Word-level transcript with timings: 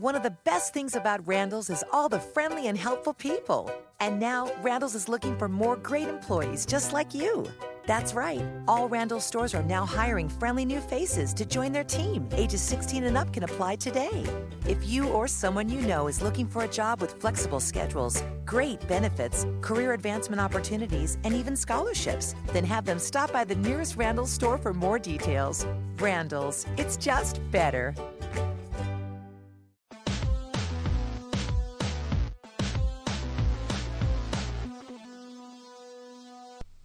One 0.00 0.14
of 0.14 0.22
the 0.22 0.30
best 0.44 0.72
things 0.72 0.96
about 0.96 1.26
Randall's 1.28 1.68
is 1.68 1.84
all 1.92 2.08
the 2.08 2.18
friendly 2.18 2.68
and 2.68 2.78
helpful 2.78 3.12
people. 3.12 3.70
And 4.00 4.18
now, 4.18 4.50
Randall's 4.62 4.94
is 4.94 5.10
looking 5.10 5.36
for 5.36 5.46
more 5.46 5.76
great 5.76 6.08
employees 6.08 6.64
just 6.64 6.94
like 6.94 7.12
you. 7.12 7.46
That's 7.84 8.14
right. 8.14 8.42
All 8.66 8.88
Randall's 8.88 9.26
stores 9.26 9.54
are 9.54 9.62
now 9.62 9.84
hiring 9.84 10.30
friendly 10.30 10.64
new 10.64 10.80
faces 10.80 11.34
to 11.34 11.44
join 11.44 11.72
their 11.72 11.84
team. 11.84 12.26
Ages 12.32 12.62
16 12.62 13.04
and 13.04 13.18
up 13.18 13.30
can 13.30 13.42
apply 13.44 13.76
today. 13.76 14.24
If 14.66 14.88
you 14.88 15.06
or 15.10 15.28
someone 15.28 15.68
you 15.68 15.82
know 15.82 16.06
is 16.06 16.22
looking 16.22 16.48
for 16.48 16.64
a 16.64 16.68
job 16.68 17.02
with 17.02 17.20
flexible 17.20 17.60
schedules, 17.60 18.24
great 18.46 18.80
benefits, 18.88 19.44
career 19.60 19.92
advancement 19.92 20.40
opportunities, 20.40 21.18
and 21.24 21.34
even 21.34 21.54
scholarships, 21.54 22.34
then 22.54 22.64
have 22.64 22.86
them 22.86 22.98
stop 22.98 23.34
by 23.34 23.44
the 23.44 23.56
nearest 23.56 23.96
Randall's 23.96 24.32
store 24.32 24.56
for 24.56 24.72
more 24.72 24.98
details. 24.98 25.66
Randall's, 25.98 26.64
it's 26.78 26.96
just 26.96 27.38
better. 27.50 27.94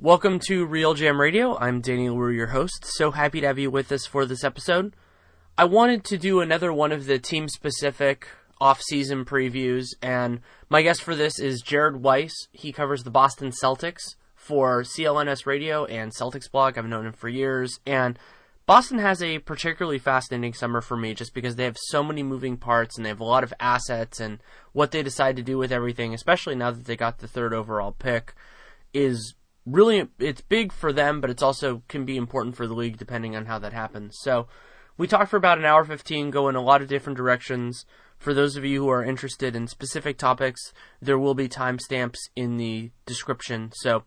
Welcome 0.06 0.38
to 0.42 0.68
RealGM 0.68 1.18
Radio. 1.18 1.58
I'm 1.58 1.82
Danny 1.82 2.10
Leroux, 2.10 2.32
your 2.32 2.50
host. 2.50 2.86
So 2.86 3.10
happy 3.10 3.42
to 3.42 3.48
have 3.48 3.58
you 3.58 3.72
with 3.72 3.92
us 3.92 4.06
for 4.06 4.28
this 4.28 4.44
episode. 4.44 4.96
I 5.58 5.66
wanted 5.66 6.04
to 6.04 6.20
do 6.20 6.42
another 6.42 6.72
one 6.72 6.92
of 6.92 7.08
the 7.08 7.18
team 7.18 7.50
specific 7.50 8.28
off 8.62 8.84
season 8.84 9.26
previews, 9.26 9.88
and 10.04 10.42
my 10.70 10.84
guest 10.84 11.02
for 11.02 11.16
this 11.16 11.40
is 11.40 11.64
Jared 11.64 12.04
Weiss. 12.04 12.36
He 12.52 12.72
covers 12.72 13.02
the 13.02 13.10
Boston 13.10 13.50
Celtics 13.50 14.14
for 14.36 14.84
CLNS 14.84 15.48
Radio 15.48 15.86
and 15.86 16.14
Celtics 16.14 16.52
blog. 16.52 16.78
I've 16.78 16.86
known 16.86 17.08
him 17.08 17.14
for 17.14 17.28
years, 17.28 17.80
and 17.84 18.20
Boston 18.68 19.00
has 19.00 19.24
a 19.24 19.40
particularly 19.40 19.98
fascinating 19.98 20.54
summer 20.54 20.82
for 20.82 20.96
me 20.96 21.16
just 21.16 21.34
because 21.34 21.56
they 21.56 21.64
have 21.64 21.78
so 21.80 22.04
many 22.04 22.22
moving 22.22 22.58
parts 22.58 22.96
and 22.96 23.04
they 23.04 23.10
have 23.10 23.22
a 23.22 23.24
lot 23.24 23.44
of 23.44 23.56
assets 23.60 24.20
and 24.20 24.38
what 24.72 24.92
they 24.92 25.02
decide 25.02 25.36
to 25.38 25.42
do 25.42 25.58
with 25.58 25.72
everything, 25.72 26.14
especially 26.14 26.54
now 26.54 26.70
that 26.70 26.86
they 26.86 26.96
got 26.96 27.18
the 27.18 27.28
third 27.28 27.56
overall 27.56 27.92
pick, 27.92 28.36
is 28.94 29.34
really 29.66 30.08
it's 30.20 30.42
big 30.42 30.72
for 30.72 30.94
them, 30.94 31.22
but 31.22 31.30
it's 31.30 31.44
also 31.44 31.82
can 31.88 32.06
be 32.06 32.18
important 32.18 32.56
for 32.56 32.68
the 32.68 32.74
league 32.74 32.98
depending 32.98 33.36
on 33.36 33.46
how 33.46 33.60
that 33.60 33.74
happens. 33.74 34.18
So 34.22 34.48
we 34.98 35.08
talked 35.08 35.30
for 35.30 35.38
about 35.38 35.58
an 35.58 35.66
hour 35.66 35.84
15, 35.84 36.32
go 36.32 36.48
in 36.48 36.56
a 36.56 36.62
lot 36.62 36.82
of 36.82 36.88
different 36.88 37.18
directions. 37.18 37.86
For 38.18 38.34
those 38.34 38.56
of 38.56 38.64
you 38.64 38.84
who 38.84 38.90
are 38.90 39.04
interested 39.04 39.56
in 39.56 39.68
specific 39.68 40.18
topics, 40.18 40.74
there 41.02 41.20
will 41.20 41.34
be 41.34 41.50
timestamps 41.50 42.18
in 42.36 42.58
the 42.58 42.92
description. 43.06 43.72
So 43.76 44.04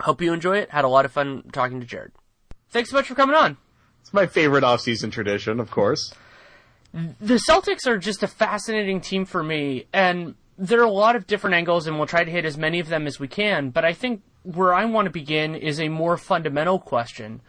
hope 0.00 0.20
you 0.20 0.32
enjoy 0.32 0.58
it. 0.58 0.70
Had 0.70 0.84
a 0.84 0.88
lot 0.88 1.04
of 1.04 1.12
fun 1.12 1.44
talking 1.52 1.80
to 1.80 1.86
Jared. 1.86 2.12
Thanks 2.68 2.90
so 2.90 2.96
much 2.96 3.06
for 3.06 3.14
coming 3.14 3.36
on. 3.36 3.56
It's 4.02 4.12
my 4.12 4.26
favorite 4.26 4.64
off-season 4.64 5.10
tradition, 5.10 5.60
of 5.60 5.70
course. 5.70 6.12
The 6.92 7.40
Celtics 7.48 7.86
are 7.86 7.98
just 7.98 8.22
a 8.22 8.28
fascinating 8.28 9.00
team 9.00 9.24
for 9.24 9.42
me, 9.42 9.86
and 9.92 10.34
there 10.56 10.80
are 10.80 10.84
a 10.84 10.90
lot 10.90 11.16
of 11.16 11.26
different 11.26 11.54
angles, 11.54 11.86
and 11.86 11.96
we'll 11.96 12.06
try 12.06 12.24
to 12.24 12.30
hit 12.30 12.44
as 12.44 12.56
many 12.56 12.80
of 12.80 12.88
them 12.88 13.06
as 13.06 13.18
we 13.18 13.28
can. 13.28 13.70
But 13.70 13.84
I 13.84 13.92
think 13.92 14.22
where 14.42 14.74
I 14.74 14.84
want 14.84 15.06
to 15.06 15.10
begin 15.10 15.54
is 15.54 15.80
a 15.80 15.88
more 15.88 16.16
fundamental 16.16 16.78
question, 16.78 17.40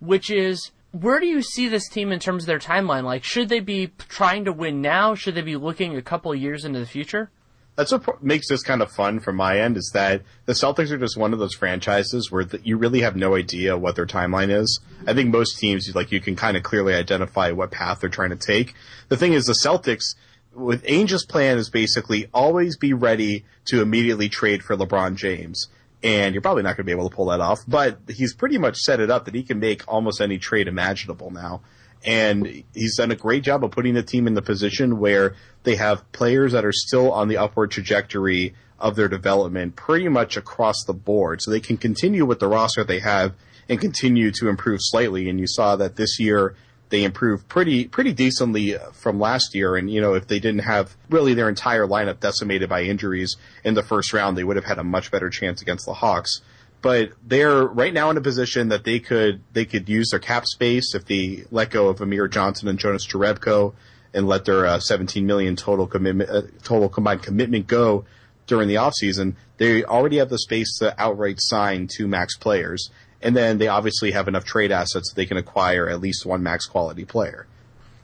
which 0.00 0.30
is 0.30 0.70
where 0.92 1.20
do 1.20 1.26
you 1.26 1.42
see 1.42 1.68
this 1.68 1.88
team 1.88 2.12
in 2.12 2.18
terms 2.18 2.44
of 2.44 2.46
their 2.46 2.58
timeline? 2.58 3.04
Like, 3.04 3.24
should 3.24 3.48
they 3.48 3.60
be 3.60 3.92
trying 4.08 4.44
to 4.46 4.52
win 4.52 4.80
now? 4.80 5.14
Should 5.14 5.34
they 5.34 5.42
be 5.42 5.56
looking 5.56 5.96
a 5.96 6.02
couple 6.02 6.32
of 6.32 6.38
years 6.38 6.64
into 6.64 6.78
the 6.78 6.86
future? 6.86 7.30
that's 7.78 7.92
what 7.92 8.24
makes 8.24 8.48
this 8.48 8.64
kind 8.64 8.82
of 8.82 8.90
fun 8.90 9.20
from 9.20 9.36
my 9.36 9.60
end 9.60 9.76
is 9.76 9.92
that 9.94 10.22
the 10.46 10.52
Celtics 10.52 10.90
are 10.90 10.98
just 10.98 11.16
one 11.16 11.32
of 11.32 11.38
those 11.38 11.54
franchises 11.54 12.28
where 12.28 12.42
the, 12.44 12.60
you 12.64 12.76
really 12.76 13.02
have 13.02 13.14
no 13.14 13.36
idea 13.36 13.78
what 13.78 13.94
their 13.94 14.04
timeline 14.04 14.50
is. 14.50 14.80
I 15.06 15.14
think 15.14 15.30
most 15.30 15.60
teams, 15.60 15.88
like 15.94 16.10
you 16.10 16.20
can 16.20 16.34
kind 16.34 16.56
of 16.56 16.64
clearly 16.64 16.92
identify 16.92 17.52
what 17.52 17.70
path 17.70 18.00
they're 18.00 18.10
trying 18.10 18.30
to 18.30 18.36
take. 18.36 18.74
The 19.10 19.16
thing 19.16 19.32
is, 19.32 19.44
the 19.44 19.52
Celtics 19.64 20.16
with 20.54 20.84
Ainge's 20.86 21.24
plan 21.24 21.58
is 21.58 21.70
basically 21.70 22.28
always 22.32 22.76
be 22.76 22.92
ready 22.92 23.44
to 23.66 23.80
immediately 23.80 24.28
trade 24.28 24.62
for 24.62 24.76
LeBron 24.76 25.16
James. 25.16 25.68
And 26.02 26.34
you're 26.34 26.42
probably 26.42 26.62
not 26.62 26.76
going 26.76 26.84
to 26.84 26.84
be 26.84 26.92
able 26.92 27.08
to 27.08 27.14
pull 27.14 27.26
that 27.26 27.40
off, 27.40 27.58
but 27.66 27.98
he's 28.08 28.34
pretty 28.34 28.58
much 28.58 28.76
set 28.76 29.00
it 29.00 29.10
up 29.10 29.24
that 29.24 29.34
he 29.34 29.42
can 29.42 29.58
make 29.58 29.82
almost 29.88 30.20
any 30.20 30.38
trade 30.38 30.68
imaginable 30.68 31.30
now. 31.30 31.62
And 32.04 32.64
he's 32.72 32.96
done 32.96 33.10
a 33.10 33.16
great 33.16 33.42
job 33.42 33.64
of 33.64 33.72
putting 33.72 33.94
the 33.94 34.04
team 34.04 34.28
in 34.28 34.34
the 34.34 34.42
position 34.42 35.00
where 35.00 35.34
they 35.64 35.74
have 35.74 36.10
players 36.12 36.52
that 36.52 36.64
are 36.64 36.72
still 36.72 37.10
on 37.10 37.26
the 37.26 37.36
upward 37.36 37.72
trajectory 37.72 38.54
of 38.78 38.94
their 38.94 39.08
development 39.08 39.74
pretty 39.74 40.08
much 40.08 40.36
across 40.36 40.84
the 40.84 40.94
board. 40.94 41.42
So 41.42 41.50
they 41.50 41.58
can 41.58 41.76
continue 41.76 42.24
with 42.24 42.38
the 42.38 42.46
roster 42.46 42.84
they 42.84 43.00
have 43.00 43.34
and 43.68 43.80
continue 43.80 44.30
to 44.32 44.48
improve 44.48 44.78
slightly. 44.80 45.28
And 45.28 45.40
you 45.40 45.46
saw 45.48 45.74
that 45.76 45.96
this 45.96 46.20
year 46.20 46.54
they 46.90 47.04
improved 47.04 47.48
pretty 47.48 47.86
pretty 47.86 48.12
decently 48.12 48.76
from 48.92 49.20
last 49.20 49.54
year. 49.54 49.76
And 49.76 49.90
you 49.90 50.00
know, 50.00 50.14
if 50.14 50.26
they 50.26 50.38
didn't 50.38 50.62
have 50.62 50.96
really 51.10 51.34
their 51.34 51.48
entire 51.48 51.86
lineup 51.86 52.20
decimated 52.20 52.68
by 52.68 52.82
injuries 52.82 53.36
in 53.64 53.74
the 53.74 53.82
first 53.82 54.12
round, 54.12 54.36
they 54.36 54.44
would 54.44 54.56
have 54.56 54.64
had 54.64 54.78
a 54.78 54.84
much 54.84 55.10
better 55.10 55.30
chance 55.30 55.62
against 55.62 55.86
the 55.86 55.94
Hawks 55.94 56.40
but 56.80 57.10
they're 57.26 57.64
right 57.64 57.92
now 57.92 58.10
in 58.10 58.16
a 58.16 58.20
position 58.20 58.68
that 58.68 58.84
they 58.84 59.00
could 59.00 59.40
they 59.52 59.64
could 59.64 59.88
use 59.88 60.10
their 60.10 60.20
cap 60.20 60.46
space 60.46 60.94
if 60.94 61.04
they 61.06 61.44
let 61.50 61.70
go 61.70 61.88
of 61.88 62.00
Amir 62.00 62.28
Johnson 62.28 62.68
and 62.68 62.78
Jonas 62.78 63.06
Jerebko 63.06 63.74
and 64.14 64.26
let 64.26 64.44
their 64.44 64.66
uh, 64.66 64.80
17 64.80 65.26
million 65.26 65.56
total 65.56 65.86
commitment 65.86 66.30
uh, 66.30 66.42
total 66.62 66.88
combined 66.88 67.22
commitment 67.22 67.66
go 67.66 68.04
during 68.46 68.68
the 68.68 68.76
offseason. 68.76 69.34
They 69.58 69.84
already 69.84 70.18
have 70.18 70.30
the 70.30 70.38
space 70.38 70.78
to 70.78 70.94
outright 71.00 71.40
sign 71.40 71.88
two 71.88 72.06
max 72.06 72.36
players, 72.36 72.90
and 73.22 73.36
then 73.36 73.58
they 73.58 73.68
obviously 73.68 74.12
have 74.12 74.28
enough 74.28 74.44
trade 74.44 74.72
assets 74.72 75.10
that 75.10 75.16
they 75.16 75.26
can 75.26 75.36
acquire 75.36 75.88
at 75.88 76.00
least 76.00 76.26
one 76.26 76.42
max 76.42 76.66
quality 76.66 77.04
player. 77.04 77.46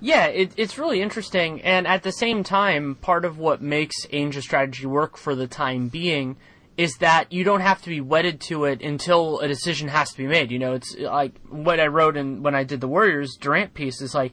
Yeah, 0.00 0.26
it, 0.26 0.52
it's 0.56 0.76
really 0.76 1.00
interesting, 1.00 1.62
and 1.62 1.86
at 1.86 2.02
the 2.02 2.12
same 2.12 2.44
time, 2.44 2.96
part 2.96 3.24
of 3.24 3.38
what 3.38 3.62
makes 3.62 4.06
Ainge's 4.12 4.44
strategy 4.44 4.86
work 4.86 5.16
for 5.16 5.34
the 5.34 5.46
time 5.46 5.88
being 5.88 6.36
is 6.76 6.96
that 6.98 7.32
you 7.32 7.44
don't 7.44 7.60
have 7.60 7.80
to 7.82 7.88
be 7.88 8.00
wedded 8.00 8.40
to 8.40 8.64
it 8.64 8.82
until 8.82 9.38
a 9.40 9.48
decision 9.48 9.88
has 9.88 10.10
to 10.10 10.18
be 10.18 10.26
made. 10.26 10.50
You 10.50 10.58
know, 10.58 10.74
it's 10.74 10.96
like 10.98 11.40
what 11.48 11.78
I 11.78 11.86
wrote 11.86 12.16
in 12.16 12.42
when 12.42 12.54
I 12.54 12.64
did 12.64 12.80
the 12.80 12.88
Warriors 12.88 13.36
Durant 13.40 13.74
piece 13.74 14.00
is 14.00 14.14
like 14.14 14.32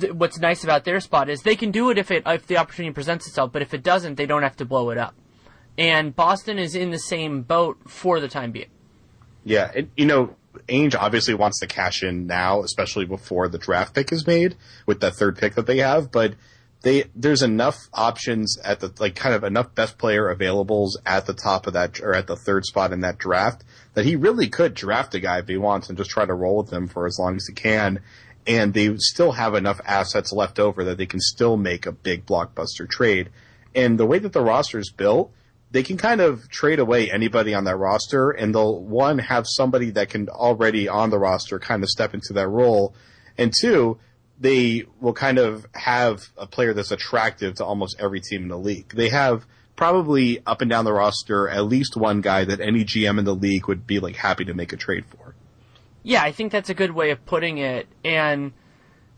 th- 0.00 0.12
what's 0.12 0.38
nice 0.38 0.62
about 0.64 0.84
their 0.84 1.00
spot 1.00 1.28
is 1.28 1.42
they 1.42 1.56
can 1.56 1.70
do 1.70 1.90
it 1.90 1.98
if 1.98 2.10
it 2.10 2.22
if 2.26 2.46
the 2.46 2.56
opportunity 2.56 2.92
presents 2.92 3.26
itself, 3.26 3.52
but 3.52 3.62
if 3.62 3.74
it 3.74 3.82
doesn't, 3.82 4.14
they 4.14 4.26
don't 4.26 4.42
have 4.42 4.56
to 4.56 4.64
blow 4.64 4.90
it 4.90 4.98
up. 4.98 5.14
And 5.76 6.14
Boston 6.14 6.58
is 6.58 6.74
in 6.74 6.90
the 6.90 6.98
same 6.98 7.42
boat 7.42 7.78
for 7.88 8.20
the 8.20 8.28
time 8.28 8.52
being. 8.52 8.70
Yeah, 9.44 9.70
it, 9.74 9.88
you 9.96 10.06
know, 10.06 10.36
Ainge 10.68 10.94
obviously 10.94 11.34
wants 11.34 11.60
to 11.60 11.66
cash 11.66 12.02
in 12.02 12.26
now, 12.26 12.62
especially 12.62 13.04
before 13.04 13.48
the 13.48 13.58
draft 13.58 13.94
pick 13.94 14.12
is 14.12 14.26
made 14.26 14.56
with 14.86 15.00
that 15.00 15.14
third 15.14 15.38
pick 15.38 15.54
that 15.54 15.66
they 15.66 15.78
have, 15.78 16.12
but 16.12 16.34
they 16.82 17.04
there's 17.14 17.42
enough 17.42 17.78
options 17.92 18.58
at 18.64 18.80
the 18.80 18.92
like 18.98 19.14
kind 19.14 19.34
of 19.34 19.44
enough 19.44 19.74
best 19.74 19.98
player 19.98 20.34
availables 20.34 20.90
at 21.06 21.26
the 21.26 21.32
top 21.32 21.66
of 21.66 21.72
that 21.72 22.00
or 22.00 22.14
at 22.14 22.26
the 22.26 22.36
third 22.36 22.64
spot 22.64 22.92
in 22.92 23.00
that 23.00 23.18
draft 23.18 23.64
that 23.94 24.04
he 24.04 24.16
really 24.16 24.48
could 24.48 24.74
draft 24.74 25.14
a 25.14 25.20
guy 25.20 25.38
if 25.38 25.48
he 25.48 25.56
wants 25.56 25.88
and 25.88 25.98
just 25.98 26.10
try 26.10 26.24
to 26.24 26.34
roll 26.34 26.58
with 26.58 26.70
them 26.70 26.88
for 26.88 27.06
as 27.06 27.18
long 27.18 27.36
as 27.36 27.46
he 27.46 27.54
can. 27.54 28.00
And 28.46 28.74
they 28.74 28.96
still 28.96 29.32
have 29.32 29.54
enough 29.54 29.80
assets 29.84 30.32
left 30.32 30.58
over 30.58 30.84
that 30.84 30.98
they 30.98 31.06
can 31.06 31.20
still 31.20 31.56
make 31.56 31.86
a 31.86 31.92
big 31.92 32.26
blockbuster 32.26 32.88
trade. 32.90 33.30
And 33.74 33.98
the 33.98 34.06
way 34.06 34.18
that 34.18 34.32
the 34.32 34.42
roster 34.42 34.78
is 34.78 34.90
built, 34.90 35.32
they 35.72 35.82
can 35.82 35.96
kind 35.96 36.20
of 36.20 36.48
trade 36.50 36.78
away 36.78 37.10
anybody 37.10 37.54
on 37.54 37.64
that 37.64 37.76
roster 37.76 38.30
and 38.30 38.54
they'll 38.54 38.78
one 38.80 39.18
have 39.18 39.46
somebody 39.48 39.90
that 39.90 40.10
can 40.10 40.28
already 40.28 40.86
on 40.86 41.10
the 41.10 41.18
roster 41.18 41.58
kind 41.58 41.82
of 41.82 41.88
step 41.88 42.12
into 42.14 42.34
that 42.34 42.46
role. 42.46 42.94
And 43.38 43.52
two, 43.58 43.98
they 44.38 44.84
will 45.00 45.14
kind 45.14 45.38
of 45.38 45.66
have 45.72 46.20
a 46.36 46.46
player 46.46 46.74
that's 46.74 46.90
attractive 46.90 47.54
to 47.56 47.64
almost 47.64 47.96
every 47.98 48.20
team 48.20 48.42
in 48.42 48.48
the 48.48 48.58
league. 48.58 48.90
They 48.94 49.08
have 49.08 49.46
probably 49.74 50.40
up 50.44 50.60
and 50.60 50.70
down 50.70 50.84
the 50.84 50.92
roster 50.92 51.48
at 51.48 51.64
least 51.64 51.96
one 51.96 52.20
guy 52.20 52.44
that 52.44 52.60
any 52.60 52.84
GM 52.84 53.18
in 53.18 53.24
the 53.24 53.34
league 53.34 53.66
would 53.66 53.86
be 53.86 53.98
like 53.98 54.16
happy 54.16 54.44
to 54.44 54.54
make 54.54 54.74
a 54.74 54.76
trade 54.76 55.06
for. 55.06 55.34
Yeah, 56.02 56.22
I 56.22 56.32
think 56.32 56.52
that's 56.52 56.68
a 56.68 56.74
good 56.74 56.90
way 56.90 57.12
of 57.12 57.24
putting 57.24 57.58
it. 57.58 57.86
And 58.04 58.52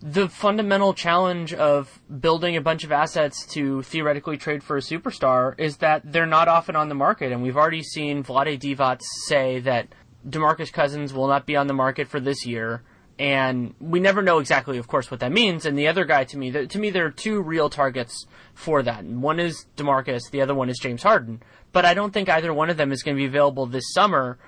the 0.04 0.28
fundamental 0.28 0.92
challenge 0.92 1.54
of 1.54 1.98
building 2.20 2.56
a 2.56 2.60
bunch 2.60 2.84
of 2.84 2.92
assets 2.92 3.46
to 3.46 3.80
theoretically 3.84 4.36
trade 4.36 4.62
for 4.62 4.76
a 4.76 4.80
superstar 4.80 5.58
is 5.58 5.78
that 5.78 6.02
they're 6.04 6.26
not 6.26 6.46
often 6.46 6.76
on 6.76 6.90
the 6.90 6.94
market. 6.94 7.32
And 7.32 7.42
we've 7.42 7.56
already 7.56 7.82
seen 7.82 8.22
Vlade 8.22 8.60
Divac 8.60 9.00
say 9.26 9.60
that 9.60 9.88
DeMarcus 10.28 10.70
Cousins 10.70 11.14
will 11.14 11.26
not 11.26 11.46
be 11.46 11.56
on 11.56 11.68
the 11.68 11.72
market 11.72 12.06
for 12.06 12.20
this 12.20 12.44
year 12.44 12.82
and 13.18 13.74
we 13.80 14.00
never 14.00 14.22
know 14.22 14.40
exactly, 14.40 14.76
of 14.76 14.88
course, 14.88 15.10
what 15.10 15.20
that 15.20 15.30
means. 15.32 15.66
And 15.66 15.78
the 15.78 15.86
other 15.86 16.04
guy, 16.04 16.24
to 16.24 16.36
me, 16.36 16.50
to 16.50 16.78
me, 16.78 16.90
there 16.90 17.06
are 17.06 17.10
two 17.10 17.40
real 17.40 17.70
targets 17.70 18.26
for 18.54 18.82
that. 18.82 19.04
One 19.04 19.38
is 19.38 19.66
Demarcus, 19.76 20.30
the 20.30 20.42
other 20.42 20.54
one 20.54 20.68
is 20.68 20.78
James 20.82 21.02
Harden. 21.02 21.42
But 21.72 21.84
I 21.84 21.94
don't 21.94 22.12
think 22.12 22.28
either 22.28 22.52
one 22.52 22.70
of 22.70 22.76
them 22.76 22.92
is 22.92 23.02
going 23.02 23.16
to 23.16 23.20
be 23.20 23.26
available 23.26 23.66
this 23.66 23.92
summer. 23.92 24.38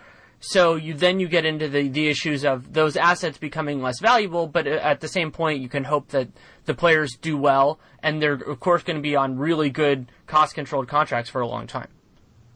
So 0.48 0.76
you 0.76 0.94
then 0.94 1.18
you 1.18 1.26
get 1.26 1.44
into 1.44 1.68
the 1.68 1.88
the 1.88 2.08
issues 2.08 2.44
of 2.44 2.72
those 2.72 2.96
assets 2.96 3.36
becoming 3.36 3.82
less 3.82 3.98
valuable. 3.98 4.46
But 4.46 4.68
uh, 4.68 4.78
at 4.80 5.00
the 5.00 5.08
same 5.08 5.32
point, 5.32 5.60
you 5.60 5.68
can 5.68 5.82
hope 5.82 6.08
that 6.10 6.28
the 6.66 6.74
players 6.74 7.16
do 7.20 7.36
well, 7.36 7.80
and 8.00 8.22
they're 8.22 8.34
of 8.34 8.60
course 8.60 8.84
going 8.84 8.96
to 8.96 9.02
be 9.02 9.16
on 9.16 9.38
really 9.38 9.70
good 9.70 10.12
cost 10.28 10.54
controlled 10.54 10.86
contracts 10.86 11.28
for 11.30 11.40
a 11.40 11.48
long 11.48 11.66
time. 11.66 11.88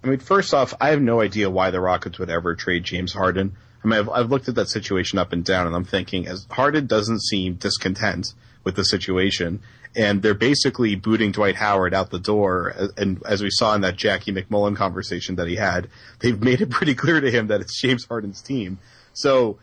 I 0.04 0.06
mean, 0.06 0.20
first 0.20 0.54
off, 0.54 0.72
I 0.81 0.90
have 0.90 1.02
no 1.02 1.20
idea 1.20 1.50
why 1.50 1.72
the 1.72 1.81
Rockets 1.81 2.20
would 2.20 2.31
ever 2.31 2.54
trade 2.54 2.84
James 2.84 3.12
Harden. 3.12 3.56
I 3.82 3.88
mean, 3.88 3.98
I've, 3.98 4.08
I've 4.08 4.31
looked 4.31 4.48
at 4.48 4.54
that 4.54 4.69
situation 4.69 5.19
up 5.19 5.32
and 5.32 5.44
down, 5.44 5.66
and 5.66 5.75
I'm 5.75 5.84
thinking, 5.84 6.28
as 6.28 6.46
Harden 6.48 6.86
doesn't 6.86 7.22
seem 7.22 7.54
discontent 7.54 8.34
with 8.62 8.76
the 8.76 8.84
situation. 8.84 9.60
And 9.96 10.22
they're 10.22 10.34
basically 10.34 10.94
booting 10.94 11.32
Dwight 11.32 11.56
Howard 11.56 11.94
out 11.94 12.10
the 12.10 12.20
door. 12.20 12.75
And 12.96 13.22
as 13.26 13.42
we 13.42 13.50
saw 13.50 13.75
in 13.75 13.81
that 13.81 13.96
Jackie 13.96 14.32
MacMullan 14.32 14.76
conversation 14.76 15.37
that 15.37 15.48
he 15.48 15.56
had, 15.56 15.88
they've 16.20 16.40
made 16.42 16.60
it 16.60 16.70
pretty 16.70 16.94
clear 16.94 17.20
to 17.20 17.31
him 17.31 17.48
that 17.48 17.60
it's 17.60 17.81
James 17.81 18.04
Harden's 18.04 18.40
team. 18.40 18.78
So 19.12 19.58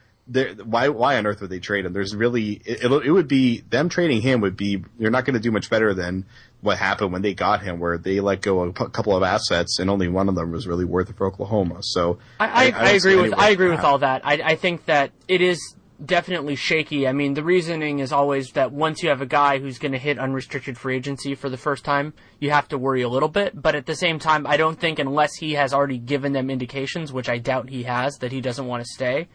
why 0.65 0.89
why 0.89 1.17
on 1.17 1.25
earth 1.25 1.39
would 1.41 1.49
they 1.49 1.59
trade 1.59 1.85
him? 1.85 1.93
There's 1.93 2.15
really 2.15 2.61
it, 2.65 2.83
it 2.83 3.11
would 3.11 3.27
be 3.27 3.61
them 3.69 3.87
trading 3.87 4.21
him 4.21 4.41
would 4.41 4.57
be 4.57 4.83
you're 4.99 5.11
not 5.11 5.25
going 5.25 5.35
to 5.35 5.39
do 5.39 5.51
much 5.51 5.69
better 5.69 5.93
than 5.93 6.25
what 6.61 6.77
happened 6.77 7.13
when 7.13 7.21
they 7.21 7.33
got 7.33 7.61
him, 7.61 7.79
where 7.79 7.97
they 7.97 8.19
let 8.19 8.41
go 8.41 8.61
a 8.63 8.73
p- 8.73 8.89
couple 8.91 9.15
of 9.15 9.23
assets 9.23 9.79
and 9.79 9.89
only 9.89 10.07
one 10.07 10.27
of 10.27 10.35
them 10.35 10.51
was 10.51 10.67
really 10.67 10.85
worth 10.85 11.09
it 11.09 11.15
for 11.15 11.27
Oklahoma. 11.27 11.77
So 11.81 12.17
I, 12.39 12.47
I, 12.47 12.49
I, 12.49 12.87
I 12.87 12.89
agree 12.91 13.15
with 13.15 13.33
I 13.37 13.49
agree 13.51 13.69
with 13.69 13.81
all 13.81 13.99
that. 13.99 14.25
I, 14.25 14.33
I 14.33 14.55
think 14.55 14.85
that 14.85 15.11
it 15.27 15.41
is 15.41 15.75
definitely 16.03 16.55
shaky. 16.55 17.07
I 17.07 17.11
mean, 17.11 17.33
the 17.33 17.43
reasoning 17.43 17.99
is 17.99 18.11
always 18.11 18.51
that 18.51 18.71
once 18.71 19.01
you 19.01 19.09
have 19.09 19.21
a 19.21 19.25
guy 19.25 19.59
who's 19.59 19.79
going 19.79 19.91
to 19.91 19.97
hit 19.97 20.19
unrestricted 20.19 20.77
free 20.77 20.95
agency 20.95 21.35
for 21.35 21.49
the 21.49 21.57
first 21.57 21.83
time, 21.83 22.13
you 22.39 22.51
have 22.51 22.67
to 22.69 22.77
worry 22.77 23.01
a 23.01 23.09
little 23.09 23.29
bit. 23.29 23.61
But 23.61 23.75
at 23.75 23.85
the 23.85 23.95
same 23.95 24.19
time, 24.19 24.45
I 24.45 24.57
don't 24.57 24.79
think 24.79 24.99
unless 24.99 25.35
he 25.35 25.53
has 25.53 25.73
already 25.73 25.97
given 25.97 26.33
them 26.33 26.49
indications, 26.49 27.11
which 27.11 27.29
I 27.29 27.37
doubt 27.37 27.69
he 27.69 27.83
has, 27.83 28.17
that 28.17 28.31
he 28.31 28.41
doesn't 28.41 28.67
want 28.67 28.83
to 28.83 28.93
stay 28.93 29.27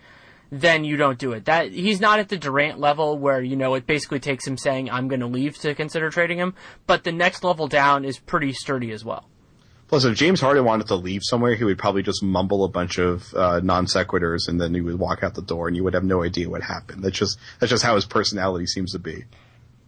then 0.54 0.84
you 0.84 0.98
don't 0.98 1.18
do 1.18 1.32
it. 1.32 1.46
That 1.46 1.72
he's 1.72 1.98
not 1.98 2.18
at 2.18 2.28
the 2.28 2.36
Durant 2.36 2.78
level 2.78 3.18
where 3.18 3.40
you 3.40 3.56
know 3.56 3.72
it 3.72 3.86
basically 3.86 4.20
takes 4.20 4.46
him 4.46 4.58
saying 4.58 4.90
I'm 4.90 5.08
going 5.08 5.20
to 5.20 5.26
leave 5.26 5.56
to 5.60 5.74
consider 5.74 6.10
trading 6.10 6.38
him, 6.38 6.54
but 6.86 7.04
the 7.04 7.10
next 7.10 7.42
level 7.42 7.68
down 7.68 8.04
is 8.04 8.18
pretty 8.18 8.52
sturdy 8.52 8.92
as 8.92 9.02
well. 9.02 9.24
Plus, 9.92 10.06
if 10.06 10.16
James 10.16 10.40
Harden 10.40 10.64
wanted 10.64 10.86
to 10.86 10.94
leave 10.94 11.20
somewhere, 11.22 11.54
he 11.54 11.64
would 11.64 11.76
probably 11.76 12.02
just 12.02 12.22
mumble 12.22 12.64
a 12.64 12.68
bunch 12.68 12.96
of 12.96 13.34
uh, 13.34 13.60
non 13.62 13.84
sequiturs, 13.84 14.48
and 14.48 14.58
then 14.58 14.72
he 14.72 14.80
would 14.80 14.98
walk 14.98 15.22
out 15.22 15.34
the 15.34 15.42
door, 15.42 15.68
and 15.68 15.76
you 15.76 15.84
would 15.84 15.92
have 15.92 16.02
no 16.02 16.22
idea 16.22 16.48
what 16.48 16.62
happened. 16.62 17.04
That's 17.04 17.18
just 17.18 17.38
that's 17.60 17.68
just 17.68 17.84
how 17.84 17.94
his 17.94 18.06
personality 18.06 18.64
seems 18.64 18.92
to 18.92 18.98
be. 18.98 19.24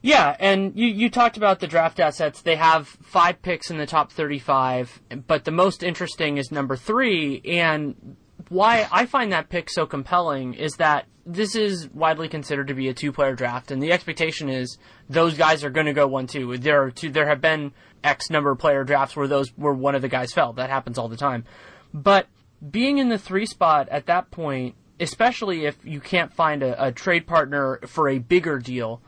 Yeah, 0.02 0.36
and 0.38 0.78
you, 0.78 0.88
you 0.88 1.08
talked 1.08 1.38
about 1.38 1.60
the 1.60 1.66
draft 1.66 2.00
assets. 2.00 2.42
They 2.42 2.56
have 2.56 2.86
five 2.86 3.40
picks 3.40 3.70
in 3.70 3.78
the 3.78 3.86
top 3.86 4.12
35, 4.12 5.00
but 5.26 5.46
the 5.46 5.50
most 5.50 5.82
interesting 5.82 6.36
is 6.36 6.52
number 6.52 6.76
three, 6.76 7.40
and 7.46 8.18
why 8.50 8.86
I 8.92 9.06
find 9.06 9.32
that 9.32 9.48
pick 9.48 9.70
so 9.70 9.86
compelling 9.86 10.52
is 10.52 10.74
that 10.74 11.06
this 11.26 11.56
is 11.56 11.88
widely 11.92 12.28
considered 12.28 12.68
to 12.68 12.74
be 12.74 12.88
a 12.88 12.94
two-player 12.94 13.34
draft, 13.34 13.70
and 13.70 13.82
the 13.82 13.92
expectation 13.92 14.48
is 14.48 14.78
those 15.08 15.36
guys 15.36 15.64
are 15.64 15.70
going 15.70 15.86
to 15.86 15.92
go 15.92 16.06
one-two. 16.06 16.58
There 16.58 16.82
are 16.82 16.90
two. 16.90 17.10
There 17.10 17.26
have 17.26 17.40
been 17.40 17.72
X 18.02 18.30
number 18.30 18.50
of 18.50 18.58
player 18.58 18.84
drafts 18.84 19.16
where 19.16 19.28
those 19.28 19.48
where 19.56 19.72
one 19.72 19.94
of 19.94 20.02
the 20.02 20.08
guys 20.08 20.32
fell. 20.32 20.52
That 20.52 20.70
happens 20.70 20.98
all 20.98 21.08
the 21.08 21.16
time. 21.16 21.44
But 21.92 22.28
being 22.70 22.98
in 22.98 23.08
the 23.08 23.18
three 23.18 23.46
spot 23.46 23.88
at 23.88 24.06
that 24.06 24.30
point, 24.30 24.74
especially 25.00 25.64
if 25.64 25.76
you 25.84 26.00
can't 26.00 26.32
find 26.32 26.62
a, 26.62 26.86
a 26.86 26.92
trade 26.92 27.26
partner 27.26 27.80
for 27.86 28.08
a 28.08 28.18
bigger 28.18 28.58
deal, 28.58 29.00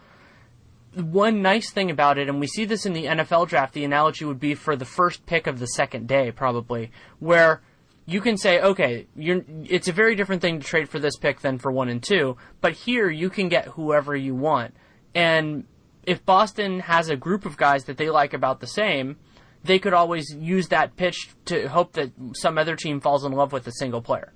one 0.94 1.42
nice 1.42 1.70
thing 1.70 1.90
about 1.90 2.16
it, 2.18 2.28
and 2.28 2.40
we 2.40 2.46
see 2.46 2.64
this 2.64 2.86
in 2.86 2.94
the 2.94 3.04
NFL 3.04 3.48
draft, 3.48 3.74
the 3.74 3.84
analogy 3.84 4.24
would 4.24 4.40
be 4.40 4.54
for 4.54 4.76
the 4.76 4.84
first 4.84 5.26
pick 5.26 5.46
of 5.46 5.58
the 5.58 5.66
second 5.66 6.08
day, 6.08 6.32
probably, 6.32 6.90
where 7.18 7.60
you 8.06 8.20
can 8.20 8.36
say, 8.36 8.60
okay, 8.60 9.06
it's 9.16 9.88
a 9.88 9.92
very 9.92 10.14
different 10.14 10.40
thing 10.40 10.60
to 10.60 10.66
trade 10.66 10.88
for 10.88 11.00
this 11.00 11.16
pick 11.16 11.40
than 11.40 11.58
for 11.58 11.72
one 11.72 11.88
and 11.88 12.02
two, 12.02 12.36
but 12.60 12.72
here 12.72 13.10
you 13.10 13.28
can 13.28 13.48
get 13.48 13.66
whoever 13.66 14.14
you 14.14 14.34
want. 14.34 14.74
And 15.14 15.64
if 16.04 16.24
Boston 16.24 16.80
has 16.80 17.08
a 17.08 17.16
group 17.16 17.44
of 17.44 17.56
guys 17.56 17.84
that 17.84 17.96
they 17.96 18.08
like 18.08 18.32
about 18.32 18.60
the 18.60 18.66
same, 18.68 19.16
they 19.64 19.80
could 19.80 19.92
always 19.92 20.32
use 20.32 20.68
that 20.68 20.94
pitch 20.96 21.30
to 21.46 21.68
hope 21.68 21.94
that 21.94 22.12
some 22.34 22.58
other 22.58 22.76
team 22.76 23.00
falls 23.00 23.24
in 23.24 23.32
love 23.32 23.52
with 23.52 23.66
a 23.66 23.72
single 23.72 24.00
player. 24.00 24.32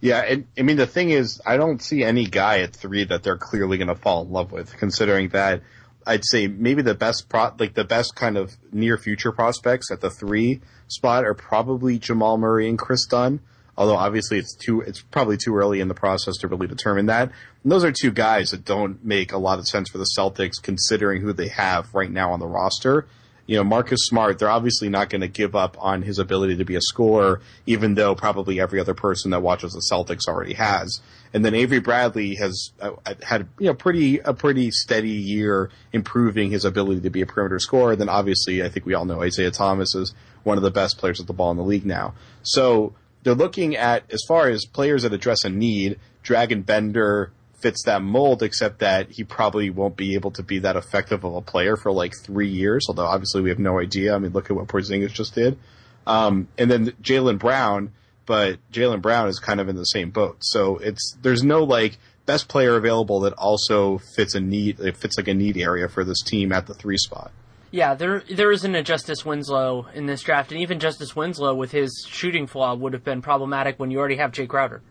Yeah, 0.00 0.20
and 0.20 0.46
I 0.58 0.62
mean 0.62 0.76
the 0.76 0.86
thing 0.86 1.10
is, 1.10 1.40
I 1.44 1.56
don't 1.56 1.82
see 1.82 2.04
any 2.04 2.26
guy 2.26 2.60
at 2.60 2.74
three 2.74 3.04
that 3.04 3.24
they're 3.24 3.38
clearly 3.38 3.76
going 3.78 3.88
to 3.88 3.94
fall 3.94 4.22
in 4.22 4.30
love 4.30 4.52
with, 4.52 4.76
considering 4.76 5.28
that 5.30 5.62
I'd 6.06 6.24
say 6.24 6.46
maybe 6.46 6.82
the 6.82 6.94
best 6.94 7.28
pro, 7.28 7.52
like 7.58 7.74
the 7.74 7.84
best 7.84 8.14
kind 8.14 8.36
of 8.36 8.56
near 8.72 8.96
future 8.98 9.32
prospects 9.32 9.90
at 9.90 10.00
the 10.00 10.10
three 10.10 10.60
spot 10.88 11.24
are 11.24 11.34
probably 11.34 11.98
Jamal 11.98 12.38
Murray 12.38 12.68
and 12.68 12.78
Kris 12.78 13.06
Dunn. 13.06 13.40
Although 13.76 13.96
obviously 13.96 14.38
it's 14.38 14.54
too, 14.54 14.82
it's 14.82 15.00
probably 15.00 15.38
too 15.38 15.56
early 15.56 15.80
in 15.80 15.88
the 15.88 15.94
process 15.94 16.36
to 16.38 16.48
really 16.48 16.66
determine 16.66 17.06
that. 17.06 17.32
And 17.62 17.72
those 17.72 17.84
are 17.84 17.92
two 17.92 18.10
guys 18.10 18.50
that 18.50 18.64
don't 18.64 19.02
make 19.04 19.32
a 19.32 19.38
lot 19.38 19.58
of 19.58 19.66
sense 19.66 19.88
for 19.88 19.98
the 19.98 20.08
Celtics 20.18 20.62
considering 20.62 21.22
who 21.22 21.32
they 21.32 21.48
have 21.48 21.94
right 21.94 22.10
now 22.10 22.32
on 22.32 22.40
the 22.40 22.46
roster. 22.46 23.06
You 23.46 23.56
know, 23.56 23.64
Marcus 23.64 24.06
Smart, 24.06 24.38
they're 24.38 24.48
obviously 24.48 24.88
not 24.88 25.10
going 25.10 25.20
to 25.20 25.28
give 25.28 25.56
up 25.56 25.76
on 25.80 26.02
his 26.02 26.18
ability 26.18 26.56
to 26.56 26.64
be 26.64 26.76
a 26.76 26.80
scorer, 26.80 27.40
even 27.66 27.94
though 27.94 28.14
probably 28.14 28.60
every 28.60 28.78
other 28.78 28.94
person 28.94 29.32
that 29.32 29.42
watches 29.42 29.72
the 29.72 29.82
Celtics 29.90 30.28
already 30.28 30.54
has. 30.54 31.00
And 31.34 31.44
then 31.44 31.54
Avery 31.54 31.80
Bradley 31.80 32.34
has 32.36 32.70
uh, 32.80 32.92
had 33.22 33.48
you 33.58 33.66
know 33.66 33.74
pretty 33.74 34.18
a 34.18 34.34
pretty 34.34 34.70
steady 34.70 35.10
year 35.10 35.70
improving 35.92 36.50
his 36.50 36.64
ability 36.64 37.00
to 37.00 37.10
be 37.10 37.22
a 37.22 37.26
perimeter 37.26 37.58
scorer. 37.58 37.96
Then 37.96 38.08
obviously 38.08 38.62
I 38.62 38.68
think 38.68 38.86
we 38.86 38.94
all 38.94 39.04
know 39.04 39.22
Isaiah 39.22 39.50
Thomas 39.50 39.94
is 39.94 40.14
one 40.44 40.56
of 40.56 40.62
the 40.62 40.70
best 40.70 40.98
players 40.98 41.20
at 41.20 41.26
the 41.26 41.32
ball 41.32 41.50
in 41.50 41.56
the 41.56 41.64
league 41.64 41.86
now. 41.86 42.14
So 42.42 42.94
they're 43.22 43.34
looking 43.34 43.76
at 43.76 44.04
as 44.12 44.22
far 44.26 44.48
as 44.48 44.66
players 44.66 45.02
that 45.02 45.12
address 45.12 45.44
a 45.44 45.48
need. 45.48 45.98
Dragan 46.24 46.64
Bender 46.64 47.32
fits 47.62 47.84
that 47.84 48.02
mold, 48.02 48.42
except 48.42 48.80
that 48.80 49.10
he 49.10 49.24
probably 49.24 49.70
won't 49.70 49.96
be 49.96 50.14
able 50.14 50.32
to 50.32 50.42
be 50.42 50.58
that 50.58 50.76
effective 50.76 51.24
of 51.24 51.34
a 51.34 51.40
player 51.40 51.76
for 51.76 51.92
like 51.92 52.12
three 52.24 52.48
years. 52.48 52.86
Although 52.88 53.06
obviously 53.06 53.40
we 53.42 53.50
have 53.50 53.58
no 53.58 53.78
idea. 53.78 54.14
I 54.14 54.18
mean, 54.18 54.32
look 54.32 54.50
at 54.50 54.56
what 54.56 54.66
Porzingis 54.66 55.12
just 55.12 55.34
did. 55.34 55.58
Um, 56.06 56.48
and 56.58 56.70
then 56.70 56.90
Jaylen 57.02 57.38
Brown 57.38 57.92
but 58.26 58.58
Jaylen 58.72 59.02
Brown 59.02 59.28
is 59.28 59.38
kind 59.38 59.60
of 59.60 59.68
in 59.68 59.76
the 59.76 59.84
same 59.84 60.10
boat. 60.10 60.38
So 60.40 60.78
it's 60.78 61.16
there's 61.22 61.42
no 61.42 61.64
like 61.64 61.98
best 62.26 62.48
player 62.48 62.76
available 62.76 63.20
that 63.20 63.32
also 63.34 63.98
fits 64.16 64.34
a 64.34 64.40
need 64.40 64.80
it 64.80 64.96
fits 64.96 65.16
like 65.16 65.28
a 65.28 65.34
need 65.34 65.56
area 65.56 65.88
for 65.88 66.04
this 66.04 66.22
team 66.22 66.52
at 66.52 66.66
the 66.66 66.74
three 66.74 66.98
spot. 66.98 67.32
Yeah, 67.70 67.94
there 67.94 68.22
there 68.30 68.52
isn't 68.52 68.74
a 68.74 68.82
Justice 68.82 69.24
Winslow 69.24 69.86
in 69.94 70.06
this 70.06 70.22
draft, 70.22 70.52
and 70.52 70.60
even 70.60 70.78
Justice 70.78 71.16
Winslow 71.16 71.54
with 71.54 71.72
his 71.72 72.06
shooting 72.08 72.46
flaw 72.46 72.74
would 72.74 72.92
have 72.92 73.04
been 73.04 73.22
problematic 73.22 73.78
when 73.78 73.90
you 73.90 73.98
already 73.98 74.16
have 74.16 74.32
Jae 74.32 74.48
Crowder. 74.48 74.82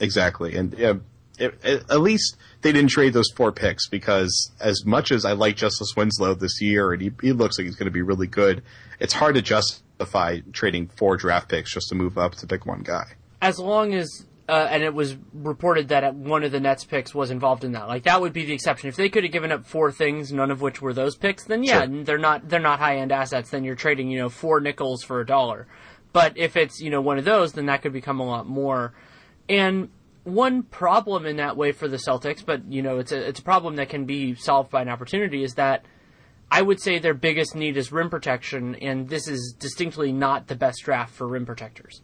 Exactly, 0.00 0.56
and 0.56 0.74
yeah, 0.78 0.94
it, 1.38 1.64
at 1.64 2.00
least 2.00 2.36
they 2.62 2.72
didn't 2.72 2.90
trade 2.90 3.12
those 3.12 3.30
four 3.36 3.52
picks 3.52 3.88
because 3.88 4.52
as 4.60 4.84
much 4.84 5.12
as 5.12 5.24
I 5.24 5.32
like 5.32 5.56
Justice 5.56 5.94
Winslow 5.96 6.34
this 6.34 6.60
year, 6.60 6.92
and 6.92 7.02
he, 7.02 7.12
he 7.20 7.32
looks 7.32 7.58
like 7.58 7.66
he's 7.66 7.76
going 7.76 7.86
to 7.86 7.92
be 7.92 8.02
really 8.02 8.26
good, 8.26 8.62
it's 9.00 9.12
hard 9.12 9.34
to 9.34 9.42
justify 9.42 10.40
trading 10.52 10.88
four 10.88 11.16
draft 11.16 11.48
picks 11.48 11.72
just 11.72 11.88
to 11.88 11.94
move 11.94 12.18
up 12.18 12.34
to 12.36 12.46
pick 12.46 12.66
one 12.66 12.80
guy. 12.80 13.04
As 13.40 13.58
long 13.58 13.94
as 13.94 14.26
uh, 14.48 14.68
and 14.70 14.82
it 14.82 14.94
was 14.94 15.16
reported 15.32 15.88
that 15.88 16.14
one 16.14 16.44
of 16.44 16.52
the 16.52 16.60
Nets 16.60 16.84
picks 16.84 17.14
was 17.14 17.30
involved 17.30 17.64
in 17.64 17.72
that. 17.72 17.88
Like 17.88 18.04
that 18.04 18.20
would 18.20 18.32
be 18.32 18.44
the 18.44 18.52
exception. 18.52 18.88
If 18.88 18.96
they 18.96 19.08
could 19.08 19.24
have 19.24 19.32
given 19.32 19.50
up 19.50 19.66
four 19.66 19.90
things, 19.90 20.32
none 20.32 20.50
of 20.50 20.60
which 20.60 20.80
were 20.80 20.92
those 20.92 21.16
picks, 21.16 21.44
then 21.44 21.64
yeah, 21.64 21.84
sure. 21.84 22.04
they're 22.04 22.18
not 22.18 22.48
they're 22.48 22.60
not 22.60 22.78
high 22.78 22.98
end 22.98 23.10
assets. 23.10 23.50
Then 23.50 23.64
you're 23.64 23.74
trading 23.74 24.10
you 24.10 24.18
know 24.18 24.28
four 24.28 24.60
nickels 24.60 25.02
for 25.02 25.20
a 25.20 25.26
dollar. 25.26 25.66
But 26.12 26.36
if 26.36 26.56
it's 26.56 26.80
you 26.80 26.90
know 26.90 27.00
one 27.00 27.18
of 27.18 27.24
those, 27.24 27.54
then 27.54 27.66
that 27.66 27.82
could 27.82 27.92
become 27.92 28.20
a 28.20 28.26
lot 28.26 28.46
more. 28.46 28.92
And 29.48 29.90
one 30.26 30.64
problem 30.64 31.24
in 31.24 31.36
that 31.36 31.56
way 31.56 31.70
for 31.70 31.86
the 31.86 31.98
Celtics, 31.98 32.44
but 32.44 32.70
you 32.70 32.82
know 32.82 32.98
it's 32.98 33.12
a 33.12 33.28
it's 33.28 33.38
a 33.38 33.44
problem 33.44 33.76
that 33.76 33.88
can 33.88 34.06
be 34.06 34.34
solved 34.34 34.70
by 34.70 34.82
an 34.82 34.88
opportunity, 34.88 35.44
is 35.44 35.54
that 35.54 35.84
I 36.50 36.62
would 36.62 36.80
say 36.80 36.98
their 36.98 37.14
biggest 37.14 37.54
need 37.54 37.76
is 37.76 37.92
rim 37.92 38.10
protection, 38.10 38.74
and 38.76 39.08
this 39.08 39.28
is 39.28 39.54
distinctly 39.58 40.12
not 40.12 40.48
the 40.48 40.56
best 40.56 40.82
draft 40.84 41.14
for 41.14 41.28
rim 41.28 41.46
protectors. 41.46 42.02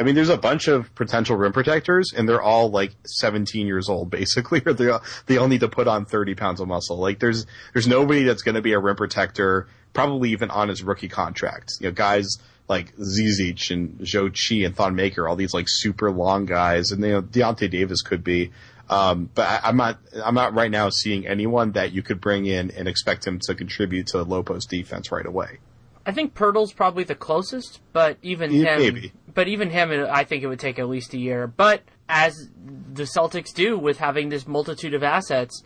I 0.00 0.02
mean, 0.02 0.14
there's 0.14 0.28
a 0.28 0.36
bunch 0.36 0.68
of 0.68 0.92
potential 0.96 1.36
rim 1.36 1.52
protectors, 1.52 2.12
and 2.16 2.28
they're 2.28 2.42
all 2.42 2.70
like 2.70 2.92
17 3.06 3.66
years 3.68 3.88
old, 3.88 4.10
basically, 4.20 4.60
or 4.66 4.72
they 4.72 4.90
they 5.26 5.36
all 5.36 5.46
need 5.46 5.60
to 5.60 5.68
put 5.68 5.86
on 5.86 6.06
30 6.06 6.34
pounds 6.34 6.60
of 6.60 6.66
muscle. 6.66 6.96
Like, 6.96 7.20
there's 7.20 7.46
there's 7.72 7.86
nobody 7.86 8.24
that's 8.24 8.42
going 8.42 8.56
to 8.56 8.62
be 8.62 8.72
a 8.72 8.80
rim 8.80 8.96
protector, 8.96 9.68
probably 9.92 10.30
even 10.30 10.50
on 10.50 10.68
his 10.68 10.82
rookie 10.82 11.08
contract. 11.08 11.74
You 11.78 11.86
know, 11.86 11.92
guys 11.92 12.36
like 12.68 12.94
Zizic 12.96 13.70
and 13.70 13.98
Zhou 14.00 14.30
Qi 14.30 14.66
and 14.66 14.76
Thon 14.76 14.94
Maker, 14.94 15.26
all 15.26 15.36
these 15.36 15.54
like 15.54 15.66
super 15.68 16.10
long 16.10 16.44
guys, 16.44 16.90
and 16.90 17.02
you 17.02 17.10
know, 17.10 17.22
Deyonta 17.22 17.70
Davis 17.70 18.02
could 18.02 18.22
be. 18.22 18.50
Um, 18.90 19.28
but 19.34 19.46
I, 19.46 19.68
am 19.68 19.76
not 19.76 19.98
I'm 20.24 20.34
not 20.34 20.54
right 20.54 20.70
now 20.70 20.88
seeing 20.88 21.26
anyone 21.26 21.72
that 21.72 21.92
you 21.92 22.02
could 22.02 22.20
bring 22.20 22.46
in 22.46 22.70
and 22.70 22.88
expect 22.88 23.26
him 23.26 23.38
to 23.40 23.54
contribute 23.54 24.08
to 24.08 24.18
the 24.18 24.24
low 24.24 24.42
post 24.42 24.70
defense 24.70 25.12
right 25.12 25.26
away. 25.26 25.58
I 26.06 26.12
think 26.12 26.34
Poeltl's 26.34 26.72
probably 26.72 27.04
the 27.04 27.14
closest, 27.14 27.80
but 27.92 28.16
even 28.22 28.50
yeah, 28.50 28.78
him, 28.78 28.94
maybe. 28.94 29.12
but 29.34 29.46
even 29.46 29.68
him, 29.68 29.90
I 30.10 30.24
think 30.24 30.42
it 30.42 30.46
would 30.46 30.58
take 30.58 30.78
at 30.78 30.88
least 30.88 31.12
a 31.12 31.18
year. 31.18 31.46
But 31.46 31.82
as 32.08 32.48
the 32.92 33.02
Celtics 33.02 33.52
do 33.52 33.78
with 33.78 33.98
having 33.98 34.30
this 34.30 34.46
multitude 34.46 34.94
of 34.94 35.02
assets, 35.02 35.62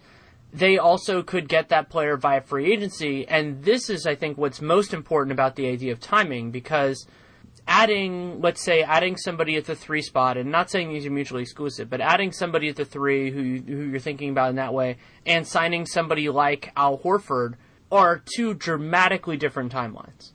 they 0.53 0.79
also 0.79 1.23
could 1.23 1.49
get 1.49 1.71
that 1.71 1.89
player 1.89 2.17
via 2.17 2.43
free 2.43 2.73
agency. 2.73 3.27
And 3.27 3.63
this 3.63 3.89
is, 3.89 4.07
I 4.07 4.15
think, 4.15 4.37
what's 4.37 4.61
most 4.61 4.93
important 4.93 5.33
about 5.33 5.57
the 5.57 5.67
idea 5.69 5.93
of 5.93 6.01
timing 6.01 6.51
because 6.51 7.07
adding, 7.67 8.41
let's 8.41 8.63
say, 8.63 8.83
adding 8.83 9.17
somebody 9.17 9.57
at 9.57 9.65
the 9.65 9.75
three 9.75 10.03
spot, 10.03 10.37
and 10.37 10.51
not 10.51 10.71
saying 10.71 10.93
these 10.93 11.07
are 11.07 11.11
mutually 11.11 11.43
exclusive, 11.43 11.89
but 11.89 12.01
adding 12.01 12.33
somebody 12.33 12.69
at 12.69 12.77
the 12.77 12.85
three 12.85 13.31
who 13.31 13.41
who 13.73 13.85
you're 13.91 14.01
thinking 14.01 14.31
about 14.31 14.51
in 14.51 14.57
that 14.57 14.75
way, 14.75 14.99
and 15.25 15.47
signing 15.47 15.87
somebody 15.87 16.29
like 16.29 16.71
Al 16.77 16.99
Horford 16.99 17.55
are 17.91 18.23
two 18.35 18.55
dramatically 18.55 19.37
different 19.37 19.73
timelines. 19.73 20.33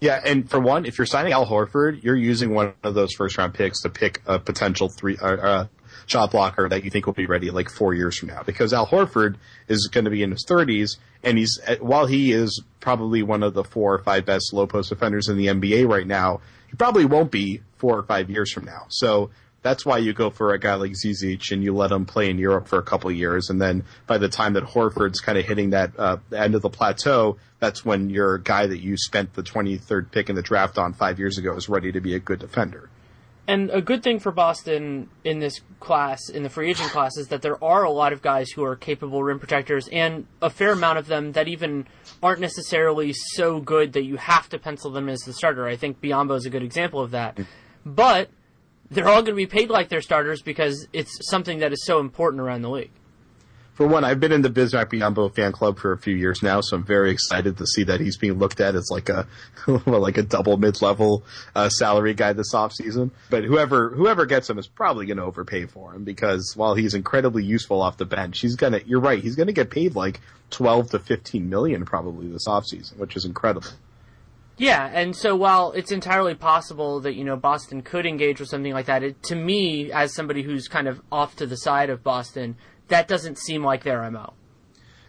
Yeah, 0.00 0.20
and 0.22 0.48
for 0.50 0.60
one, 0.60 0.84
if 0.84 0.98
you're 0.98 1.06
signing 1.06 1.32
Al 1.32 1.46
Horford, 1.46 2.02
you're 2.02 2.16
using 2.16 2.52
one 2.52 2.74
of 2.82 2.94
those 2.94 3.14
first 3.14 3.38
round 3.38 3.54
picks 3.54 3.80
to 3.82 3.88
pick 3.88 4.20
a 4.26 4.38
potential 4.38 4.90
three, 4.90 5.16
uh, 5.16 5.36
uh, 5.36 5.66
shot 6.06 6.30
blocker 6.30 6.68
that 6.68 6.84
you 6.84 6.90
think 6.90 7.06
will 7.06 7.12
be 7.12 7.26
ready 7.26 7.50
like 7.50 7.70
four 7.70 7.94
years 7.94 8.18
from 8.18 8.28
now. 8.28 8.42
Because 8.42 8.72
Al 8.72 8.86
Horford 8.86 9.36
is 9.68 9.88
going 9.88 10.04
to 10.04 10.10
be 10.10 10.22
in 10.22 10.30
his 10.30 10.44
30s, 10.44 10.96
and 11.22 11.38
he's 11.38 11.58
while 11.80 12.06
he 12.06 12.32
is 12.32 12.62
probably 12.80 13.22
one 13.22 13.42
of 13.42 13.54
the 13.54 13.64
four 13.64 13.94
or 13.94 13.98
five 13.98 14.24
best 14.24 14.52
low 14.52 14.66
post 14.66 14.90
defenders 14.90 15.28
in 15.28 15.36
the 15.36 15.46
NBA 15.46 15.88
right 15.88 16.06
now, 16.06 16.40
he 16.68 16.76
probably 16.76 17.04
won't 17.04 17.30
be 17.30 17.62
four 17.78 17.98
or 17.98 18.02
five 18.02 18.30
years 18.30 18.52
from 18.52 18.64
now. 18.64 18.86
So 18.88 19.30
that's 19.62 19.86
why 19.86 19.96
you 19.96 20.12
go 20.12 20.28
for 20.28 20.52
a 20.52 20.58
guy 20.58 20.74
like 20.74 20.92
Zizic 20.92 21.50
and 21.50 21.64
you 21.64 21.74
let 21.74 21.90
him 21.90 22.04
play 22.04 22.28
in 22.28 22.38
Europe 22.38 22.68
for 22.68 22.78
a 22.78 22.82
couple 22.82 23.10
years, 23.10 23.48
and 23.48 23.60
then 23.60 23.84
by 24.06 24.18
the 24.18 24.28
time 24.28 24.52
that 24.52 24.64
Horford's 24.64 25.20
kind 25.20 25.38
of 25.38 25.46
hitting 25.46 25.70
that 25.70 25.92
uh, 25.98 26.18
end 26.36 26.54
of 26.54 26.60
the 26.62 26.68
plateau, 26.68 27.38
that's 27.60 27.82
when 27.82 28.10
your 28.10 28.36
guy 28.36 28.66
that 28.66 28.80
you 28.80 28.96
spent 28.98 29.32
the 29.32 29.42
23rd 29.42 30.10
pick 30.10 30.28
in 30.28 30.36
the 30.36 30.42
draft 30.42 30.76
on 30.76 30.92
five 30.92 31.18
years 31.18 31.38
ago 31.38 31.56
is 31.56 31.68
ready 31.68 31.90
to 31.92 32.00
be 32.00 32.14
a 32.14 32.18
good 32.18 32.40
defender. 32.40 32.90
And 33.46 33.68
a 33.70 33.82
good 33.82 34.02
thing 34.02 34.20
for 34.20 34.32
Boston 34.32 35.10
in 35.22 35.38
this 35.38 35.60
class, 35.78 36.30
in 36.30 36.42
the 36.42 36.48
free 36.48 36.70
agent 36.70 36.90
class, 36.90 37.18
is 37.18 37.28
that 37.28 37.42
there 37.42 37.62
are 37.62 37.84
a 37.84 37.90
lot 37.90 38.14
of 38.14 38.22
guys 38.22 38.50
who 38.50 38.64
are 38.64 38.74
capable 38.74 39.22
rim 39.22 39.38
protectors, 39.38 39.86
and 39.92 40.26
a 40.40 40.48
fair 40.48 40.72
amount 40.72 40.98
of 40.98 41.06
them 41.08 41.32
that 41.32 41.46
even 41.46 41.86
aren't 42.22 42.40
necessarily 42.40 43.12
so 43.12 43.60
good 43.60 43.92
that 43.92 44.04
you 44.04 44.16
have 44.16 44.48
to 44.48 44.58
pencil 44.58 44.90
them 44.90 45.10
as 45.10 45.20
the 45.20 45.34
starter. 45.34 45.66
I 45.66 45.76
think 45.76 46.00
Biyombo 46.00 46.36
is 46.36 46.46
a 46.46 46.50
good 46.50 46.62
example 46.62 47.00
of 47.00 47.10
that. 47.10 47.38
But 47.84 48.30
they're 48.90 49.08
all 49.08 49.22
going 49.22 49.26
to 49.26 49.34
be 49.34 49.46
paid 49.46 49.68
like 49.68 49.90
they're 49.90 50.00
starters 50.00 50.40
because 50.40 50.88
it's 50.94 51.28
something 51.28 51.58
that 51.58 51.72
is 51.72 51.84
so 51.84 52.00
important 52.00 52.40
around 52.40 52.62
the 52.62 52.70
league. 52.70 52.92
For 53.74 53.88
one, 53.88 54.04
I've 54.04 54.20
been 54.20 54.30
in 54.30 54.42
the 54.42 54.50
Bismack 54.50 54.86
Biyombo 54.86 55.34
fan 55.34 55.50
club 55.50 55.80
for 55.80 55.90
a 55.90 55.98
few 55.98 56.14
years 56.14 56.44
now, 56.44 56.60
so 56.60 56.76
I'm 56.76 56.84
very 56.84 57.10
excited 57.10 57.58
to 57.58 57.66
see 57.66 57.82
that 57.84 57.98
he's 57.98 58.16
being 58.16 58.34
looked 58.34 58.60
at 58.60 58.76
as 58.76 58.88
like 58.90 59.08
a 59.08 59.26
like 59.86 60.16
a 60.16 60.22
double 60.22 60.56
mid-level 60.56 61.24
uh, 61.56 61.68
salary 61.68 62.14
guy 62.14 62.32
this 62.32 62.54
offseason. 62.54 63.10
But 63.30 63.42
whoever 63.42 63.90
whoever 63.90 64.26
gets 64.26 64.48
him 64.48 64.58
is 64.58 64.68
probably 64.68 65.06
going 65.06 65.16
to 65.16 65.24
overpay 65.24 65.66
for 65.66 65.92
him 65.92 66.04
because 66.04 66.52
while 66.54 66.76
he's 66.76 66.94
incredibly 66.94 67.44
useful 67.44 67.82
off 67.82 67.96
the 67.96 68.04
bench, 68.04 68.40
he's 68.40 68.54
gonna 68.54 68.80
you're 68.86 69.00
right, 69.00 69.20
he's 69.20 69.34
going 69.34 69.48
to 69.48 69.52
get 69.52 69.70
paid 69.70 69.96
like 69.96 70.20
12 70.50 70.90
to 70.90 70.98
15 71.00 71.50
million 71.50 71.84
probably 71.84 72.28
this 72.28 72.46
offseason, 72.46 72.96
which 72.98 73.16
is 73.16 73.24
incredible. 73.24 73.68
Yeah, 74.56 74.88
and 74.92 75.16
so 75.16 75.34
while 75.34 75.72
it's 75.72 75.90
entirely 75.90 76.36
possible 76.36 77.00
that 77.00 77.14
you 77.14 77.24
know 77.24 77.34
Boston 77.34 77.82
could 77.82 78.06
engage 78.06 78.38
with 78.38 78.48
something 78.48 78.72
like 78.72 78.86
that, 78.86 79.02
it, 79.02 79.22
to 79.24 79.34
me, 79.34 79.90
as 79.90 80.14
somebody 80.14 80.42
who's 80.42 80.68
kind 80.68 80.86
of 80.86 81.00
off 81.10 81.34
to 81.36 81.46
the 81.46 81.56
side 81.56 81.90
of 81.90 82.04
Boston, 82.04 82.56
that 82.94 83.08
doesn't 83.08 83.38
seem 83.38 83.64
like 83.64 83.82
their 83.82 84.08
mo. 84.08 84.34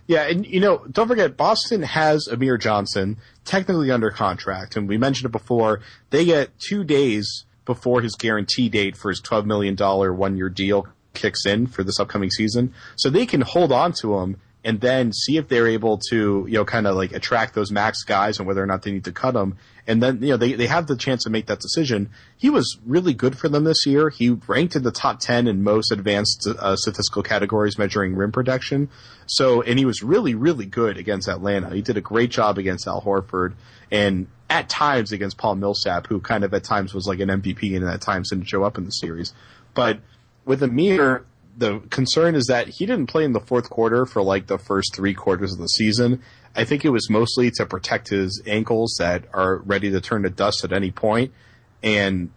Yeah, 0.08 0.24
and 0.28 0.44
you 0.46 0.60
know, 0.60 0.86
don't 0.92 1.08
forget, 1.08 1.38
Boston 1.38 1.84
has 1.84 2.28
Amir 2.28 2.58
Johnson 2.58 3.18
technically 3.44 3.92
under 3.92 4.10
contract, 4.10 4.76
and 4.76 4.90
we 4.90 4.98
mentioned 4.98 5.28
it 5.28 5.32
before. 5.32 5.82
They 6.10 6.26
get 6.26 6.50
two 6.60 6.84
days 6.84 7.46
before 7.64 8.02
his 8.02 8.16
guarantee 8.16 8.70
date 8.70 8.98
for 8.98 9.10
his 9.10 9.20
twelve 9.20 9.46
million 9.46 9.76
dollar 9.76 10.14
one 10.14 10.36
year 10.36 10.50
deal 10.50 10.88
kicks 11.14 11.46
in 11.46 11.68
for 11.68 11.84
this 11.84 12.00
upcoming 12.00 12.32
season, 12.32 12.74
so 12.96 13.10
they 13.12 13.28
can 13.28 13.42
hold 13.42 13.72
on 13.72 13.94
to 14.02 14.18
him 14.18 14.38
and 14.64 14.82
then 14.82 15.14
see 15.14 15.38
if 15.38 15.48
they're 15.48 15.68
able 15.68 16.00
to, 16.10 16.46
you 16.50 16.56
know, 16.56 16.66
kind 16.66 16.88
of 16.88 16.96
like 16.96 17.12
attract 17.12 17.54
those 17.54 17.72
max 17.72 18.02
guys 18.04 18.40
and 18.40 18.48
whether 18.48 18.64
or 18.64 18.66
not 18.66 18.82
they 18.82 18.92
need 18.92 19.04
to 19.04 19.12
cut 19.12 19.36
them. 19.36 19.58
And 19.88 20.02
then, 20.02 20.22
you 20.22 20.30
know, 20.30 20.38
they, 20.38 20.54
they 20.54 20.68
have 20.68 20.88
the 20.88 20.96
chance 20.96 21.24
to 21.24 21.30
make 21.30 21.46
that 21.46 21.60
decision. 21.60 22.10
He 22.38 22.50
was 22.50 22.80
really 22.86 23.14
good 23.14 23.38
for 23.38 23.50
them 23.50 23.66
this 23.66 23.86
year. 23.86 24.10
He 24.10 24.32
ranked 24.32 24.76
in 24.76 24.84
the 24.84 24.92
top 24.92 25.20
10 25.20 25.48
in 25.48 25.64
most 25.64 25.92
advanced 25.92 26.48
uh, 26.48 26.76
statistical 26.76 27.22
categories 27.22 27.78
measuring 27.78 28.16
rim 28.16 28.32
protection. 28.32 28.90
So, 29.28 29.62
and 29.62 29.78
he 29.78 29.86
was 29.86 30.02
really, 30.02 30.34
really 30.34 30.66
good 30.66 30.98
against 30.98 31.28
Atlanta. 31.28 31.70
He 31.70 31.82
did 31.82 31.98
a 31.98 32.02
great 32.02 32.32
job 32.32 32.58
against 32.58 32.88
Al 32.88 33.02
Horford 33.02 33.54
and 33.92 34.28
at 34.50 34.70
times 34.70 35.12
against 35.12 35.38
Paul 35.38 35.56
Millsap, 35.56 36.08
who 36.08 36.20
kind 36.20 36.44
of 36.44 36.54
at 36.54 36.64
times 36.64 36.94
was 36.94 37.08
like 37.08 37.20
an 37.20 37.30
MVP 37.30 37.76
and 37.76 37.86
at 37.86 38.02
times 38.02 38.30
didn't 38.30 38.46
show 38.46 38.64
up 38.64 38.78
in 38.78 38.86
the 38.86 38.92
series. 38.92 39.34
But 39.74 40.00
with 40.46 40.64
Amir, 40.64 41.26
the 41.58 41.80
concern 41.90 42.36
is 42.36 42.46
that 42.48 42.68
he 42.68 42.86
didn't 42.86 43.08
play 43.08 43.24
in 43.24 43.34
the 43.34 43.40
fourth 43.40 43.70
quarter 43.70 44.06
for 44.06 44.22
like 44.22 44.48
the 44.48 44.58
first 44.58 44.94
three 44.96 45.14
quarters 45.14 45.54
of 45.54 45.60
the 45.60 45.68
season. 45.68 46.22
I 46.56 46.64
think 46.64 46.86
it 46.86 46.90
was 46.90 47.10
mostly 47.10 47.52
to 47.52 47.66
protect 47.66 48.10
his 48.10 48.42
ankles 48.48 48.96
that 49.00 49.26
are 49.34 49.58
ready 49.58 49.92
to 49.92 50.00
turn 50.00 50.24
to 50.24 50.30
dust 50.30 50.64
at 50.64 50.72
any 50.72 50.92
point. 50.92 51.34
And 51.84 52.32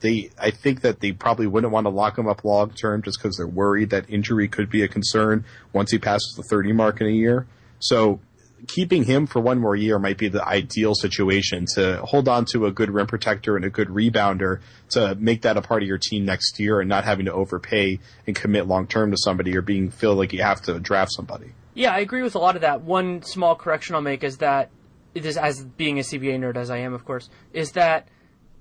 they, 0.00 0.30
I 0.38 0.50
think 0.50 0.82
that 0.82 1.00
they 1.00 1.12
probably 1.12 1.46
wouldn't 1.46 1.72
want 1.72 1.86
to 1.86 1.90
lock 1.90 2.18
him 2.18 2.28
up 2.28 2.44
long 2.44 2.70
term 2.70 3.02
just 3.02 3.18
because 3.18 3.36
they're 3.36 3.46
worried 3.46 3.90
that 3.90 4.10
injury 4.10 4.46
could 4.46 4.68
be 4.68 4.82
a 4.82 4.88
concern 4.88 5.44
once 5.72 5.90
he 5.90 5.98
passes 5.98 6.34
the 6.36 6.42
30 6.42 6.72
mark 6.72 7.00
in 7.00 7.06
a 7.06 7.10
year. 7.10 7.46
So 7.78 8.20
keeping 8.68 9.04
him 9.04 9.26
for 9.26 9.40
one 9.40 9.58
more 9.58 9.76
year 9.76 9.98
might 9.98 10.18
be 10.18 10.28
the 10.28 10.46
ideal 10.46 10.94
situation 10.94 11.66
to 11.74 12.00
hold 12.04 12.28
on 12.28 12.44
to 12.52 12.66
a 12.66 12.72
good 12.72 12.90
rim 12.90 13.06
protector 13.06 13.56
and 13.56 13.64
a 13.64 13.70
good 13.70 13.88
rebounder 13.88 14.60
to 14.90 15.14
make 15.16 15.42
that 15.42 15.56
a 15.56 15.62
part 15.62 15.82
of 15.82 15.88
your 15.88 15.98
team 15.98 16.24
next 16.24 16.58
year 16.58 16.80
and 16.80 16.88
not 16.88 17.04
having 17.04 17.26
to 17.26 17.32
overpay 17.32 17.98
and 18.26 18.36
commit 18.36 18.66
long 18.66 18.86
term 18.86 19.10
to 19.10 19.16
somebody 19.18 19.56
or 19.56 19.62
being 19.62 19.90
feel 19.90 20.14
like 20.14 20.32
you 20.32 20.42
have 20.42 20.60
to 20.62 20.78
draft 20.78 21.12
somebody. 21.12 21.52
Yeah, 21.76 21.92
I 21.92 21.98
agree 21.98 22.22
with 22.22 22.34
a 22.34 22.38
lot 22.38 22.56
of 22.56 22.62
that. 22.62 22.80
One 22.80 23.22
small 23.22 23.54
correction 23.54 23.94
I'll 23.94 24.00
make 24.00 24.24
is 24.24 24.38
that 24.38 24.70
is 25.14 25.36
as 25.36 25.62
being 25.62 25.98
a 25.98 26.02
CBA 26.02 26.38
nerd 26.38 26.56
as 26.56 26.70
I 26.70 26.78
am, 26.78 26.94
of 26.94 27.04
course, 27.04 27.28
is 27.52 27.72
that 27.72 28.08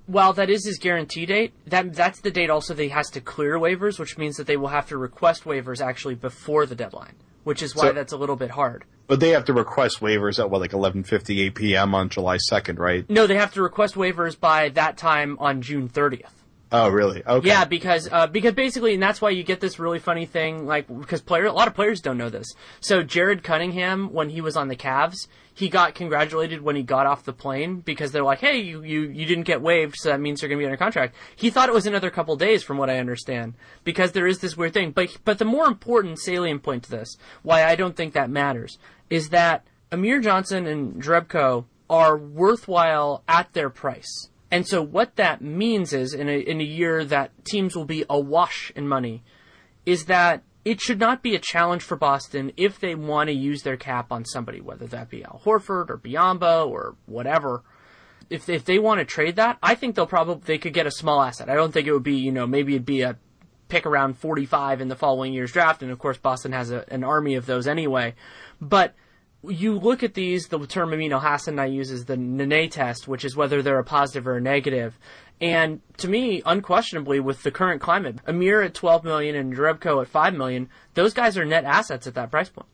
while 0.06 0.34
that 0.34 0.50
is 0.50 0.66
his 0.66 0.78
guarantee 0.78 1.26
date, 1.26 1.54
that 1.66 1.94
that's 1.94 2.20
the 2.20 2.30
date 2.30 2.50
also 2.50 2.74
that 2.74 2.84
he 2.84 2.90
has 2.90 3.10
to 3.12 3.22
clear 3.22 3.58
waivers, 3.58 4.00
which 4.00 4.18
means 4.18 4.36
that 4.36 4.48
they 4.48 4.58
will 4.58 4.68
have 4.68 4.88
to 4.90 4.98
request 4.98 5.46
waivers 5.46 5.82
actually 5.82 6.16
before 6.16 6.66
the 6.66 6.76
deadline, 6.76 7.16
which 7.46 7.64
is 7.64 7.74
why 7.74 7.88
so, 7.88 7.94
that's 7.94 8.12
a 8.12 8.18
little 8.18 8.36
bit 8.36 8.52
hard. 8.52 8.84
But 9.08 9.22
they 9.22 9.30
have 9.30 9.46
to 9.46 9.54
request 9.54 10.02
waivers 10.02 10.38
at 10.38 10.50
what, 10.50 10.60
like 10.60 10.72
11:58 10.72 11.56
p.m. 11.56 11.96
on 11.96 12.10
July 12.10 12.38
2nd, 12.52 12.80
right? 12.80 13.10
No, 13.10 13.28
they 13.28 13.38
have 13.38 13.54
to 13.54 13.62
request 13.62 13.96
waivers 13.96 14.38
by 14.38 14.70
that 14.70 14.98
time 14.98 15.38
on 15.40 15.62
June 15.62 15.88
30th. 15.88 16.32
Oh, 16.78 16.90
really? 16.90 17.26
Okay. 17.26 17.48
Yeah, 17.48 17.64
because 17.64 18.10
uh, 18.12 18.28
because 18.28 18.54
basically, 18.54 18.96
and 18.96 19.02
that's 19.02 19.22
why 19.22 19.30
you 19.30 19.44
get 19.44 19.62
this 19.62 19.80
really 19.80 19.98
funny 19.98 20.26
thing, 20.26 20.66
like 20.66 20.88
because 20.88 21.22
player 21.22 21.46
a 21.46 21.54
lot 21.54 21.70
of 21.70 21.74
players 21.74 22.02
don't 22.02 22.18
know 22.18 22.30
this. 22.30 22.54
So 22.82 23.02
Jared 23.02 23.44
Cunningham, 23.44 24.12
when 24.12 24.30
he 24.30 24.42
was 24.42 24.58
on 24.58 24.68
the 24.68 24.76
Cavs, 24.76 25.28
he 25.54 25.70
got 25.70 25.96
congratulated 25.96 26.62
when 26.62 26.76
he 26.76 26.84
got 26.84 27.06
off 27.06 27.24
the 27.24 27.32
plane 27.32 27.80
because 27.80 28.12
they're 28.12 28.26
like, 28.26 28.42
"Hey, 28.42 28.58
you 28.60 28.84
you, 28.84 29.04
you 29.04 29.26
didn't 29.26 29.46
get 29.46 29.62
waived, 29.62 29.96
so 29.96 30.10
that 30.10 30.20
means 30.20 30.42
you're 30.42 30.50
going 30.50 30.60
to 30.60 30.64
be 30.64 30.66
under 30.66 30.76
contract." 30.76 31.16
He 31.34 31.50
thought 31.50 31.70
it 31.70 31.76
was 31.76 31.88
another 31.88 32.10
couple 32.10 32.36
days, 32.36 32.62
from 32.62 32.78
what 32.78 32.90
I 32.90 33.00
understand, 33.00 33.54
because 33.86 34.12
there 34.12 34.28
is 34.28 34.40
this 34.40 34.58
weird 34.58 34.74
thing. 34.74 34.92
But 34.92 35.16
but 35.24 35.38
the 35.38 35.46
more 35.46 35.68
important 35.68 36.20
salient 36.20 36.62
point 36.62 36.84
to 36.84 36.92
this, 36.92 37.16
why 37.42 37.64
I 37.64 37.76
don't 37.76 37.96
think 37.96 38.14
that 38.16 38.30
matters, 38.30 38.78
is 39.10 39.30
that 39.30 39.66
Amir 39.94 40.20
Johnson 40.20 40.66
and 40.68 41.02
Drebko 41.02 41.64
are 41.90 42.18
worthwhile 42.18 43.24
at 43.30 43.54
their 43.54 43.70
price. 43.70 44.30
And 44.52 44.68
so 44.68 44.82
what 44.82 45.16
that 45.16 45.42
means 45.42 45.94
is 45.94 46.14
in 46.14 46.30
a, 46.30 46.38
in 46.38 46.62
a 46.62 46.66
year 46.66 47.04
that 47.06 47.46
teams 47.46 47.76
will 47.76 47.86
be 47.86 48.06
awash 48.10 48.72
in 48.76 48.88
money 48.88 49.24
is 49.86 50.06
that 50.06 50.44
it 50.64 50.82
should 50.82 51.00
not 51.00 51.22
be 51.22 51.36
a 51.36 51.40
challenge 51.40 51.84
for 51.84 51.96
Boston 51.96 52.52
if 52.58 52.80
they 52.80 52.96
want 52.96 53.30
to 53.30 53.36
use 53.36 53.62
their 53.62 53.78
cap 53.78 54.12
on 54.12 54.26
somebody, 54.26 54.62
whether 54.62 54.88
that 54.88 55.10
be 55.10 55.24
Al 55.24 55.42
Horford 55.46 55.90
or 55.90 55.98
Biyombo 55.98 56.68
or 56.68 56.96
whatever. 57.06 57.64
If 58.30 58.50
if 58.50 58.66
they 58.66 58.80
want 58.80 59.00
to 59.00 59.06
trade 59.06 59.36
that, 59.36 59.60
I 59.62 59.76
think 59.76 59.96
they'll 59.96 60.08
probably 60.08 60.42
they 60.46 60.58
could 60.58 60.74
get 60.74 60.88
a 60.88 60.92
small 60.92 61.22
asset. 61.22 61.50
I 61.50 61.54
don't 61.54 61.72
think 61.72 61.88
it 61.88 61.94
would 61.94 62.02
be 62.02 62.16
you 62.16 62.32
know 62.32 62.48
maybe 62.48 62.74
it'd 62.74 62.86
be 62.86 63.02
a 63.02 63.18
pick 63.68 63.86
around 63.86 64.18
45 64.18 64.82
in 64.82 64.88
the 64.88 64.96
following 64.96 65.34
year's 65.34 65.52
draft, 65.52 65.84
and 65.84 65.92
of 65.92 66.00
course 66.00 66.18
Boston 66.18 66.52
has 66.52 66.72
a, 66.72 66.84
an 66.92 67.04
army 67.04 67.36
of 67.36 67.46
those 67.46 67.68
anyway. 67.68 68.16
But 68.60 68.96
you 69.50 69.78
look 69.80 70.04
at 70.04 70.14
these, 70.14 70.48
the 70.48 70.60
term 70.66 70.94
Amin 70.94 71.12
Elhassan 71.12 71.50
and 71.50 71.62
I 71.62 71.66
use 71.66 71.92
is 71.92 72.06
the 72.06 72.18
Nene 72.18 72.70
test, 72.70 73.08
which 73.08 73.26
is 73.26 73.36
whether 73.36 73.62
they're 73.62 73.80
a 73.80 73.84
positive 73.84 74.28
or 74.28 74.38
a 74.38 74.42
negative. 74.42 74.98
And 75.42 75.82
to 75.98 76.08
me, 76.08 76.42
unquestionably, 76.46 77.20
with 77.20 77.44
the 77.44 77.52
current 77.52 77.82
climate, 77.82 78.20
Amir 78.26 78.62
at 78.62 78.74
12 78.74 79.04
million 79.04 79.36
and 79.36 79.56
Jerebko 79.56 80.02
at 80.02 80.08
5 80.08 80.34
million, 80.34 80.70
those 80.94 81.14
guys 81.14 81.38
are 81.38 81.46
net 81.46 81.66
assets 81.66 82.08
at 82.08 82.16
that 82.16 82.32
price 82.32 82.50
point. 82.50 82.68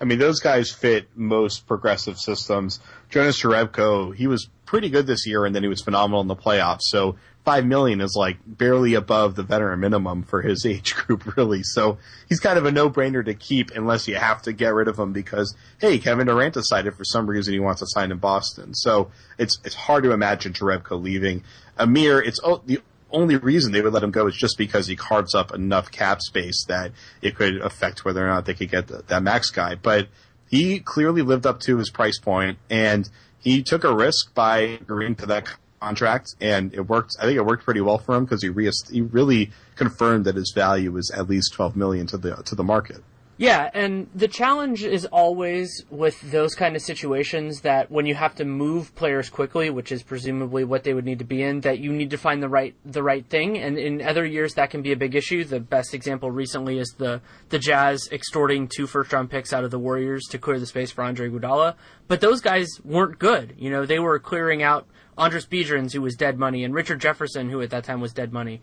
I 0.00 0.04
mean, 0.04 0.18
those 0.18 0.40
guys 0.40 0.72
fit 0.72 1.08
most 1.14 1.68
progressive 1.68 2.18
systems. 2.18 2.80
Jonas 3.08 3.40
Jerebko, 3.40 4.14
he 4.16 4.26
was 4.26 4.48
pretty 4.66 4.90
good 4.90 5.06
this 5.06 5.28
year, 5.28 5.44
and 5.44 5.54
then 5.54 5.62
he 5.62 5.68
was 5.68 5.80
phenomenal 5.80 6.20
in 6.20 6.26
the 6.26 6.34
playoffs. 6.34 6.82
So 6.82 7.16
five 7.44 7.66
million 7.66 8.00
is 8.00 8.14
like 8.16 8.38
barely 8.46 8.94
above 8.94 9.34
the 9.34 9.42
veteran 9.42 9.80
minimum 9.80 10.22
for 10.22 10.42
his 10.42 10.64
age 10.68 10.94
group, 10.94 11.36
really. 11.36 11.62
So 11.62 11.98
he's 12.28 12.40
kind 12.40 12.58
of 12.58 12.64
a 12.64 12.72
no-brainer 12.72 13.24
to 13.24 13.34
keep 13.34 13.70
unless 13.72 14.08
you 14.08 14.16
have 14.16 14.42
to 14.42 14.52
get 14.52 14.74
rid 14.74 14.88
of 14.88 14.98
him 14.98 15.12
because 15.12 15.54
hey, 15.80 15.98
Kevin 15.98 16.26
Durant 16.26 16.54
decided 16.54 16.94
for 16.94 17.04
some 17.04 17.28
reason 17.28 17.52
he 17.52 17.60
wants 17.60 17.80
to 17.80 17.86
sign 17.88 18.10
in 18.10 18.18
Boston. 18.18 18.74
So 18.74 19.10
it's 19.38 19.58
it's 19.64 19.74
hard 19.74 20.04
to 20.04 20.12
imagine 20.12 20.52
Jerebko 20.52 21.02
leaving. 21.02 21.44
Amir, 21.78 22.20
it's 22.20 22.40
oh, 22.44 22.62
the 22.64 22.80
only 23.10 23.36
reason 23.36 23.72
they 23.72 23.82
would 23.82 23.92
let 23.92 24.02
him 24.02 24.10
go 24.10 24.26
is 24.26 24.36
just 24.36 24.56
because 24.56 24.86
he 24.86 24.96
carves 24.96 25.34
up 25.34 25.52
enough 25.52 25.90
cap 25.90 26.20
space 26.22 26.64
that 26.68 26.92
it 27.20 27.36
could 27.36 27.60
affect 27.60 28.04
whether 28.04 28.24
or 28.24 28.28
not 28.28 28.46
they 28.46 28.54
could 28.54 28.70
get 28.70 28.86
the, 28.88 29.02
that 29.08 29.22
max 29.22 29.50
guy. 29.50 29.74
But 29.74 30.08
he 30.48 30.80
clearly 30.80 31.22
lived 31.22 31.46
up 31.46 31.60
to 31.60 31.76
his 31.76 31.90
price 31.90 32.18
point 32.18 32.58
and 32.70 33.08
he 33.38 33.62
took 33.62 33.84
a 33.84 33.94
risk 33.94 34.34
by 34.34 34.58
agreeing 34.58 35.16
to 35.16 35.26
that 35.26 35.46
contract, 35.82 36.36
and 36.40 36.72
it 36.72 36.82
worked. 36.82 37.16
I 37.20 37.24
think 37.24 37.36
it 37.36 37.44
worked 37.44 37.64
pretty 37.64 37.80
well 37.80 37.98
for 37.98 38.14
him 38.14 38.24
because 38.24 38.42
he 38.42 38.48
re- 38.48 38.70
he 38.90 39.00
really 39.00 39.50
confirmed 39.74 40.24
that 40.26 40.36
his 40.36 40.52
value 40.54 40.92
was 40.92 41.10
at 41.10 41.28
least 41.28 41.52
twelve 41.52 41.74
million 41.76 42.06
to 42.08 42.16
the 42.16 42.36
to 42.36 42.54
the 42.54 42.64
market. 42.64 43.02
Yeah, 43.38 43.70
and 43.74 44.08
the 44.14 44.28
challenge 44.28 44.84
is 44.84 45.04
always 45.06 45.84
with 45.90 46.20
those 46.30 46.54
kind 46.54 46.76
of 46.76 46.82
situations 46.82 47.62
that 47.62 47.90
when 47.90 48.06
you 48.06 48.14
have 48.14 48.36
to 48.36 48.44
move 48.44 48.94
players 48.94 49.30
quickly, 49.30 49.68
which 49.70 49.90
is 49.90 50.02
presumably 50.02 50.62
what 50.62 50.84
they 50.84 50.94
would 50.94 51.06
need 51.06 51.18
to 51.18 51.24
be 51.24 51.42
in, 51.42 51.62
that 51.62 51.80
you 51.80 51.92
need 51.92 52.10
to 52.10 52.18
find 52.18 52.40
the 52.40 52.48
right 52.48 52.74
the 52.84 53.02
right 53.02 53.26
thing. 53.26 53.58
And 53.58 53.78
in 53.78 54.00
other 54.02 54.24
years, 54.24 54.54
that 54.54 54.70
can 54.70 54.82
be 54.82 54.92
a 54.92 54.96
big 54.96 55.16
issue. 55.16 55.42
The 55.42 55.58
best 55.58 55.92
example 55.92 56.30
recently 56.30 56.78
is 56.78 56.94
the 56.98 57.20
the 57.48 57.58
Jazz 57.58 58.08
extorting 58.12 58.68
two 58.68 58.86
first 58.86 59.12
round 59.12 59.30
picks 59.30 59.52
out 59.52 59.64
of 59.64 59.72
the 59.72 59.78
Warriors 59.78 60.22
to 60.30 60.38
clear 60.38 60.60
the 60.60 60.66
space 60.66 60.92
for 60.92 61.02
Andre 61.02 61.28
Iguodala. 61.28 61.74
But 62.06 62.20
those 62.20 62.40
guys 62.40 62.68
weren't 62.84 63.18
good. 63.18 63.54
You 63.58 63.70
know, 63.70 63.86
they 63.86 63.98
were 63.98 64.20
clearing 64.20 64.62
out 64.62 64.86
Andris 65.18 65.46
Biedrins, 65.46 65.92
who 65.92 66.02
was 66.02 66.16
dead 66.16 66.38
money, 66.38 66.64
and 66.64 66.74
Richard 66.74 67.00
Jefferson, 67.00 67.50
who 67.50 67.60
at 67.60 67.70
that 67.70 67.84
time 67.84 68.00
was 68.00 68.12
dead 68.12 68.32
money 68.32 68.60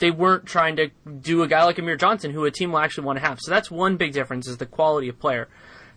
they 0.00 0.10
weren't 0.10 0.46
trying 0.46 0.76
to 0.76 0.88
do 1.20 1.42
a 1.42 1.48
guy 1.48 1.62
like 1.64 1.78
Amir 1.78 1.96
Johnson, 1.96 2.32
who 2.32 2.44
a 2.44 2.50
team 2.50 2.72
will 2.72 2.80
actually 2.80 3.04
want 3.04 3.18
to 3.18 3.24
have. 3.24 3.38
So 3.40 3.50
that's 3.50 3.70
one 3.70 3.96
big 3.96 4.12
difference 4.12 4.48
is 4.48 4.56
the 4.56 4.66
quality 4.66 5.08
of 5.08 5.20
player. 5.20 5.48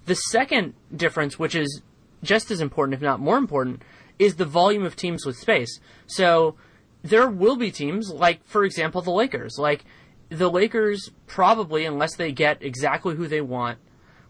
The 0.06 0.16
second 0.16 0.74
difference, 0.96 1.40
which 1.40 1.56
is 1.56 1.82
just 2.22 2.52
as 2.52 2.60
important, 2.60 2.96
if 2.96 3.02
not 3.02 3.22
more 3.22 3.38
important, 3.38 3.82
is 4.20 4.36
the 4.36 4.46
volume 4.46 4.84
of 4.84 4.96
teams 4.96 5.26
with 5.26 5.38
space. 5.38 5.80
So 6.06 6.56
there 7.02 7.30
will 7.30 7.56
be 7.56 7.72
teams 7.72 8.10
like, 8.10 8.46
for 8.46 8.66
example, 8.66 9.02
the 9.02 9.12
Lakers. 9.12 9.58
Like 9.58 9.86
the 10.28 10.52
Lakers 10.52 11.10
probably, 11.26 11.86
unless 11.86 12.16
they 12.16 12.34
get 12.34 12.62
exactly 12.62 13.16
who 13.16 13.28
they 13.28 13.42
want, 13.42 13.80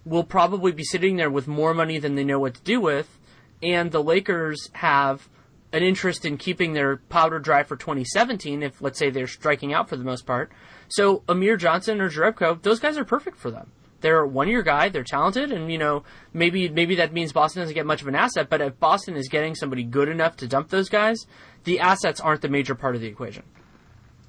will 0.06 0.24
probably 0.24 0.72
be 0.72 0.84
sitting 0.84 1.15
there 1.15 1.32
with 1.32 1.48
more 1.48 1.74
money 1.74 1.98
than 1.98 2.13
they 2.13 2.24
know 2.24 2.39
what 2.39 2.53
to 2.56 2.62
do 2.62 2.80
with. 2.80 3.18
And 3.63 3.92
the 3.92 4.03
Lakers 4.03 4.70
have 4.74 5.30
an 5.74 5.84
interest 5.84 6.24
in 6.24 6.38
keeping 6.38 6.74
their 6.74 6.98
powder 6.98 7.39
dry 7.39 7.63
for 7.63 7.75
2017 7.75 8.62
if, 8.62 8.82
let's 8.82 9.00
say, 9.00 9.10
they're 9.10 9.27
striking 9.27 9.74
out 9.74 9.89
for 9.89 9.98
the 9.98 10.03
most 10.03 10.25
part. 10.25 10.51
So 10.88 11.24
Amir 11.27 11.58
Johnson 11.58 12.00
or 12.00 12.10
Jerebko, 12.10 12.62
those 12.62 12.80
guys 12.80 12.98
are 12.98 13.03
perfect 13.03 13.38
for 13.38 13.50
them. 13.50 13.72
They're 14.01 14.20
a 14.20 14.27
one-year 14.27 14.63
guy. 14.63 14.89
They're 14.89 15.03
talented, 15.06 15.51
and 15.53 15.72
you 15.72 15.77
know 15.77 16.03
maybe 16.34 16.68
maybe 16.68 16.96
that 16.96 17.13
means 17.13 17.32
Boston 17.32 17.62
doesn't 17.62 17.74
get 17.74 17.86
much 17.86 18.01
of 18.01 18.10
an 18.10 18.15
asset. 18.15 18.50
But 18.50 18.60
if 18.60 18.77
Boston 18.77 19.15
is 19.15 19.30
getting 19.30 19.56
somebody 19.56 19.84
good 19.84 20.10
enough 20.10 20.36
to 20.38 20.48
dump 20.48 20.68
those 20.68 20.89
guys, 20.89 21.25
the 21.63 21.80
assets 21.80 22.20
aren't 22.20 22.42
the 22.42 22.50
major 22.50 22.75
part 22.75 22.96
of 22.96 23.01
the 23.01 23.08
equation. 23.08 23.44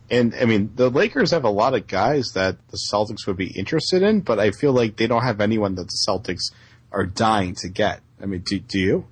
And 0.09 0.33
I 0.41 0.45
mean, 0.45 0.71
the 0.77 0.91
Lakers 0.91 1.33
have 1.33 1.43
a 1.43 1.51
lot 1.51 1.75
of 1.75 1.89
guys 1.89 2.31
that 2.35 2.57
the 2.69 2.79
Celtics 2.93 3.27
would 3.27 3.37
be 3.37 3.49
interested 3.49 4.03
in, 4.03 4.21
but 4.21 4.39
I 4.39 4.53
feel 4.53 4.73
like 4.73 4.97
they 4.97 5.09
don't 5.09 5.25
have 5.25 5.41
anyone 5.41 5.75
that 5.75 5.89
the 5.89 6.07
Celtics 6.09 6.53
are 6.93 7.05
dying 7.05 7.57
to 7.57 7.69
get. 7.69 8.01
I 8.23 8.27
mean, 8.27 8.43
do, 8.47 8.61
do 8.61 8.79
you? 8.79 9.07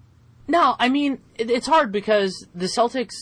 No, 0.48 0.76
I 0.78 0.88
mean 0.88 1.20
it, 1.36 1.50
it's 1.50 1.66
hard 1.66 1.92
because 1.92 2.46
the 2.54 2.66
Celtics 2.66 3.14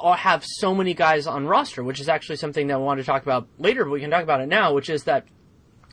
have 0.00 0.44
so 0.44 0.74
many 0.74 0.94
guys 0.94 1.26
on 1.26 1.46
roster, 1.46 1.82
which 1.82 2.00
is 2.00 2.08
actually 2.08 2.36
something 2.36 2.66
that 2.66 2.74
I 2.74 2.78
want 2.78 3.00
to 3.00 3.04
talk 3.04 3.22
about 3.22 3.48
later, 3.58 3.84
but 3.84 3.92
we 3.92 4.00
can 4.00 4.10
talk 4.10 4.22
about 4.22 4.40
it 4.40 4.46
now, 4.46 4.74
which 4.74 4.90
is 4.90 5.04
that 5.04 5.24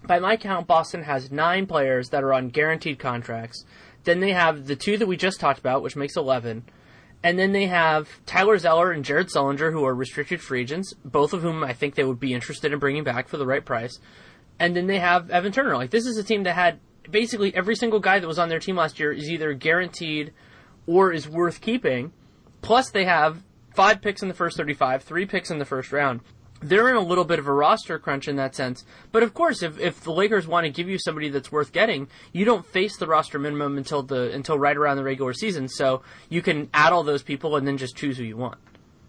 by 0.06 0.20
my 0.20 0.36
count, 0.36 0.68
Boston 0.68 1.04
has 1.04 1.32
nine 1.32 1.66
players 1.66 2.10
that 2.10 2.24
are 2.24 2.34
on 2.34 2.50
guaranteed 2.50 3.00
contracts. 3.00 3.64
Then 4.04 4.20
they 4.20 4.34
have 4.34 4.68
the 4.68 4.76
two 4.76 4.98
that 4.98 5.08
we 5.08 5.16
just 5.16 5.40
talked 5.40 5.60
about, 5.60 5.82
which 5.82 5.96
makes 5.96 6.18
eleven. 6.18 6.66
And 7.24 7.40
then 7.40 7.54
they 7.54 7.68
have 7.68 8.10
Tyler 8.26 8.58
Zeller 8.58 8.92
and 8.92 9.06
Jared 9.06 9.30
Sullinger, 9.30 9.72
who 9.72 9.86
are 9.86 9.96
restricted 9.96 10.42
free 10.42 10.60
agents, 10.60 10.94
both 11.06 11.32
of 11.32 11.42
whom 11.42 11.64
I 11.64 11.72
think 11.72 11.96
they 11.96 12.04
would 12.04 12.20
be 12.20 12.34
interested 12.34 12.74
in 12.74 12.80
bringing 12.80 13.06
back 13.06 13.30
for 13.30 13.38
the 13.38 13.46
right 13.46 13.64
price. 13.64 13.98
And 14.60 14.76
then 14.76 14.88
they 14.88 15.00
have 15.00 15.32
Evan 15.32 15.54
Turner. 15.54 15.78
Like, 15.78 15.92
this 15.92 16.06
is 16.06 16.18
a 16.18 16.24
team 16.24 16.44
that 16.44 16.56
had 16.56 16.80
basically 17.10 17.56
every 17.56 17.78
single 17.78 18.02
guy 18.02 18.20
that 18.20 18.28
was 18.28 18.40
on 18.40 18.50
their 18.50 18.60
team 18.60 18.76
last 18.76 19.00
year 19.00 19.14
is 19.14 19.30
either 19.30 19.54
guaranteed 19.54 20.34
or 20.88 21.12
is 21.12 21.28
worth 21.28 21.62
keeping. 21.62 22.12
Plus, 22.62 22.90
they 22.90 23.06
have 23.06 23.44
five 23.74 24.02
picks 24.02 24.22
in 24.22 24.28
the 24.28 24.34
first 24.34 24.58
35, 24.58 25.04
three 25.04 25.26
picks 25.26 25.52
in 25.52 25.60
the 25.60 25.66
first 25.66 25.92
round. 25.92 26.22
They're 26.62 26.90
in 26.90 26.96
a 26.96 27.02
little 27.02 27.26
bit 27.26 27.40
of 27.40 27.48
a 27.48 27.52
roster 27.52 28.00
crunch 28.00 28.30
in 28.30 28.38
that 28.38 28.56
sense. 28.56 28.86
But 29.12 29.22
of 29.22 29.34
course, 29.34 29.62
if, 29.64 29.78
if 29.80 30.02
the 30.02 30.14
Lakers 30.14 30.48
want 30.48 30.66
to 30.66 30.72
give 30.72 30.88
you 30.88 30.98
somebody 30.98 31.28
that's 31.30 31.52
worth 31.52 31.74
getting, 31.74 32.08
you 32.32 32.46
don't 32.46 32.66
face 32.66 32.96
the 32.96 33.06
roster 33.06 33.38
minimum 33.38 33.78
until 33.78 34.02
the 34.02 34.32
until 34.32 34.58
right 34.58 34.78
around 34.78 34.96
the 34.96 35.04
regular 35.04 35.34
season. 35.34 35.68
So 35.68 36.04
you 36.30 36.42
can 36.42 36.70
add 36.74 36.94
all 36.94 37.04
those 37.04 37.22
people 37.22 37.58
and 37.58 37.68
then 37.68 37.78
just 37.78 37.98
choose 37.98 38.18
who 38.18 38.24
you 38.24 38.38
want. 38.38 38.60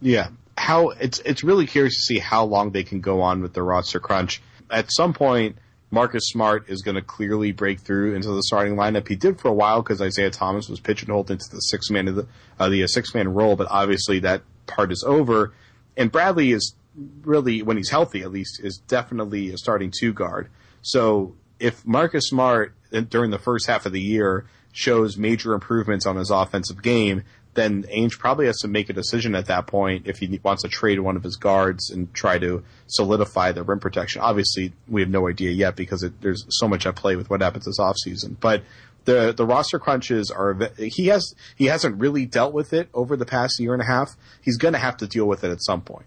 Yeah. 0.00 0.30
How 0.58 0.90
it's 0.90 1.20
it's 1.20 1.44
really 1.44 1.66
curious 1.66 1.94
to 1.94 2.00
see 2.00 2.18
how 2.18 2.44
long 2.44 2.72
they 2.72 2.82
can 2.82 3.00
go 3.00 3.22
on 3.22 3.40
with 3.40 3.52
the 3.52 3.62
roster 3.62 4.00
crunch. 4.00 4.42
At 4.68 4.86
some 4.90 5.12
point, 5.12 5.56
Marcus 5.94 6.24
Smart 6.26 6.68
is 6.68 6.82
going 6.82 6.96
to 6.96 7.02
clearly 7.02 7.52
break 7.52 7.80
through 7.80 8.14
into 8.14 8.28
the 8.28 8.42
starting 8.42 8.74
lineup. 8.74 9.06
He 9.06 9.14
did 9.14 9.40
for 9.40 9.48
a 9.48 9.54
while 9.54 9.80
because 9.80 10.02
Isaiah 10.02 10.30
Thomas 10.30 10.68
was 10.68 10.80
pigeonholed 10.80 11.30
into 11.30 11.48
the 11.50 11.60
six 11.60 11.88
man 11.88 12.06
the 12.06 12.26
uh, 12.58 12.68
the 12.68 12.82
uh, 12.82 12.86
six 12.88 13.14
man 13.14 13.32
role, 13.32 13.54
but 13.54 13.68
obviously 13.70 14.18
that 14.18 14.42
part 14.66 14.90
is 14.90 15.04
over. 15.06 15.54
And 15.96 16.10
Bradley 16.10 16.50
is 16.50 16.74
really, 17.22 17.62
when 17.62 17.76
he's 17.76 17.90
healthy 17.90 18.22
at 18.22 18.32
least, 18.32 18.60
is 18.62 18.78
definitely 18.78 19.50
a 19.50 19.56
starting 19.56 19.92
two 19.96 20.12
guard. 20.12 20.50
So 20.82 21.36
if 21.60 21.86
Marcus 21.86 22.26
Smart 22.26 22.74
uh, 22.92 23.00
during 23.00 23.30
the 23.30 23.38
first 23.38 23.66
half 23.68 23.86
of 23.86 23.92
the 23.92 24.00
year 24.00 24.46
shows 24.72 25.16
major 25.16 25.54
improvements 25.54 26.06
on 26.06 26.16
his 26.16 26.30
offensive 26.30 26.82
game, 26.82 27.22
then 27.54 27.84
Ainge 27.84 28.18
probably 28.18 28.46
has 28.46 28.58
to 28.58 28.68
make 28.68 28.90
a 28.90 28.92
decision 28.92 29.34
at 29.34 29.46
that 29.46 29.66
point 29.66 30.06
if 30.06 30.18
he 30.18 30.40
wants 30.42 30.62
to 30.62 30.68
trade 30.68 31.00
one 31.00 31.16
of 31.16 31.22
his 31.22 31.36
guards 31.36 31.90
and 31.90 32.12
try 32.12 32.38
to 32.38 32.64
solidify 32.86 33.52
the 33.52 33.62
rim 33.62 33.80
protection. 33.80 34.20
Obviously, 34.22 34.72
we 34.88 35.00
have 35.00 35.10
no 35.10 35.28
idea 35.28 35.50
yet 35.50 35.76
because 35.76 36.02
it, 36.02 36.20
there's 36.20 36.44
so 36.48 36.68
much 36.68 36.86
at 36.86 36.96
play 36.96 37.16
with 37.16 37.30
what 37.30 37.40
happens 37.40 37.64
this 37.64 37.78
offseason. 37.78 38.36
But 38.40 38.62
the 39.04 39.32
the 39.32 39.46
roster 39.46 39.78
crunches 39.78 40.30
are 40.30 40.70
he 40.78 41.06
has 41.06 41.34
he 41.56 41.66
hasn't 41.66 42.00
really 42.00 42.26
dealt 42.26 42.54
with 42.54 42.72
it 42.72 42.88
over 42.94 43.16
the 43.16 43.26
past 43.26 43.60
year 43.60 43.72
and 43.72 43.82
a 43.82 43.86
half. 43.86 44.16
He's 44.40 44.56
going 44.56 44.74
to 44.74 44.80
have 44.80 44.96
to 44.98 45.06
deal 45.06 45.26
with 45.26 45.44
it 45.44 45.50
at 45.50 45.62
some 45.62 45.82
point. 45.82 46.06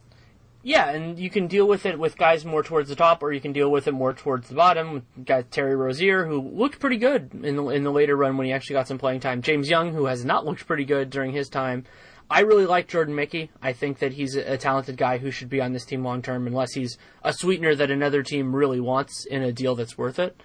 Yeah, 0.67 0.89
and 0.89 1.17
you 1.17 1.29
can 1.29 1.47
deal 1.47 1.65
with 1.65 1.85
it 1.85 1.97
with 1.97 2.17
guys 2.17 2.43
more 2.43 2.61
towards 2.61 2.89
the 2.89 2.95
top, 2.97 3.23
or 3.23 3.31
you 3.31 3.39
can 3.39 3.53
deal 3.53 3.71
with 3.71 3.87
it 3.87 3.93
more 3.93 4.11
towards 4.11 4.49
the 4.49 4.55
bottom. 4.55 5.05
Guys 5.23 5.45
Terry 5.49 5.77
Rozier, 5.77 6.25
who 6.25 6.41
looked 6.41 6.81
pretty 6.81 6.97
good 6.97 7.29
in 7.41 7.55
the 7.55 7.69
in 7.69 7.85
the 7.85 7.89
later 7.89 8.17
run 8.17 8.35
when 8.35 8.47
he 8.47 8.51
actually 8.51 8.73
got 8.73 8.85
some 8.85 8.97
playing 8.97 9.21
time. 9.21 9.41
James 9.41 9.69
Young, 9.69 9.93
who 9.93 10.07
has 10.07 10.25
not 10.25 10.45
looked 10.45 10.67
pretty 10.67 10.83
good 10.83 11.09
during 11.09 11.31
his 11.31 11.47
time. 11.47 11.85
I 12.29 12.41
really 12.41 12.65
like 12.65 12.89
Jordan 12.89 13.15
Mickey. 13.15 13.49
I 13.61 13.71
think 13.71 13.99
that 13.99 14.11
he's 14.11 14.35
a 14.35 14.57
talented 14.57 14.97
guy 14.97 15.19
who 15.19 15.31
should 15.31 15.47
be 15.47 15.61
on 15.61 15.71
this 15.71 15.85
team 15.85 16.03
long 16.03 16.21
term, 16.21 16.47
unless 16.47 16.73
he's 16.73 16.97
a 17.23 17.31
sweetener 17.31 17.73
that 17.75 17.89
another 17.89 18.21
team 18.21 18.53
really 18.53 18.81
wants 18.81 19.25
in 19.25 19.43
a 19.43 19.53
deal 19.53 19.73
that's 19.73 19.97
worth 19.97 20.19
it. 20.19 20.35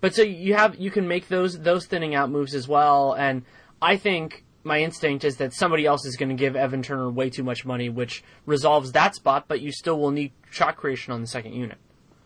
But 0.00 0.12
so 0.12 0.22
you 0.22 0.54
have 0.54 0.74
you 0.74 0.90
can 0.90 1.06
make 1.06 1.28
those 1.28 1.56
those 1.56 1.86
thinning 1.86 2.16
out 2.16 2.30
moves 2.30 2.52
as 2.52 2.66
well, 2.66 3.12
and 3.12 3.44
I 3.80 3.96
think 3.96 4.42
my 4.68 4.80
instinct 4.80 5.24
is 5.24 5.36
that 5.38 5.52
somebody 5.52 5.86
else 5.86 6.06
is 6.06 6.16
going 6.16 6.28
to 6.28 6.34
give 6.34 6.54
Evan 6.54 6.82
Turner 6.82 7.10
way 7.10 7.30
too 7.30 7.42
much 7.42 7.64
money, 7.64 7.88
which 7.88 8.22
resolves 8.46 8.92
that 8.92 9.16
spot, 9.16 9.46
but 9.48 9.60
you 9.60 9.72
still 9.72 9.98
will 9.98 10.12
need 10.12 10.32
shot 10.50 10.76
creation 10.76 11.12
on 11.12 11.20
the 11.20 11.26
second 11.26 11.54
unit. 11.54 11.78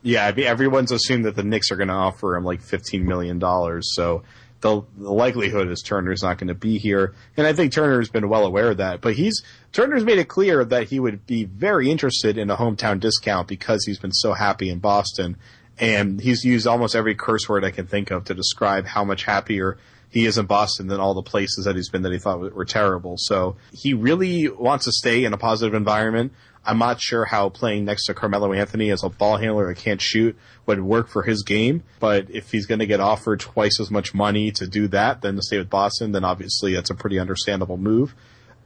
Yeah, 0.02 0.26
I 0.26 0.32
mean, 0.32 0.46
everyone's 0.46 0.92
assumed 0.92 1.24
that 1.24 1.36
the 1.36 1.44
Knicks 1.44 1.70
are 1.70 1.76
going 1.76 1.88
to 1.88 1.94
offer 1.94 2.36
him 2.36 2.44
like 2.44 2.60
$15 2.60 3.04
million, 3.04 3.40
so 3.82 4.24
the, 4.62 4.82
the 4.96 5.12
likelihood 5.12 5.68
is 5.68 5.82
Turner's 5.82 6.22
not 6.22 6.38
going 6.38 6.48
to 6.48 6.54
be 6.54 6.78
here. 6.78 7.14
And 7.36 7.46
I 7.46 7.52
think 7.52 7.72
Turner's 7.72 8.08
been 8.08 8.28
well 8.28 8.44
aware 8.44 8.70
of 8.70 8.78
that, 8.78 9.00
but 9.00 9.14
he's, 9.14 9.42
Turner's 9.72 10.04
made 10.04 10.18
it 10.18 10.28
clear 10.28 10.64
that 10.64 10.88
he 10.88 10.98
would 10.98 11.26
be 11.26 11.44
very 11.44 11.90
interested 11.90 12.38
in 12.38 12.50
a 12.50 12.56
hometown 12.56 12.98
discount 12.98 13.48
because 13.48 13.84
he's 13.84 13.98
been 13.98 14.12
so 14.12 14.32
happy 14.32 14.70
in 14.70 14.78
Boston. 14.78 15.36
And 15.78 16.20
he's 16.20 16.44
used 16.44 16.66
almost 16.66 16.94
every 16.94 17.14
curse 17.14 17.48
word 17.48 17.64
I 17.64 17.70
can 17.70 17.86
think 17.86 18.10
of 18.10 18.24
to 18.24 18.34
describe 18.34 18.86
how 18.86 19.04
much 19.04 19.24
happier 19.24 19.78
he 20.12 20.26
is 20.26 20.38
in 20.38 20.46
Boston 20.46 20.86
than 20.86 21.00
all 21.00 21.14
the 21.14 21.22
places 21.22 21.64
that 21.64 21.74
he's 21.74 21.88
been 21.88 22.02
that 22.02 22.12
he 22.12 22.18
thought 22.18 22.38
were 22.38 22.64
terrible. 22.64 23.14
So 23.16 23.56
he 23.72 23.94
really 23.94 24.48
wants 24.48 24.84
to 24.84 24.92
stay 24.92 25.24
in 25.24 25.32
a 25.32 25.38
positive 25.38 25.74
environment. 25.74 26.32
I'm 26.64 26.78
not 26.78 27.00
sure 27.00 27.24
how 27.24 27.48
playing 27.48 27.86
next 27.86 28.06
to 28.06 28.14
Carmelo 28.14 28.52
Anthony 28.52 28.90
as 28.90 29.02
a 29.02 29.08
ball 29.08 29.38
handler 29.38 29.66
that 29.66 29.78
can't 29.78 30.00
shoot 30.00 30.38
would 30.66 30.80
work 30.80 31.08
for 31.08 31.22
his 31.22 31.42
game. 31.42 31.82
But 31.98 32.30
if 32.30 32.52
he's 32.52 32.66
going 32.66 32.78
to 32.78 32.86
get 32.86 33.00
offered 33.00 33.40
twice 33.40 33.80
as 33.80 33.90
much 33.90 34.14
money 34.14 34.52
to 34.52 34.66
do 34.68 34.86
that 34.88 35.22
than 35.22 35.36
to 35.36 35.42
stay 35.42 35.58
with 35.58 35.70
Boston, 35.70 36.12
then 36.12 36.24
obviously 36.24 36.74
that's 36.74 36.90
a 36.90 36.94
pretty 36.94 37.18
understandable 37.18 37.78
move. 37.78 38.14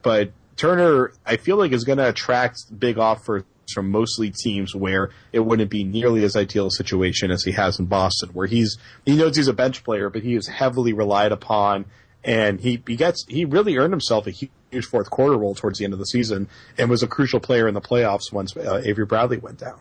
But 0.03 0.31
Turner, 0.57 1.13
I 1.25 1.37
feel 1.37 1.55
like 1.55 1.71
is 1.71 1.85
going 1.85 1.97
to 1.97 2.09
attract 2.09 2.77
big 2.77 2.97
offers 2.97 3.43
from 3.73 3.91
mostly 3.91 4.31
teams 4.31 4.75
where 4.75 5.09
it 5.31 5.39
wouldn't 5.39 5.69
be 5.69 5.83
nearly 5.83 6.23
as 6.23 6.35
ideal 6.35 6.67
a 6.67 6.71
situation 6.71 7.31
as 7.31 7.43
he 7.43 7.51
has 7.51 7.79
in 7.79 7.85
Boston, 7.85 8.29
where 8.33 8.47
he's 8.47 8.77
he 9.05 9.15
knows 9.15 9.35
he's 9.35 9.47
a 9.47 9.53
bench 9.53 9.83
player, 9.83 10.09
but 10.09 10.23
he 10.23 10.35
is 10.35 10.47
heavily 10.47 10.93
relied 10.93 11.31
upon, 11.31 11.85
and 12.23 12.59
he 12.59 12.81
he 12.87 12.95
gets 12.95 13.25
he 13.27 13.45
really 13.45 13.77
earned 13.77 13.93
himself 13.93 14.27
a 14.27 14.31
huge 14.31 14.85
fourth 14.85 15.09
quarter 15.09 15.37
role 15.37 15.55
towards 15.55 15.79
the 15.79 15.85
end 15.85 15.93
of 15.93 15.99
the 15.99 16.05
season, 16.05 16.47
and 16.77 16.89
was 16.89 17.03
a 17.03 17.07
crucial 17.07 17.39
player 17.39 17.67
in 17.67 17.73
the 17.73 17.81
playoffs 17.81 18.31
once 18.31 18.55
uh, 18.55 18.81
Avery 18.83 19.05
Bradley 19.05 19.37
went 19.37 19.59
down. 19.59 19.79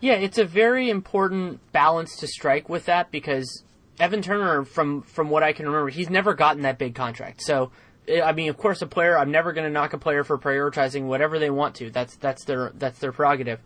Yeah, 0.00 0.14
it's 0.14 0.38
a 0.38 0.44
very 0.44 0.90
important 0.90 1.60
balance 1.72 2.16
to 2.18 2.28
strike 2.28 2.68
with 2.68 2.86
that 2.86 3.10
because 3.10 3.64
Evan 3.98 4.22
Turner, 4.22 4.64
from 4.64 5.02
from 5.02 5.28
what 5.28 5.42
I 5.42 5.52
can 5.52 5.66
remember, 5.66 5.90
he's 5.90 6.10
never 6.10 6.34
gotten 6.34 6.62
that 6.62 6.78
big 6.78 6.94
contract. 6.94 7.42
So 7.42 7.72
I 8.08 8.32
mean, 8.32 8.48
of 8.48 8.56
course, 8.56 8.82
a 8.82 8.86
player. 8.86 9.18
I'm 9.18 9.30
never 9.30 9.52
going 9.52 9.66
to 9.66 9.72
knock 9.72 9.92
a 9.92 9.98
player 9.98 10.24
for 10.24 10.38
prioritizing 10.38 11.04
whatever 11.04 11.38
they 11.38 11.50
want 11.50 11.76
to. 11.76 11.90
That's 11.90 12.16
that's 12.16 12.44
their 12.44 12.72
that's 12.74 12.98
their 12.98 13.12
prerogative. 13.12 13.60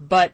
But 0.00 0.32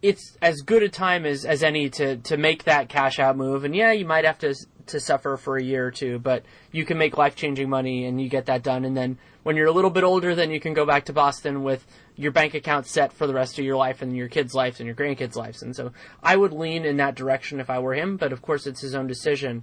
it's 0.00 0.36
as 0.40 0.60
good 0.60 0.82
a 0.82 0.88
time 0.88 1.26
as, 1.26 1.44
as 1.44 1.62
any 1.62 1.90
to, 1.90 2.16
to 2.18 2.36
make 2.36 2.64
that 2.64 2.88
cash 2.88 3.18
out 3.18 3.36
move. 3.36 3.64
And 3.64 3.74
yeah, 3.74 3.92
you 3.92 4.06
might 4.06 4.24
have 4.24 4.38
to 4.38 4.54
to 4.86 5.00
suffer 5.00 5.36
for 5.36 5.58
a 5.58 5.62
year 5.62 5.86
or 5.86 5.90
two, 5.90 6.18
but 6.18 6.44
you 6.72 6.84
can 6.84 6.96
make 6.96 7.18
life 7.18 7.36
changing 7.36 7.68
money 7.68 8.06
and 8.06 8.18
you 8.20 8.28
get 8.28 8.46
that 8.46 8.62
done. 8.62 8.86
And 8.86 8.96
then 8.96 9.18
when 9.42 9.54
you're 9.54 9.66
a 9.66 9.72
little 9.72 9.90
bit 9.90 10.02
older, 10.02 10.34
then 10.34 10.50
you 10.50 10.60
can 10.60 10.72
go 10.72 10.86
back 10.86 11.04
to 11.06 11.12
Boston 11.12 11.62
with 11.62 11.86
your 12.16 12.32
bank 12.32 12.54
account 12.54 12.86
set 12.86 13.12
for 13.12 13.26
the 13.26 13.34
rest 13.34 13.58
of 13.58 13.66
your 13.66 13.76
life 13.76 14.00
and 14.00 14.16
your 14.16 14.28
kids' 14.28 14.54
lives 14.54 14.80
and 14.80 14.86
your 14.86 14.96
grandkids' 14.96 15.36
lives. 15.36 15.62
And 15.62 15.76
so 15.76 15.92
I 16.22 16.36
would 16.36 16.54
lean 16.54 16.86
in 16.86 16.96
that 16.96 17.16
direction 17.16 17.60
if 17.60 17.68
I 17.68 17.80
were 17.80 17.94
him, 17.94 18.16
but 18.16 18.32
of 18.32 18.40
course 18.40 18.66
it's 18.66 18.80
his 18.80 18.94
own 18.94 19.06
decision. 19.06 19.62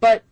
But 0.00 0.24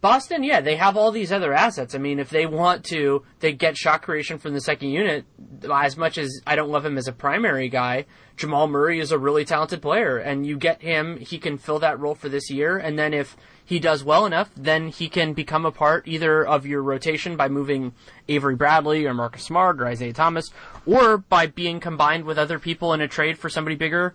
Boston, 0.00 0.44
yeah, 0.44 0.60
they 0.60 0.76
have 0.76 0.96
all 0.96 1.10
these 1.10 1.32
other 1.32 1.52
assets. 1.52 1.94
I 1.94 1.98
mean, 1.98 2.20
if 2.20 2.30
they 2.30 2.46
want 2.46 2.84
to, 2.86 3.24
they 3.40 3.52
get 3.52 3.76
shot 3.76 4.02
creation 4.02 4.38
from 4.38 4.54
the 4.54 4.60
second 4.60 4.90
unit. 4.90 5.24
As 5.72 5.96
much 5.96 6.18
as 6.18 6.40
I 6.46 6.54
don't 6.54 6.70
love 6.70 6.84
him 6.84 6.96
as 6.96 7.08
a 7.08 7.12
primary 7.12 7.68
guy, 7.68 8.06
Jamal 8.36 8.68
Murray 8.68 9.00
is 9.00 9.10
a 9.10 9.18
really 9.18 9.44
talented 9.44 9.82
player, 9.82 10.16
and 10.16 10.46
you 10.46 10.56
get 10.56 10.82
him, 10.82 11.16
he 11.16 11.38
can 11.38 11.58
fill 11.58 11.80
that 11.80 11.98
role 11.98 12.14
for 12.14 12.28
this 12.28 12.48
year. 12.48 12.78
And 12.78 12.96
then 12.96 13.12
if 13.12 13.36
he 13.64 13.80
does 13.80 14.04
well 14.04 14.24
enough, 14.24 14.50
then 14.56 14.86
he 14.86 15.08
can 15.08 15.32
become 15.32 15.66
a 15.66 15.72
part 15.72 16.06
either 16.06 16.46
of 16.46 16.64
your 16.64 16.82
rotation 16.82 17.36
by 17.36 17.48
moving 17.48 17.92
Avery 18.28 18.54
Bradley 18.54 19.04
or 19.04 19.14
Marcus 19.14 19.42
Smart 19.42 19.80
or 19.80 19.86
Isaiah 19.88 20.12
Thomas, 20.12 20.50
or 20.86 21.18
by 21.18 21.46
being 21.48 21.80
combined 21.80 22.24
with 22.24 22.38
other 22.38 22.60
people 22.60 22.92
in 22.92 23.00
a 23.00 23.08
trade 23.08 23.36
for 23.36 23.48
somebody 23.48 23.74
bigger 23.74 24.14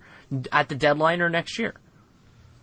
at 0.50 0.70
the 0.70 0.74
deadline 0.74 1.20
or 1.20 1.28
next 1.28 1.58
year. 1.58 1.74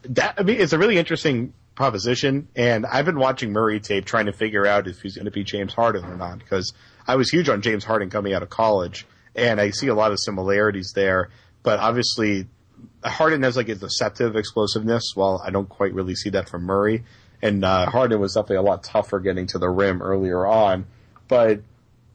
That 0.01 0.33
I 0.39 0.43
mean, 0.43 0.59
it's 0.59 0.73
a 0.73 0.79
really 0.79 0.97
interesting 0.97 1.53
proposition. 1.75 2.47
And 2.55 2.85
I've 2.85 3.05
been 3.05 3.19
watching 3.19 3.51
Murray 3.51 3.79
tape 3.79 4.05
trying 4.05 4.25
to 4.25 4.33
figure 4.33 4.65
out 4.65 4.87
if 4.87 5.01
he's 5.01 5.15
going 5.15 5.25
to 5.25 5.31
be 5.31 5.43
James 5.43 5.73
Harden 5.73 6.05
or 6.05 6.15
not 6.15 6.39
because 6.39 6.73
I 7.07 7.15
was 7.15 7.29
huge 7.29 7.49
on 7.49 7.61
James 7.61 7.83
Harden 7.83 8.09
coming 8.09 8.33
out 8.33 8.43
of 8.43 8.49
college 8.49 9.05
and 9.35 9.59
I 9.61 9.71
see 9.71 9.87
a 9.87 9.95
lot 9.95 10.11
of 10.11 10.19
similarities 10.19 10.93
there. 10.93 11.29
But 11.63 11.79
obviously, 11.79 12.47
Harden 13.03 13.43
has 13.43 13.55
like 13.55 13.69
a 13.69 13.75
deceptive 13.75 14.35
explosiveness 14.35 15.11
while 15.15 15.41
I 15.45 15.49
don't 15.51 15.69
quite 15.69 15.93
really 15.93 16.15
see 16.15 16.29
that 16.31 16.49
from 16.49 16.63
Murray. 16.63 17.03
And 17.41 17.65
uh, 17.65 17.89
Harden 17.89 18.19
was 18.19 18.33
definitely 18.33 18.57
a 18.57 18.61
lot 18.61 18.83
tougher 18.83 19.19
getting 19.19 19.47
to 19.47 19.57
the 19.57 19.69
rim 19.69 20.01
earlier 20.01 20.45
on. 20.45 20.85
But 21.27 21.61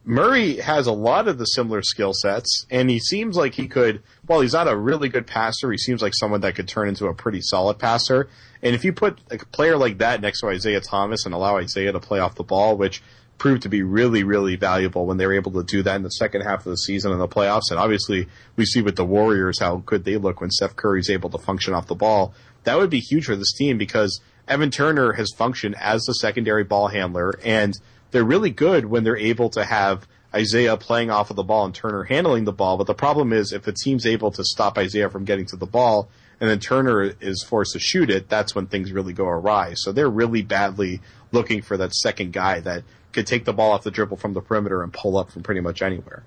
Murray 0.05 0.57
has 0.57 0.87
a 0.87 0.93
lot 0.93 1.27
of 1.27 1.37
the 1.37 1.45
similar 1.45 1.81
skill 1.81 2.13
sets, 2.13 2.65
and 2.69 2.89
he 2.89 2.99
seems 2.99 3.35
like 3.35 3.55
he 3.55 3.67
could. 3.67 4.01
While 4.25 4.39
he's 4.39 4.53
not 4.53 4.69
a 4.69 4.75
really 4.75 5.09
good 5.09 5.27
passer, 5.27 5.69
he 5.69 5.77
seems 5.77 6.01
like 6.01 6.13
someone 6.15 6.41
that 6.41 6.55
could 6.55 6.67
turn 6.67 6.87
into 6.87 7.07
a 7.07 7.13
pretty 7.13 7.41
solid 7.41 7.77
passer. 7.77 8.29
And 8.61 8.75
if 8.75 8.83
you 8.83 8.93
put 8.93 9.19
a 9.31 9.37
player 9.37 9.77
like 9.77 9.99
that 9.99 10.21
next 10.21 10.41
to 10.41 10.47
Isaiah 10.47 10.81
Thomas 10.81 11.25
and 11.25 11.33
allow 11.33 11.57
Isaiah 11.57 11.91
to 11.91 11.99
play 11.99 12.19
off 12.19 12.35
the 12.35 12.43
ball, 12.43 12.77
which 12.77 13.01
proved 13.37 13.61
to 13.63 13.69
be 13.69 13.83
really, 13.83 14.23
really 14.23 14.55
valuable 14.55 15.05
when 15.05 15.17
they 15.17 15.25
were 15.25 15.33
able 15.33 15.51
to 15.51 15.63
do 15.63 15.83
that 15.83 15.95
in 15.95 16.03
the 16.03 16.09
second 16.09 16.41
half 16.41 16.65
of 16.65 16.71
the 16.71 16.77
season 16.77 17.11
in 17.11 17.19
the 17.19 17.27
playoffs. 17.27 17.69
And 17.69 17.79
obviously, 17.79 18.27
we 18.55 18.65
see 18.65 18.81
with 18.81 18.95
the 18.95 19.05
Warriors 19.05 19.59
how 19.59 19.77
good 19.85 20.05
they 20.05 20.17
look 20.17 20.41
when 20.41 20.49
Steph 20.49 20.75
Curry's 20.75 21.09
able 21.09 21.29
to 21.29 21.37
function 21.37 21.73
off 21.73 21.87
the 21.87 21.95
ball. 21.95 22.33
That 22.63 22.77
would 22.77 22.89
be 22.89 22.99
huge 22.99 23.25
for 23.25 23.35
this 23.35 23.53
team 23.53 23.77
because 23.77 24.19
Evan 24.47 24.71
Turner 24.71 25.13
has 25.13 25.31
functioned 25.35 25.75
as 25.79 26.03
the 26.03 26.13
secondary 26.13 26.63
ball 26.63 26.87
handler 26.87 27.39
and 27.43 27.77
they're 28.11 28.23
really 28.23 28.49
good 28.49 28.85
when 28.85 29.03
they're 29.03 29.17
able 29.17 29.49
to 29.51 29.65
have 29.65 30.07
Isaiah 30.33 30.77
playing 30.77 31.09
off 31.09 31.29
of 31.29 31.35
the 31.35 31.43
ball 31.43 31.65
and 31.65 31.75
Turner 31.75 32.03
handling 32.03 32.45
the 32.45 32.53
ball. 32.53 32.77
But 32.77 32.87
the 32.87 32.93
problem 32.93 33.33
is 33.33 33.51
if 33.51 33.63
the 33.63 33.73
team's 33.73 34.05
able 34.05 34.31
to 34.31 34.43
stop 34.43 34.77
Isaiah 34.77 35.09
from 35.09 35.25
getting 35.25 35.45
to 35.47 35.55
the 35.55 35.65
ball 35.65 36.09
and 36.39 36.49
then 36.49 36.59
Turner 36.59 37.13
is 37.19 37.43
forced 37.43 37.73
to 37.73 37.79
shoot 37.79 38.09
it, 38.09 38.29
that's 38.29 38.53
when 38.53 38.67
things 38.67 38.91
really 38.91 39.13
go 39.13 39.25
awry. 39.25 39.73
So 39.73 39.91
they're 39.91 40.09
really 40.09 40.43
badly 40.43 41.01
looking 41.31 41.61
for 41.61 41.77
that 41.77 41.93
second 41.93 42.33
guy 42.33 42.59
that 42.61 42.83
could 43.11 43.27
take 43.27 43.45
the 43.45 43.53
ball 43.53 43.71
off 43.71 43.83
the 43.83 43.91
dribble 43.91 44.17
from 44.17 44.33
the 44.33 44.41
perimeter 44.41 44.83
and 44.83 44.93
pull 44.93 45.17
up 45.17 45.31
from 45.31 45.43
pretty 45.43 45.61
much 45.61 45.81
anywhere. 45.81 46.23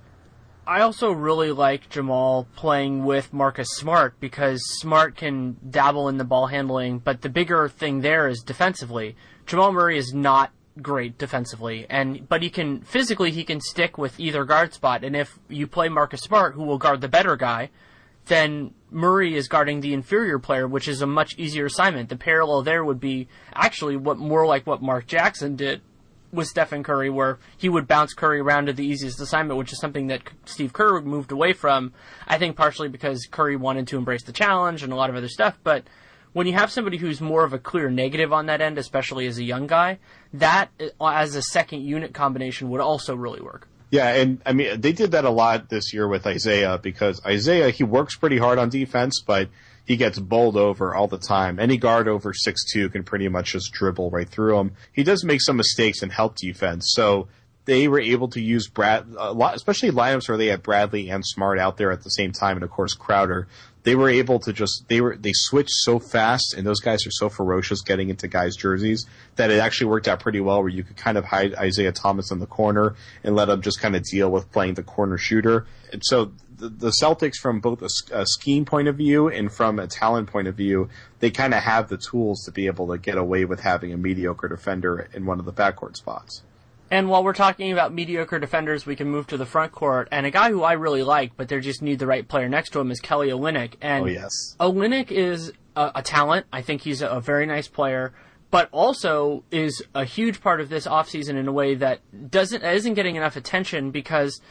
I 0.67 0.81
also 0.81 1.11
really 1.11 1.51
like 1.51 1.89
Jamal 1.89 2.47
playing 2.55 3.03
with 3.03 3.33
Marcus 3.33 3.69
Smart 3.71 4.19
because 4.19 4.61
Smart 4.79 5.15
can 5.15 5.57
dabble 5.67 6.07
in 6.07 6.17
the 6.17 6.23
ball 6.23 6.47
handling, 6.47 6.99
but 6.99 7.21
the 7.21 7.29
bigger 7.29 7.67
thing 7.67 8.01
there 8.01 8.27
is 8.27 8.41
defensively. 8.41 9.15
Jamal 9.45 9.71
Murray 9.71 9.97
is 9.97 10.13
not 10.13 10.51
great 10.81 11.17
defensively, 11.17 11.85
and 11.89 12.29
but 12.29 12.41
he 12.41 12.49
can 12.49 12.81
physically 12.81 13.31
he 13.31 13.43
can 13.43 13.59
stick 13.59 13.97
with 13.97 14.19
either 14.19 14.45
guard 14.45 14.73
spot. 14.73 15.03
And 15.03 15.15
if 15.15 15.39
you 15.49 15.67
play 15.67 15.89
Marcus 15.89 16.21
Smart, 16.21 16.53
who 16.53 16.63
will 16.63 16.77
guard 16.77 17.01
the 17.01 17.09
better 17.09 17.35
guy, 17.35 17.69
then 18.25 18.73
Murray 18.89 19.35
is 19.35 19.47
guarding 19.47 19.81
the 19.81 19.93
inferior 19.93 20.39
player, 20.39 20.67
which 20.67 20.87
is 20.87 21.01
a 21.01 21.07
much 21.07 21.37
easier 21.37 21.65
assignment. 21.65 22.09
The 22.09 22.17
parallel 22.17 22.61
there 22.61 22.83
would 22.83 22.99
be 22.99 23.27
actually 23.53 23.95
what 23.95 24.17
more 24.17 24.45
like 24.45 24.67
what 24.67 24.81
Mark 24.81 25.07
Jackson 25.07 25.55
did 25.55 25.81
with 26.31 26.47
Stephen 26.47 26.83
Curry, 26.83 27.09
where 27.09 27.39
he 27.57 27.67
would 27.67 27.87
bounce 27.87 28.13
Curry 28.13 28.39
around 28.39 28.67
to 28.67 28.73
the 28.73 28.85
easiest 28.85 29.19
assignment, 29.19 29.57
which 29.57 29.73
is 29.73 29.79
something 29.79 30.07
that 30.07 30.21
Steve 30.45 30.71
Kerr 30.71 31.01
moved 31.01 31.31
away 31.31 31.53
from. 31.53 31.93
I 32.27 32.37
think 32.37 32.55
partially 32.55 32.87
because 32.87 33.27
Curry 33.29 33.57
wanted 33.57 33.87
to 33.87 33.97
embrace 33.97 34.23
the 34.23 34.31
challenge 34.31 34.83
and 34.83 34.93
a 34.93 34.95
lot 34.95 35.09
of 35.09 35.15
other 35.15 35.27
stuff, 35.27 35.57
but 35.63 35.83
when 36.33 36.47
you 36.47 36.53
have 36.53 36.71
somebody 36.71 36.97
who's 36.97 37.19
more 37.19 37.43
of 37.43 37.53
a 37.53 37.59
clear 37.59 37.89
negative 37.89 38.31
on 38.31 38.45
that 38.45 38.61
end, 38.61 38.77
especially 38.77 39.27
as 39.27 39.37
a 39.37 39.43
young 39.43 39.67
guy, 39.67 39.99
that 40.33 40.69
uh, 40.79 41.07
as 41.07 41.35
a 41.35 41.41
second 41.41 41.81
unit 41.81 42.13
combination 42.13 42.69
would 42.69 42.81
also 42.81 43.15
really 43.15 43.41
work. 43.41 43.67
Yeah, 43.91 44.07
and 44.07 44.41
I 44.45 44.53
mean 44.53 44.79
they 44.79 44.93
did 44.93 45.11
that 45.11 45.25
a 45.25 45.29
lot 45.29 45.69
this 45.69 45.93
year 45.93 46.07
with 46.07 46.25
Isaiah 46.25 46.79
because 46.81 47.21
Isaiah 47.25 47.69
he 47.69 47.83
works 47.83 48.15
pretty 48.15 48.37
hard 48.37 48.57
on 48.57 48.69
defense, 48.69 49.21
but 49.21 49.49
he 49.85 49.97
gets 49.97 50.17
bowled 50.17 50.55
over 50.55 50.95
all 50.95 51.07
the 51.07 51.17
time. 51.17 51.59
Any 51.59 51.75
guard 51.75 52.07
over 52.07 52.33
six 52.33 52.63
two 52.71 52.89
can 52.89 53.03
pretty 53.03 53.27
much 53.27 53.51
just 53.51 53.73
dribble 53.73 54.09
right 54.09 54.29
through 54.29 54.57
him. 54.57 54.71
He 54.93 55.03
does 55.03 55.25
make 55.25 55.41
some 55.41 55.57
mistakes 55.57 56.01
and 56.01 56.11
help 56.11 56.37
defense, 56.37 56.93
so 56.95 57.27
they 57.65 57.87
were 57.87 57.99
able 57.99 58.27
to 58.29 58.41
use 58.41 58.67
Brad 58.67 59.05
a 59.17 59.33
lot, 59.33 59.55
especially 59.55 59.91
lineups 59.91 60.27
where 60.27 60.37
they 60.37 60.47
had 60.47 60.63
Bradley 60.63 61.09
and 61.09 61.25
Smart 61.25 61.59
out 61.59 61.77
there 61.77 61.91
at 61.91 62.03
the 62.03 62.09
same 62.09 62.31
time, 62.31 62.57
and 62.57 62.63
of 62.63 62.71
course 62.71 62.93
Crowder 62.93 63.47
they 63.83 63.95
were 63.95 64.09
able 64.09 64.39
to 64.39 64.53
just 64.53 64.85
they 64.87 65.01
were 65.01 65.15
they 65.17 65.31
switched 65.33 65.71
so 65.71 65.99
fast 65.99 66.53
and 66.55 66.65
those 66.65 66.79
guys 66.79 67.05
are 67.05 67.11
so 67.11 67.29
ferocious 67.29 67.81
getting 67.81 68.09
into 68.09 68.27
guys 68.27 68.55
jerseys 68.55 69.05
that 69.35 69.49
it 69.49 69.59
actually 69.59 69.87
worked 69.87 70.07
out 70.07 70.19
pretty 70.19 70.39
well 70.39 70.59
where 70.59 70.69
you 70.69 70.83
could 70.83 70.97
kind 70.97 71.17
of 71.17 71.25
hide 71.25 71.55
Isaiah 71.55 71.91
Thomas 71.91 72.31
in 72.31 72.39
the 72.39 72.45
corner 72.45 72.95
and 73.23 73.35
let 73.35 73.49
him 73.49 73.61
just 73.61 73.79
kind 73.79 73.95
of 73.95 74.03
deal 74.03 74.29
with 74.29 74.51
playing 74.51 74.75
the 74.75 74.83
corner 74.83 75.17
shooter 75.17 75.65
and 75.91 76.01
so 76.05 76.31
the, 76.55 76.69
the 76.69 76.93
Celtics 77.01 77.37
from 77.41 77.59
both 77.59 77.81
a, 77.81 77.89
a, 78.13 78.25
scheme 78.25 78.65
point 78.65 78.87
of 78.87 78.95
view 78.95 79.29
and 79.29 79.51
from 79.51 79.79
a 79.79 79.87
talent 79.87 80.29
point 80.29 80.47
of 80.47 80.55
view 80.55 80.89
they 81.19 81.31
kind 81.31 81.53
of 81.53 81.63
have 81.63 81.89
the 81.89 81.97
tools 81.97 82.43
to 82.45 82.51
be 82.51 82.67
able 82.67 82.87
to 82.87 82.97
get 82.97 83.17
away 83.17 83.45
with 83.45 83.61
having 83.61 83.93
a 83.93 83.97
mediocre 83.97 84.47
defender 84.47 85.09
in 85.13 85.25
one 85.25 85.39
of 85.39 85.45
the 85.45 85.53
backcourt 85.53 85.95
spots. 85.95 86.43
And 86.91 87.07
while 87.07 87.23
we're 87.23 87.33
talking 87.33 87.71
about 87.71 87.93
mediocre 87.93 88.37
defenders, 88.37 88.85
we 88.85 88.97
can 88.97 89.09
move 89.09 89.25
to 89.27 89.37
the 89.37 89.45
front 89.45 89.71
court. 89.71 90.09
And 90.11 90.25
a 90.25 90.31
guy 90.31 90.51
who 90.51 90.61
I 90.61 90.73
really 90.73 91.03
like, 91.03 91.37
but 91.37 91.47
they 91.47 91.57
just 91.61 91.81
need 91.81 91.99
the 91.99 92.05
right 92.05 92.27
player 92.27 92.49
next 92.49 92.71
to 92.71 92.81
him, 92.81 92.91
is 92.91 92.99
Kelly 92.99 93.29
Olynyk. 93.29 93.75
And 93.81 94.03
oh, 94.03 94.07
yes. 94.07 94.57
Olynyk 94.59 95.09
is 95.09 95.53
a, 95.77 95.91
a 95.95 96.03
talent. 96.03 96.47
I 96.51 96.61
think 96.61 96.81
he's 96.81 97.01
a, 97.01 97.07
a, 97.07 97.21
very 97.21 97.45
nice 97.45 97.69
player, 97.69 98.11
but 98.51 98.67
also 98.73 99.45
is 99.51 99.81
a 99.95 100.03
huge 100.03 100.41
part 100.41 100.59
of 100.59 100.67
this 100.67 100.85
offseason 100.85 101.35
in 101.35 101.47
a 101.47 101.53
way 101.53 101.75
that 101.75 102.01
doesn't 102.29 102.61
isn't 102.61 102.95
getting 102.95 103.15
enough 103.15 103.37
attention 103.37 103.91
because 103.91 104.41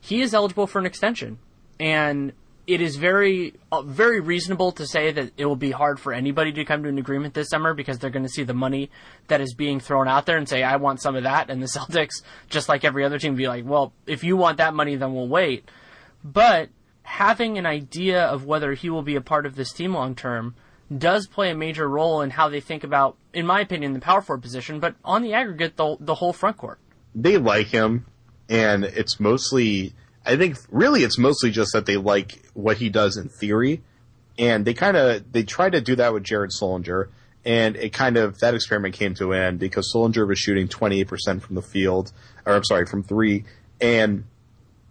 he 0.00 0.22
is 0.22 0.32
eligible 0.32 0.66
for 0.66 0.78
an 0.78 0.86
extension. 0.86 1.38
And 1.78 2.32
it 2.70 2.80
is 2.80 2.94
very 2.94 3.54
uh, 3.72 3.82
very 3.82 4.20
reasonable 4.20 4.70
to 4.70 4.86
say 4.86 5.10
that 5.10 5.32
it 5.36 5.44
will 5.44 5.56
be 5.56 5.72
hard 5.72 5.98
for 5.98 6.12
anybody 6.12 6.52
to 6.52 6.64
come 6.64 6.84
to 6.84 6.88
an 6.88 6.98
agreement 6.98 7.34
this 7.34 7.48
summer 7.48 7.74
because 7.74 7.98
they're 7.98 8.10
going 8.10 8.24
to 8.24 8.30
see 8.30 8.44
the 8.44 8.54
money 8.54 8.90
that 9.26 9.40
is 9.40 9.54
being 9.54 9.80
thrown 9.80 10.06
out 10.06 10.24
there 10.24 10.36
and 10.36 10.48
say 10.48 10.62
I 10.62 10.76
want 10.76 11.02
some 11.02 11.16
of 11.16 11.24
that. 11.24 11.50
And 11.50 11.60
the 11.60 11.66
Celtics 11.78 12.22
just 12.48 12.68
like 12.68 12.84
every 12.84 13.04
other 13.04 13.18
team 13.18 13.34
be 13.34 13.48
like 13.48 13.64
well 13.66 13.92
if 14.06 14.22
you 14.22 14.36
want 14.36 14.58
that 14.58 14.72
money 14.72 14.94
then 14.94 15.12
we'll 15.12 15.26
wait. 15.26 15.68
But 16.22 16.68
having 17.02 17.58
an 17.58 17.66
idea 17.66 18.22
of 18.22 18.44
whether 18.44 18.74
he 18.74 18.88
will 18.88 19.02
be 19.02 19.16
a 19.16 19.20
part 19.20 19.46
of 19.46 19.56
this 19.56 19.72
team 19.72 19.94
long 19.94 20.14
term 20.14 20.54
does 20.96 21.26
play 21.26 21.50
a 21.50 21.56
major 21.56 21.88
role 21.88 22.22
in 22.22 22.30
how 22.30 22.48
they 22.48 22.60
think 22.60 22.84
about 22.84 23.16
in 23.34 23.46
my 23.46 23.60
opinion 23.60 23.94
the 23.94 24.00
power 24.00 24.22
forward 24.22 24.42
position 24.42 24.78
but 24.78 24.94
on 25.04 25.22
the 25.22 25.34
aggregate 25.34 25.76
the 25.76 25.96
the 25.98 26.14
whole 26.14 26.32
front 26.32 26.56
court. 26.56 26.78
They 27.16 27.36
like 27.36 27.66
him 27.66 28.06
and 28.48 28.84
it's 28.84 29.18
mostly 29.18 29.92
I 30.24 30.36
think 30.36 30.58
really 30.70 31.02
it's 31.02 31.18
mostly 31.18 31.50
just 31.50 31.72
that 31.72 31.86
they 31.86 31.96
like 31.96 32.42
what 32.54 32.76
he 32.76 32.90
does 32.90 33.16
in 33.16 33.28
theory, 33.28 33.82
and 34.38 34.64
they 34.64 34.74
kind 34.74 34.96
of 34.96 35.32
they 35.32 35.42
tried 35.42 35.72
to 35.72 35.80
do 35.80 35.96
that 35.96 36.12
with 36.12 36.24
Jared 36.24 36.50
Sullinger, 36.50 37.08
and 37.44 37.76
it 37.76 37.92
kind 37.92 38.16
of 38.16 38.38
that 38.40 38.54
experiment 38.54 38.94
came 38.94 39.14
to 39.14 39.32
an 39.32 39.42
end 39.42 39.58
because 39.58 39.92
Sullinger 39.94 40.26
was 40.28 40.38
shooting 40.38 40.68
28% 40.68 41.40
from 41.40 41.54
the 41.54 41.62
field, 41.62 42.12
or 42.44 42.54
I'm 42.54 42.64
sorry, 42.64 42.86
from 42.86 43.02
three, 43.02 43.44
and 43.80 44.24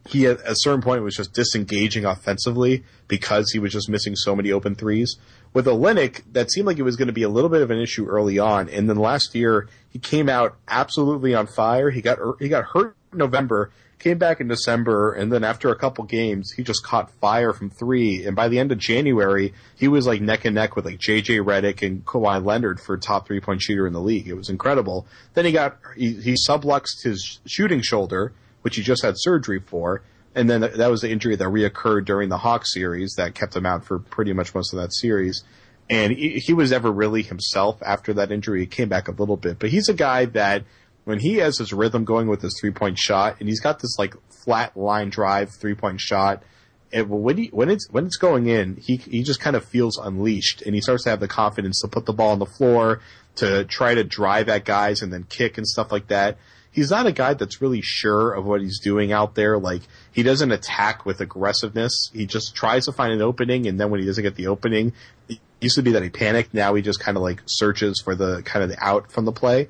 he 0.07 0.25
at 0.25 0.39
a 0.45 0.55
certain 0.55 0.81
point 0.81 1.03
was 1.03 1.15
just 1.15 1.33
disengaging 1.33 2.05
offensively 2.05 2.83
because 3.07 3.51
he 3.51 3.59
was 3.59 3.71
just 3.71 3.89
missing 3.89 4.15
so 4.15 4.35
many 4.35 4.51
open 4.51 4.73
threes. 4.73 5.17
With 5.53 5.65
Olynyk, 5.65 6.23
that 6.31 6.51
seemed 6.51 6.67
like 6.67 6.79
it 6.79 6.83
was 6.83 6.95
going 6.95 7.07
to 7.07 7.13
be 7.13 7.23
a 7.23 7.29
little 7.29 7.49
bit 7.49 7.61
of 7.61 7.69
an 7.69 7.79
issue 7.79 8.07
early 8.07 8.39
on, 8.39 8.69
and 8.69 8.89
then 8.89 8.97
last 8.97 9.35
year 9.35 9.67
he 9.89 9.99
came 9.99 10.29
out 10.29 10.57
absolutely 10.67 11.35
on 11.35 11.45
fire. 11.45 11.91
He 11.91 12.01
got 12.01 12.17
he 12.39 12.49
got 12.49 12.65
hurt 12.65 12.95
in 13.11 13.19
November 13.19 13.71
came 13.99 14.17
back 14.17 14.39
in 14.39 14.47
December, 14.47 15.11
and 15.11 15.31
then 15.31 15.43
after 15.43 15.69
a 15.69 15.75
couple 15.75 16.05
games, 16.05 16.51
he 16.51 16.63
just 16.63 16.83
caught 16.83 17.11
fire 17.19 17.53
from 17.53 17.69
three. 17.69 18.25
And 18.25 18.35
by 18.35 18.47
the 18.47 18.57
end 18.57 18.71
of 18.71 18.77
January, 18.77 19.53
he 19.75 19.87
was 19.87 20.07
like 20.07 20.21
neck 20.21 20.45
and 20.45 20.55
neck 20.55 20.75
with 20.75 20.85
like 20.85 20.99
JJ 20.99 21.43
Redick 21.43 21.85
and 21.85 22.05
Kawhi 22.05 22.43
Leonard 22.43 22.79
for 22.79 22.97
top 22.97 23.27
three 23.27 23.41
point 23.41 23.61
shooter 23.61 23.85
in 23.85 23.93
the 23.93 24.01
league. 24.01 24.27
It 24.27 24.35
was 24.35 24.49
incredible. 24.49 25.05
Then 25.33 25.45
he 25.45 25.51
got 25.51 25.77
he, 25.95 26.13
he 26.13 26.35
subluxed 26.47 27.03
his 27.03 27.39
shooting 27.45 27.81
shoulder, 27.81 28.33
which 28.61 28.77
he 28.77 28.81
just 28.81 29.03
had 29.03 29.15
surgery 29.17 29.59
for. 29.59 30.01
And 30.33 30.49
then 30.49 30.61
that 30.61 30.89
was 30.89 31.01
the 31.01 31.09
injury 31.09 31.35
that 31.35 31.47
reoccurred 31.47 32.05
during 32.05 32.29
the 32.29 32.37
Hawks 32.37 32.73
series 32.73 33.15
that 33.17 33.35
kept 33.35 33.55
him 33.55 33.65
out 33.65 33.83
for 33.83 33.99
pretty 33.99 34.31
much 34.31 34.55
most 34.55 34.73
of 34.73 34.79
that 34.79 34.93
series. 34.93 35.43
And 35.89 36.13
he, 36.13 36.37
he 36.37 36.53
was 36.53 36.71
never 36.71 36.91
really 36.91 37.23
himself 37.23 37.81
after 37.83 38.13
that 38.13 38.31
injury. 38.31 38.61
He 38.61 38.67
came 38.67 38.89
back 38.89 39.07
a 39.07 39.11
little 39.11 39.37
bit, 39.37 39.57
but 39.57 39.71
he's 39.71 39.89
a 39.89 39.93
guy 39.93 40.25
that 40.25 40.63
when 41.05 41.19
he 41.19 41.35
has 41.35 41.57
his 41.57 41.73
rhythm 41.73 42.05
going 42.05 42.27
with 42.27 42.41
his 42.41 42.57
three 42.59 42.71
point 42.71 42.97
shot, 42.97 43.37
and 43.39 43.49
he's 43.49 43.59
got 43.59 43.79
this 43.79 43.97
like 43.97 44.15
flat 44.43 44.77
line 44.77 45.09
drive 45.09 45.49
three 45.59 45.75
point 45.75 45.99
shot. 45.99 46.43
And 46.91 47.09
when 47.09 47.37
he 47.37 47.47
when 47.47 47.69
it's 47.69 47.87
when 47.91 48.05
it's 48.05 48.17
going 48.17 48.47
in, 48.47 48.77
he 48.77 48.97
he 48.97 49.23
just 49.23 49.39
kind 49.39 49.55
of 49.55 49.65
feels 49.65 49.97
unleashed, 49.97 50.61
and 50.61 50.73
he 50.73 50.81
starts 50.81 51.03
to 51.03 51.09
have 51.09 51.19
the 51.19 51.27
confidence 51.27 51.81
to 51.81 51.87
put 51.87 52.05
the 52.05 52.13
ball 52.13 52.31
on 52.31 52.39
the 52.39 52.45
floor, 52.45 53.01
to 53.35 53.65
try 53.65 53.93
to 53.95 54.03
drive 54.03 54.49
at 54.49 54.65
guys 54.65 55.01
and 55.01 55.13
then 55.13 55.23
kick 55.23 55.57
and 55.57 55.67
stuff 55.67 55.91
like 55.91 56.07
that. 56.07 56.37
He's 56.71 56.91
not 56.91 57.07
a 57.07 57.11
guy 57.11 57.33
that's 57.33 57.61
really 57.61 57.81
sure 57.81 58.31
of 58.31 58.45
what 58.45 58.61
he's 58.61 58.79
doing 58.79 59.11
out 59.11 59.35
there. 59.35 59.57
Like 59.57 59.81
he 60.11 60.23
doesn't 60.23 60.51
attack 60.51 61.05
with 61.05 61.21
aggressiveness. 61.21 62.11
He 62.13 62.25
just 62.25 62.55
tries 62.55 62.85
to 62.85 62.91
find 62.91 63.13
an 63.13 63.21
opening, 63.21 63.67
and 63.67 63.79
then 63.79 63.89
when 63.89 63.99
he 63.99 64.05
doesn't 64.05 64.23
get 64.23 64.35
the 64.35 64.47
opening, 64.47 64.93
it 65.27 65.39
used 65.59 65.75
to 65.75 65.81
be 65.81 65.91
that 65.91 66.03
he 66.03 66.09
panicked. 66.09 66.53
Now 66.53 66.73
he 66.75 66.81
just 66.81 66.99
kind 66.99 67.17
of 67.17 67.23
like 67.23 67.41
searches 67.45 68.01
for 68.03 68.15
the 68.15 68.41
kind 68.43 68.63
of 68.63 68.69
the 68.69 68.77
out 68.83 69.11
from 69.11 69.25
the 69.25 69.31
play 69.31 69.67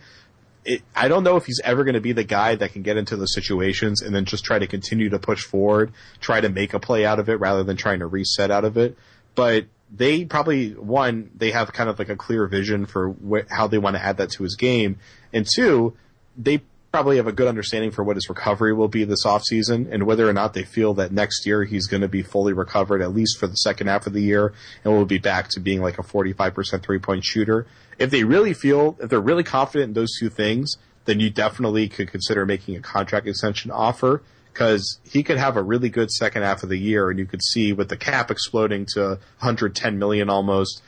it, 0.65 0.82
I 0.95 1.08
don't 1.08 1.24
know 1.24 1.38
if 1.38 1.45
he's 1.45 1.62
ever 1.63 1.84
going 1.84 1.95
to 1.95 2.02
be 2.02 2.12
the 2.12 2.24
guy 2.24 2.56
that 2.56 2.74
can 2.74 2.82
get 2.82 2.98
into 2.98 3.15
those 3.15 3.34
situations 3.34 4.02
and 4.02 4.13
then 4.13 4.26
just 4.26 4.43
try 4.43 4.60
to 4.60 4.67
continue 4.67 5.10
to 5.10 5.19
push 5.19 5.43
forward, 5.43 5.91
try 6.19 6.41
to 6.41 6.50
make 6.50 6.74
a 6.74 6.80
play 6.80 7.06
out 7.06 7.19
of 7.19 7.30
it 7.30 7.39
rather 7.39 7.63
than 7.63 7.78
trying 7.78 8.00
to 8.00 8.08
reset 8.08 8.52
out 8.52 8.65
of 8.65 8.78
it. 8.78 8.98
But 9.36 9.65
they 9.91 10.26
probably 10.26 10.72
one 10.72 11.32
they 11.36 11.52
have 11.52 11.74
kind 11.74 11.89
of 11.89 11.98
like 11.98 12.10
a 12.10 12.15
clear 12.15 12.45
vision 12.48 12.86
for 12.86 13.12
wh- 13.12 13.50
how 13.50 13.67
they 13.67 13.78
want 13.78 13.95
to 13.95 14.04
add 14.04 14.17
that 14.17 14.32
to 14.32 14.43
his 14.43 14.56
game, 14.56 14.98
and 15.34 15.48
two 15.56 15.95
they 16.38 16.62
probably 16.91 17.17
have 17.17 17.28
a 17.28 17.32
good 17.32 17.47
understanding 17.47 17.91
for 17.91 18.04
what 18.04 18.15
his 18.15 18.30
recovery 18.30 18.73
will 18.73 18.88
be 18.88 19.04
this 19.04 19.25
offseason 19.25 19.91
and 19.91 20.04
whether 20.04 20.28
or 20.28 20.34
not 20.34 20.54
they 20.54 20.63
feel 20.63 20.95
that 20.95 21.12
next 21.12 21.45
year 21.45 21.63
he's 21.63 21.88
going 21.88 22.02
to 22.02 22.08
be 22.08 22.23
fully 22.23 22.52
recovered 22.52 23.02
at 23.02 23.13
least 23.13 23.38
for 23.38 23.45
the 23.45 23.56
second 23.56 23.88
half 23.88 24.08
of 24.08 24.13
the 24.13 24.21
year 24.21 24.54
and 24.84 24.93
will 24.93 25.06
be 25.06 25.19
back 25.19 25.49
to 25.49 25.60
being 25.60 25.82
like 25.82 25.99
a 25.99 26.04
45% 26.04 26.82
three 26.84 26.99
point 26.99 27.23
shooter. 27.23 27.67
If 27.99 28.10
they 28.10 28.23
really 28.23 28.54
feel, 28.54 28.97
if 28.99 29.10
they're 29.10 29.19
really 29.19 29.43
confident 29.43 29.89
in 29.89 29.93
those 29.93 30.17
two 30.19 30.30
things, 30.30 30.78
then 31.06 31.19
you 31.19 31.30
definitely 31.30 31.89
could 31.89 32.10
consider 32.10 32.45
making 32.45 32.75
a 32.75 32.80
contract 32.80 33.28
extension 33.28 33.69
offer 33.69 34.23
because 34.52 34.99
he 35.04 35.21
could 35.21 35.38
have 35.38 35.58
a 35.58 35.62
really 35.62 35.89
good 35.89 36.10
second 36.10 36.41
half 36.41 36.63
of 36.63 36.69
the 36.69 36.78
year 36.78 37.10
and 37.12 37.19
you 37.19 37.25
could 37.25 37.43
see 37.43 37.71
with 37.71 37.89
the 37.89 37.97
cap 37.97 38.32
exploding 38.32 38.88
to 38.93 39.02
110 39.39 39.99
million 39.99 40.30
almost, 40.30 40.82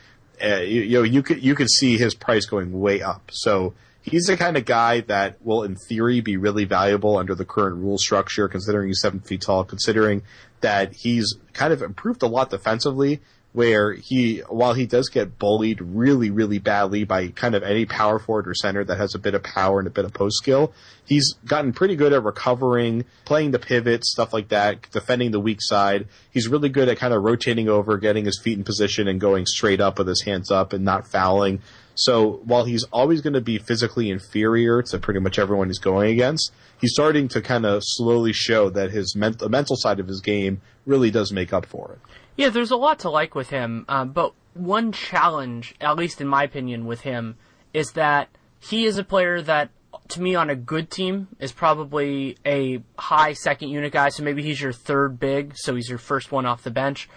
uh, 0.44 0.56
you, 0.58 0.82
you 0.82 0.98
know, 0.98 1.04
you 1.04 1.22
could, 1.22 1.44
you 1.44 1.54
could 1.54 1.70
see 1.70 1.98
his 1.98 2.16
price 2.16 2.48
going 2.48 2.80
way 2.80 3.04
up. 3.04 3.30
So, 3.32 3.76
he's 4.02 4.26
the 4.26 4.38
kind 4.38 4.58
of 4.58 4.66
guy 4.66 5.02
that 5.02 5.38
will, 5.44 5.64
in 5.64 5.76
theory, 5.76 6.22
be 6.22 6.38
really 6.38 6.66
valuable 6.66 7.18
under 7.18 7.36
the 7.36 7.46
current 7.46 7.78
rule 7.78 7.98
structure, 7.98 8.48
considering 8.48 8.88
he's 8.88 9.02
seven 9.02 9.20
feet 9.20 9.42
tall, 9.42 9.64
considering 9.64 10.24
that 10.62 10.94
he's 10.94 11.36
kind 11.54 11.74
of 11.74 11.82
improved 11.82 12.22
a 12.24 12.28
lot 12.28 12.50
defensively, 12.50 13.20
where 13.54 13.94
he, 13.94 14.38
while 14.48 14.74
he 14.74 14.86
does 14.86 15.10
get 15.10 15.38
bullied 15.38 15.82
really, 15.82 16.30
really 16.30 16.58
badly 16.58 17.04
by 17.04 17.28
kind 17.28 17.54
of 17.54 17.64
any 17.64 17.86
power 17.86 18.18
forward 18.18 18.48
or 18.48 18.54
center 18.54 18.84
that 18.84 18.98
has 18.98 19.14
a 19.14 19.20
bit 19.20 19.36
of 19.36 19.44
power 19.44 19.80
and 19.80 19.88
a 19.88 19.92
bit 19.92 20.06
of 20.06 20.14
post 20.14 20.38
skill, 20.38 20.72
he's 21.06 21.34
gotten 21.46 21.74
pretty 21.74 21.96
good 21.96 22.14
at 22.14 22.24
recovering, 22.24 23.04
playing 23.26 23.52
the 23.52 23.60
pivot, 23.60 24.06
stuff 24.06 24.32
like 24.32 24.48
that, 24.50 24.90
defending 24.92 25.32
the 25.32 25.40
weak 25.40 25.60
side. 25.60 26.08
He's 26.32 26.48
really 26.48 26.70
good 26.70 26.88
at 26.88 26.98
kind 26.98 27.14
of 27.14 27.24
rotating 27.24 27.68
over, 27.68 27.98
getting 27.98 28.24
his 28.24 28.40
feet 28.42 28.58
in 28.58 28.64
position 28.64 29.10
and 29.10 29.20
going 29.20 29.46
straight 29.46 29.82
up 29.82 29.98
with 29.98 30.08
his 30.08 30.22
hands 30.22 30.50
up 30.50 30.72
and 30.72 30.86
not 30.86 31.06
fouling. 31.08 31.62
So 32.04 32.42
while 32.46 32.66
he's 32.66 32.84
always 32.86 33.22
going 33.22 33.34
to 33.34 33.42
be 33.42 33.58
physically 33.58 34.10
inferior 34.10 34.82
to 34.84 34.98
pretty 34.98 35.20
much 35.20 35.38
everyone 35.38 35.68
he's 35.68 35.80
going 35.80 36.12
against, 36.12 36.52
he's 36.80 36.94
starting 36.94 37.28
to 37.30 37.42
kind 37.42 37.66
of 37.66 37.84
slowly 37.86 38.34
show 38.34 38.70
that 38.72 38.92
his 38.92 39.14
the 39.14 39.50
mental 39.50 39.76
side 39.76 40.00
of 40.00 40.08
his 40.08 40.22
game 40.22 40.62
really 40.86 41.12
does 41.12 41.32
make 41.32 41.54
up 41.54 41.66
for 41.66 41.94
it. 41.94 42.00
Yeah, 42.38 42.50
there's 42.50 42.72
a 42.72 42.78
lot 42.78 43.00
to 43.00 43.10
like 43.10 43.36
with 43.36 43.50
him, 43.50 43.86
um, 43.88 44.12
but 44.14 44.34
one 44.54 44.92
challenge, 44.92 45.76
at 45.80 45.96
least 45.96 46.22
in 46.22 46.28
my 46.28 46.44
opinion, 46.44 46.86
with 46.86 47.02
him 47.02 47.38
is 47.74 47.92
that 47.94 48.30
he 48.60 48.86
is 48.86 48.98
a 48.98 49.04
player 49.04 49.42
that, 49.42 49.70
to 50.10 50.22
me, 50.22 50.36
on 50.36 50.50
a 50.50 50.56
good 50.56 50.90
team, 50.90 51.28
is 51.40 51.52
probably 51.52 52.38
a 52.46 52.82
high 52.98 53.34
second 53.34 53.70
unit 53.70 53.94
guy. 53.94 54.10
So 54.10 54.24
maybe 54.24 54.44
he's 54.44 54.62
your 54.62 54.74
third 54.74 55.20
big, 55.20 55.54
so 55.56 55.76
he's 55.76 55.90
your 55.90 55.98
first 55.98 56.32
one 56.32 56.46
off 56.46 56.64
the 56.64 56.72
bench. 56.72 57.10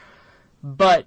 But 0.62 1.06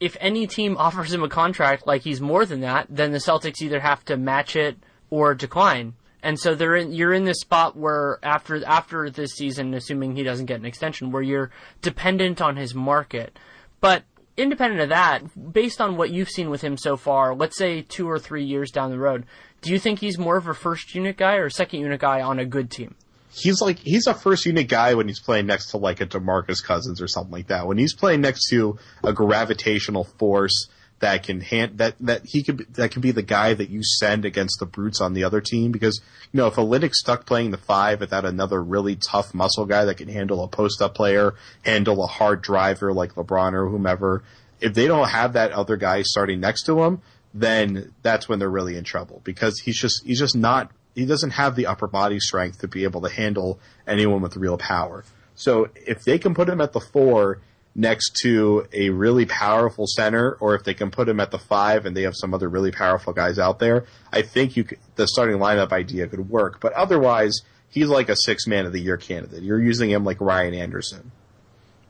if 0.00 0.16
any 0.20 0.46
team 0.46 0.76
offers 0.76 1.12
him 1.12 1.22
a 1.22 1.28
contract 1.28 1.86
like 1.86 2.02
he's 2.02 2.20
more 2.20 2.44
than 2.44 2.60
that, 2.60 2.86
then 2.88 3.12
the 3.12 3.18
Celtics 3.18 3.60
either 3.60 3.80
have 3.80 4.04
to 4.06 4.16
match 4.16 4.56
it 4.56 4.78
or 5.10 5.34
decline. 5.34 5.94
And 6.22 6.38
so 6.38 6.54
they're 6.54 6.76
in, 6.76 6.92
you're 6.92 7.12
in 7.12 7.24
this 7.24 7.40
spot 7.40 7.76
where 7.76 8.18
after 8.22 8.64
after 8.64 9.08
this 9.10 9.32
season, 9.32 9.74
assuming 9.74 10.16
he 10.16 10.24
doesn't 10.24 10.46
get 10.46 10.60
an 10.60 10.66
extension, 10.66 11.12
where 11.12 11.22
you're 11.22 11.50
dependent 11.80 12.40
on 12.40 12.56
his 12.56 12.74
market. 12.74 13.38
But 13.80 14.02
independent 14.36 14.80
of 14.80 14.88
that, 14.88 15.52
based 15.52 15.80
on 15.80 15.96
what 15.96 16.10
you've 16.10 16.28
seen 16.28 16.50
with 16.50 16.60
him 16.60 16.76
so 16.76 16.96
far, 16.96 17.34
let's 17.34 17.56
say 17.56 17.82
two 17.82 18.08
or 18.08 18.18
three 18.18 18.44
years 18.44 18.70
down 18.70 18.90
the 18.90 18.98
road, 18.98 19.26
do 19.62 19.72
you 19.72 19.78
think 19.78 20.00
he's 20.00 20.18
more 20.18 20.36
of 20.36 20.46
a 20.46 20.54
first 20.54 20.94
unit 20.94 21.16
guy 21.16 21.34
or 21.34 21.50
second 21.50 21.80
unit 21.80 22.00
guy 22.00 22.20
on 22.20 22.38
a 22.38 22.44
good 22.44 22.70
team? 22.70 22.94
He's 23.32 23.60
like 23.60 23.78
he's 23.78 24.06
a 24.06 24.14
first 24.14 24.46
unit 24.46 24.68
guy 24.68 24.94
when 24.94 25.08
he's 25.08 25.20
playing 25.20 25.46
next 25.46 25.70
to 25.70 25.76
like 25.76 26.00
a 26.00 26.06
DeMarcus 26.06 26.62
Cousins 26.62 27.00
or 27.00 27.08
something 27.08 27.32
like 27.32 27.48
that. 27.48 27.66
When 27.66 27.78
he's 27.78 27.94
playing 27.94 28.20
next 28.20 28.48
to 28.50 28.78
a 29.04 29.12
gravitational 29.12 30.04
force 30.04 30.68
that 31.00 31.22
can 31.22 31.40
hand 31.40 31.78
that 31.78 31.94
that 32.00 32.26
he 32.26 32.42
could 32.42 32.66
that 32.74 32.90
can 32.90 33.02
be 33.02 33.10
the 33.10 33.22
guy 33.22 33.54
that 33.54 33.70
you 33.70 33.82
send 33.82 34.24
against 34.24 34.58
the 34.58 34.66
brutes 34.66 35.00
on 35.00 35.12
the 35.12 35.24
other 35.24 35.40
team 35.40 35.70
because 35.70 36.00
you 36.32 36.38
know 36.38 36.46
if 36.46 36.54
Olynyk's 36.54 37.00
stuck 37.00 37.26
playing 37.26 37.50
the 37.50 37.58
five 37.58 38.00
without 38.00 38.24
another 38.24 38.62
really 38.62 38.96
tough 38.96 39.34
muscle 39.34 39.66
guy 39.66 39.84
that 39.84 39.96
can 39.96 40.08
handle 40.08 40.42
a 40.42 40.48
post 40.48 40.82
up 40.82 40.94
player, 40.94 41.34
handle 41.64 42.02
a 42.02 42.06
hard 42.06 42.42
driver 42.42 42.92
like 42.92 43.14
LeBron 43.14 43.52
or 43.52 43.68
whomever, 43.68 44.24
if 44.60 44.74
they 44.74 44.86
don't 44.86 45.08
have 45.08 45.34
that 45.34 45.52
other 45.52 45.76
guy 45.76 46.02
starting 46.02 46.40
next 46.40 46.64
to 46.64 46.82
him, 46.82 47.00
then 47.32 47.92
that's 48.02 48.28
when 48.28 48.38
they're 48.38 48.50
really 48.50 48.76
in 48.76 48.84
trouble 48.84 49.20
because 49.24 49.60
he's 49.60 49.78
just 49.78 50.02
he's 50.04 50.18
just 50.18 50.36
not 50.36 50.72
he 50.94 51.06
doesn't 51.06 51.30
have 51.30 51.56
the 51.56 51.66
upper 51.66 51.86
body 51.86 52.18
strength 52.20 52.60
to 52.60 52.68
be 52.68 52.84
able 52.84 53.00
to 53.02 53.08
handle 53.08 53.60
anyone 53.86 54.20
with 54.20 54.36
real 54.36 54.58
power. 54.58 55.04
So 55.34 55.68
if 55.74 56.04
they 56.04 56.18
can 56.18 56.34
put 56.34 56.48
him 56.48 56.60
at 56.60 56.72
the 56.72 56.80
four 56.80 57.40
next 57.74 58.16
to 58.22 58.66
a 58.72 58.90
really 58.90 59.24
powerful 59.24 59.86
center, 59.86 60.32
or 60.40 60.56
if 60.56 60.64
they 60.64 60.74
can 60.74 60.90
put 60.90 61.08
him 61.08 61.20
at 61.20 61.30
the 61.30 61.38
five 61.38 61.86
and 61.86 61.96
they 61.96 62.02
have 62.02 62.16
some 62.16 62.34
other 62.34 62.48
really 62.48 62.72
powerful 62.72 63.12
guys 63.12 63.38
out 63.38 63.60
there, 63.60 63.84
I 64.12 64.22
think 64.22 64.56
you 64.56 64.64
could, 64.64 64.78
the 64.96 65.06
starting 65.06 65.36
lineup 65.36 65.70
idea 65.70 66.08
could 66.08 66.28
work. 66.28 66.58
But 66.60 66.72
otherwise, 66.72 67.40
he's 67.70 67.88
like 67.88 68.08
a 68.08 68.16
six 68.16 68.46
man 68.48 68.66
of 68.66 68.72
the 68.72 68.80
year 68.80 68.96
candidate. 68.96 69.44
You're 69.44 69.62
using 69.62 69.90
him 69.90 70.04
like 70.04 70.20
Ryan 70.20 70.54
Anderson. 70.54 71.12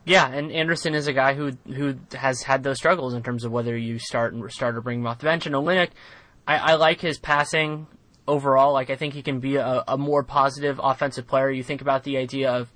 Yeah, 0.05 0.27
and 0.27 0.51
Anderson 0.51 0.95
is 0.95 1.07
a 1.07 1.13
guy 1.13 1.33
who 1.33 1.51
who 1.67 1.95
has 2.13 2.43
had 2.43 2.63
those 2.63 2.77
struggles 2.77 3.13
in 3.13 3.23
terms 3.23 3.43
of 3.43 3.51
whether 3.51 3.75
you 3.75 3.99
start 3.99 4.33
and 4.33 4.51
start 4.51 4.75
or 4.75 4.81
bring 4.81 4.99
him 4.99 5.07
off 5.07 5.19
the 5.19 5.25
bench. 5.25 5.45
And 5.45 5.55
Olynyk, 5.55 5.89
I, 6.47 6.57
I 6.57 6.75
like 6.75 7.01
his 7.01 7.19
passing 7.19 7.87
overall. 8.29 8.73
Like 8.73 8.89
I 8.89 8.95
think 8.95 9.13
he 9.13 9.21
can 9.21 9.39
be 9.39 9.57
a, 9.57 9.83
a 9.87 9.97
more 9.97 10.23
positive 10.23 10.79
offensive 10.81 11.27
player. 11.27 11.49
You 11.49 11.63
think 11.63 11.81
about 11.81 12.03
the 12.03 12.17
idea 12.17 12.51
of 12.51 12.71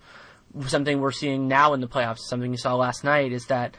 something 0.68 1.00
we're 1.00 1.12
seeing 1.12 1.48
now 1.48 1.74
in 1.74 1.82
the 1.82 1.88
playoffs, 1.88 2.20
something 2.20 2.52
you 2.52 2.58
saw 2.58 2.76
last 2.76 3.04
night, 3.04 3.32
is 3.32 3.46
that 3.48 3.76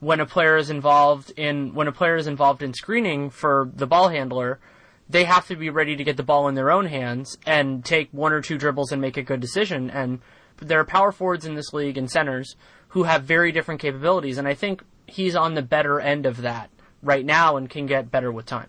when 0.00 0.20
a 0.20 0.26
player 0.26 0.56
is 0.56 0.70
involved 0.70 1.32
in 1.36 1.74
when 1.74 1.88
a 1.88 1.92
player 1.92 2.16
is 2.16 2.26
involved 2.26 2.62
in 2.62 2.72
screening 2.72 3.30
for 3.30 3.70
the 3.74 3.86
ball 3.86 4.08
handler, 4.08 4.60
they 5.08 5.24
have 5.24 5.46
to 5.48 5.56
be 5.56 5.70
ready 5.70 5.96
to 5.96 6.04
get 6.04 6.16
the 6.16 6.22
ball 6.22 6.48
in 6.48 6.54
their 6.54 6.70
own 6.70 6.86
hands 6.86 7.38
and 7.46 7.84
take 7.84 8.08
one 8.12 8.32
or 8.32 8.40
two 8.40 8.58
dribbles 8.58 8.92
and 8.92 9.00
make 9.00 9.16
a 9.16 9.22
good 9.22 9.40
decision. 9.40 9.90
And 9.90 10.20
there 10.58 10.80
are 10.80 10.84
power 10.84 11.12
forwards 11.12 11.44
in 11.44 11.54
this 11.54 11.72
league 11.72 11.98
and 11.98 12.10
centers 12.10 12.56
who 12.88 13.04
have 13.04 13.24
very 13.24 13.52
different 13.52 13.80
capabilities, 13.80 14.38
and 14.38 14.48
I 14.48 14.54
think 14.54 14.82
he's 15.06 15.36
on 15.36 15.54
the 15.54 15.62
better 15.62 16.00
end 16.00 16.26
of 16.26 16.42
that 16.42 16.70
right 17.02 17.24
now 17.24 17.56
and 17.56 17.70
can 17.70 17.86
get 17.86 18.10
better 18.10 18.32
with 18.32 18.46
time. 18.46 18.68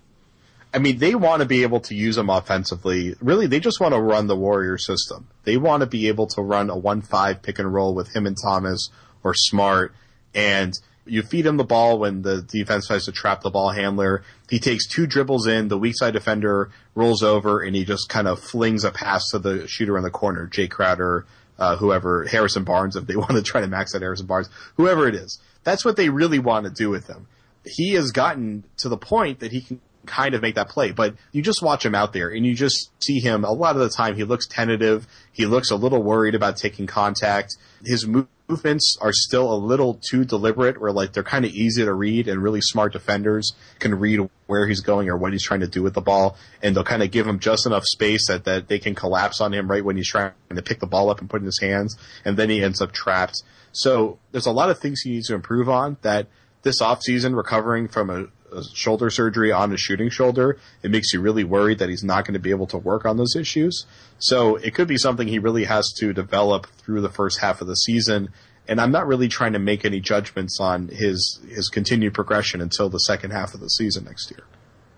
I 0.78 0.80
mean, 0.80 1.00
they 1.00 1.16
want 1.16 1.42
to 1.42 1.48
be 1.48 1.63
able 1.63 1.80
to 1.80 1.96
use 1.96 2.20
him 2.20 2.30
offensively. 2.30 3.16
Really, 3.20 3.48
they 3.48 3.60
just 3.60 3.80
want 3.80 3.96
to 3.96 4.00
run 4.00 4.28
the 4.28 4.36
Warrior 4.36 4.78
system. 4.78 5.28
They 5.44 5.58
want 5.58 5.82
to 5.82 5.88
be 5.88 6.08
able 6.08 6.28
to 6.28 6.42
run 6.44 6.70
a 6.70 6.76
1-5 6.76 7.42
pick 7.42 7.58
and 7.58 7.74
roll 7.74 7.96
with 7.96 8.16
him 8.16 8.28
and 8.28 8.38
Thomas 8.40 8.92
or 9.24 9.34
Smart. 9.34 9.96
And 10.36 10.74
you 11.08 11.24
feed 11.24 11.48
him 11.48 11.58
the 11.58 11.63
ball 11.63 11.98
when 11.98 12.22
the 12.22 12.44
defense 12.44 12.86
tries 12.86 13.06
to 13.06 13.12
trap 13.12 13.42
the 13.42 13.50
ball 13.50 13.72
handler. 13.72 14.24
He 14.52 14.60
takes 14.60 14.88
two 14.88 15.08
dribbles 15.08 15.48
in, 15.48 15.68
the 15.68 15.80
weak 15.80 15.98
side 15.98 16.13
defender 16.13 16.70
rolls 16.94 17.24
over, 17.24 17.60
and 17.60 17.76
he 17.76 17.84
just 17.84 18.08
kind 18.08 18.28
of 18.28 18.40
flings 18.40 18.84
a 18.84 18.92
pass 18.92 19.32
to 19.32 19.40
the 19.40 19.68
shooter 19.68 19.98
in 19.98 20.04
the 20.04 20.12
corner, 20.12 20.48
Jae 20.48 20.70
Crowder, 20.70 21.26
uh, 21.58 21.78
whoever, 21.78 22.26
Harrison 22.26 22.66
Barnes, 22.66 22.96
if 22.96 23.08
they 23.08 23.16
want 23.16 23.32
to 23.32 23.42
try 23.42 23.62
to 23.62 23.68
max 23.68 23.96
out 23.96 24.02
Harrison 24.02 24.28
Barnes, 24.28 24.50
whoever 24.76 25.08
it 25.08 25.16
is. 25.16 25.40
That's 25.63 25.84
what 25.84 25.96
they 25.96 26.10
really 26.10 26.38
want 26.38 26.66
to 26.66 26.72
do 26.72 26.92
with 26.92 27.08
him. 27.08 27.26
He 27.66 27.94
has 27.94 28.12
gotten 28.12 28.63
to 28.78 28.90
the 28.90 28.96
point 28.96 29.40
that 29.40 29.52
he 29.52 29.62
can 29.62 29.82
kind 30.08 30.34
of 30.34 30.41
make 30.41 30.56
that 30.56 30.70
play. 30.70 30.91
But 30.91 31.15
you 31.32 31.41
just 31.41 31.62
watch 31.62 31.86
him 31.86 31.93
out 31.93 32.13
there 32.13 32.30
and 32.30 32.46
you 32.46 32.56
just 32.56 32.91
see 33.04 33.20
him 33.20 33.43
a 33.43 33.52
lot 33.52 33.76
of 33.76 33.82
the 33.82 33.89
time. 33.89 34.15
He 34.15 34.24
looks 34.24 34.48
tentative. 34.48 35.08
He 35.32 35.46
looks 35.46 35.70
a 35.70 35.76
little 35.76 36.02
worried 36.02 36.36
about 36.36 36.58
taking 36.58 36.88
contact. 36.88 37.56
His 37.86 38.08
movements 38.08 38.98
are 39.02 39.12
still 39.12 39.54
a 39.54 39.56
little 39.56 40.00
too 40.10 40.24
deliberate 40.26 40.80
where 40.80 40.91
like 40.91 41.13
they're 41.13 41.24
kind 41.24 41.46
of 41.46 41.52
easy 41.52 41.84
to 41.84 41.93
read 41.93 42.28
and 42.28 42.41
really 42.41 42.62
smart 42.62 42.93
defenders 42.93 43.54
can 43.80 43.96
read 43.96 44.30
where 44.48 44.67
he's 44.67 44.80
going 44.80 45.10
or 45.10 45.17
what 45.17 45.34
he's 45.34 45.43
trying 45.43 45.60
to 45.60 45.67
do 45.67 45.84
with 45.84 45.93
the 45.93 46.02
ball. 46.02 46.38
And 46.62 46.76
they'll 46.76 46.84
kind 46.84 47.04
of 47.04 47.12
give 47.12 47.28
him 47.28 47.39
just 47.39 47.65
enough 47.65 47.84
space 47.86 48.28
that, 48.28 48.46
that 48.46 48.67
they 48.67 48.80
can 48.80 48.96
collapse 48.96 49.41
on 49.41 49.54
him 49.54 49.70
right 49.70 49.84
when 49.84 49.98
he's 49.98 50.10
trying 50.10 50.32
to 50.50 50.62
pick 50.62 50.80
the 50.80 50.88
ball 50.88 51.10
up 51.10 51.20
and 51.20 51.30
put 51.30 51.41
in 51.41 51.46
his 51.46 51.60
hands. 51.60 51.98
And 52.26 52.38
then 52.38 52.50
he 52.50 52.63
ends 52.63 52.82
up 52.82 52.91
trapped. 52.91 53.43
So 53.74 54.17
there's 54.32 54.46
a 54.46 54.52
lot 54.52 54.70
of 54.70 54.80
things 54.80 55.02
he 55.02 55.12
needs 55.12 55.28
to 55.28 55.36
improve 55.36 55.70
on 55.70 55.98
that 56.02 56.28
this 56.63 56.82
offseason 56.82 57.36
recovering 57.36 57.88
from 57.88 58.10
a 58.10 58.26
shoulder 58.63 59.10
surgery 59.10 59.52
on 59.52 59.72
his 59.72 59.80
shooting 59.80 60.10
shoulder. 60.10 60.58
It 60.84 60.91
makes 60.91 61.13
you 61.13 61.22
really 61.22 61.43
worried 61.43 61.80
that 61.80 61.89
he's 61.89 62.04
not 62.04 62.26
going 62.26 62.34
to 62.34 62.39
be 62.39 62.50
able 62.50 62.67
to 62.67 62.78
work 62.78 63.06
on 63.06 63.17
those 63.17 63.36
issues. 63.36 63.86
So 64.20 64.56
it 64.58 64.74
could 64.74 64.88
be 64.88 64.98
something 64.98 65.28
he 65.28 65.39
really 65.39 65.65
has 65.65 65.91
to 66.00 66.13
develop 66.13 66.67
through 66.78 67.02
the 67.02 67.10
first 67.10 67.39
half 67.39 67.62
of 67.62 67.67
the 67.67 67.76
season. 67.76 68.30
And 68.67 68.82
I'm 68.82 68.91
not 68.91 69.08
really 69.08 69.28
trying 69.28 69.54
to 69.54 69.60
make 69.60 69.86
any 69.86 70.00
judgments 70.00 70.60
on 70.60 70.89
his 70.89 71.39
his 71.50 71.70
continued 71.70 72.13
progression 72.13 72.62
until 72.62 72.89
the 72.89 73.00
second 73.00 73.32
half 73.32 73.54
of 73.54 73.60
the 73.60 73.70
season 73.70 74.06
next 74.06 74.30
year. 74.32 74.43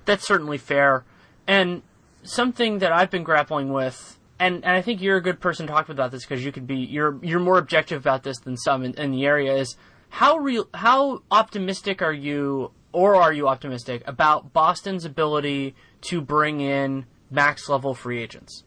That's 0.05 0.25
certainly 0.25 0.57
fair. 0.57 1.03
And 1.47 1.83
something 2.23 2.79
that 2.79 2.91
I've 2.91 3.11
been 3.11 3.23
grappling 3.23 3.71
with 3.71 4.19
and, 4.39 4.63
and 4.63 4.73
I 4.73 4.81
think 4.81 5.01
you're 5.01 5.17
a 5.17 5.21
good 5.21 5.41
person 5.41 5.67
to 5.67 5.73
talk 5.73 5.89
about 5.89 6.11
this 6.11 6.23
because 6.25 6.43
you 6.43 6.51
could 6.51 6.65
be 6.65 6.77
you're 6.77 7.19
you're 7.21 7.41
more 7.41 7.57
objective 7.57 7.99
about 7.99 8.23
this 8.23 8.39
than 8.39 8.55
some 8.55 8.85
in, 8.85 8.93
in 8.93 9.11
the 9.11 9.25
area. 9.25 9.55
Is 9.55 9.75
how 10.09 10.37
real 10.37 10.67
how 10.73 11.23
optimistic 11.29 12.01
are 12.01 12.13
you, 12.13 12.71
or 12.91 13.15
are 13.15 13.33
you 13.33 13.47
optimistic 13.47 14.03
about 14.05 14.53
Boston's 14.53 15.05
ability 15.05 15.75
to 16.01 16.21
bring 16.21 16.61
in 16.61 17.05
max 17.29 17.69
level 17.69 17.93
free 17.93 18.21
agents? 18.21 18.63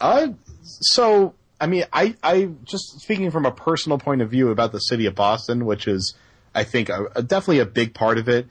Uh, 0.00 0.28
so 0.62 1.34
I 1.60 1.66
mean, 1.66 1.84
I 1.92 2.16
I 2.22 2.50
just 2.64 3.00
speaking 3.00 3.30
from 3.30 3.44
a 3.44 3.52
personal 3.52 3.98
point 3.98 4.22
of 4.22 4.30
view 4.30 4.50
about 4.50 4.72
the 4.72 4.78
city 4.78 5.06
of 5.06 5.14
Boston, 5.14 5.66
which 5.66 5.86
is 5.86 6.14
I 6.54 6.64
think 6.64 6.88
a, 6.88 7.06
a, 7.14 7.22
definitely 7.22 7.60
a 7.60 7.66
big 7.66 7.94
part 7.94 8.18
of 8.18 8.28
it. 8.28 8.46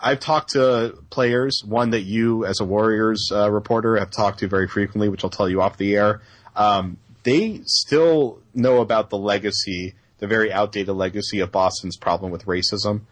I've 0.00 0.20
talked 0.20 0.50
to 0.50 0.98
players, 1.10 1.62
one 1.64 1.90
that 1.90 2.02
you, 2.02 2.44
as 2.44 2.60
a 2.60 2.64
Warriors 2.64 3.30
uh, 3.32 3.50
reporter, 3.50 3.96
have 3.96 4.10
talked 4.10 4.40
to 4.40 4.48
very 4.48 4.68
frequently, 4.68 5.08
which 5.08 5.24
I'll 5.24 5.30
tell 5.30 5.48
you 5.48 5.62
off 5.62 5.78
the 5.78 5.96
air. 5.96 6.20
Um, 6.54 6.98
they 7.22 7.60
still 7.64 8.40
know 8.54 8.80
about 8.80 9.08
the 9.08 9.16
legacy, 9.16 9.94
the 10.18 10.26
very 10.26 10.52
outdated 10.52 10.94
legacy 10.94 11.40
of 11.40 11.52
Boston's 11.52 11.96
problem 11.96 12.30
with 12.30 12.44
racism, 12.44 13.02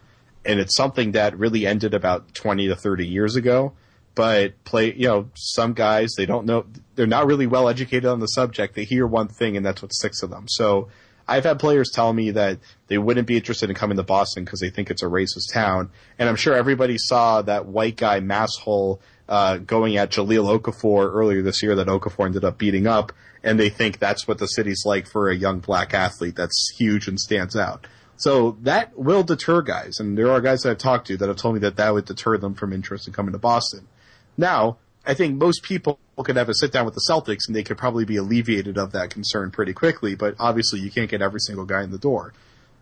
and 0.47 0.59
it's 0.59 0.75
something 0.75 1.11
that 1.11 1.37
really 1.37 1.67
ended 1.67 1.93
about 1.93 2.33
twenty 2.33 2.67
to 2.67 2.75
thirty 2.75 3.05
years 3.05 3.35
ago. 3.35 3.73
But 4.15 4.63
play, 4.63 4.93
you 4.93 5.07
know, 5.07 5.29
some 5.35 5.73
guys 5.73 6.13
they 6.17 6.25
don't 6.25 6.47
know, 6.47 6.65
they're 6.95 7.05
not 7.05 7.27
really 7.27 7.45
well 7.45 7.69
educated 7.69 8.05
on 8.05 8.19
the 8.19 8.25
subject. 8.25 8.73
They 8.73 8.83
hear 8.83 9.05
one 9.05 9.27
thing, 9.27 9.55
and 9.55 9.63
that's 9.63 9.83
what 9.83 9.93
sticks 9.93 10.21
to 10.21 10.27
them. 10.27 10.45
So 10.47 10.87
I've 11.27 11.43
had 11.43 11.59
players 11.59 11.91
tell 11.93 12.13
me 12.13 12.31
that 12.31 12.57
they 12.87 12.97
wouldn't 12.97 13.27
be 13.27 13.35
interested 13.35 13.69
in 13.69 13.75
coming 13.75 13.97
to 13.97 14.03
Boston 14.03 14.45
because 14.45 14.59
they 14.59 14.69
think 14.69 14.89
it's 14.89 15.03
a 15.03 15.07
racist 15.07 15.53
town. 15.53 15.91
And 16.17 16.29
I'm 16.29 16.35
sure 16.35 16.55
everybody 16.55 16.97
saw 16.97 17.41
that 17.43 17.67
white 17.67 17.97
guy 17.97 18.21
masshole 18.21 18.99
uh, 19.27 19.57
going 19.57 19.97
at 19.97 20.09
Jahlil 20.09 20.57
Okafor 20.57 21.13
earlier 21.13 21.41
this 21.41 21.61
year 21.61 21.75
that 21.75 21.87
Okafor 21.87 22.25
ended 22.25 22.45
up 22.45 22.57
beating 22.57 22.87
up, 22.87 23.11
and 23.43 23.59
they 23.59 23.69
think 23.69 23.99
that's 23.99 24.27
what 24.27 24.37
the 24.37 24.47
city's 24.47 24.83
like 24.85 25.05
for 25.05 25.29
a 25.29 25.35
young 25.35 25.59
black 25.59 25.93
athlete 25.93 26.35
that's 26.35 26.73
huge 26.77 27.07
and 27.07 27.19
stands 27.19 27.55
out. 27.55 27.85
So 28.17 28.57
that 28.63 28.97
will 28.97 29.23
deter 29.23 29.61
guys, 29.61 29.99
and 29.99 30.17
there 30.17 30.31
are 30.31 30.41
guys 30.41 30.63
that 30.63 30.71
I've 30.71 30.77
talked 30.79 31.07
to 31.07 31.17
that 31.17 31.27
have 31.27 31.37
told 31.37 31.53
me 31.53 31.59
that 31.61 31.77
that 31.77 31.93
would 31.93 32.05
deter 32.05 32.37
them 32.37 32.55
from 32.55 32.73
interest 32.73 33.07
in 33.07 33.13
coming 33.13 33.31
to 33.31 33.37
Boston. 33.37 33.87
Now, 34.35 34.77
I 35.05 35.13
think 35.13 35.37
most 35.37 35.63
people 35.63 35.99
could 36.17 36.35
have 36.35 36.49
a 36.49 36.53
sit 36.53 36.71
down 36.71 36.85
with 36.85 36.95
the 36.95 37.05
Celtics 37.09 37.47
and 37.47 37.55
they 37.55 37.63
could 37.63 37.77
probably 37.77 38.03
be 38.03 38.17
alleviated 38.17 38.77
of 38.77 38.91
that 38.91 39.09
concern 39.09 39.51
pretty 39.51 39.71
quickly, 39.71 40.15
but 40.15 40.35
obviously 40.39 40.79
you 40.79 40.91
can't 40.91 41.09
get 41.09 41.21
every 41.21 41.39
single 41.39 41.65
guy 41.65 41.81
in 41.83 41.91
the 41.91 41.97
door. 41.97 42.33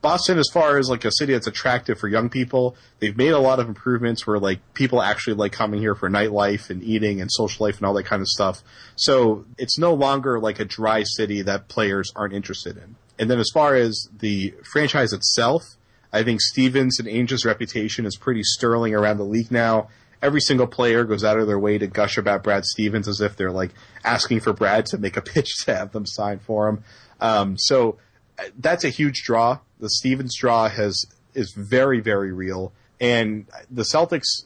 Boston, 0.01 0.37
as 0.37 0.49
far 0.53 0.77
as 0.77 0.89
like 0.89 1.03
a 1.03 1.11
city 1.11 1.33
that's 1.33 1.47
attractive 1.47 1.99
for 1.99 2.07
young 2.07 2.29
people, 2.29 2.75
they've 2.99 3.17
made 3.17 3.31
a 3.31 3.39
lot 3.39 3.59
of 3.59 3.67
improvements 3.67 4.25
where 4.25 4.39
like 4.39 4.59
people 4.73 5.01
actually 5.01 5.33
like 5.33 5.51
coming 5.51 5.79
here 5.79 5.95
for 5.95 6.09
nightlife 6.09 6.69
and 6.69 6.83
eating 6.83 7.21
and 7.21 7.31
social 7.31 7.65
life 7.65 7.77
and 7.77 7.85
all 7.85 7.93
that 7.93 8.05
kind 8.05 8.21
of 8.21 8.27
stuff. 8.27 8.63
So 8.95 9.45
it's 9.57 9.77
no 9.77 9.93
longer 9.93 10.39
like 10.39 10.59
a 10.59 10.65
dry 10.65 11.03
city 11.03 11.41
that 11.43 11.67
players 11.67 12.11
aren't 12.15 12.33
interested 12.33 12.77
in. 12.77 12.95
And 13.17 13.29
then 13.29 13.39
as 13.39 13.49
far 13.53 13.75
as 13.75 14.07
the 14.19 14.53
franchise 14.71 15.13
itself, 15.13 15.63
I 16.11 16.23
think 16.23 16.41
Stevens 16.41 16.99
and 16.99 17.07
Ainge's 17.07 17.45
reputation 17.45 18.05
is 18.05 18.17
pretty 18.17 18.43
sterling 18.43 18.93
around 18.93 19.17
the 19.17 19.25
league 19.25 19.51
now 19.51 19.87
every 20.25 20.41
single 20.41 20.65
player 20.67 21.03
goes 21.03 21.23
out 21.23 21.39
of 21.39 21.45
their 21.45 21.59
way 21.59 21.77
to 21.77 21.87
gush 21.87 22.17
about 22.17 22.43
Brad 22.43 22.65
Stevens 22.65 23.07
as 23.07 23.21
if 23.21 23.35
they're 23.35 23.51
like 23.51 23.71
asking 24.03 24.39
for 24.39 24.53
Brad 24.53 24.87
to 24.87 24.97
make 24.97 25.17
a 25.17 25.21
pitch 25.33 25.65
to 25.65 25.75
have 25.75 25.91
them 25.91 26.05
sign 26.05 26.39
for 26.39 26.67
him. 26.67 26.83
Um, 27.21 27.57
so 27.57 27.97
uh, 28.39 28.43
that's 28.57 28.83
a 28.83 28.89
huge 28.89 29.23
draw. 29.23 29.59
The 29.79 29.89
Stevens 29.89 30.35
draw 30.37 30.67
has 30.67 31.05
is 31.33 31.53
very 31.55 31.99
very 31.99 32.31
real, 32.31 32.73
and 32.99 33.45
the 33.69 33.83
Celtics, 33.83 34.45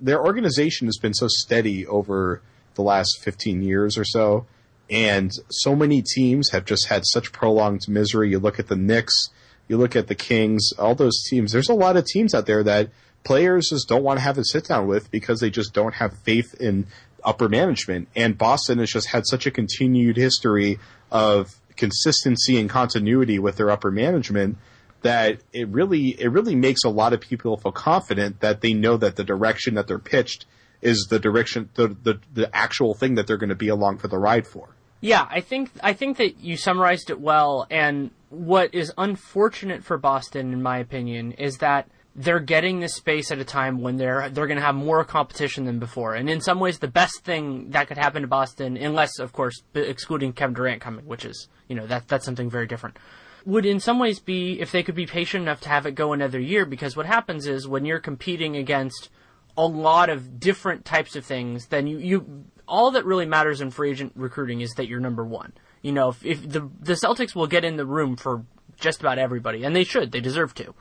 their 0.00 0.24
organization 0.24 0.86
has 0.86 0.96
been 0.96 1.14
so 1.14 1.26
steady 1.28 1.86
over 1.86 2.40
the 2.76 2.82
last 2.82 3.18
15 3.22 3.62
years 3.62 3.98
or 3.98 4.04
so, 4.04 4.46
and 4.90 5.32
so 5.48 5.76
many 5.76 6.02
teams 6.02 6.50
have 6.50 6.64
just 6.64 6.88
had 6.88 7.04
such 7.06 7.32
prolonged 7.32 7.88
misery. 7.88 8.30
You 8.30 8.40
look 8.40 8.58
at 8.58 8.66
the 8.66 8.76
Knicks, 8.76 9.30
you 9.68 9.76
look 9.76 9.94
at 9.94 10.08
the 10.08 10.14
Kings, 10.14 10.72
all 10.78 10.94
those 10.94 11.22
teams. 11.28 11.52
There's 11.52 11.68
a 11.68 11.74
lot 11.74 11.96
of 11.96 12.04
teams 12.04 12.34
out 12.34 12.46
there 12.46 12.64
that 12.64 12.90
players 13.22 13.68
just 13.70 13.88
don't 13.88 14.02
want 14.02 14.18
to 14.18 14.22
have 14.22 14.36
a 14.36 14.44
sit 14.44 14.64
down 14.64 14.88
with 14.88 15.10
because 15.10 15.40
they 15.40 15.50
just 15.50 15.72
don't 15.72 15.94
have 15.94 16.16
faith 16.18 16.54
in 16.54 16.86
upper 17.22 17.48
management. 17.48 18.08
And 18.16 18.36
Boston 18.36 18.78
has 18.78 18.90
just 18.90 19.08
had 19.08 19.26
such 19.26 19.46
a 19.46 19.50
continued 19.50 20.16
history 20.16 20.78
of 21.10 21.54
consistency 21.76 22.58
and 22.58 22.68
continuity 22.68 23.38
with 23.38 23.56
their 23.56 23.70
upper 23.70 23.90
management 23.90 24.58
that 25.02 25.40
it 25.52 25.68
really 25.68 26.08
it 26.20 26.28
really 26.30 26.54
makes 26.54 26.84
a 26.84 26.90
lot 26.90 27.12
of 27.12 27.20
people 27.20 27.56
feel 27.56 27.72
confident 27.72 28.40
that 28.40 28.60
they 28.60 28.74
know 28.74 28.96
that 28.96 29.16
the 29.16 29.24
direction 29.24 29.74
that 29.74 29.86
they're 29.86 29.98
pitched 29.98 30.44
is 30.82 31.06
the 31.08 31.18
direction 31.18 31.70
the 31.74 31.88
the, 31.88 32.20
the 32.34 32.54
actual 32.54 32.92
thing 32.92 33.14
that 33.14 33.26
they're 33.26 33.38
going 33.38 33.48
to 33.48 33.54
be 33.54 33.68
along 33.68 33.98
for 33.98 34.08
the 34.08 34.18
ride 34.18 34.46
for. 34.46 34.68
Yeah, 35.00 35.26
I 35.30 35.40
think 35.40 35.70
I 35.82 35.94
think 35.94 36.18
that 36.18 36.40
you 36.40 36.56
summarized 36.56 37.10
it 37.10 37.20
well 37.20 37.66
and 37.70 38.10
what 38.28 38.74
is 38.74 38.92
unfortunate 38.96 39.82
for 39.82 39.98
Boston 39.98 40.52
in 40.52 40.62
my 40.62 40.78
opinion 40.78 41.32
is 41.32 41.58
that 41.58 41.88
they're 42.14 42.40
getting 42.40 42.80
this 42.80 42.94
space 42.94 43.30
at 43.30 43.38
a 43.38 43.44
time 43.44 43.80
when 43.80 43.96
they're 43.96 44.28
they're 44.30 44.46
going 44.46 44.58
to 44.58 44.64
have 44.64 44.74
more 44.74 45.04
competition 45.04 45.64
than 45.64 45.78
before. 45.78 46.14
And 46.14 46.28
in 46.28 46.40
some 46.40 46.60
ways, 46.60 46.78
the 46.78 46.88
best 46.88 47.24
thing 47.24 47.70
that 47.70 47.88
could 47.88 47.98
happen 47.98 48.22
to 48.22 48.28
Boston, 48.28 48.76
unless 48.76 49.18
of 49.18 49.32
course 49.32 49.62
excluding 49.74 50.32
Kevin 50.32 50.54
Durant 50.54 50.80
coming, 50.80 51.06
which 51.06 51.24
is 51.24 51.48
you 51.68 51.76
know 51.76 51.86
that 51.86 52.08
that's 52.08 52.24
something 52.24 52.50
very 52.50 52.66
different, 52.66 52.98
would 53.46 53.64
in 53.64 53.80
some 53.80 53.98
ways 53.98 54.18
be 54.18 54.60
if 54.60 54.72
they 54.72 54.82
could 54.82 54.96
be 54.96 55.06
patient 55.06 55.42
enough 55.42 55.60
to 55.62 55.68
have 55.68 55.86
it 55.86 55.92
go 55.92 56.12
another 56.12 56.40
year. 56.40 56.66
Because 56.66 56.96
what 56.96 57.06
happens 57.06 57.46
is 57.46 57.68
when 57.68 57.84
you're 57.84 58.00
competing 58.00 58.56
against 58.56 59.08
a 59.56 59.66
lot 59.66 60.10
of 60.10 60.40
different 60.40 60.84
types 60.84 61.16
of 61.16 61.24
things, 61.24 61.66
then 61.68 61.86
you 61.86 61.98
you 61.98 62.44
all 62.70 62.92
that 62.92 63.04
really 63.04 63.26
matters 63.26 63.60
in 63.60 63.70
free 63.70 63.90
agent 63.90 64.12
recruiting 64.14 64.60
is 64.60 64.70
that 64.74 64.88
you're 64.88 65.00
number 65.00 65.24
one. 65.24 65.52
You 65.82 65.92
know, 65.92 66.10
if, 66.10 66.24
if 66.24 66.48
the 66.48 66.70
the 66.80 66.94
Celtics 66.94 67.34
will 67.34 67.46
get 67.46 67.64
in 67.64 67.76
the 67.76 67.86
room 67.86 68.16
for 68.16 68.44
just 68.78 69.00
about 69.00 69.18
everybody, 69.18 69.64
and 69.64 69.74
they 69.76 69.84
should, 69.84 70.12
they 70.12 70.20
deserve 70.20 70.54
to. 70.54 70.74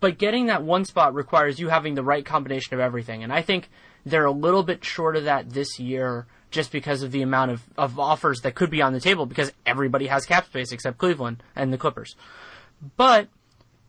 But 0.00 0.18
getting 0.18 0.46
that 0.46 0.62
one 0.62 0.84
spot 0.84 1.14
requires 1.14 1.58
you 1.58 1.68
having 1.68 1.94
the 1.94 2.02
right 2.02 2.24
combination 2.24 2.74
of 2.74 2.80
everything. 2.80 3.22
And 3.22 3.32
I 3.32 3.42
think 3.42 3.70
they're 4.04 4.26
a 4.26 4.32
little 4.32 4.62
bit 4.62 4.84
short 4.84 5.16
of 5.16 5.24
that 5.24 5.50
this 5.50 5.78
year 5.80 6.26
just 6.50 6.70
because 6.70 7.02
of 7.02 7.10
the 7.10 7.22
amount 7.22 7.50
of, 7.50 7.62
of 7.76 7.98
offers 7.98 8.42
that 8.42 8.54
could 8.54 8.70
be 8.70 8.82
on 8.82 8.92
the 8.92 9.00
table 9.00 9.26
because 9.26 9.50
everybody 9.66 10.06
has 10.06 10.26
cap 10.26 10.46
space 10.46 10.72
except 10.72 10.98
Cleveland 10.98 11.42
and 11.56 11.72
the 11.72 11.78
Clippers. 11.78 12.16
But 12.96 13.28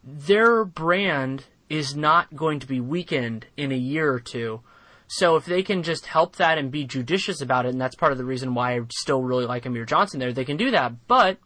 their 0.04 0.64
brand 0.64 1.46
is 1.70 1.96
not 1.96 2.36
going 2.36 2.60
to 2.60 2.68
be 2.68 2.80
weakened 2.80 3.48
in 3.58 3.72
a 3.72 3.78
year 3.78 4.12
or 4.12 4.20
two. 4.20 4.62
So 5.08 5.36
if 5.36 5.46
they 5.46 5.62
can 5.62 5.84
just 5.84 6.08
help 6.08 6.38
that 6.38 6.58
and 6.58 6.72
be 6.72 6.84
judicious 6.84 7.42
about 7.42 7.66
it, 7.66 7.70
and 7.70 7.82
that's 7.82 7.96
part 7.96 8.12
of 8.12 8.18
the 8.18 8.26
reason 8.26 8.56
why 8.56 8.76
I 8.76 8.82
still 8.92 9.22
really 9.22 9.46
like 9.46 9.66
Amir 9.66 9.86
Johnson 9.86 10.20
there, 10.20 10.34
they 10.34 10.46
can 10.46 10.58
do 10.58 10.72
that. 10.72 11.08
But 11.08 11.38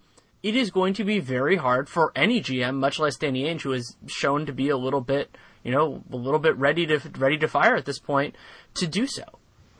it 0.41 0.55
is 0.55 0.71
going 0.71 0.93
to 0.95 1.03
be 1.03 1.19
very 1.19 1.57
hard 1.57 1.89
for 1.89 2.11
any 2.15 2.41
GM, 2.41 2.75
much 2.75 2.99
less 2.99 3.17
Danny 3.17 3.43
Ainge, 3.43 3.61
who 3.61 3.71
has 3.71 3.95
shown 4.07 4.45
to 4.45 4.53
be 4.53 4.69
a 4.69 4.77
little 4.77 5.01
bit, 5.01 5.37
you 5.63 5.71
know, 5.71 6.03
a 6.11 6.15
little 6.15 6.39
bit 6.39 6.55
ready 6.57 6.85
to 6.87 6.99
ready 7.17 7.37
to 7.37 7.47
fire 7.47 7.75
at 7.75 7.85
this 7.85 7.99
point, 7.99 8.35
to 8.75 8.87
do 8.87 9.05
so. 9.05 9.23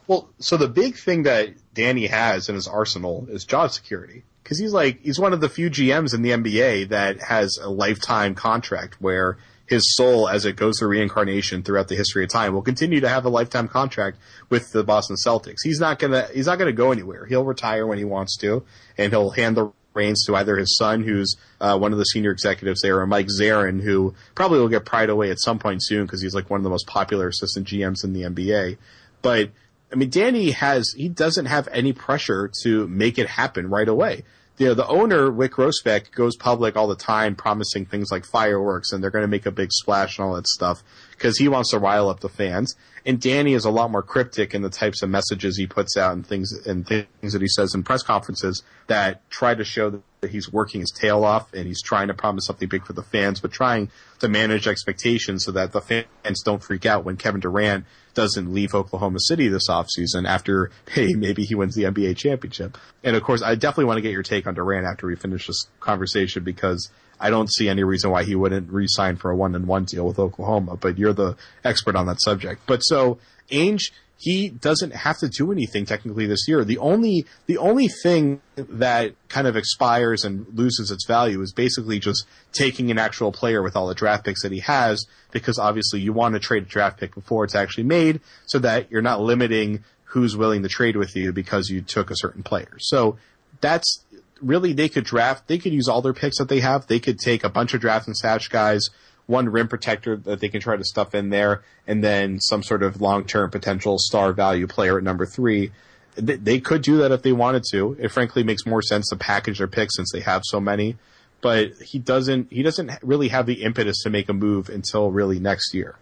Well, 0.07 0.29
so 0.39 0.57
the 0.57 0.67
big 0.67 0.97
thing 0.97 1.23
that 1.23 1.49
Danny 1.73 2.07
has 2.07 2.49
in 2.49 2.55
his 2.55 2.67
arsenal 2.67 3.27
is 3.29 3.45
job 3.45 3.71
security 3.71 4.23
because 4.43 4.59
he's 4.59 4.73
like 4.73 4.99
he's 5.01 5.19
one 5.19 5.33
of 5.33 5.39
the 5.39 5.49
few 5.49 5.69
GMs 5.69 6.13
in 6.13 6.21
the 6.21 6.31
NBA 6.31 6.89
that 6.89 7.21
has 7.21 7.57
a 7.61 7.69
lifetime 7.69 8.35
contract 8.35 8.97
where 8.99 9.37
his 9.69 9.95
soul, 9.95 10.27
as 10.27 10.45
it 10.45 10.55
goes 10.55 10.79
through 10.79 10.89
reincarnation 10.89 11.61
throughout 11.61 11.87
the 11.87 11.95
history 11.95 12.23
of 12.23 12.29
time, 12.29 12.53
will 12.53 12.63
continue 12.63 12.99
to 13.01 13.07
have 13.07 13.23
a 13.25 13.29
lifetime 13.29 13.67
contract 13.67 14.17
with 14.49 14.71
the 14.71 14.83
Boston 14.83 15.15
Celtics. 15.23 15.57
He's 15.63 15.79
not 15.79 15.99
gonna 15.99 16.27
he's 16.33 16.47
not 16.47 16.57
gonna 16.57 16.73
go 16.73 16.91
anywhere. 16.91 17.25
He'll 17.27 17.45
retire 17.45 17.85
when 17.85 17.99
he 17.99 18.03
wants 18.03 18.35
to, 18.37 18.63
and 18.97 19.13
he'll 19.13 19.29
hand 19.29 19.55
the 19.55 19.71
reins 19.93 20.25
to 20.25 20.35
either 20.35 20.57
his 20.57 20.75
son, 20.75 21.03
who's 21.03 21.35
uh, 21.61 21.77
one 21.77 21.91
of 21.91 21.99
the 21.99 22.05
senior 22.05 22.31
executives 22.31 22.81
there, 22.81 22.99
or 22.99 23.07
Mike 23.07 23.27
Zarren, 23.27 23.81
who 23.81 24.15
probably 24.33 24.59
will 24.59 24.69
get 24.69 24.85
pried 24.85 25.09
away 25.09 25.29
at 25.29 25.39
some 25.39 25.59
point 25.59 25.83
soon 25.83 26.05
because 26.05 26.21
he's 26.21 26.33
like 26.33 26.49
one 26.49 26.59
of 26.59 26.63
the 26.63 26.69
most 26.69 26.87
popular 26.87 27.27
assistant 27.27 27.67
GMs 27.67 28.03
in 28.03 28.13
the 28.13 28.23
NBA. 28.23 28.77
But 29.21 29.51
I 29.91 29.95
mean, 29.95 30.09
Danny 30.09 30.51
has 30.51 30.93
he 30.97 31.09
doesn't 31.09 31.45
have 31.45 31.67
any 31.71 31.93
pressure 31.93 32.51
to 32.63 32.87
make 32.87 33.19
it 33.19 33.27
happen 33.27 33.69
right 33.69 33.87
away. 33.87 34.23
Know, 34.59 34.73
the 34.73 34.87
owner, 34.87 35.31
Wyc 35.31 35.51
Grousbeck, 35.51 36.11
goes 36.11 36.35
public 36.35 36.75
all 36.75 36.87
the 36.87 36.95
time 36.95 37.35
promising 37.35 37.85
things 37.85 38.09
like 38.11 38.25
fireworks 38.25 38.91
and 38.91 39.01
they're 39.01 39.09
going 39.09 39.23
to 39.23 39.27
make 39.27 39.45
a 39.45 39.51
big 39.51 39.71
splash 39.71 40.17
and 40.17 40.25
all 40.27 40.35
that 40.35 40.47
stuff 40.47 40.83
because 41.11 41.37
he 41.37 41.47
wants 41.47 41.71
to 41.71 41.79
rile 41.79 42.09
up 42.09 42.19
the 42.19 42.29
fans. 42.29 42.75
And 43.05 43.21
Danny 43.21 43.53
is 43.53 43.63
a 43.63 43.69
lot 43.69 43.89
more 43.89 44.03
cryptic 44.03 44.53
in 44.53 44.61
the 44.61 44.69
types 44.69 45.01
of 45.01 45.09
messages 45.09 45.57
he 45.57 45.65
puts 45.65 45.95
out 45.95 46.13
and 46.13 46.27
things 46.27 46.51
and 46.67 46.85
things 46.85 47.31
that 47.33 47.41
he 47.41 47.47
says 47.47 47.73
in 47.73 47.83
press 47.83 48.03
conferences 48.03 48.61
that 48.87 49.27
try 49.29 49.55
to 49.55 49.63
show 49.63 50.03
he's 50.27 50.51
working 50.51 50.81
his 50.81 50.91
tail 50.91 51.23
off 51.23 51.53
and 51.53 51.65
he's 51.65 51.81
trying 51.81 52.07
to 52.09 52.13
promise 52.13 52.45
something 52.45 52.67
big 52.67 52.85
for 52.85 52.93
the 52.93 53.03
fans, 53.03 53.39
but 53.39 53.51
trying 53.51 53.89
to 54.19 54.27
manage 54.27 54.67
expectations 54.67 55.45
so 55.45 55.51
that 55.51 55.71
the 55.71 55.81
fans 55.81 56.43
don't 56.43 56.61
freak 56.61 56.85
out 56.85 57.05
when 57.05 57.15
Kevin 57.17 57.39
Durant 57.39 57.85
doesn't 58.13 58.53
leave 58.53 58.75
Oklahoma 58.75 59.19
City 59.19 59.47
this 59.47 59.69
offseason 59.69 60.27
after, 60.27 60.71
hey, 60.91 61.13
maybe 61.13 61.43
he 61.43 61.55
wins 61.55 61.75
the 61.75 61.83
NBA 61.83 62.17
championship. 62.17 62.77
And 63.03 63.15
of 63.15 63.23
course, 63.23 63.41
I 63.41 63.55
definitely 63.55 63.85
want 63.85 63.97
to 63.97 64.01
get 64.01 64.11
your 64.11 64.23
take 64.23 64.45
on 64.47 64.55
Durant 64.55 64.85
after 64.85 65.07
we 65.07 65.15
finish 65.15 65.47
this 65.47 65.67
conversation 65.79 66.43
because 66.43 66.91
I 67.19 67.29
don't 67.29 67.51
see 67.51 67.69
any 67.69 67.83
reason 67.83 68.11
why 68.11 68.23
he 68.23 68.35
wouldn't 68.35 68.71
re-sign 68.71 69.17
for 69.17 69.31
a 69.31 69.35
one 69.35 69.55
and 69.55 69.67
one 69.67 69.85
deal 69.85 70.05
with 70.05 70.19
Oklahoma, 70.19 70.77
but 70.77 70.97
you're 70.97 71.13
the 71.13 71.35
expert 71.63 71.95
on 71.95 72.07
that 72.07 72.21
subject. 72.21 72.61
But 72.65 72.79
so, 72.79 73.19
Ainge, 73.51 73.91
he 74.19 74.49
doesn't 74.49 74.93
have 74.93 75.17
to 75.19 75.29
do 75.29 75.49
anything 75.49 75.85
technically 75.85 76.27
this 76.27 76.45
year. 76.45 76.65
The 76.65 76.77
only 76.77 77.25
the 77.45 77.57
only 77.57 77.87
thing 77.87 78.41
that 78.57 79.13
kind 79.29 79.47
of 79.47 79.55
expires 79.55 80.25
and 80.25 80.45
loses 80.53 80.91
its 80.91 81.05
value 81.07 81.41
is 81.41 81.53
basically 81.53 81.99
just 81.99 82.27
taking 82.51 82.91
an 82.91 82.99
actual 82.99 83.31
player 83.31 83.63
with 83.63 83.77
all 83.77 83.87
the 83.87 83.95
draft 83.95 84.25
picks 84.25 84.43
that 84.43 84.51
he 84.51 84.59
has, 84.59 85.05
because 85.31 85.57
obviously 85.57 86.01
you 86.01 86.11
want 86.11 86.33
to 86.33 86.39
trade 86.39 86.63
a 86.63 86.65
draft 86.65 86.99
pick 86.99 87.15
before 87.15 87.45
it's 87.45 87.55
actually 87.55 87.85
made, 87.85 88.19
so 88.45 88.59
that 88.59 88.91
you're 88.91 89.01
not 89.01 89.21
limiting 89.21 89.85
who's 90.03 90.35
willing 90.35 90.63
to 90.63 90.69
trade 90.69 90.97
with 90.97 91.15
you 91.15 91.31
because 91.31 91.69
you 91.69 91.81
took 91.81 92.11
a 92.11 92.15
certain 92.17 92.43
player. 92.43 92.75
So 92.79 93.17
that's 93.61 94.03
really 94.41 94.73
they 94.73 94.89
could 94.89 95.05
draft 95.05 95.47
they 95.47 95.57
could 95.57 95.73
use 95.73 95.87
all 95.87 96.01
their 96.01 96.13
picks 96.13 96.39
that 96.39 96.49
they 96.49 96.59
have. 96.59 96.87
They 96.87 96.99
could 96.99 97.19
take 97.19 97.45
a 97.45 97.49
bunch 97.49 97.73
of 97.73 97.79
draft 97.79 98.07
and 98.07 98.17
stash 98.17 98.49
guys 98.49 98.89
one 99.29 99.47
rim 99.47 99.67
protector 99.67 100.17
that 100.17 100.39
they 100.39 100.49
can 100.49 100.59
try 100.59 100.75
to 100.75 100.83
stuff 100.83 101.13
in 101.13 101.29
there, 101.29 101.61
and 101.85 102.03
then 102.03 102.39
some 102.39 102.63
sort 102.63 102.81
of 102.81 102.99
long-term 102.99 103.51
potential 103.51 103.99
star 103.99 104.33
value 104.33 104.65
player 104.65 104.97
at 104.97 105.03
number 105.03 105.25
three. 105.25 105.71
They 106.15 106.59
could 106.59 106.81
do 106.81 106.97
that 106.97 107.11
if 107.11 107.21
they 107.21 107.31
wanted 107.31 107.63
to. 107.71 107.95
It 107.99 108.09
frankly 108.09 108.43
makes 108.43 108.65
more 108.65 108.81
sense 108.81 109.09
to 109.09 109.15
package 109.15 109.59
their 109.59 109.67
picks 109.67 109.95
since 109.95 110.11
they 110.11 110.21
have 110.21 110.41
so 110.43 110.59
many. 110.59 110.97
But 111.41 111.73
he 111.75 111.99
doesn't. 111.99 112.51
He 112.51 112.63
doesn't 112.63 112.91
really 113.03 113.29
have 113.29 113.45
the 113.45 113.61
impetus 113.63 114.01
to 114.03 114.09
make 114.09 114.27
a 114.27 114.33
move 114.33 114.67
until 114.67 115.11
really 115.11 115.39
next 115.39 115.73
year. 115.73 115.95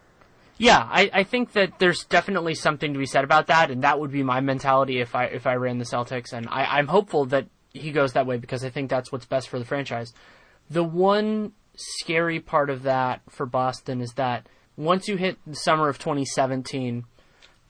Yeah, 0.56 0.88
I, 0.90 1.10
I 1.12 1.22
think 1.22 1.52
that 1.52 1.78
there's 1.78 2.04
definitely 2.04 2.54
something 2.54 2.92
to 2.94 2.98
be 2.98 3.06
said 3.06 3.22
about 3.22 3.46
that, 3.46 3.70
and 3.70 3.84
that 3.84 4.00
would 4.00 4.10
be 4.10 4.24
my 4.24 4.40
mentality 4.40 5.00
if 5.00 5.14
I 5.14 5.26
if 5.26 5.46
I 5.46 5.54
ran 5.54 5.78
the 5.78 5.84
Celtics, 5.84 6.32
and 6.32 6.48
I, 6.48 6.64
I'm 6.78 6.88
hopeful 6.88 7.26
that 7.26 7.46
he 7.72 7.92
goes 7.92 8.14
that 8.14 8.26
way 8.26 8.38
because 8.38 8.64
I 8.64 8.70
think 8.70 8.90
that's 8.90 9.12
what's 9.12 9.26
best 9.26 9.48
for 9.48 9.58
the 9.60 9.64
franchise. 9.64 10.12
The 10.70 10.82
one 10.82 11.52
scary 11.78 12.40
part 12.40 12.70
of 12.70 12.82
that 12.82 13.22
for 13.28 13.46
Boston 13.46 14.00
is 14.00 14.12
that 14.14 14.46
once 14.76 15.08
you 15.08 15.16
hit 15.16 15.38
the 15.46 15.54
summer 15.54 15.88
of 15.88 15.98
2017, 15.98 17.04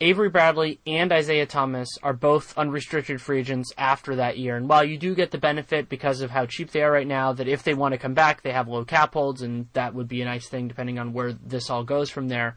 Avery 0.00 0.28
Bradley 0.28 0.78
and 0.86 1.10
Isaiah 1.10 1.46
Thomas 1.46 1.88
are 2.02 2.12
both 2.12 2.56
unrestricted 2.56 3.20
free 3.20 3.40
agents 3.40 3.72
after 3.76 4.16
that 4.16 4.38
year. 4.38 4.56
And 4.56 4.68
while 4.68 4.84
you 4.84 4.96
do 4.96 5.14
get 5.14 5.32
the 5.32 5.38
benefit 5.38 5.88
because 5.88 6.20
of 6.20 6.30
how 6.30 6.46
cheap 6.46 6.70
they 6.70 6.82
are 6.82 6.92
right 6.92 7.06
now, 7.06 7.32
that 7.32 7.48
if 7.48 7.64
they 7.64 7.74
want 7.74 7.92
to 7.92 7.98
come 7.98 8.14
back, 8.14 8.42
they 8.42 8.52
have 8.52 8.68
low 8.68 8.84
cap 8.84 9.14
holds, 9.14 9.42
and 9.42 9.66
that 9.72 9.94
would 9.94 10.06
be 10.06 10.22
a 10.22 10.24
nice 10.24 10.48
thing 10.48 10.68
depending 10.68 10.98
on 10.98 11.12
where 11.12 11.32
this 11.32 11.68
all 11.68 11.82
goes 11.82 12.10
from 12.10 12.28
there. 12.28 12.56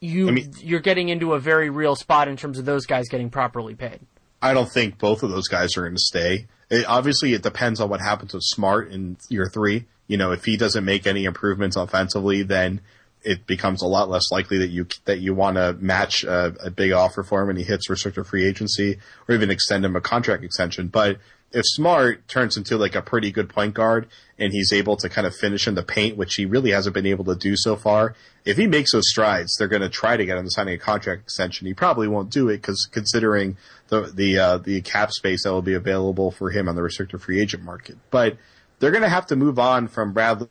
You 0.00 0.28
I 0.28 0.30
mean, 0.30 0.52
you're 0.60 0.80
getting 0.80 1.08
into 1.08 1.34
a 1.34 1.40
very 1.40 1.70
real 1.70 1.96
spot 1.96 2.28
in 2.28 2.36
terms 2.36 2.58
of 2.58 2.64
those 2.64 2.86
guys 2.86 3.08
getting 3.08 3.30
properly 3.30 3.74
paid. 3.74 4.00
I 4.40 4.54
don't 4.54 4.70
think 4.72 4.98
both 4.98 5.22
of 5.22 5.30
those 5.30 5.48
guys 5.48 5.76
are 5.76 5.82
going 5.82 5.96
to 5.96 6.00
stay. 6.00 6.46
It, 6.70 6.86
obviously, 6.86 7.34
it 7.34 7.42
depends 7.42 7.80
on 7.80 7.90
what 7.90 8.00
happens 8.00 8.32
with 8.32 8.44
Smart 8.44 8.90
in 8.92 9.18
year 9.28 9.50
three 9.52 9.86
you 10.10 10.16
know, 10.16 10.32
if 10.32 10.44
he 10.44 10.56
doesn't 10.56 10.84
make 10.84 11.06
any 11.06 11.24
improvements 11.24 11.76
offensively, 11.76 12.42
then 12.42 12.80
it 13.22 13.46
becomes 13.46 13.80
a 13.80 13.86
lot 13.86 14.10
less 14.10 14.32
likely 14.32 14.58
that 14.58 14.66
you 14.66 14.88
that 15.04 15.20
you 15.20 15.34
want 15.34 15.56
to 15.56 15.72
match 15.74 16.24
a, 16.24 16.52
a, 16.64 16.68
big 16.68 16.90
offer 16.90 17.22
for 17.22 17.40
him 17.40 17.48
and 17.48 17.56
he 17.56 17.64
hits 17.64 17.88
restricted 17.88 18.26
free 18.26 18.44
agency 18.44 18.98
or 19.28 19.36
even 19.36 19.52
extend 19.52 19.84
him 19.84 19.94
a 19.94 20.00
contract 20.00 20.42
extension. 20.42 20.88
But 20.88 21.18
if 21.52 21.62
Smart 21.64 22.26
turns 22.26 22.56
into 22.56 22.76
like 22.76 22.96
a 22.96 23.02
pretty 23.02 23.30
good 23.30 23.48
point 23.48 23.74
guard 23.74 24.08
and 24.36 24.52
he's 24.52 24.72
able 24.72 24.96
to 24.96 25.08
kind 25.08 25.28
of 25.28 25.36
finish 25.36 25.68
in 25.68 25.76
the 25.76 25.84
paint, 25.84 26.16
which 26.16 26.34
he 26.34 26.44
really 26.44 26.72
hasn't 26.72 26.94
been 26.94 27.06
able 27.06 27.26
to 27.26 27.36
do 27.36 27.54
so 27.56 27.76
far, 27.76 28.16
if 28.44 28.56
he 28.56 28.66
makes 28.66 28.90
those 28.90 29.08
strides, 29.08 29.54
they're 29.58 29.68
going 29.68 29.82
to 29.82 29.88
try 29.88 30.16
to 30.16 30.26
get 30.26 30.38
him 30.38 30.44
to 30.44 30.50
signing 30.50 30.74
a 30.74 30.78
contract 30.78 31.22
extension. 31.22 31.68
He 31.68 31.74
probably 31.74 32.08
won't 32.08 32.30
do 32.30 32.48
it 32.48 32.56
because 32.56 32.88
considering 32.90 33.58
the 33.90 34.10
the 34.12 34.38
uh, 34.38 34.58
the 34.58 34.80
cap 34.80 35.12
space 35.12 35.44
that 35.44 35.52
will 35.52 35.62
be 35.62 35.74
available 35.74 36.32
for 36.32 36.50
him 36.50 36.68
on 36.68 36.74
the 36.74 36.82
restricted 36.82 37.22
free 37.22 37.40
agent 37.40 37.62
market, 37.62 37.96
but 38.10 38.36
they're 38.80 38.90
going 38.90 39.02
to 39.02 39.08
have 39.08 39.26
to 39.26 39.36
move 39.36 39.58
on 39.58 39.86
from 39.86 40.12
Bradley 40.12 40.48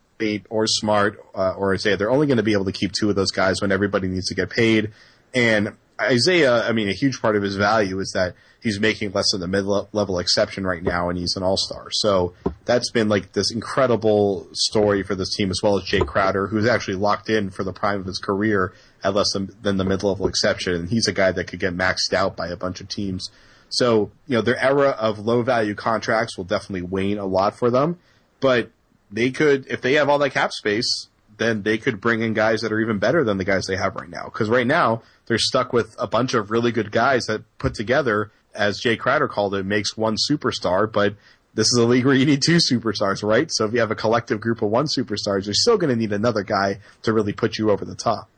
or 0.48 0.66
Smart 0.66 1.22
uh, 1.34 1.52
or 1.52 1.74
Isaiah. 1.74 1.96
They're 1.96 2.10
only 2.10 2.26
going 2.26 2.38
to 2.38 2.42
be 2.42 2.54
able 2.54 2.64
to 2.64 2.72
keep 2.72 2.92
two 2.92 3.10
of 3.10 3.16
those 3.16 3.30
guys 3.30 3.60
when 3.60 3.70
everybody 3.70 4.08
needs 4.08 4.28
to 4.28 4.34
get 4.34 4.48
paid. 4.48 4.92
And 5.34 5.76
Isaiah, 6.00 6.66
I 6.66 6.72
mean, 6.72 6.88
a 6.88 6.94
huge 6.94 7.20
part 7.20 7.36
of 7.36 7.42
his 7.42 7.56
value 7.56 8.00
is 8.00 8.12
that 8.14 8.34
he's 8.62 8.80
making 8.80 9.12
less 9.12 9.32
than 9.32 9.40
the 9.40 9.48
mid-level 9.48 10.18
exception 10.18 10.66
right 10.66 10.82
now, 10.82 11.08
and 11.08 11.18
he's 11.18 11.34
an 11.36 11.42
all-star. 11.42 11.88
So 11.90 12.34
that's 12.64 12.90
been 12.90 13.08
like 13.08 13.32
this 13.32 13.50
incredible 13.50 14.48
story 14.52 15.02
for 15.02 15.14
this 15.14 15.34
team, 15.34 15.50
as 15.50 15.60
well 15.62 15.78
as 15.78 15.84
Jae 15.84 16.06
Crowder, 16.06 16.46
who's 16.46 16.66
actually 16.66 16.96
locked 16.96 17.28
in 17.28 17.50
for 17.50 17.64
the 17.64 17.72
prime 17.72 18.00
of 18.00 18.06
his 18.06 18.18
career 18.18 18.72
at 19.02 19.14
less 19.14 19.32
than, 19.32 19.50
than 19.62 19.76
the 19.76 19.84
mid-level 19.84 20.26
exception, 20.26 20.74
and 20.74 20.88
he's 20.88 21.06
a 21.06 21.12
guy 21.12 21.32
that 21.32 21.46
could 21.46 21.60
get 21.60 21.76
maxed 21.76 22.12
out 22.14 22.36
by 22.36 22.48
a 22.48 22.56
bunch 22.56 22.80
of 22.80 22.88
teams. 22.88 23.30
So, 23.70 24.10
you 24.26 24.36
know, 24.36 24.42
their 24.42 24.58
era 24.58 24.90
of 24.90 25.18
low-value 25.18 25.74
contracts 25.74 26.36
will 26.36 26.44
definitely 26.44 26.82
wane 26.82 27.18
a 27.18 27.26
lot 27.26 27.58
for 27.58 27.70
them. 27.70 27.98
But 28.40 28.70
they 29.10 29.30
could, 29.30 29.66
if 29.68 29.80
they 29.80 29.94
have 29.94 30.08
all 30.08 30.18
that 30.18 30.30
cap 30.30 30.52
space, 30.52 31.08
then 31.36 31.62
they 31.62 31.78
could 31.78 32.00
bring 32.00 32.22
in 32.22 32.34
guys 32.34 32.60
that 32.60 32.72
are 32.72 32.80
even 32.80 32.98
better 32.98 33.24
than 33.24 33.38
the 33.38 33.44
guys 33.44 33.66
they 33.66 33.76
have 33.76 33.96
right 33.96 34.08
now. 34.08 34.24
Because 34.24 34.48
right 34.48 34.66
now 34.66 35.02
they're 35.26 35.38
stuck 35.38 35.72
with 35.72 35.94
a 35.98 36.06
bunch 36.06 36.34
of 36.34 36.50
really 36.50 36.72
good 36.72 36.92
guys 36.92 37.26
that 37.26 37.42
put 37.58 37.74
together, 37.74 38.30
as 38.54 38.80
Jae 38.80 38.98
Crowder 38.98 39.28
called 39.28 39.54
it, 39.54 39.64
makes 39.64 39.96
one 39.96 40.16
superstar. 40.30 40.90
But 40.90 41.14
this 41.54 41.66
is 41.66 41.78
a 41.78 41.86
league 41.86 42.04
where 42.04 42.14
you 42.14 42.26
need 42.26 42.42
two 42.42 42.58
superstars, 42.58 43.22
right? 43.22 43.50
So 43.50 43.64
if 43.64 43.72
you 43.72 43.80
have 43.80 43.90
a 43.90 43.96
collective 43.96 44.40
group 44.40 44.62
of 44.62 44.70
one 44.70 44.86
superstars, 44.86 45.46
you're 45.46 45.54
still 45.54 45.78
going 45.78 45.90
to 45.90 45.96
need 45.96 46.12
another 46.12 46.42
guy 46.42 46.80
to 47.02 47.12
really 47.12 47.32
put 47.32 47.58
you 47.58 47.70
over 47.70 47.84
the 47.84 47.94
top. 47.94 48.28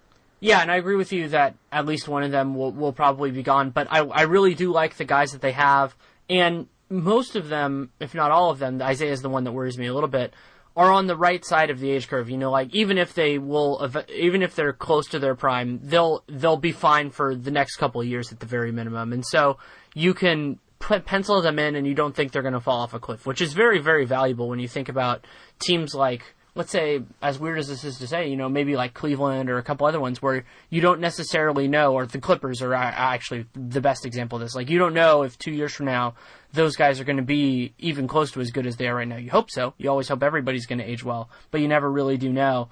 Yeah, 0.41 0.61
and 0.61 0.73
I 0.73 0.77
agree 0.77 0.97
with 0.97 1.13
you 1.13 1.29
that 1.29 1.55
at 1.71 1.87
least 1.87 2.09
one 2.09 2.25
of 2.25 2.33
them 2.33 2.57
will, 2.57 2.73
will 2.73 2.93
probably 2.93 3.31
be 3.31 3.43
gone. 3.43 3.71
But 3.71 3.89
I, 3.91 3.99
I 3.99 4.23
really 4.23 4.55
do 4.55 4.73
like 4.73 4.97
the 4.97 5.05
guys 5.05 5.33
that 5.33 5.41
they 5.41 5.53
have. 5.53 5.95
And 6.29 6.67
most 6.93 7.35
of 7.35 7.49
them, 7.49 7.91
if 7.99 8.15
not 8.15 8.31
all 8.31 8.51
of 8.51 8.59
them, 8.59 8.81
Isaiah 8.81 9.13
is 9.13 9.23
the 9.23 9.29
one 9.29 9.45
that 9.45 9.53
worries 9.53 9.79
me 9.79 9.87
a 9.87 9.95
little 9.95 10.09
bit, 10.09 10.35
are 10.77 10.93
on 10.93 11.07
the 11.07 11.17
right 11.17 11.45
side 11.45 11.71
of 11.71 11.81
the 11.81 11.91
age 11.91 12.09
curve. 12.09 12.31
You 12.31 12.37
know, 12.37 12.51
like 12.51 12.75
even 12.75 12.99
if 12.99 13.15
they 13.15 13.39
will, 13.39 13.91
even 14.09 14.43
if 14.43 14.55
they're 14.55 14.73
close 14.73 15.09
to 15.09 15.19
their 15.19 15.35
prime, 15.35 15.81
they'll 15.83 16.23
they'll 16.29 16.57
be 16.57 16.73
fine 16.73 17.11
for 17.11 17.35
the 17.35 17.51
next 17.51 17.77
couple 17.77 18.01
of 18.01 18.07
years 18.07 18.31
at 18.31 18.41
the 18.41 18.47
very 18.47 18.73
minimum. 18.73 19.13
And 19.13 19.25
so 19.27 19.59
you 19.95 20.15
can 20.15 20.59
pencil 20.79 21.41
them 21.41 21.59
in, 21.59 21.77
and 21.77 21.87
you 21.87 21.95
don't 21.95 22.15
think 22.15 22.33
they're 22.33 22.43
going 22.43 22.55
to 22.55 22.61
fall 22.61 22.81
off 22.81 22.95
a 22.95 23.01
cliff, 23.01 23.27
which 23.27 23.41
is 23.41 23.53
very 23.53 23.81
very 23.81 24.05
valuable 24.05 24.49
when 24.49 24.59
you 24.59 24.69
think 24.69 24.89
about 24.89 25.27
teams 25.61 25.95
like 25.95 26.35
let's 26.55 26.71
say, 26.71 27.03
as 27.23 27.39
weird 27.39 27.59
as 27.59 27.69
this 27.69 27.83
is 27.85 27.99
to 27.99 28.07
say, 28.07 28.29
you 28.29 28.37
know, 28.37 28.49
maybe 28.49 28.77
like 28.77 28.93
Cleveland 28.93 29.49
or 29.49 29.59
a 29.59 29.63
couple 29.63 29.87
other 29.87 30.01
ones 30.01 30.21
where 30.21 30.45
you 30.69 30.81
don't 30.81 31.01
necessarily 31.01 31.67
know, 31.67 31.95
or 31.95 32.05
the 32.05 32.21
Clippers 32.21 32.61
are 32.61 32.75
actually 32.75 33.47
the 33.55 33.81
best 33.81 34.05
example 34.05 34.37
of 34.37 34.43
this. 34.43 34.55
Like, 34.55 34.69
you 34.69 34.79
don't 34.79 34.95
know 34.95 35.23
if 35.23 35.39
two 35.39 35.53
years 35.53 35.73
from 35.73 35.87
now 35.87 36.15
those 36.53 36.77
guys 36.77 37.01
are 37.01 37.05
going 37.05 37.17
to 37.17 37.23
be 37.23 37.73
even 37.79 38.07
close 38.07 38.31
to 38.33 38.41
as 38.41 38.51
good 38.51 38.67
as 38.67 38.77
they 38.77 38.87
are 38.87 38.97
right 38.97 39.09
now. 39.09 39.17
You 39.17 39.31
hope 39.31 39.51
so. 39.51 39.73
You 39.79 39.89
always 39.89 40.09
hope 40.09 40.23
everybody's 40.23 40.67
going 40.67 40.81
to 40.81 40.85
age 40.85 41.03
well, 41.03 41.31
but 41.51 41.63
you 41.63 41.69
never 41.69 41.91
really 41.91 42.19
do 42.19 42.31
know. 42.31 42.69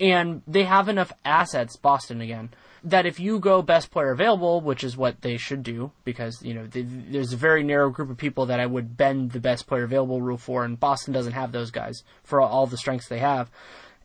And 0.00 0.42
they 0.46 0.64
have 0.64 0.88
enough 0.88 1.12
assets, 1.24 1.76
Boston 1.76 2.20
again, 2.20 2.50
that 2.84 3.06
if 3.06 3.18
you 3.20 3.38
go 3.38 3.62
best 3.62 3.90
player 3.90 4.10
available, 4.10 4.60
which 4.60 4.84
is 4.84 4.96
what 4.96 5.22
they 5.22 5.36
should 5.36 5.62
do, 5.62 5.90
because 6.04 6.42
you 6.42 6.54
know 6.54 6.66
there's 6.66 7.32
a 7.32 7.36
very 7.36 7.62
narrow 7.62 7.90
group 7.90 8.10
of 8.10 8.16
people 8.16 8.46
that 8.46 8.60
I 8.60 8.66
would 8.66 8.96
bend 8.96 9.32
the 9.32 9.40
best 9.40 9.66
player 9.66 9.84
available 9.84 10.22
rule 10.22 10.38
for, 10.38 10.64
and 10.64 10.78
Boston 10.78 11.12
doesn't 11.12 11.32
have 11.32 11.52
those 11.52 11.70
guys 11.70 12.02
for 12.22 12.40
all 12.40 12.66
the 12.66 12.76
strengths 12.76 13.08
they 13.08 13.18
have. 13.18 13.50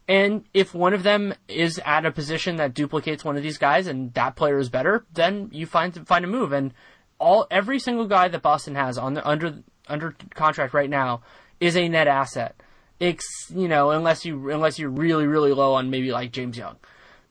And 0.08 0.44
if 0.54 0.74
one 0.74 0.94
of 0.94 1.04
them 1.04 1.34
is 1.48 1.80
at 1.86 2.06
a 2.06 2.12
position 2.12 2.58
that 2.58 2.74
duplicates 2.74 3.24
one 3.24 3.38
of 3.38 3.44
these 3.44 3.58
guys, 3.58 3.88
and 3.88 4.14
that 4.16 4.36
player 4.36 4.58
is 4.58 4.70
better, 4.70 5.06
then 5.14 5.50
you 5.54 5.66
find 5.66 6.06
find 6.08 6.26
a 6.26 6.28
move. 6.28 6.52
And 6.52 6.74
all 7.20 7.48
every 7.50 7.80
single 7.80 8.06
guy 8.06 8.28
that 8.28 8.42
Boston 8.42 8.76
has 8.76 8.98
on 8.98 9.14
the 9.14 9.28
under 9.28 9.64
under 9.88 10.16
contract 10.34 10.74
right 10.74 10.90
now 10.90 11.22
is 11.60 11.78
a 11.78 11.88
net 11.88 12.08
asset. 12.08 12.56
It's 13.00 13.26
you 13.50 13.68
know 13.68 13.92
unless 13.92 14.26
you 14.26 14.50
unless 14.50 14.78
you're 14.78 14.90
really 14.90 15.26
really 15.26 15.54
low 15.54 15.74
on 15.74 15.90
maybe 15.90 16.12
like 16.12 16.32
James 16.32 16.58
Young, 16.58 16.76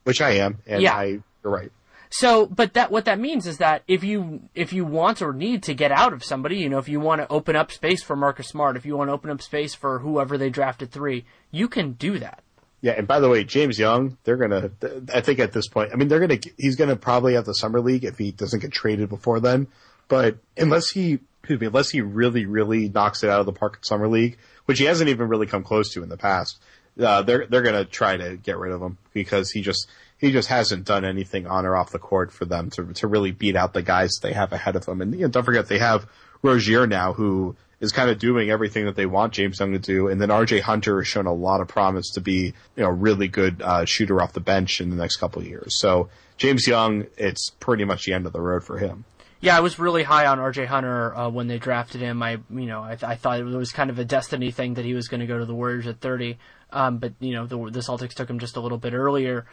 which 0.03 0.21
I 0.21 0.31
am, 0.31 0.59
and 0.65 0.81
yeah. 0.81 0.95
I 0.95 1.19
you're 1.43 1.53
right. 1.53 1.71
So, 2.09 2.45
but 2.45 2.73
that 2.73 2.91
what 2.91 3.05
that 3.05 3.19
means 3.19 3.47
is 3.47 3.57
that 3.57 3.81
if 3.87 4.03
you 4.03 4.47
if 4.53 4.71
you 4.71 4.85
want 4.85 5.21
or 5.23 5.33
need 5.33 5.63
to 5.63 5.73
get 5.73 5.91
out 5.91 6.13
of 6.13 6.23
somebody, 6.23 6.57
you 6.57 6.69
know, 6.69 6.77
if 6.77 6.87
you 6.87 6.99
want 6.99 7.21
to 7.21 7.27
open 7.27 7.55
up 7.55 7.71
space 7.71 8.03
for 8.03 8.15
Marcus 8.15 8.47
Smart, 8.47 8.77
if 8.77 8.85
you 8.85 8.95
want 8.95 9.09
to 9.09 9.13
open 9.13 9.31
up 9.31 9.41
space 9.41 9.73
for 9.73 9.97
whoever 9.97 10.37
they 10.37 10.51
drafted 10.51 10.91
three, 10.91 11.25
you 11.49 11.67
can 11.67 11.93
do 11.93 12.19
that. 12.19 12.43
Yeah, 12.81 12.91
and 12.91 13.07
by 13.07 13.19
the 13.19 13.29
way, 13.29 13.45
James 13.45 13.79
Young, 13.79 14.17
they're 14.25 14.37
gonna. 14.37 14.69
I 15.11 15.21
think 15.21 15.39
at 15.39 15.53
this 15.53 15.67
point, 15.67 15.91
I 15.91 15.95
mean, 15.95 16.07
they're 16.07 16.19
gonna. 16.19 16.39
He's 16.57 16.75
gonna 16.75 16.97
probably 16.97 17.33
have 17.33 17.45
the 17.45 17.53
summer 17.53 17.79
league 17.79 18.03
if 18.03 18.17
he 18.17 18.31
doesn't 18.31 18.59
get 18.59 18.71
traded 18.71 19.09
before 19.09 19.39
then. 19.39 19.67
But 20.07 20.37
unless 20.55 20.89
he, 20.89 21.19
excuse 21.39 21.61
me, 21.61 21.67
unless 21.67 21.89
he 21.89 22.01
really, 22.01 22.45
really 22.45 22.89
knocks 22.89 23.23
it 23.23 23.29
out 23.29 23.39
of 23.39 23.45
the 23.45 23.53
park 23.53 23.77
at 23.79 23.85
summer 23.85 24.07
league, 24.07 24.37
which 24.65 24.79
he 24.79 24.85
hasn't 24.85 25.09
even 25.09 25.29
really 25.29 25.47
come 25.47 25.63
close 25.63 25.93
to 25.93 26.03
in 26.03 26.09
the 26.09 26.17
past, 26.17 26.59
uh, 27.01 27.23
they're 27.23 27.47
they're 27.47 27.61
gonna 27.61 27.85
try 27.85 28.17
to 28.17 28.37
get 28.37 28.57
rid 28.57 28.71
of 28.71 28.81
him 28.81 28.97
because 29.13 29.49
he 29.49 29.61
just 29.61 29.87
he 30.23 30.31
just 30.31 30.47
hasn't 30.47 30.85
done 30.85 31.03
anything 31.03 31.47
on 31.47 31.65
or 31.65 31.75
off 31.75 31.91
the 31.91 31.99
court 31.99 32.31
for 32.31 32.45
them 32.45 32.69
to 32.69 32.93
to 32.93 33.07
really 33.07 33.31
beat 33.31 33.57
out 33.57 33.73
the 33.73 33.81
guys 33.81 34.19
they 34.21 34.31
have 34.31 34.53
ahead 34.53 34.77
of 34.77 34.85
them. 34.85 35.01
And 35.01 35.13
you 35.13 35.23
know, 35.23 35.27
don't 35.27 35.43
forget 35.43 35.67
they 35.67 35.79
have 35.79 36.07
Rozier 36.41 36.87
now, 36.87 37.11
who 37.11 37.57
is 37.81 37.91
kind 37.91 38.09
of 38.09 38.19
doing 38.19 38.49
everything 38.49 38.85
that 38.85 38.95
they 38.95 39.05
want 39.05 39.33
James 39.33 39.59
Young 39.59 39.73
to 39.73 39.79
do. 39.79 40.07
And 40.07 40.21
then 40.21 40.29
RJ 40.29 40.61
Hunter 40.61 41.01
has 41.01 41.09
shown 41.09 41.25
a 41.25 41.33
lot 41.33 41.59
of 41.59 41.67
promise 41.67 42.11
to 42.11 42.21
be, 42.21 42.53
you 42.77 42.83
know, 42.83 42.87
a 42.87 42.93
really 42.93 43.27
good 43.27 43.61
uh, 43.61 43.83
shooter 43.83 44.21
off 44.21 44.31
the 44.31 44.39
bench 44.39 44.79
in 44.79 44.91
the 44.91 44.95
next 44.95 45.17
couple 45.17 45.41
of 45.41 45.47
years. 45.47 45.77
So 45.77 46.07
James 46.37 46.65
Young, 46.65 47.05
it's 47.17 47.49
pretty 47.59 47.83
much 47.83 48.05
the 48.05 48.13
end 48.13 48.25
of 48.25 48.31
the 48.31 48.39
road 48.39 48.63
for 48.63 48.77
him. 48.77 49.03
Yeah, 49.41 49.57
I 49.57 49.59
was 49.59 49.77
really 49.77 50.03
high 50.03 50.27
on 50.27 50.37
RJ 50.37 50.67
Hunter 50.67 51.13
uh, 51.13 51.29
when 51.29 51.47
they 51.47 51.57
drafted 51.57 51.99
him. 51.99 52.23
I, 52.23 52.37
you 52.49 52.65
know, 52.65 52.79
I, 52.79 52.97
I, 53.03 53.15
thought 53.15 53.41
it 53.41 53.43
was 53.43 53.73
kind 53.73 53.89
of 53.89 53.99
a 53.99 54.05
destiny 54.05 54.51
thing 54.51 54.75
that 54.75 54.85
he 54.85 54.93
was 54.93 55.09
going 55.09 55.19
to 55.19 55.27
go 55.27 55.37
to 55.37 55.43
the 55.43 55.53
Warriors 55.53 55.85
at 55.85 55.99
30. 55.99 56.37
Um, 56.71 56.97
but 56.97 57.13
you 57.19 57.33
know, 57.33 57.45
the, 57.45 57.57
the 57.69 57.81
Celtics 57.81 58.13
took 58.13 58.29
him 58.29 58.39
just 58.39 58.55
a 58.55 58.61
little 58.61 58.77
bit 58.77 58.93
earlier. 58.93 59.45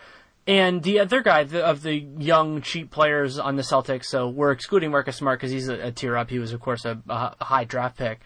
And 0.51 0.82
the 0.82 0.98
other 0.98 1.22
guy 1.22 1.44
the, 1.44 1.64
of 1.64 1.82
the 1.82 1.94
young, 1.94 2.61
cheap 2.61 2.90
players 2.90 3.38
on 3.38 3.55
the 3.55 3.62
Celtics, 3.62 4.07
so 4.07 4.28
we're 4.28 4.51
excluding 4.51 4.90
Marcus 4.90 5.14
Smart 5.14 5.38
because 5.38 5.53
he's 5.53 5.68
a, 5.68 5.74
a, 5.74 5.92
tier 5.92 6.16
up. 6.16 6.28
He 6.28 6.40
was, 6.40 6.53
of 6.53 6.59
course, 6.59 6.84
a, 6.84 7.01
a, 7.09 7.44
high 7.44 7.62
draft 7.62 7.96
pick. 7.96 8.18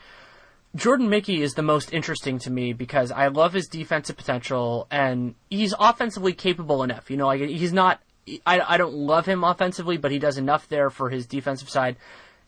Jordan 0.75 1.11
Mickey 1.11 1.43
is 1.43 1.53
the 1.53 1.62
most 1.62 1.93
interesting 1.93 2.39
to 2.39 2.51
me 2.51 2.72
because 2.72 3.12
I 3.12 3.27
love 3.27 3.53
his 3.53 3.68
defensive 3.68 4.16
potential 4.16 4.87
and 4.91 5.35
he's 5.51 5.75
offensively 5.79 6.33
capable 6.33 6.83
enough. 6.83 7.11
You 7.11 7.18
know, 7.18 7.27
like 7.27 7.43
he's 7.43 7.75
not. 7.75 8.01
I, 8.47 8.59
I 8.59 8.77
don't 8.79 8.95
love 8.95 9.27
him 9.27 9.45
offensively, 9.45 9.99
but 9.99 10.11
he 10.11 10.18
does 10.18 10.39
enough 10.39 10.66
there 10.70 10.89
for 10.89 11.11
his 11.11 11.27
defensive 11.27 11.68
side. 11.68 11.97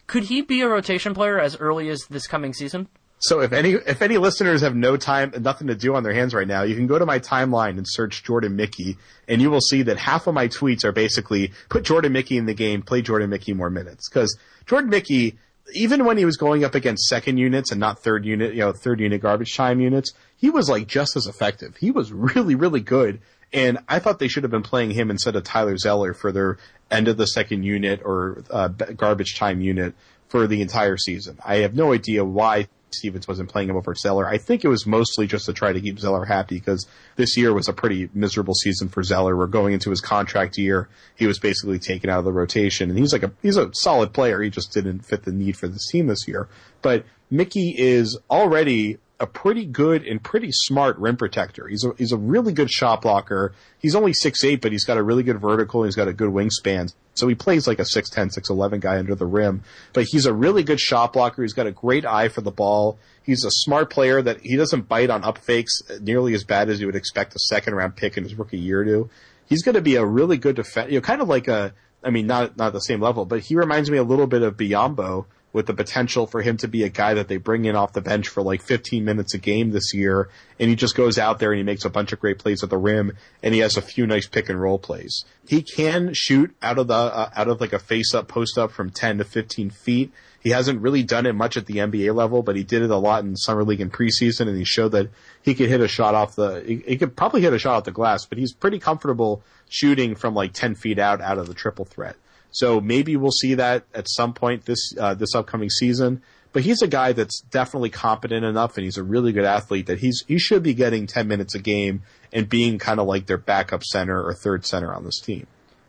Could 0.06 0.24
he 0.24 0.40
be 0.40 0.62
a 0.62 0.68
rotation 0.68 1.12
player 1.12 1.38
as 1.38 1.54
early 1.54 1.90
as 1.90 2.06
this 2.08 2.26
coming 2.26 2.54
season? 2.54 2.88
So 3.18 3.40
if 3.40 3.52
any 3.52 3.72
if 3.72 4.02
any 4.02 4.18
listeners 4.18 4.60
have 4.60 4.76
no 4.76 4.96
time 4.96 5.32
nothing 5.40 5.68
to 5.68 5.74
do 5.74 5.94
on 5.94 6.02
their 6.02 6.12
hands 6.12 6.34
right 6.34 6.46
now, 6.46 6.62
you 6.62 6.74
can 6.74 6.86
go 6.86 6.98
to 6.98 7.06
my 7.06 7.18
timeline 7.18 7.78
and 7.78 7.86
search 7.88 8.22
Jordan 8.22 8.56
Mickey, 8.56 8.98
and 9.26 9.40
you 9.40 9.50
will 9.50 9.60
see 9.60 9.82
that 9.82 9.96
half 9.96 10.26
of 10.26 10.34
my 10.34 10.48
tweets 10.48 10.84
are 10.84 10.92
basically 10.92 11.52
put 11.70 11.82
Jordan 11.84 12.12
Mickey 12.12 12.36
in 12.36 12.44
the 12.44 12.54
game, 12.54 12.82
play 12.82 13.00
Jordan 13.00 13.30
Mickey 13.30 13.54
more 13.54 13.70
minutes. 13.70 14.08
Because 14.08 14.36
Jordan 14.66 14.90
Mickey, 14.90 15.38
even 15.74 16.04
when 16.04 16.18
he 16.18 16.26
was 16.26 16.36
going 16.36 16.62
up 16.62 16.74
against 16.74 17.08
second 17.08 17.38
units 17.38 17.70
and 17.70 17.80
not 17.80 18.02
third 18.02 18.26
unit, 18.26 18.52
you 18.52 18.60
know, 18.60 18.72
third 18.72 19.00
unit 19.00 19.22
garbage 19.22 19.56
time 19.56 19.80
units, 19.80 20.12
he 20.36 20.50
was 20.50 20.68
like 20.68 20.86
just 20.86 21.16
as 21.16 21.26
effective. 21.26 21.76
He 21.76 21.90
was 21.90 22.12
really, 22.12 22.54
really 22.54 22.80
good. 22.80 23.20
And 23.52 23.78
I 23.88 23.98
thought 23.98 24.18
they 24.18 24.28
should 24.28 24.42
have 24.42 24.50
been 24.50 24.62
playing 24.62 24.90
him 24.90 25.10
instead 25.10 25.36
of 25.36 25.44
Tyler 25.44 25.78
Zeller 25.78 26.12
for 26.12 26.32
their 26.32 26.58
end 26.90 27.08
of 27.08 27.16
the 27.16 27.26
second 27.26 27.62
unit 27.62 28.02
or 28.04 28.44
uh, 28.50 28.68
garbage 28.68 29.38
time 29.38 29.60
unit 29.62 29.94
for 30.28 30.46
the 30.46 30.60
entire 30.60 30.96
season. 30.96 31.38
I 31.44 31.58
have 31.58 31.74
no 31.74 31.92
idea 31.92 32.24
why 32.24 32.68
Stevens 32.92 33.26
wasn't 33.28 33.48
playing 33.48 33.68
him 33.68 33.76
over 33.76 33.94
Zeller. 33.94 34.26
I 34.26 34.38
think 34.38 34.64
it 34.64 34.68
was 34.68 34.86
mostly 34.86 35.26
just 35.26 35.46
to 35.46 35.52
try 35.52 35.72
to 35.72 35.80
keep 35.80 35.98
Zeller 35.98 36.24
happy 36.24 36.56
because 36.56 36.86
this 37.16 37.36
year 37.36 37.52
was 37.52 37.68
a 37.68 37.72
pretty 37.72 38.08
miserable 38.14 38.54
season 38.54 38.88
for 38.88 39.02
Zeller. 39.02 39.36
We're 39.36 39.46
going 39.46 39.74
into 39.74 39.90
his 39.90 40.00
contract 40.00 40.56
year. 40.56 40.88
He 41.16 41.26
was 41.26 41.38
basically 41.38 41.78
taken 41.78 42.10
out 42.10 42.20
of 42.20 42.24
the 42.24 42.32
rotation 42.32 42.90
and 42.90 42.98
he's 42.98 43.12
like 43.12 43.22
a, 43.22 43.32
he's 43.42 43.56
a 43.56 43.70
solid 43.74 44.12
player. 44.12 44.40
He 44.40 44.50
just 44.50 44.72
didn't 44.72 45.00
fit 45.00 45.24
the 45.24 45.32
need 45.32 45.56
for 45.56 45.68
this 45.68 45.88
team 45.90 46.06
this 46.06 46.26
year. 46.28 46.48
But 46.82 47.04
Mickey 47.30 47.74
is 47.76 48.18
already 48.30 48.98
a 49.18 49.26
pretty 49.26 49.64
good 49.64 50.06
and 50.06 50.22
pretty 50.22 50.50
smart 50.52 50.98
rim 50.98 51.16
protector. 51.16 51.66
He's 51.66 51.84
a, 51.84 51.92
he's 51.96 52.12
a 52.12 52.16
really 52.16 52.52
good 52.52 52.70
shot 52.70 53.02
blocker. 53.02 53.54
He's 53.78 53.94
only 53.94 54.12
six 54.12 54.44
eight, 54.44 54.60
but 54.60 54.72
he's 54.72 54.84
got 54.84 54.98
a 54.98 55.02
really 55.02 55.22
good 55.22 55.40
vertical. 55.40 55.84
he's 55.84 55.96
got 55.96 56.08
a 56.08 56.12
good 56.12 56.30
wingspan. 56.30 56.92
So 57.14 57.26
he 57.28 57.34
plays 57.34 57.66
like 57.66 57.78
a 57.78 57.84
6'10, 57.84 58.36
6'11 58.36 58.80
guy 58.80 58.98
under 58.98 59.14
the 59.14 59.24
rim. 59.24 59.62
But 59.94 60.04
he's 60.04 60.26
a 60.26 60.34
really 60.34 60.62
good 60.62 60.78
shot 60.78 61.14
blocker. 61.14 61.40
He's 61.40 61.54
got 61.54 61.66
a 61.66 61.72
great 61.72 62.04
eye 62.04 62.28
for 62.28 62.42
the 62.42 62.50
ball. 62.50 62.98
He's 63.22 63.42
a 63.42 63.50
smart 63.50 63.88
player 63.88 64.20
that 64.20 64.40
he 64.42 64.56
doesn't 64.56 64.86
bite 64.86 65.08
on 65.08 65.24
up 65.24 65.38
fakes 65.38 65.80
nearly 66.00 66.34
as 66.34 66.44
bad 66.44 66.68
as 66.68 66.78
you 66.78 66.86
would 66.86 66.94
expect 66.94 67.34
a 67.34 67.38
second 67.38 67.74
round 67.74 67.96
pick 67.96 68.18
in 68.18 68.24
his 68.24 68.34
rookie 68.34 68.58
year 68.58 68.84
to. 68.84 69.08
He's 69.46 69.62
going 69.62 69.76
to 69.76 69.80
be 69.80 69.96
a 69.96 70.04
really 70.04 70.36
good 70.36 70.56
defense, 70.56 70.90
you 70.90 70.98
know, 70.98 71.02
kind 71.02 71.22
of 71.22 71.28
like 71.28 71.48
a, 71.48 71.72
I 72.04 72.10
mean, 72.10 72.26
not, 72.26 72.56
not 72.58 72.74
the 72.74 72.80
same 72.80 73.00
level, 73.00 73.24
but 73.24 73.40
he 73.40 73.56
reminds 73.56 73.90
me 73.90 73.96
a 73.96 74.04
little 74.04 74.26
bit 74.26 74.42
of 74.42 74.56
Biyombo 74.58 75.24
with 75.56 75.64
the 75.64 75.72
potential 75.72 76.26
for 76.26 76.42
him 76.42 76.58
to 76.58 76.68
be 76.68 76.82
a 76.82 76.90
guy 76.90 77.14
that 77.14 77.28
they 77.28 77.38
bring 77.38 77.64
in 77.64 77.74
off 77.74 77.94
the 77.94 78.02
bench 78.02 78.28
for 78.28 78.42
like 78.42 78.60
15 78.60 79.02
minutes 79.02 79.32
a 79.32 79.38
game 79.38 79.70
this 79.70 79.94
year. 79.94 80.28
And 80.60 80.68
he 80.68 80.76
just 80.76 80.94
goes 80.94 81.16
out 81.16 81.38
there 81.38 81.50
and 81.50 81.56
he 81.56 81.64
makes 81.64 81.86
a 81.86 81.88
bunch 81.88 82.12
of 82.12 82.20
great 82.20 82.38
plays 82.38 82.62
at 82.62 82.68
the 82.68 82.76
rim 82.76 83.16
and 83.42 83.54
he 83.54 83.60
has 83.60 83.78
a 83.78 83.80
few 83.80 84.06
nice 84.06 84.26
pick 84.26 84.50
and 84.50 84.60
roll 84.60 84.78
plays. 84.78 85.24
He 85.48 85.62
can 85.62 86.12
shoot 86.12 86.54
out 86.60 86.78
of 86.78 86.88
the, 86.88 86.94
uh, 86.94 87.30
out 87.34 87.48
of 87.48 87.62
like 87.62 87.72
a 87.72 87.78
face 87.78 88.12
up 88.12 88.28
post 88.28 88.58
up 88.58 88.70
from 88.70 88.90
10 88.90 89.16
to 89.16 89.24
15 89.24 89.70
feet. 89.70 90.12
He 90.42 90.50
hasn't 90.50 90.82
really 90.82 91.02
done 91.02 91.24
it 91.24 91.32
much 91.32 91.56
at 91.56 91.64
the 91.64 91.76
NBA 91.76 92.14
level, 92.14 92.42
but 92.42 92.54
he 92.54 92.62
did 92.62 92.82
it 92.82 92.90
a 92.90 92.98
lot 92.98 93.24
in 93.24 93.34
summer 93.34 93.64
league 93.64 93.80
and 93.80 93.90
preseason, 93.90 94.48
and 94.48 94.58
he 94.58 94.64
showed 94.64 94.92
that 94.92 95.08
he 95.42 95.54
could 95.54 95.70
hit 95.70 95.80
a 95.80 95.88
shot 95.88 96.14
off 96.14 96.36
the. 96.36 96.62
He, 96.64 96.76
he, 96.86 96.96
could 96.98 97.16
probably 97.16 97.40
hit 97.40 97.52
a 97.52 97.58
shot 97.58 97.78
off 97.78 97.84
the 97.84 97.90
glass, 97.90 98.26
but 98.26 98.38
he's 98.38 98.52
pretty 98.52 98.78
comfortable 98.78 99.42
shooting 99.68 100.14
from 100.14 100.34
like 100.34 100.52
ten 100.52 100.76
feet 100.76 101.00
out 101.00 101.20
out 101.20 101.38
of 101.38 101.48
the 101.48 101.54
triple 101.54 101.84
threat. 101.84 102.14
So 102.50 102.80
maybe 102.80 103.16
we'll 103.16 103.30
see 103.32 103.54
that 103.54 103.84
at 103.94 104.08
some 104.08 104.32
point 104.32 104.64
this 104.64 104.92
uh, 104.98 105.14
this 105.14 105.34
upcoming 105.34 105.70
season. 105.70 106.22
But 106.52 106.62
he's 106.62 106.80
a 106.80 106.88
guy 106.88 107.12
that's 107.12 107.40
definitely 107.40 107.90
competent 107.90 108.44
enough, 108.44 108.78
and 108.78 108.84
he's 108.84 108.96
a 108.96 109.02
really 109.02 109.32
good 109.32 109.44
athlete 109.44 109.86
that 109.86 109.98
he's 109.98 110.24
he 110.26 110.38
should 110.38 110.62
be 110.62 110.72
getting 110.72 111.06
ten 111.06 111.28
minutes 111.28 111.54
a 111.54 111.58
game 111.58 112.02
and 112.32 112.48
being 112.48 112.78
kind 112.78 112.98
of 112.98 113.06
like 113.06 113.26
their 113.26 113.38
backup 113.38 113.84
center 113.84 114.22
or 114.22 114.32
third 114.34 114.64
center 114.64 114.92
on 114.94 115.04
this 115.04 115.20
team. 115.20 115.46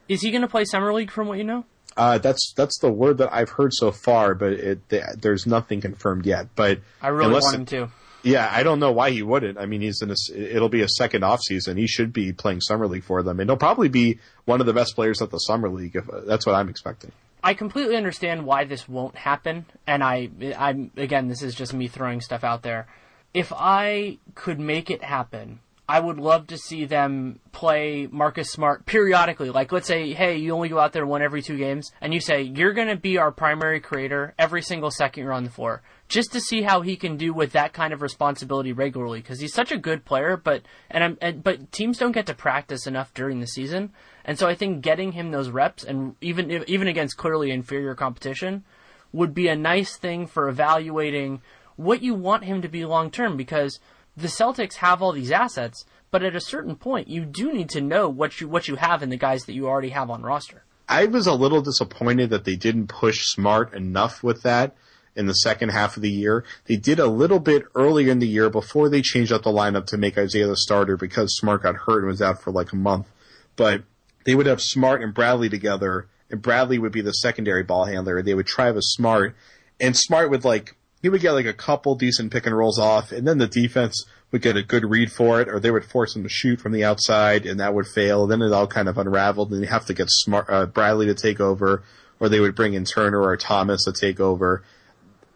Is 0.09 0.21
he 0.21 0.31
going 0.31 0.41
to 0.41 0.47
play 0.47 0.65
summer 0.65 0.93
league 0.93 1.11
from 1.11 1.27
what 1.27 1.37
you 1.37 1.43
know? 1.43 1.65
Uh, 1.95 2.17
that's 2.17 2.53
that's 2.55 2.77
the 2.79 2.91
word 2.91 3.17
that 3.17 3.33
I've 3.33 3.49
heard 3.49 3.73
so 3.73 3.91
far, 3.91 4.35
but 4.35 4.53
it, 4.53 4.89
there's 5.19 5.47
nothing 5.47 5.81
confirmed 5.81 6.25
yet. 6.25 6.47
But 6.55 6.79
I 7.01 7.07
really 7.07 7.33
want 7.33 7.55
him 7.55 7.65
to. 7.67 7.91
Yeah, 8.23 8.49
I 8.51 8.63
don't 8.63 8.79
know 8.79 8.91
why 8.91 9.11
he 9.11 9.21
wouldn't. 9.21 9.57
I 9.57 9.65
mean, 9.65 9.81
he's 9.81 10.01
in 10.01 10.11
a, 10.11 10.15
it'll 10.35 10.69
be 10.69 10.81
a 10.81 10.89
second 10.89 11.23
off 11.23 11.41
season. 11.41 11.77
He 11.77 11.87
should 11.87 12.11
be 12.11 12.33
playing 12.33 12.61
summer 12.61 12.87
league 12.87 13.03
for 13.03 13.23
them, 13.23 13.39
and 13.39 13.49
he'll 13.49 13.57
probably 13.57 13.89
be 13.89 14.19
one 14.45 14.59
of 14.59 14.65
the 14.65 14.73
best 14.73 14.95
players 14.95 15.21
at 15.21 15.31
the 15.31 15.37
summer 15.37 15.69
league. 15.69 15.95
If 15.95 16.09
uh, 16.09 16.21
that's 16.21 16.45
what 16.45 16.55
I'm 16.55 16.69
expecting. 16.69 17.11
I 17.43 17.53
completely 17.53 17.95
understand 17.95 18.45
why 18.45 18.65
this 18.65 18.89
won't 18.89 19.15
happen, 19.15 19.65
and 19.85 20.03
I, 20.03 20.29
I'm 20.57 20.91
again, 20.97 21.27
this 21.27 21.41
is 21.41 21.53
just 21.55 21.73
me 21.73 21.87
throwing 21.87 22.19
stuff 22.19 22.43
out 22.43 22.63
there. 22.63 22.87
If 23.33 23.53
I 23.55 24.17
could 24.35 24.59
make 24.59 24.89
it 24.89 25.03
happen, 25.03 25.59
I 25.89 26.01
would 26.01 26.17
love 26.17 26.47
to 26.47 26.57
see 26.57 26.83
them 26.83 27.39
play 27.53 28.09
Marcus 28.11 28.51
Smart 28.51 28.85
periodically. 28.85 29.49
Like, 29.51 29.71
let's 29.71 29.87
say, 29.87 30.11
hey, 30.11 30.35
you 30.35 30.53
only 30.53 30.67
go 30.67 30.79
out 30.79 30.91
there 30.91 31.05
one 31.05 31.21
every 31.21 31.41
two 31.41 31.57
games, 31.57 31.91
and 32.01 32.13
you 32.13 32.19
say, 32.19 32.41
you're 32.41 32.73
going 32.73 32.89
to 32.89 32.97
be 32.97 33.17
our 33.17 33.31
primary 33.31 33.79
creator 33.79 34.33
every 34.37 34.61
single 34.61 34.91
second 34.91 35.23
you're 35.23 35.31
on 35.31 35.45
the 35.45 35.49
floor. 35.49 35.81
Just 36.09 36.33
to 36.33 36.41
see 36.41 36.61
how 36.61 36.81
he 36.81 36.97
can 36.97 37.15
do 37.15 37.33
with 37.33 37.53
that 37.53 37.71
kind 37.71 37.93
of 37.93 38.01
responsibility 38.01 38.73
regularly, 38.73 39.19
because 39.19 39.39
he's 39.39 39.53
such 39.53 39.71
a 39.71 39.77
good 39.77 40.03
player. 40.03 40.35
But 40.35 40.63
and, 40.91 41.17
and 41.21 41.43
but 41.43 41.71
teams 41.71 41.97
don't 41.97 42.11
get 42.11 42.25
to 42.25 42.33
practice 42.33 42.85
enough 42.85 43.13
during 43.13 43.39
the 43.39 43.47
season, 43.47 43.91
and 44.25 44.37
so 44.37 44.47
I 44.47 44.55
think 44.55 44.81
getting 44.81 45.13
him 45.13 45.31
those 45.31 45.49
reps, 45.49 45.83
and 45.83 46.15
even 46.21 46.63
even 46.67 46.87
against 46.87 47.17
clearly 47.17 47.51
inferior 47.51 47.95
competition, 47.95 48.63
would 49.11 49.33
be 49.33 49.47
a 49.47 49.55
nice 49.55 49.97
thing 49.97 50.27
for 50.27 50.47
evaluating 50.47 51.41
what 51.75 52.01
you 52.01 52.13
want 52.13 52.45
him 52.45 52.61
to 52.61 52.69
be 52.69 52.85
long 52.85 53.11
term. 53.11 53.35
Because 53.35 53.79
the 54.17 54.27
Celtics 54.27 54.75
have 54.75 55.01
all 55.01 55.11
these 55.11 55.31
assets, 55.31 55.85
but 56.09 56.23
at 56.23 56.35
a 56.35 56.41
certain 56.41 56.75
point, 56.75 57.07
you 57.07 57.23
do 57.23 57.53
need 57.53 57.69
to 57.69 57.81
know 57.81 58.09
what 58.09 58.41
you 58.41 58.47
what 58.47 58.67
you 58.67 58.75
have 58.75 59.03
in 59.03 59.09
the 59.09 59.17
guys 59.17 59.45
that 59.45 59.53
you 59.53 59.67
already 59.67 59.89
have 59.89 60.09
on 60.09 60.23
roster. 60.23 60.63
I 60.89 61.05
was 61.05 61.27
a 61.27 61.33
little 61.33 61.61
disappointed 61.61 62.31
that 62.31 62.43
they 62.45 62.55
didn't 62.55 62.87
push 62.87 63.27
Smart 63.27 63.73
enough 63.73 64.23
with 64.23 64.41
that 64.43 64.75
in 65.15 65.27
the 65.27 65.33
second 65.33 65.69
half 65.69 65.97
of 65.97 66.01
the 66.01 66.09
year. 66.09 66.45
They 66.65 66.77
did 66.77 66.97
a 66.99 67.07
little 67.07 67.39
bit 67.39 67.65
earlier 67.75 68.11
in 68.11 68.19
the 68.19 68.27
year 68.27 68.49
before 68.49 68.89
they 68.89 69.01
changed 69.01 69.31
up 69.31 69.43
the 69.43 69.51
lineup 69.51 69.85
to 69.87 69.97
make 69.97 70.17
Isaiah 70.17 70.47
the 70.47 70.55
starter 70.55 70.97
because 70.97 71.35
Smart 71.37 71.63
got 71.63 71.75
hurt 71.75 71.99
and 71.99 72.07
was 72.07 72.21
out 72.21 72.41
for 72.41 72.51
like 72.51 72.71
a 72.71 72.77
month. 72.77 73.07
But 73.55 73.83
they 74.23 74.33
would 74.33 74.45
have 74.45 74.61
Smart 74.61 75.03
and 75.03 75.13
Bradley 75.13 75.49
together, 75.49 76.07
and 76.31 76.41
Bradley 76.41 76.79
would 76.79 76.91
be 76.91 77.01
the 77.01 77.11
secondary 77.11 77.63
ball 77.63 77.85
handler. 77.85 78.21
They 78.21 78.33
would 78.33 78.47
try 78.47 78.71
with 78.71 78.83
Smart, 78.83 79.35
and 79.79 79.95
Smart 79.95 80.29
would 80.29 80.45
like 80.45 80.76
he 81.01 81.09
would 81.09 81.21
get 81.21 81.33
like 81.33 81.45
a 81.45 81.53
couple 81.53 81.95
decent 81.95 82.31
pick 82.31 82.45
and 82.45 82.57
rolls 82.57 82.79
off, 82.79 83.11
and 83.11 83.27
then 83.27 83.37
the 83.37 83.47
defense 83.47 84.05
would 84.31 84.41
get 84.41 84.57
a 84.57 84.63
good 84.63 84.83
read 84.83 85.11
for 85.11 85.39
it, 85.39 85.47
or 85.47 85.59
they 85.59 85.71
would 85.71 85.85
force 85.85 86.15
him 86.15 86.23
to 86.23 86.29
shoot 86.29 86.59
from 86.59 86.71
the 86.71 86.83
outside, 86.83 87.45
and 87.45 87.59
that 87.59 87.73
would 87.73 87.87
fail. 87.87 88.27
Then 88.27 88.41
it 88.41 88.51
all 88.51 88.67
kind 88.67 88.89
of 88.89 88.97
unraveled, 88.97 89.51
and 89.51 89.61
you 89.61 89.67
have 89.67 89.85
to 89.85 89.93
get 89.93 90.07
smart 90.09 90.47
uh, 90.49 90.65
Bradley 90.65 91.05
to 91.05 91.15
take 91.15 91.39
over, 91.39 91.83
or 92.19 92.29
they 92.29 92.39
would 92.39 92.55
bring 92.55 92.73
in 92.73 92.83
Turner 92.83 93.21
or 93.21 93.37
Thomas 93.37 93.83
to 93.85 93.93
take 93.93 94.19
over. 94.19 94.63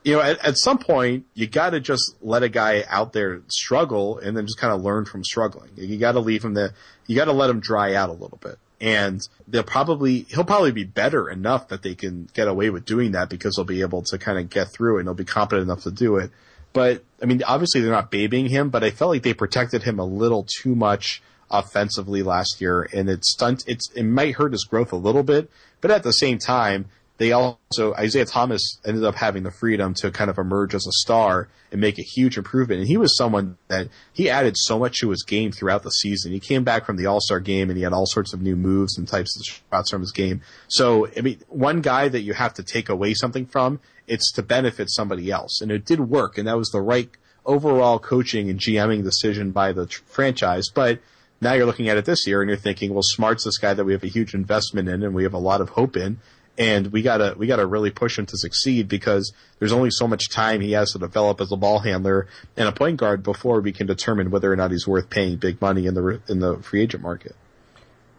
You 0.03 0.15
know, 0.15 0.21
at, 0.21 0.43
at 0.43 0.57
some 0.57 0.79
point, 0.79 1.25
you 1.35 1.45
got 1.45 1.69
to 1.69 1.79
just 1.79 2.15
let 2.21 2.41
a 2.41 2.49
guy 2.49 2.83
out 2.89 3.13
there 3.13 3.41
struggle, 3.47 4.17
and 4.17 4.35
then 4.35 4.45
just 4.45 4.57
kind 4.57 4.73
of 4.73 4.81
learn 4.81 5.05
from 5.05 5.23
struggling. 5.23 5.69
You 5.75 5.97
got 5.97 6.13
to 6.13 6.19
leave 6.19 6.43
him 6.43 6.55
there. 6.55 6.73
You 7.05 7.15
got 7.15 7.25
to 7.25 7.33
let 7.33 7.49
him 7.49 7.59
dry 7.59 7.93
out 7.93 8.09
a 8.09 8.13
little 8.13 8.39
bit 8.41 8.57
and 8.81 9.21
they'll 9.47 9.63
probably 9.63 10.25
he'll 10.29 10.43
probably 10.43 10.71
be 10.71 10.83
better 10.83 11.29
enough 11.29 11.67
that 11.67 11.83
they 11.83 11.93
can 11.93 12.27
get 12.33 12.47
away 12.47 12.71
with 12.71 12.83
doing 12.83 13.11
that 13.11 13.29
because 13.29 13.55
they'll 13.55 13.63
be 13.63 13.81
able 13.81 14.01
to 14.01 14.17
kind 14.17 14.39
of 14.39 14.49
get 14.49 14.73
through 14.73 14.97
it 14.97 15.01
and 15.01 15.07
they'll 15.07 15.13
be 15.13 15.23
competent 15.23 15.63
enough 15.63 15.83
to 15.83 15.91
do 15.91 16.17
it. 16.17 16.31
But 16.73 17.03
I 17.21 17.25
mean, 17.25 17.43
obviously 17.43 17.81
they're 17.81 17.91
not 17.91 18.09
babying 18.09 18.49
him, 18.49 18.69
but 18.69 18.83
I 18.83 18.89
felt 18.89 19.11
like 19.11 19.23
they 19.23 19.35
protected 19.35 19.83
him 19.83 19.99
a 19.99 20.05
little 20.05 20.47
too 20.61 20.75
much 20.75 21.21
offensively 21.51 22.23
last 22.23 22.59
year, 22.59 22.87
and 22.91 23.07
it 23.09 23.23
stunt 23.23 23.63
it's 23.67 23.91
it 23.95 24.03
might 24.03 24.35
hurt 24.35 24.53
his 24.53 24.65
growth 24.65 24.91
a 24.91 24.97
little 24.97 25.23
bit, 25.23 25.49
but 25.79 25.91
at 25.91 26.03
the 26.03 26.11
same 26.11 26.39
time. 26.39 26.85
They 27.21 27.33
also 27.33 27.93
Isaiah 27.93 28.25
Thomas 28.25 28.79
ended 28.83 29.03
up 29.03 29.13
having 29.13 29.43
the 29.43 29.51
freedom 29.51 29.93
to 29.95 30.09
kind 30.09 30.31
of 30.31 30.39
emerge 30.39 30.73
as 30.73 30.87
a 30.87 30.91
star 30.91 31.49
and 31.71 31.79
make 31.79 31.99
a 31.99 32.01
huge 32.01 32.35
improvement. 32.35 32.79
And 32.79 32.87
he 32.87 32.97
was 32.97 33.15
someone 33.15 33.57
that 33.67 33.89
he 34.11 34.27
added 34.27 34.57
so 34.57 34.79
much 34.79 35.01
to 35.01 35.11
his 35.11 35.21
game 35.21 35.51
throughout 35.51 35.83
the 35.83 35.91
season. 35.91 36.31
He 36.31 36.39
came 36.39 36.63
back 36.63 36.83
from 36.83 36.97
the 36.97 37.05
All 37.05 37.21
Star 37.21 37.39
game 37.39 37.69
and 37.69 37.77
he 37.77 37.83
had 37.83 37.93
all 37.93 38.07
sorts 38.07 38.33
of 38.33 38.41
new 38.41 38.55
moves 38.55 38.97
and 38.97 39.07
types 39.07 39.37
of 39.37 39.45
shots 39.45 39.91
from 39.91 40.01
his 40.01 40.11
game. 40.11 40.41
So 40.67 41.09
I 41.15 41.21
mean, 41.21 41.39
one 41.47 41.81
guy 41.81 42.07
that 42.07 42.21
you 42.21 42.33
have 42.33 42.55
to 42.55 42.63
take 42.63 42.89
away 42.89 43.13
something 43.13 43.45
from, 43.45 43.79
it's 44.07 44.31
to 44.31 44.41
benefit 44.41 44.89
somebody 44.89 45.29
else, 45.29 45.61
and 45.61 45.71
it 45.71 45.85
did 45.85 45.99
work, 45.99 46.39
and 46.39 46.47
that 46.47 46.57
was 46.57 46.69
the 46.71 46.81
right 46.81 47.11
overall 47.45 47.99
coaching 47.99 48.49
and 48.49 48.59
GMing 48.59 49.03
decision 49.03 49.51
by 49.51 49.73
the 49.73 49.85
tr- 49.85 50.01
franchise, 50.07 50.69
but 50.73 50.99
now 51.39 51.53
you're 51.53 51.65
looking 51.65 51.89
at 51.89 51.97
it 51.97 52.05
this 52.05 52.25
year 52.27 52.41
and 52.41 52.49
you're 52.49 52.57
thinking, 52.57 52.93
well, 52.93 53.01
Smart's 53.03 53.45
this 53.45 53.57
guy 53.57 53.73
that 53.73 53.83
we 53.83 53.93
have 53.93 54.03
a 54.03 54.07
huge 54.07 54.35
investment 54.35 54.87
in 54.87 55.01
and 55.01 55.15
we 55.15 55.23
have 55.23 55.33
a 55.33 55.39
lot 55.39 55.59
of 55.59 55.69
hope 55.69 55.97
in 55.97 56.19
and 56.61 56.87
we 56.91 57.01
gotta 57.01 57.33
we 57.37 57.47
gotta 57.47 57.65
really 57.65 57.89
push 57.89 58.19
him 58.19 58.25
to 58.27 58.37
succeed 58.37 58.87
because 58.87 59.33
there's 59.57 59.71
only 59.71 59.89
so 59.89 60.07
much 60.07 60.29
time 60.29 60.61
he 60.61 60.73
has 60.73 60.91
to 60.91 60.99
develop 60.99 61.41
as 61.41 61.51
a 61.51 61.55
ball 61.57 61.79
handler 61.79 62.27
and 62.55 62.67
a 62.67 62.71
point 62.71 62.97
guard 62.97 63.23
before 63.23 63.61
we 63.61 63.71
can 63.71 63.87
determine 63.87 64.29
whether 64.29 64.51
or 64.53 64.55
not 64.55 64.69
he's 64.69 64.87
worth 64.87 65.09
paying 65.09 65.37
big 65.37 65.59
money 65.59 65.87
in 65.87 65.95
the 65.95 66.21
in 66.29 66.39
the 66.39 66.57
free 66.61 66.81
agent 66.81 67.01
market. 67.01 67.35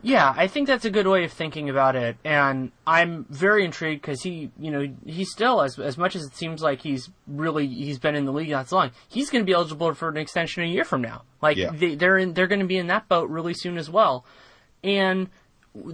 Yeah, 0.05 0.35
I 0.37 0.49
think 0.49 0.67
that's 0.67 0.85
a 0.85 0.91
good 0.91 1.07
way 1.07 1.23
of 1.23 1.33
thinking 1.33 1.71
about 1.71 1.95
it, 1.95 2.17
and 2.25 2.73
I'm 2.85 3.25
very 3.31 3.65
intrigued 3.65 4.03
because 4.03 4.21
he, 4.21 4.51
you 4.59 4.73
know, 4.73 4.93
he's 5.07 5.31
still 5.31 5.63
as 5.63 5.79
as 5.79 5.97
much 5.97 6.17
as 6.17 6.25
it 6.25 6.35
seems 6.35 6.61
like 6.61 6.81
he's 6.81 7.09
really 7.29 7.69
he's 7.69 8.01
been 8.01 8.17
in 8.17 8.25
the 8.25 8.33
league 8.33 8.51
not 8.51 8.69
so 8.69 8.75
long. 8.79 8.91
He's 9.09 9.31
going 9.31 9.45
to 9.45 9.47
be 9.47 9.53
eligible 9.53 9.95
for 9.95 10.09
an 10.09 10.17
extension 10.17 10.65
a 10.65 10.67
year 10.67 10.83
from 10.85 11.03
now. 11.03 11.23
Like 11.41 11.57
Yeah. 11.57 11.71
they, 11.73 11.95
they're 11.95 12.19
in, 12.19 12.35
they're 12.35 12.49
going 12.49 12.59
to 12.63 12.67
be 12.67 12.79
in 12.79 12.89
that 12.89 13.09
boat 13.09 13.31
really 13.31 13.55
soon 13.55 13.79
as 13.79 13.89
well, 13.89 14.25
and 14.83 15.29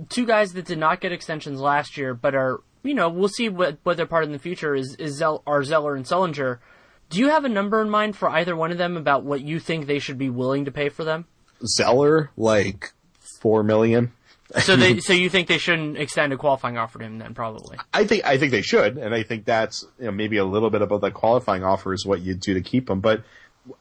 two 0.09 0.26
guys 0.26 0.53
that 0.53 0.66
did 0.66 0.79
not 0.79 1.01
get 1.01 1.12
extensions 1.12 1.61
last 1.61 1.97
year, 1.97 2.14
but 2.14 2.35
are 2.35 2.61
you 2.83 2.95
know 2.95 3.09
we'll 3.09 3.29
see 3.29 3.49
what 3.49 3.79
what 3.83 3.97
their 3.97 4.07
part 4.07 4.24
in 4.24 4.33
the 4.33 4.39
future 4.39 4.74
is 4.74 4.95
is 4.97 5.16
Zell, 5.16 5.43
are 5.47 5.62
Zeller 5.64 5.95
and 5.95 6.05
Sullinger. 6.05 6.59
Do 7.11 7.18
you 7.18 7.29
have 7.29 7.45
a 7.45 7.49
number 7.49 7.81
in 7.81 7.89
mind 7.89 8.16
for 8.16 8.29
either 8.29 8.55
one 8.55 8.70
of 8.70 8.79
them 8.79 8.97
about 8.97 9.24
what 9.24 9.41
you 9.41 9.59
think 9.59 9.87
they 9.87 9.99
should 9.99 10.18
be 10.18 10.29
willing 10.29 10.66
to 10.66 10.70
pay 10.70 10.91
for 10.91 11.05
them? 11.05 11.26
Zeller, 11.66 12.31
like 12.37 12.93
four 13.41 13.62
million. 13.62 14.12
So 14.61 14.76
they 14.76 14.99
so 15.01 15.12
you 15.12 15.31
think 15.31 15.49
they 15.49 15.59
shouldn't 15.59 15.97
extend 15.97 16.33
a 16.33 16.37
qualifying 16.37 16.76
offer 16.76 16.99
to 16.99 17.05
him 17.05 17.18
then 17.18 17.35
probably? 17.35 17.79
I 17.93 18.05
think 18.05 18.24
I 18.26 18.39
think 18.39 18.53
they 18.53 18.62
should, 18.62 18.99
and 18.99 19.14
I 19.14 19.22
think 19.22 19.45
that's 19.45 19.87
you 19.99 20.07
know, 20.07 20.12
maybe 20.12 20.37
a 20.37 20.45
little 20.45 20.70
bit 20.70 20.83
about 20.83 21.01
the 21.01 21.11
qualifying 21.11 21.64
offer 21.64 21.93
is 21.93 22.05
what 22.05 22.20
you'd 22.20 22.41
do 22.41 22.55
to 22.55 22.61
keep 22.61 22.91
him. 22.91 23.01
But 23.01 23.22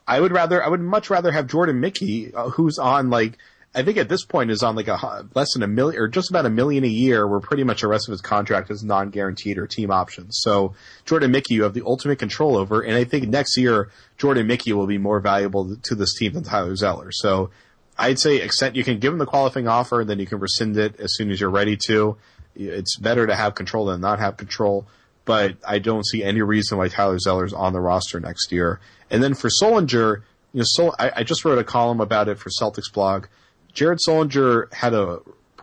I 0.06 0.20
would 0.20 0.32
rather 0.32 0.62
I 0.62 0.68
would 0.68 0.80
much 0.80 1.10
rather 1.10 1.32
have 1.32 1.46
Jordan 1.46 1.80
Mickey, 1.80 2.34
uh, 2.34 2.50
who's 2.50 2.78
on 2.78 3.10
like 3.10 3.38
I 3.78 3.84
think 3.84 3.96
at 3.96 4.08
this 4.08 4.24
point 4.24 4.50
is 4.50 4.64
on 4.64 4.74
like 4.74 4.88
a 4.88 5.28
less 5.36 5.52
than 5.52 5.62
a 5.62 5.68
million 5.68 6.02
or 6.02 6.08
just 6.08 6.30
about 6.30 6.44
a 6.44 6.50
million 6.50 6.82
a 6.82 6.88
year, 6.88 7.28
where 7.28 7.38
pretty 7.38 7.62
much 7.62 7.82
the 7.82 7.86
rest 7.86 8.08
of 8.08 8.12
his 8.12 8.20
contract 8.20 8.72
is 8.72 8.82
non-guaranteed 8.82 9.56
or 9.56 9.68
team 9.68 9.92
options. 9.92 10.40
So 10.42 10.74
Jordan 11.04 11.30
Mickey, 11.30 11.54
you 11.54 11.62
have 11.62 11.74
the 11.74 11.84
ultimate 11.86 12.18
control 12.18 12.56
over, 12.56 12.80
and 12.80 12.96
I 12.96 13.04
think 13.04 13.28
next 13.28 13.56
year 13.56 13.88
Jordan 14.16 14.48
Mickey 14.48 14.72
will 14.72 14.88
be 14.88 14.98
more 14.98 15.20
valuable 15.20 15.76
to 15.76 15.94
this 15.94 16.12
team 16.18 16.32
than 16.32 16.42
Tyler 16.42 16.74
Zeller. 16.74 17.12
So 17.12 17.50
I'd 17.96 18.18
say 18.18 18.38
extent 18.38 18.74
you 18.74 18.82
can 18.82 18.98
give 18.98 19.12
him 19.12 19.20
the 19.20 19.26
qualifying 19.26 19.68
offer, 19.68 20.00
and 20.00 20.10
then 20.10 20.18
you 20.18 20.26
can 20.26 20.40
rescind 20.40 20.76
it 20.76 20.98
as 20.98 21.14
soon 21.14 21.30
as 21.30 21.40
you're 21.40 21.48
ready 21.48 21.76
to. 21.86 22.16
It's 22.56 22.96
better 22.96 23.28
to 23.28 23.36
have 23.36 23.54
control 23.54 23.86
than 23.86 24.00
not 24.00 24.18
have 24.18 24.36
control, 24.36 24.88
but 25.24 25.56
I 25.64 25.78
don't 25.78 26.04
see 26.04 26.24
any 26.24 26.42
reason 26.42 26.78
why 26.78 26.88
Tyler 26.88 27.20
Zeller's 27.20 27.52
on 27.52 27.72
the 27.74 27.80
roster 27.80 28.18
next 28.18 28.50
year. 28.50 28.80
And 29.08 29.22
then 29.22 29.34
for 29.34 29.48
Sullinger, 29.62 30.22
you 30.52 30.64
know, 30.78 30.94
I, 30.98 31.12
I 31.18 31.22
just 31.22 31.44
wrote 31.44 31.58
a 31.58 31.64
column 31.64 32.00
about 32.00 32.28
it 32.28 32.40
for 32.40 32.50
Celtics 32.50 32.92
blog. 32.92 33.26
Jared 33.72 34.00
Sullinger 34.06 34.72
had 34.72 34.94
a 34.94 35.20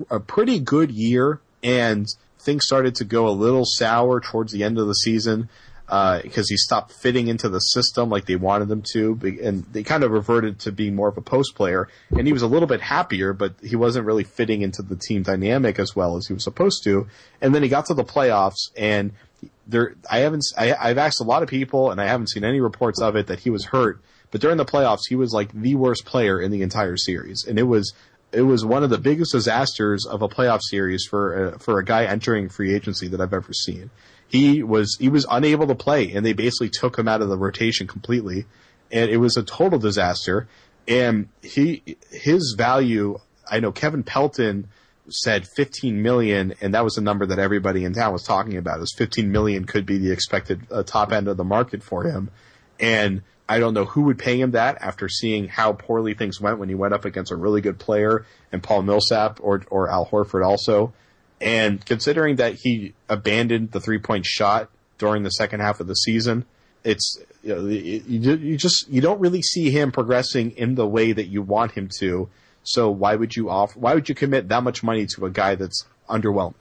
a 0.09 0.19
pretty 0.19 0.59
good 0.59 0.91
year, 0.91 1.39
and 1.63 2.05
things 2.39 2.65
started 2.65 2.95
to 2.95 3.05
go 3.05 3.27
a 3.27 3.31
little 3.31 3.65
sour 3.65 4.19
towards 4.19 4.51
the 4.51 4.63
end 4.63 4.77
of 4.77 4.87
the 4.87 4.93
season 4.93 5.49
uh, 5.87 6.21
because 6.21 6.49
he 6.49 6.57
stopped 6.57 6.91
fitting 6.91 7.27
into 7.27 7.49
the 7.49 7.59
system 7.59 8.09
like 8.09 8.25
they 8.25 8.35
wanted 8.35 8.69
him 8.69 8.83
to, 8.93 9.19
and 9.43 9.63
they 9.71 9.83
kind 9.83 10.03
of 10.03 10.11
reverted 10.11 10.59
to 10.59 10.71
being 10.71 10.95
more 10.95 11.07
of 11.07 11.17
a 11.17 11.21
post 11.21 11.55
player. 11.55 11.87
And 12.11 12.25
he 12.25 12.33
was 12.33 12.41
a 12.41 12.47
little 12.47 12.67
bit 12.67 12.81
happier, 12.81 13.33
but 13.33 13.53
he 13.63 13.75
wasn't 13.75 14.05
really 14.05 14.23
fitting 14.23 14.61
into 14.61 14.81
the 14.81 14.95
team 14.95 15.23
dynamic 15.23 15.79
as 15.79 15.95
well 15.95 16.17
as 16.17 16.27
he 16.27 16.33
was 16.33 16.43
supposed 16.43 16.83
to. 16.85 17.07
And 17.41 17.53
then 17.53 17.63
he 17.63 17.69
got 17.69 17.85
to 17.87 17.93
the 17.93 18.03
playoffs, 18.03 18.71
and 18.75 19.11
there, 19.67 19.95
I 20.09 20.19
haven't, 20.19 20.43
I, 20.57 20.73
I've 20.73 20.97
asked 20.97 21.21
a 21.21 21.25
lot 21.25 21.43
of 21.43 21.49
people, 21.49 21.91
and 21.91 22.01
I 22.01 22.07
haven't 22.07 22.29
seen 22.29 22.43
any 22.43 22.59
reports 22.59 23.01
of 23.01 23.15
it 23.15 23.27
that 23.27 23.39
he 23.39 23.49
was 23.49 23.65
hurt. 23.65 23.99
But 24.31 24.41
during 24.41 24.57
the 24.57 24.65
playoffs, 24.65 25.07
he 25.07 25.15
was 25.15 25.33
like 25.33 25.51
the 25.51 25.75
worst 25.75 26.05
player 26.05 26.41
in 26.41 26.51
the 26.51 26.61
entire 26.61 26.97
series, 26.97 27.45
and 27.47 27.57
it 27.59 27.63
was 27.63 27.93
it 28.31 28.41
was 28.41 28.65
one 28.65 28.83
of 28.83 28.89
the 28.89 28.97
biggest 28.97 29.31
disasters 29.31 30.05
of 30.05 30.21
a 30.21 30.27
playoff 30.27 30.59
series 30.61 31.05
for 31.05 31.47
a, 31.47 31.59
for 31.59 31.79
a 31.79 31.85
guy 31.85 32.05
entering 32.05 32.49
free 32.49 32.73
agency 32.73 33.07
that 33.07 33.21
I've 33.21 33.33
ever 33.33 33.53
seen. 33.53 33.89
He 34.27 34.63
was 34.63 34.97
he 34.99 35.09
was 35.09 35.25
unable 35.29 35.67
to 35.67 35.75
play, 35.75 36.11
and 36.11 36.25
they 36.25 36.33
basically 36.33 36.69
took 36.69 36.97
him 36.97 37.07
out 37.07 37.21
of 37.21 37.29
the 37.29 37.37
rotation 37.37 37.87
completely, 37.87 38.45
and 38.91 39.09
it 39.09 39.17
was 39.17 39.37
a 39.37 39.43
total 39.43 39.79
disaster. 39.79 40.47
And 40.87 41.29
he 41.41 41.97
his 42.11 42.55
value, 42.57 43.19
I 43.49 43.59
know 43.59 43.71
Kevin 43.71 44.03
Pelton 44.03 44.67
said 45.09 45.47
15 45.47 46.01
million, 46.01 46.55
and 46.61 46.73
that 46.73 46.83
was 46.83 46.97
a 46.97 47.01
number 47.01 47.25
that 47.27 47.39
everybody 47.39 47.85
in 47.85 47.93
town 47.93 48.11
was 48.11 48.23
talking 48.23 48.57
about. 48.57 48.81
Is 48.81 48.93
15 48.97 49.31
million 49.31 49.65
could 49.65 49.85
be 49.85 49.97
the 49.97 50.11
expected 50.11 50.61
uh, 50.71 50.83
top 50.83 51.11
end 51.11 51.27
of 51.27 51.37
the 51.37 51.43
market 51.43 51.83
for 51.83 52.03
him, 52.03 52.31
and 52.79 53.21
I 53.47 53.59
don't 53.59 53.73
know 53.73 53.85
who 53.85 54.01
would 54.03 54.17
pay 54.17 54.39
him 54.39 54.51
that 54.51 54.77
after 54.81 55.07
seeing 55.07 55.47
how 55.47 55.73
poorly 55.73 56.13
things 56.15 56.41
went 56.41 56.57
when 56.57 56.69
he 56.69 56.75
went 56.75 56.93
up 56.93 57.05
against 57.05 57.31
a 57.31 57.35
really 57.35 57.61
good 57.61 57.77
player 57.77 58.25
and 58.51 58.63
Paul 58.63 58.81
Millsap 58.81 59.39
or 59.41 59.63
or 59.69 59.89
Al 59.89 60.05
Horford 60.07 60.45
also. 60.45 60.93
And 61.39 61.85
considering 61.85 62.37
that 62.37 62.55
he 62.55 62.93
abandoned 63.07 63.71
the 63.71 63.79
three 63.79 63.99
point 63.99 64.25
shot 64.25 64.69
during 64.97 65.23
the 65.23 65.29
second 65.29 65.59
half 65.59 65.79
of 65.79 65.87
the 65.87 65.93
season, 65.93 66.45
it's 66.83 67.19
you, 67.43 67.55
know, 67.55 67.65
you, 67.67 68.35
you 68.35 68.57
just 68.57 68.87
you 68.89 69.01
don't 69.01 69.19
really 69.19 69.41
see 69.41 69.69
him 69.69 69.91
progressing 69.91 70.51
in 70.51 70.75
the 70.75 70.87
way 70.87 71.11
that 71.11 71.27
you 71.27 71.41
want 71.41 71.73
him 71.73 71.89
to. 71.99 72.29
So 72.63 72.89
why 72.89 73.15
would 73.15 73.35
you 73.35 73.49
offer? 73.49 73.77
Why 73.79 73.93
would 73.93 74.09
you 74.09 74.15
commit 74.15 74.49
that 74.49 74.63
much 74.63 74.81
money 74.81 75.05
to 75.15 75.25
a 75.25 75.29
guy 75.29 75.53
that's 75.55 75.85
underwhelming? 76.09 76.55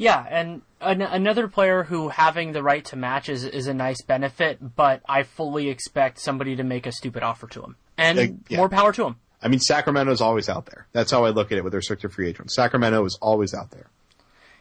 Yeah, 0.00 0.26
and 0.30 0.62
an- 0.80 1.02
another 1.02 1.46
player 1.46 1.82
who 1.84 2.08
having 2.08 2.52
the 2.52 2.62
right 2.62 2.82
to 2.86 2.96
match 2.96 3.28
is 3.28 3.44
is 3.44 3.66
a 3.66 3.74
nice 3.74 4.00
benefit, 4.00 4.74
but 4.74 5.02
I 5.06 5.24
fully 5.24 5.68
expect 5.68 6.18
somebody 6.18 6.56
to 6.56 6.64
make 6.64 6.86
a 6.86 6.92
stupid 6.92 7.22
offer 7.22 7.46
to 7.48 7.62
him, 7.62 7.76
and 7.98 8.42
yeah. 8.48 8.56
more 8.56 8.70
power 8.70 8.94
to 8.94 9.04
him. 9.04 9.16
I 9.42 9.48
mean, 9.48 9.60
Sacramento's 9.60 10.22
always 10.22 10.48
out 10.48 10.64
there. 10.66 10.86
That's 10.92 11.10
how 11.10 11.26
I 11.26 11.30
look 11.30 11.52
at 11.52 11.58
it 11.58 11.64
with 11.64 11.74
restricted 11.74 12.14
free 12.14 12.30
agents. 12.30 12.54
Sacramento 12.54 13.04
is 13.04 13.18
always 13.20 13.52
out 13.52 13.72
there. 13.72 13.90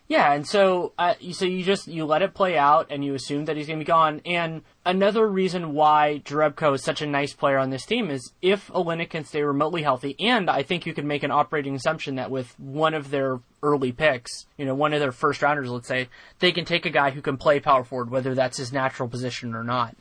Yeah, 0.09 0.33
and 0.33 0.45
so 0.45 0.91
uh, 0.97 1.13
you- 1.19 1.33
so 1.33 1.45
you 1.45 1.63
just 1.63 1.87
you 1.87 2.03
let 2.03 2.23
it 2.23 2.33
play 2.33 2.57
out, 2.57 2.87
and 2.89 3.05
you 3.05 3.13
assume 3.13 3.45
that 3.45 3.55
he's 3.55 3.67
going 3.67 3.77
to 3.77 3.85
be 3.85 3.87
gone. 3.87 4.21
And 4.25 4.63
another 4.83 5.27
reason 5.29 5.73
why 5.75 6.23
Jerebko 6.25 6.73
is 6.73 6.83
such 6.83 7.03
a 7.03 7.05
nice 7.05 7.31
player 7.33 7.59
on 7.59 7.69
this 7.69 7.85
team 7.85 8.09
is 8.09 8.33
if 8.41 8.69
Olynyk 8.69 9.11
can 9.11 9.23
stay 9.23 9.43
remotely 9.43 9.83
healthy, 9.83 10.15
and 10.19 10.49
I 10.49 10.63
think 10.63 10.87
you 10.87 10.95
could 10.95 11.05
make 11.05 11.21
an 11.21 11.29
operating 11.29 11.75
assumption 11.75 12.15
that 12.15 12.31
with 12.31 12.59
one 12.59 12.95
of 12.95 13.11
their 13.11 13.39
early 13.61 13.91
picks, 13.91 14.47
you 14.57 14.65
know, 14.65 14.73
one 14.73 14.93
of 14.93 14.99
their 14.99 15.11
first 15.11 15.43
rounders, 15.43 15.69
let's 15.69 15.87
say, 15.87 16.09
they 16.39 16.51
can 16.51 16.65
take 16.65 16.87
a 16.87 16.89
guy 16.89 17.11
who 17.11 17.21
can 17.21 17.37
play 17.37 17.59
power 17.59 17.83
forward, 17.83 18.09
whether 18.09 18.33
that's 18.33 18.57
his 18.57 18.73
natural 18.73 19.07
position 19.07 19.53
or 19.53 19.63
not. 19.63 19.95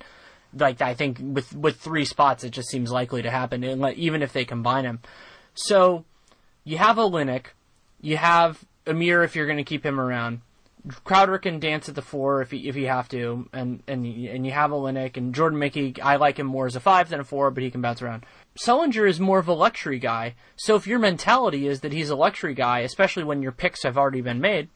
Like 0.54 0.80
I 0.80 0.94
think 0.94 1.18
with 1.22 1.54
with 1.54 1.76
three 1.76 2.06
spots, 2.06 2.44
it 2.44 2.50
just 2.50 2.70
seems 2.70 2.90
likely 2.90 3.20
to 3.20 3.30
happen, 3.30 3.62
even 3.62 4.22
if 4.22 4.32
they 4.32 4.46
combine 4.46 4.86
him. 4.86 5.00
So 5.52 6.06
you 6.64 6.78
have 6.78 6.96
Olynyk, 6.96 7.48
you 8.00 8.16
have 8.16 8.64
Amir 8.88 9.22
if 9.22 9.36
you're 9.36 9.46
going 9.46 9.58
to 9.58 9.64
keep 9.64 9.84
him 9.84 10.00
around. 10.00 10.40
Crowder 11.04 11.38
can 11.38 11.58
dance 11.58 11.88
at 11.88 11.94
the 11.96 12.02
four 12.02 12.40
if 12.40 12.50
he 12.50 12.68
if 12.68 12.76
you 12.76 12.86
have 12.86 13.08
to, 13.08 13.48
and 13.52 13.82
and 13.86 14.06
you- 14.06 14.30
and 14.30 14.46
you 14.46 14.52
have 14.52 14.70
Olynyk 14.70 15.16
and 15.16 15.34
Jordan 15.34 15.58
Mickey. 15.58 15.94
I 16.00 16.16
like 16.16 16.38
him 16.38 16.46
more 16.46 16.66
as 16.66 16.76
a 16.76 16.80
five 16.80 17.08
than 17.08 17.20
a 17.20 17.24
four, 17.24 17.50
but 17.50 17.62
he 17.62 17.70
can 17.70 17.82
bounce 17.82 18.00
around. 18.00 18.24
Sullinger 18.58 19.06
is 19.08 19.20
more 19.20 19.38
of 19.40 19.48
a 19.48 19.52
luxury 19.52 19.98
guy. 19.98 20.34
So 20.56 20.76
if 20.76 20.86
your 20.86 20.98
mentality 21.00 21.66
is 21.66 21.80
that 21.80 21.92
he's 21.92 22.10
a 22.10 22.16
luxury 22.16 22.54
guy, 22.54 22.80
especially 22.80 23.24
when 23.24 23.42
your 23.42 23.52
picks 23.52 23.82
have 23.82 23.98
already 23.98 24.20
been 24.20 24.40
made, 24.40 24.68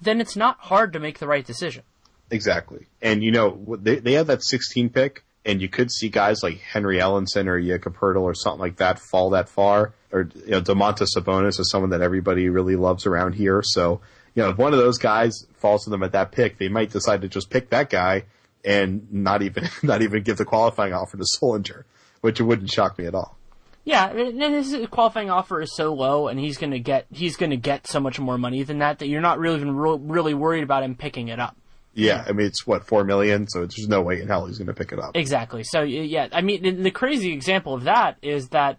then 0.00 0.20
it's 0.20 0.36
not 0.36 0.56
hard 0.60 0.92
to 0.92 1.00
make 1.00 1.18
the 1.18 1.26
right 1.26 1.44
decision. 1.44 1.82
Exactly. 2.30 2.86
And 3.02 3.22
you 3.22 3.32
know, 3.32 3.76
they 3.82 3.96
they 3.96 4.12
have 4.12 4.28
that 4.28 4.44
16 4.44 4.88
pick, 4.90 5.24
and 5.44 5.62
you 5.62 5.68
could 5.68 5.90
see 5.90 6.08
guys 6.08 6.42
like 6.42 6.58
Henry 6.58 6.98
Ellenson 6.98 7.46
or 7.46 7.60
Jakob 7.60 7.96
Poeltl 7.96 8.22
or 8.22 8.34
something 8.34 8.60
like 8.60 8.76
that 8.76 8.98
fall 8.98 9.30
that 9.30 9.48
far. 9.48 9.92
Or 10.12 10.28
you 10.34 10.50
know, 10.50 10.60
Domantas 10.60 11.08
Sabonis 11.16 11.60
is 11.60 11.70
someone 11.70 11.90
that 11.90 12.02
everybody 12.02 12.48
really 12.48 12.76
loves 12.76 13.06
around 13.06 13.34
here. 13.34 13.62
So 13.64 14.00
you 14.34 14.42
know, 14.42 14.50
if 14.50 14.58
one 14.58 14.72
of 14.72 14.78
those 14.78 14.98
guys 14.98 15.46
falls 15.54 15.84
to 15.84 15.90
them 15.90 16.02
at 16.02 16.12
that 16.12 16.32
pick, 16.32 16.58
they 16.58 16.68
might 16.68 16.90
decide 16.90 17.22
to 17.22 17.28
just 17.28 17.50
pick 17.50 17.70
that 17.70 17.90
guy 17.90 18.24
and 18.64 19.12
not 19.12 19.42
even 19.42 19.68
not 19.82 20.02
even 20.02 20.22
give 20.22 20.36
the 20.36 20.44
qualifying 20.44 20.92
offer 20.92 21.16
to 21.16 21.24
Sullinger, 21.24 21.84
which 22.20 22.40
wouldn't 22.40 22.70
shock 22.70 22.98
me 22.98 23.06
at 23.06 23.14
all. 23.14 23.36
Yeah, 23.82 24.12
his 24.12 24.76
qualifying 24.90 25.30
offer 25.30 25.62
is 25.62 25.74
so 25.74 25.94
low, 25.94 26.28
and 26.28 26.38
he's 26.38 26.58
gonna 26.58 26.78
get 26.78 27.06
he's 27.10 27.36
gonna 27.36 27.56
get 27.56 27.86
so 27.86 27.98
much 27.98 28.20
more 28.20 28.36
money 28.36 28.62
than 28.62 28.78
that 28.78 28.98
that 28.98 29.08
you're 29.08 29.22
not 29.22 29.38
really 29.38 29.56
even 29.56 29.74
really 29.74 30.34
worried 30.34 30.62
about 30.62 30.82
him 30.82 30.94
picking 30.94 31.28
it 31.28 31.40
up. 31.40 31.56
Yeah, 31.94 32.24
I 32.26 32.32
mean 32.32 32.46
it's 32.46 32.66
what 32.66 32.86
four 32.86 33.04
million, 33.04 33.48
so 33.48 33.60
there's 33.60 33.88
no 33.88 34.00
way 34.02 34.20
in 34.20 34.28
hell 34.28 34.46
he's 34.46 34.58
going 34.58 34.68
to 34.68 34.74
pick 34.74 34.92
it 34.92 34.98
up. 34.98 35.16
Exactly. 35.16 35.64
So 35.64 35.82
yeah, 35.82 36.28
I 36.32 36.40
mean, 36.40 36.82
the- 36.82 36.90
crazy 36.90 37.32
example 37.32 37.74
of 37.74 37.84
that 37.84 38.16
is 38.22 38.48
that 38.50 38.78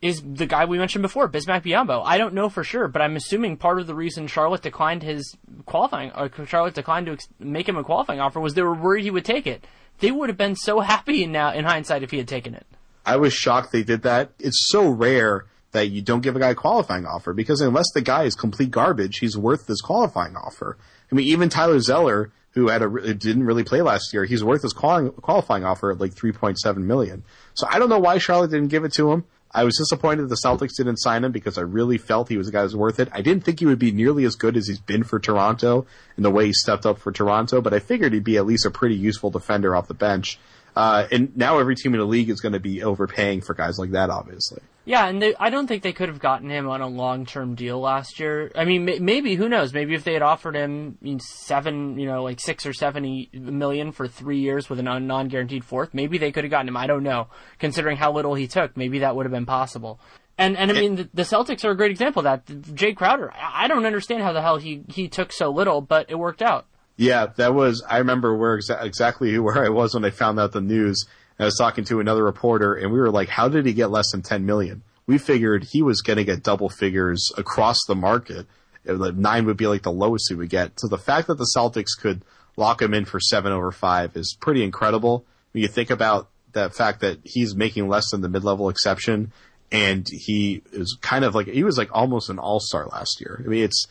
is 0.00 0.22
the 0.22 0.46
guy 0.46 0.64
we 0.64 0.78
mentioned 0.78 1.02
before, 1.02 1.28
Bismack 1.28 1.62
Biyombo. 1.62 2.02
I 2.04 2.16
don't 2.16 2.32
know 2.32 2.48
for 2.48 2.64
sure, 2.64 2.88
but 2.88 3.02
I'm 3.02 3.16
assuming 3.16 3.58
part 3.58 3.78
of 3.78 3.86
the 3.86 3.94
reason 3.94 4.26
Charlotte 4.26 4.62
declined 4.62 5.02
his 5.02 5.36
qualifying, 5.66 6.10
or 6.12 6.30
Charlotte 6.46 6.72
declined 6.72 7.04
to 7.06 7.12
ex- 7.12 7.28
make 7.38 7.68
him 7.68 7.76
a 7.76 7.84
qualifying 7.84 8.18
offer 8.20 8.40
was 8.40 8.54
they 8.54 8.62
were 8.62 8.72
worried 8.74 9.04
he 9.04 9.10
would 9.10 9.26
take 9.26 9.46
it. 9.46 9.66
They 9.98 10.10
would 10.10 10.30
have 10.30 10.38
been 10.38 10.56
so 10.56 10.80
happy 10.92 11.26
now 11.26 11.52
in 11.52 11.66
hindsight 11.66 12.02
if 12.02 12.10
he 12.10 12.16
had 12.16 12.28
taken 12.28 12.54
it. 12.54 12.66
I 13.04 13.16
was 13.16 13.34
shocked 13.34 13.72
they 13.72 13.82
did 13.82 14.02
that. 14.02 14.30
It's 14.38 14.68
so 14.70 14.88
rare 14.88 15.44
that 15.72 15.90
you 15.90 16.00
don't 16.00 16.20
give 16.22 16.34
a 16.34 16.38
guy 16.40 16.50
a 16.50 16.54
qualifying 16.54 17.04
offer 17.04 17.32
because 17.34 17.60
unless 17.60 17.86
the 17.92 18.00
guy 18.00 18.24
is 18.24 18.34
complete 18.34 18.70
garbage, 18.70 19.18
he's 19.18 19.36
worth 19.36 19.66
this 19.66 19.80
qualifying 19.82 20.34
offer. 20.34 20.78
I 21.10 21.14
mean, 21.14 21.26
even 21.26 21.48
Tyler 21.48 21.80
Zeller, 21.80 22.32
who 22.52 22.68
had 22.68 22.82
a 22.82 23.14
didn't 23.14 23.44
really 23.44 23.64
play 23.64 23.82
last 23.82 24.12
year, 24.12 24.24
he's 24.24 24.44
worth 24.44 24.62
his 24.62 24.72
qualifying 24.72 25.64
offer 25.64 25.90
at 25.92 26.00
like 26.00 26.14
3.7 26.14 26.76
million. 26.78 27.24
So 27.54 27.66
I 27.70 27.78
don't 27.78 27.88
know 27.88 27.98
why 27.98 28.18
Charlotte 28.18 28.50
didn't 28.50 28.68
give 28.68 28.84
it 28.84 28.92
to 28.94 29.12
him. 29.12 29.24
I 29.52 29.64
was 29.64 29.76
disappointed 29.76 30.28
the 30.28 30.40
Celtics 30.44 30.76
didn't 30.76 30.98
sign 30.98 31.24
him 31.24 31.32
because 31.32 31.58
I 31.58 31.62
really 31.62 31.98
felt 31.98 32.28
he 32.28 32.36
was 32.36 32.48
a 32.48 32.52
guy 32.52 32.62
who's 32.62 32.76
worth 32.76 33.00
it. 33.00 33.08
I 33.12 33.20
didn't 33.20 33.44
think 33.44 33.58
he 33.58 33.66
would 33.66 33.80
be 33.80 33.90
nearly 33.90 34.24
as 34.24 34.36
good 34.36 34.56
as 34.56 34.68
he's 34.68 34.78
been 34.78 35.02
for 35.02 35.18
Toronto 35.18 35.86
and 36.14 36.24
the 36.24 36.30
way 36.30 36.46
he 36.46 36.52
stepped 36.52 36.86
up 36.86 36.98
for 36.98 37.10
Toronto, 37.10 37.60
but 37.60 37.74
I 37.74 37.80
figured 37.80 38.12
he'd 38.12 38.22
be 38.22 38.36
at 38.36 38.46
least 38.46 38.64
a 38.64 38.70
pretty 38.70 38.94
useful 38.94 39.30
defender 39.30 39.74
off 39.74 39.88
the 39.88 39.94
bench. 39.94 40.38
Uh, 40.76 41.08
and 41.10 41.36
now 41.36 41.58
every 41.58 41.74
team 41.74 41.94
in 41.94 42.00
the 42.00 42.06
league 42.06 42.30
is 42.30 42.40
going 42.40 42.52
to 42.52 42.60
be 42.60 42.84
overpaying 42.84 43.40
for 43.40 43.54
guys 43.54 43.76
like 43.76 43.90
that, 43.90 44.08
obviously. 44.08 44.62
Yeah, 44.84 45.06
and 45.06 45.20
they, 45.20 45.34
I 45.36 45.50
don't 45.50 45.66
think 45.66 45.82
they 45.82 45.92
could 45.92 46.08
have 46.08 46.18
gotten 46.18 46.48
him 46.48 46.68
on 46.68 46.80
a 46.80 46.88
long-term 46.88 47.54
deal 47.54 47.80
last 47.80 48.18
year. 48.18 48.50
I 48.54 48.64
mean, 48.64 48.84
maybe 48.84 49.34
who 49.34 49.48
knows? 49.48 49.74
Maybe 49.74 49.94
if 49.94 50.04
they 50.04 50.14
had 50.14 50.22
offered 50.22 50.56
him 50.56 50.96
seven, 51.20 51.98
you 51.98 52.06
know, 52.06 52.22
like 52.22 52.40
six 52.40 52.64
or 52.64 52.72
seven 52.72 53.26
million 53.32 53.92
for 53.92 54.08
three 54.08 54.38
years 54.38 54.70
with 54.70 54.78
a 54.78 54.82
non-guaranteed 54.82 55.64
fourth, 55.64 55.92
maybe 55.92 56.18
they 56.18 56.32
could 56.32 56.44
have 56.44 56.50
gotten 56.50 56.68
him. 56.68 56.76
I 56.76 56.86
don't 56.86 57.02
know. 57.02 57.28
Considering 57.58 57.98
how 57.98 58.12
little 58.12 58.34
he 58.34 58.48
took, 58.48 58.76
maybe 58.76 59.00
that 59.00 59.14
would 59.14 59.26
have 59.26 59.32
been 59.32 59.46
possible. 59.46 60.00
And 60.38 60.56
and 60.56 60.70
I 60.70 60.74
mean, 60.74 60.96
the, 60.96 61.08
the 61.12 61.22
Celtics 61.22 61.66
are 61.66 61.70
a 61.70 61.76
great 61.76 61.90
example 61.90 62.20
of 62.20 62.24
that. 62.24 62.46
Jae 62.46 62.96
Crowder, 62.96 63.30
I 63.34 63.68
don't 63.68 63.84
understand 63.84 64.22
how 64.22 64.32
the 64.32 64.40
hell 64.40 64.56
he 64.56 64.82
he 64.88 65.06
took 65.06 65.32
so 65.32 65.50
little, 65.50 65.82
but 65.82 66.06
it 66.08 66.14
worked 66.14 66.40
out. 66.40 66.66
Yeah, 66.96 67.26
that 67.36 67.54
was. 67.54 67.84
I 67.88 67.98
remember 67.98 68.34
where 68.34 68.58
exa- 68.58 68.82
exactly 68.82 69.38
where 69.38 69.62
I 69.62 69.68
was 69.68 69.94
when 69.94 70.04
I 70.04 70.10
found 70.10 70.40
out 70.40 70.52
the 70.52 70.62
news. 70.62 71.04
I 71.40 71.46
was 71.46 71.56
talking 71.56 71.84
to 71.84 72.00
another 72.00 72.22
reporter, 72.22 72.74
and 72.74 72.92
we 72.92 72.98
were 72.98 73.10
like, 73.10 73.28
"How 73.28 73.48
did 73.48 73.66
he 73.66 73.72
get 73.72 73.90
less 73.90 74.10
than 74.12 74.22
ten 74.22 74.44
million? 74.46 74.82
We 75.06 75.18
figured 75.18 75.64
he 75.64 75.82
was 75.82 76.02
going 76.02 76.18
to 76.18 76.24
get 76.24 76.42
double 76.42 76.68
figures 76.68 77.32
across 77.36 77.78
the 77.88 77.94
market. 77.94 78.46
Nine 78.84 79.46
would 79.46 79.56
be 79.56 79.66
like 79.66 79.82
the 79.82 79.92
lowest 79.92 80.26
he 80.28 80.34
would 80.34 80.50
get. 80.50 80.78
So 80.78 80.88
the 80.88 80.98
fact 80.98 81.26
that 81.26 81.38
the 81.38 81.50
Celtics 81.56 81.98
could 81.98 82.22
lock 82.56 82.80
him 82.80 82.94
in 82.94 83.04
for 83.04 83.18
seven 83.20 83.52
over 83.52 83.72
five 83.72 84.16
is 84.16 84.36
pretty 84.40 84.62
incredible. 84.62 85.24
When 85.52 85.62
you 85.62 85.68
think 85.68 85.90
about 85.90 86.28
that 86.52 86.74
fact 86.74 87.00
that 87.00 87.18
he's 87.24 87.54
making 87.54 87.88
less 87.88 88.10
than 88.10 88.20
the 88.20 88.28
mid-level 88.28 88.68
exception, 88.68 89.32
and 89.72 90.06
he 90.10 90.62
is 90.72 90.96
kind 91.00 91.24
of 91.24 91.34
like 91.34 91.46
he 91.46 91.64
was 91.64 91.78
like 91.78 91.88
almost 91.92 92.28
an 92.28 92.38
all-star 92.38 92.86
last 92.86 93.20
year. 93.20 93.42
I 93.44 93.48
mean, 93.48 93.64
it's 93.64 93.86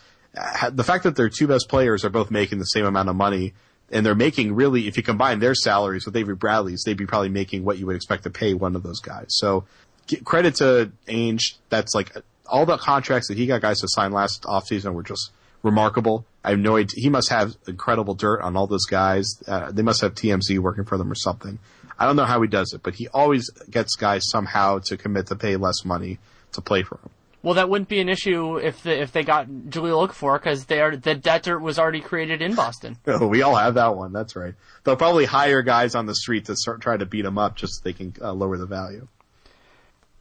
the 0.71 0.83
fact 0.83 1.03
that 1.03 1.15
their 1.15 1.29
two 1.29 1.47
best 1.47 1.67
players 1.69 2.05
are 2.05 2.09
both 2.09 2.31
making 2.31 2.59
the 2.59 2.65
same 2.65 2.85
amount 2.85 3.09
of 3.09 3.15
money 3.15 3.53
and 3.91 4.05
they're 4.05 4.15
making 4.15 4.53
really, 4.53 4.87
if 4.87 4.97
you 4.97 5.03
combine 5.03 5.39
their 5.39 5.55
salaries 5.55 6.05
with 6.05 6.15
Avery 6.15 6.35
Bradley's, 6.35 6.83
they'd 6.85 6.97
be 6.97 7.05
probably 7.05 7.29
making 7.29 7.63
what 7.63 7.77
you 7.77 7.85
would 7.85 7.95
expect 7.95 8.23
to 8.23 8.29
pay 8.29 8.53
one 8.53 8.75
of 8.75 8.83
those 8.83 8.99
guys. 8.99 9.27
So 9.29 9.65
credit 10.23 10.55
to 10.55 10.91
Ainge. 11.07 11.55
That's 11.69 11.93
like 11.93 12.11
all 12.45 12.65
the 12.65 12.77
contracts 12.77 13.27
that 13.27 13.37
he 13.37 13.45
got 13.45 13.61
guys 13.61 13.79
to 13.79 13.87
sign 13.89 14.11
last 14.11 14.43
offseason 14.43 14.93
were 14.93 15.03
just 15.03 15.31
remarkable. 15.63 16.25
I 16.43 16.51
have 16.51 16.59
no 16.59 16.77
idea. 16.77 17.01
He 17.01 17.09
must 17.09 17.29
have 17.29 17.55
incredible 17.67 18.15
dirt 18.15 18.41
on 18.41 18.55
all 18.55 18.67
those 18.67 18.85
guys. 18.85 19.41
Uh, 19.47 19.71
they 19.71 19.81
must 19.81 20.01
have 20.01 20.15
TMZ 20.15 20.57
working 20.59 20.85
for 20.85 20.97
them 20.97 21.11
or 21.11 21.15
something. 21.15 21.59
I 21.97 22.05
don't 22.05 22.15
know 22.15 22.25
how 22.25 22.41
he 22.41 22.47
does 22.47 22.73
it, 22.73 22.81
but 22.81 22.95
he 22.95 23.09
always 23.09 23.49
gets 23.69 23.95
guys 23.95 24.23
somehow 24.29 24.79
to 24.85 24.95
commit 24.97 25.27
to 25.27 25.35
pay 25.35 25.57
less 25.57 25.83
money 25.83 26.19
to 26.53 26.61
play 26.61 26.81
for 26.83 26.95
him. 26.95 27.09
Well, 27.41 27.53
that 27.53 27.69
wouldn't 27.69 27.87
be 27.87 28.01
an 28.01 28.09
issue 28.09 28.57
if 28.57 28.83
the, 28.83 29.01
if 29.01 29.13
they 29.13 29.23
got 29.23 29.47
Jahlil 29.47 30.07
Okafor 30.07 30.39
because 30.39 30.65
they 30.65 30.81
are 30.81 30.95
the 30.95 31.15
debt 31.15 31.43
dirt 31.43 31.59
was 31.59 31.79
already 31.79 32.01
created 32.01 32.41
in 32.41 32.55
Boston. 32.55 32.97
Oh, 33.07 33.27
we 33.27 33.41
all 33.41 33.55
have 33.55 33.73
that 33.73 33.95
one. 33.95 34.13
That's 34.13 34.35
right. 34.35 34.53
They'll 34.83 34.95
probably 34.95 35.25
hire 35.25 35.61
guys 35.61 35.95
on 35.95 36.05
the 36.05 36.15
street 36.15 36.45
to 36.45 36.55
start, 36.55 36.79
try 36.79 36.95
to 36.95 37.05
beat 37.05 37.23
them 37.23 37.37
up 37.37 37.55
just 37.55 37.75
so 37.75 37.81
they 37.83 37.93
can 37.93 38.13
uh, 38.21 38.33
lower 38.33 38.57
the 38.57 38.65
value. 38.65 39.07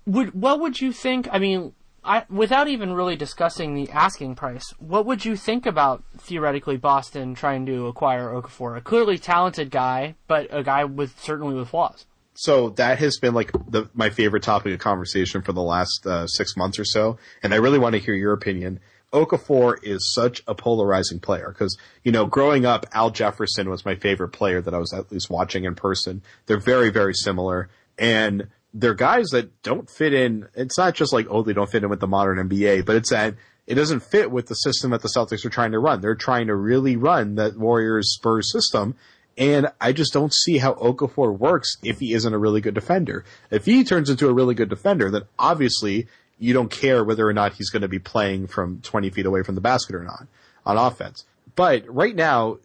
Would 0.06 0.34
what 0.34 0.60
would 0.60 0.80
you 0.80 0.92
think? 0.92 1.28
I 1.30 1.38
mean, 1.38 1.74
I, 2.02 2.24
without 2.30 2.66
even 2.68 2.94
really 2.94 3.14
discussing 3.14 3.74
the 3.74 3.90
asking 3.90 4.36
price, 4.36 4.72
what 4.78 5.04
would 5.06 5.24
you 5.24 5.36
think 5.36 5.66
about 5.66 6.02
theoretically 6.16 6.76
Boston 6.76 7.34
trying 7.34 7.66
to 7.66 7.86
acquire 7.88 8.30
Okafor? 8.30 8.76
A 8.76 8.80
clearly 8.80 9.18
talented 9.18 9.70
guy, 9.70 10.14
but 10.26 10.48
a 10.50 10.62
guy 10.62 10.84
with 10.84 11.20
certainly 11.20 11.54
with 11.54 11.68
flaws 11.68 12.06
so 12.40 12.70
that 12.70 13.00
has 13.00 13.18
been 13.18 13.34
like 13.34 13.50
the, 13.68 13.90
my 13.94 14.10
favorite 14.10 14.44
topic 14.44 14.72
of 14.72 14.78
conversation 14.78 15.42
for 15.42 15.52
the 15.52 15.60
last 15.60 16.06
uh, 16.06 16.24
six 16.28 16.56
months 16.56 16.78
or 16.78 16.84
so, 16.84 17.18
and 17.42 17.52
I 17.52 17.56
really 17.56 17.80
want 17.80 17.94
to 17.94 17.98
hear 17.98 18.14
your 18.14 18.32
opinion. 18.32 18.78
Okafor 19.12 19.76
is 19.82 20.14
such 20.14 20.44
a 20.46 20.54
polarizing 20.54 21.18
player 21.18 21.48
because 21.48 21.76
you 22.04 22.12
know, 22.12 22.26
growing 22.26 22.64
up, 22.64 22.86
Al 22.92 23.10
Jefferson 23.10 23.68
was 23.68 23.84
my 23.84 23.96
favorite 23.96 24.28
player 24.28 24.60
that 24.60 24.72
I 24.72 24.78
was 24.78 24.92
at 24.92 25.10
least 25.10 25.28
watching 25.28 25.64
in 25.64 25.74
person. 25.74 26.22
They're 26.46 26.60
very, 26.60 26.90
very 26.90 27.12
similar, 27.12 27.70
and 27.98 28.46
they're 28.72 28.94
guys 28.94 29.30
that 29.30 29.60
don't 29.64 29.90
fit 29.90 30.14
in. 30.14 30.46
It's 30.54 30.78
not 30.78 30.94
just 30.94 31.12
like 31.12 31.26
oh, 31.28 31.42
they 31.42 31.54
don't 31.54 31.68
fit 31.68 31.82
in 31.82 31.90
with 31.90 31.98
the 31.98 32.06
modern 32.06 32.48
NBA, 32.48 32.86
but 32.86 32.94
it's 32.94 33.10
that 33.10 33.34
it 33.66 33.74
doesn't 33.74 34.04
fit 34.04 34.30
with 34.30 34.46
the 34.46 34.54
system 34.54 34.92
that 34.92 35.02
the 35.02 35.10
Celtics 35.14 35.44
are 35.44 35.50
trying 35.50 35.72
to 35.72 35.80
run. 35.80 36.02
They're 36.02 36.14
trying 36.14 36.46
to 36.46 36.54
really 36.54 36.94
run 36.94 37.34
that 37.34 37.58
Warriors 37.58 38.14
Spurs 38.14 38.52
system, 38.52 38.94
and 39.38 39.68
I 39.80 39.92
just 39.92 40.12
don't 40.12 40.34
see 40.34 40.58
how 40.58 40.74
Okafor 40.74 41.38
works 41.38 41.76
if 41.84 42.00
he 42.00 42.12
isn't 42.12 42.34
a 42.34 42.38
really 42.38 42.60
good 42.60 42.74
defender. 42.74 43.24
If 43.50 43.64
he 43.64 43.84
turns 43.84 44.10
into 44.10 44.28
a 44.28 44.32
really 44.32 44.54
good 44.54 44.68
defender, 44.68 45.10
then 45.10 45.22
obviously 45.38 46.08
you 46.38 46.52
don't 46.52 46.70
care 46.70 47.04
whether 47.04 47.26
or 47.26 47.32
not 47.32 47.54
he's 47.54 47.70
going 47.70 47.82
to 47.82 47.88
be 47.88 48.00
playing 48.00 48.48
from 48.48 48.80
20 48.80 49.10
feet 49.10 49.26
away 49.26 49.42
from 49.44 49.54
the 49.54 49.60
basket 49.60 49.94
or 49.94 50.02
not 50.02 50.26
on 50.66 50.76
offense. 50.76 51.24
But 51.54 51.84
right 51.88 52.14
now, 52.14 52.58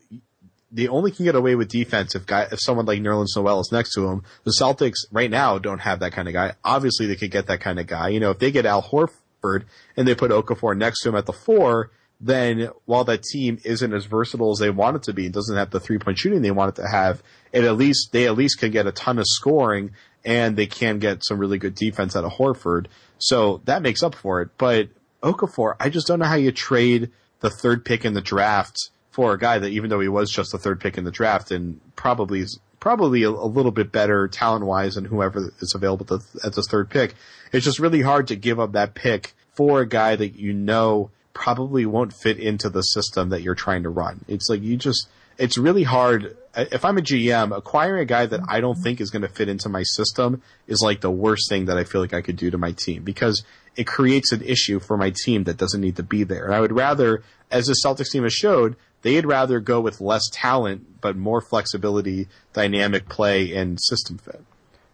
they 0.72 0.88
only 0.88 1.12
can 1.12 1.26
get 1.26 1.36
away 1.36 1.54
with 1.54 1.70
defense 1.70 2.16
if 2.16 2.26
guy, 2.26 2.48
if 2.52 2.60
someone 2.60 2.88
like 2.88 3.00
Nerlens 3.00 3.36
Noel 3.36 3.60
is 3.60 3.72
next 3.72 3.94
to 3.94 4.08
him. 4.08 4.24
The 4.44 4.56
Celtics 4.60 5.06
right 5.12 5.30
now 5.30 5.60
don't 5.60 5.80
have 5.80 6.00
that 6.00 6.14
kind 6.14 6.28
of 6.28 6.34
guy. 6.34 6.54
Obviously 6.64 7.06
they 7.06 7.16
could 7.16 7.32
get 7.32 7.46
that 7.48 7.62
kind 7.62 7.80
of 7.80 7.86
guy. 7.86 8.10
You 8.10 8.20
know, 8.20 8.32
if 8.32 8.40
they 8.40 8.52
get 8.52 8.66
Al 8.66 8.82
Horford 8.82 9.66
and 9.96 10.08
they 10.08 10.16
put 10.16 10.32
Okafor 10.32 10.76
next 10.76 11.02
to 11.04 11.10
him 11.10 11.16
at 11.16 11.28
the 11.28 11.34
four, 11.34 11.92
then 12.22 12.70
while 12.86 13.04
that 13.04 13.24
team 13.24 13.60
isn't 13.64 13.94
as 13.94 14.06
versatile 14.06 14.52
as 14.52 14.60
they 14.60 14.70
want 14.70 14.96
it 14.96 15.04
to 15.04 15.14
be 15.14 15.26
and 15.26 15.34
doesn't 15.34 15.58
have 15.58 15.72
the 15.72 15.80
three 15.80 16.00
point 16.00 16.18
shooting 16.18 16.42
they 16.42 16.52
want 16.52 16.78
it 16.78 16.82
to 16.82 16.88
have, 16.88 17.22
it 17.52 17.64
at 17.64 17.76
least 17.76 18.12
they 18.12 18.26
at 18.26 18.36
least 18.36 18.60
can 18.60 18.72
get 18.72 18.88
a 18.88 18.92
ton 18.92 19.20
of 19.20 19.26
scoring 19.28 19.92
and 20.26 20.56
they 20.56 20.68
can 20.68 21.00
get 21.00 21.24
some 21.24 21.38
really 21.38 21.58
good 21.58 21.76
defense 21.76 22.16
out 22.16 22.24
of 22.24 22.32
Horford. 22.32 22.88
So 23.18 23.62
that 23.66 23.82
makes 23.82 24.04
up 24.04 24.16
for 24.16 24.42
it. 24.42 24.50
But 24.58 24.90
Okafor, 25.22 25.76
I 25.80 25.90
just 25.90 26.08
don't 26.08 26.20
know 26.20 26.26
how 26.26 26.36
you 26.36 26.52
trade 26.52 27.12
the 27.42 27.50
third 27.50 27.84
pick 27.84 28.06
in 28.06 28.14
the 28.14 28.22
draft 28.22 28.78
for 29.12 29.34
a 29.34 29.38
guy 29.38 29.60
that 29.60 29.70
even 29.70 29.90
though 29.90 30.00
he 30.00 30.08
was 30.08 30.32
just 30.32 30.52
the 30.52 30.58
third 30.58 30.80
pick 30.80 30.98
in 30.98 31.04
the 31.04 31.12
draft 31.12 31.52
and 31.52 31.80
probably 31.96 32.40
is 32.40 32.60
probably 32.80 33.24
a, 33.24 33.30
a 33.30 33.48
little 33.48 33.72
bit 33.72 33.92
better 33.92 34.28
talent 34.28 34.66
wise 34.66 34.96
than 34.96 35.06
whoever 35.06 35.54
is 35.60 35.74
available 35.76 36.06
to, 36.06 36.20
at 36.44 36.54
this 36.54 36.68
third 36.68 36.90
pick. 36.90 37.16
It's 37.52 37.64
just 37.64 37.80
really 37.80 38.02
hard 38.02 38.28
to 38.28 38.36
give 38.36 38.60
up 38.60 38.74
that 38.74 38.94
pick 38.94 39.36
for 39.54 39.82
a 39.82 39.88
guy 39.88 40.16
that 40.16 40.36
you 40.36 40.52
know 40.52 41.12
probably 41.34 41.86
won't 41.86 42.14
fit 42.14 42.40
into 42.40 42.70
the 42.70 42.82
system 42.82 43.30
that 43.30 43.42
you're 43.42 43.56
trying 43.56 43.84
to 43.84 43.90
run. 43.90 44.24
It's 44.28 44.50
like 44.50 44.62
you 44.62 44.78
just, 44.78 45.08
it's 45.38 45.58
really 45.58 45.84
hard. 45.84 46.38
If 46.56 46.86
I'm 46.86 46.98
a 46.98 47.02
GM, 47.02 47.56
acquiring 47.56 48.02
a 48.02 48.06
guy 48.06 48.26
that 48.26 48.42
I 48.48 48.62
don't 48.62 48.76
think 48.76 49.02
is 49.02 49.10
going 49.10 49.24
to 49.24 49.28
fit 49.28 49.50
into 49.50 49.70
my 49.70 49.84
system 49.84 50.42
is 50.68 50.82
like 50.82 51.02
the 51.02 51.12
worst 51.12 51.50
thing 51.50 51.66
that 51.66 51.78
I 51.78 51.84
feel 51.84 52.02
like 52.02 52.14
I 52.14 52.22
could 52.22 52.36
do 52.36 52.52
to 52.52 52.58
my 52.58 52.72
team 52.72 53.04
because 53.04 53.44
it 53.76 53.88
creates 53.88 54.32
an 54.32 54.42
issue 54.44 54.80
for 54.80 54.98
my 54.98 55.12
team 55.26 55.46
that 55.46 55.58
doesn't 55.58 55.82
need 55.82 55.96
to 55.96 56.04
be 56.04 56.24
there. 56.24 56.46
And 56.46 56.54
I 56.54 56.60
would 56.60 56.72
rather, 56.72 57.24
as 57.50 57.66
the 57.66 57.76
Celtics 57.84 58.12
team 58.12 58.24
has 58.24 58.34
showed, 58.34 58.76
they'd 59.02 59.26
rather 59.26 59.60
go 59.60 59.82
with 59.82 60.00
less 60.00 60.30
talent 60.32 61.02
but 61.02 61.16
more 61.18 61.42
flexibility, 61.42 62.28
dynamic 62.54 63.10
play, 63.10 63.54
and 63.56 63.80
system 63.82 64.20
fit. 64.20 64.44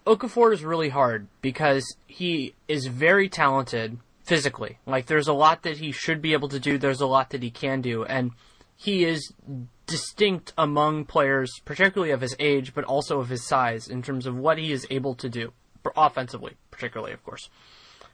Okafor 0.08 0.54
is 0.54 0.64
really 0.64 0.90
hard 0.90 1.28
because 1.42 1.96
he 2.08 2.56
is 2.68 2.88
very 2.88 3.30
talented 3.30 3.98
physically. 4.30 4.78
Like 4.86 5.08
there's 5.08 5.28
a 5.28 5.34
lot 5.34 5.64
that 5.64 5.78
he 5.78 5.92
should 5.92 6.22
be 6.22 6.34
able 6.34 6.50
to 6.50 6.60
do. 6.60 6.78
There's 6.78 7.02
a 7.02 7.08
lot 7.08 7.32
that 7.32 7.42
he 7.42 7.50
can 7.50 7.82
do, 7.82 8.06
and 8.06 8.32
he 8.76 9.04
is 9.04 9.34
distinct 9.88 10.54
among 10.56 11.06
players, 11.06 11.60
particularly 11.66 12.12
of 12.12 12.22
his 12.22 12.36
age, 12.38 12.76
but 12.76 12.84
also 12.84 13.20
of 13.20 13.30
his 13.30 13.48
size, 13.48 13.88
in 13.88 14.04
terms 14.04 14.28
of 14.28 14.38
what 14.38 14.60
he 14.60 14.72
is 14.72 14.86
able 14.92 15.16
to 15.16 15.30
do 15.30 15.52
offensively, 15.98 16.54
particularly, 16.70 17.12
of 17.12 17.24
course. 17.24 17.50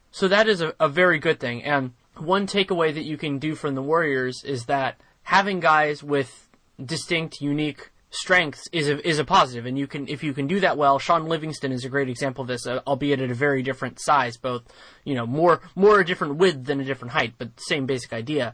So 0.10 0.30
that 0.30 0.48
is 0.48 0.62
a, 0.62 0.74
a 0.80 0.88
very 0.88 1.20
good 1.20 1.42
thing. 1.42 1.62
And 1.64 1.92
one 2.16 2.48
takeaway 2.48 2.94
that 2.94 3.04
you 3.04 3.18
can 3.18 3.38
do 3.38 3.54
from 3.54 3.76
the 3.76 3.82
Warriors 3.82 4.42
is 4.46 4.68
that 4.68 5.02
having 5.24 5.60
guys 5.60 6.02
with 6.02 6.48
distinct, 6.82 7.42
unique 7.42 7.92
strengths 8.16 8.68
is 8.72 8.90
a, 8.90 9.08
is 9.08 9.20
a 9.20 9.26
positive, 9.26 9.66
and 9.66 9.78
you 9.78 9.88
can 9.88 10.08
if 10.08 10.24
you 10.24 10.34
can 10.34 10.48
do 10.48 10.60
that 10.62 10.78
well. 10.78 11.00
Shaun 11.00 11.28
Livingston 11.28 11.72
is 11.72 11.86
a 11.86 11.90
great 11.90 12.10
example 12.10 12.42
of 12.42 12.48
this, 12.48 12.66
uh, 12.66 12.82
albeit 12.88 13.22
at 13.22 13.32
a 13.32 13.36
very 13.36 13.62
different 13.62 14.00
size, 14.00 14.38
both 14.38 14.64
you 15.04 15.16
know 15.16 15.26
more 15.26 15.62
more 15.76 16.00
a 16.00 16.06
different 16.06 16.36
width 16.38 16.66
than 16.66 16.80
a 16.80 16.86
different 16.86 17.14
height, 17.14 17.34
but 17.38 17.50
same 17.60 17.86
basic 17.86 18.14
idea. 18.14 18.54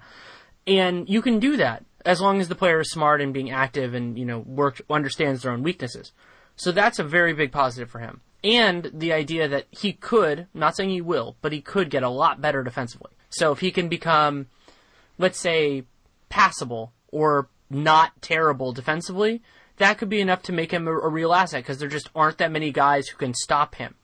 And 0.67 1.09
you 1.09 1.21
can 1.21 1.39
do 1.39 1.57
that 1.57 1.85
as 2.05 2.21
long 2.21 2.41
as 2.41 2.47
the 2.47 2.55
player 2.55 2.79
is 2.79 2.91
smart 2.91 3.21
and 3.21 3.33
being 3.33 3.51
active 3.51 3.93
and 3.93 4.17
you 4.17 4.25
know 4.25 4.39
work 4.39 4.81
understands 4.89 5.43
their 5.43 5.51
own 5.51 5.63
weaknesses. 5.63 6.11
So 6.55 6.71
that's 6.71 6.99
a 6.99 7.03
very 7.03 7.33
big 7.33 7.51
positive 7.51 7.89
for 7.89 7.99
him. 7.99 8.21
and 8.43 8.89
the 8.93 9.13
idea 9.13 9.47
that 9.47 9.67
he 9.69 9.93
could, 9.93 10.47
not 10.53 10.75
saying 10.75 10.89
he 10.89 11.01
will, 11.01 11.35
but 11.41 11.51
he 11.51 11.61
could 11.61 11.89
get 11.89 12.03
a 12.03 12.09
lot 12.09 12.41
better 12.41 12.63
defensively. 12.63 13.11
So 13.29 13.51
if 13.51 13.59
he 13.59 13.71
can 13.71 13.87
become, 13.87 14.47
let's 15.17 15.39
say, 15.39 15.83
passable 16.29 16.91
or 17.11 17.49
not 17.73 18.21
terrible 18.21 18.73
defensively, 18.73 19.41
that 19.77 19.97
could 19.97 20.09
be 20.09 20.21
enough 20.21 20.43
to 20.43 20.53
make 20.53 20.71
him 20.71 20.87
a, 20.87 20.91
a 20.91 21.09
real 21.09 21.33
asset 21.33 21.63
because 21.63 21.79
there 21.79 21.89
just 21.89 22.09
aren't 22.15 22.37
that 22.37 22.51
many 22.51 22.71
guys 22.71 23.07
who 23.07 23.17
can 23.17 23.33
stop 23.33 23.75
him. 23.75 23.95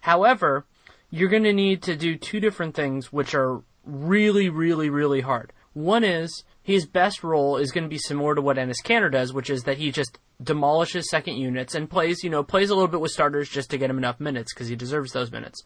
However, 0.00 0.66
you're 1.10 1.28
going 1.28 1.44
to 1.44 1.52
need 1.52 1.82
to 1.82 1.96
do 1.96 2.16
two 2.16 2.40
different 2.40 2.74
things 2.74 3.12
which 3.12 3.34
are 3.34 3.62
really, 3.84 4.48
really, 4.48 4.90
really 4.90 5.20
hard. 5.20 5.52
One 5.74 6.04
is 6.04 6.44
his 6.62 6.86
best 6.86 7.24
role 7.24 7.56
is 7.56 7.72
going 7.72 7.84
to 7.84 7.90
be 7.90 7.98
similar 7.98 8.34
to 8.34 8.42
what 8.42 8.56
Enes 8.56 8.84
Kanter 8.84 9.10
does, 9.10 9.32
which 9.32 9.50
is 9.50 9.64
that 9.64 9.78
he 9.78 9.90
just 9.90 10.18
demolishes 10.42 11.08
second 11.08 11.36
units 11.36 11.74
and 11.74 11.88
plays, 11.88 12.22
you 12.22 12.30
know, 12.30 12.42
plays 12.42 12.70
a 12.70 12.74
little 12.74 12.88
bit 12.88 13.00
with 13.00 13.10
starters 13.10 13.48
just 13.48 13.70
to 13.70 13.78
get 13.78 13.90
him 13.90 13.98
enough 13.98 14.20
minutes 14.20 14.52
because 14.52 14.68
he 14.68 14.76
deserves 14.76 15.12
those 15.12 15.32
minutes. 15.32 15.62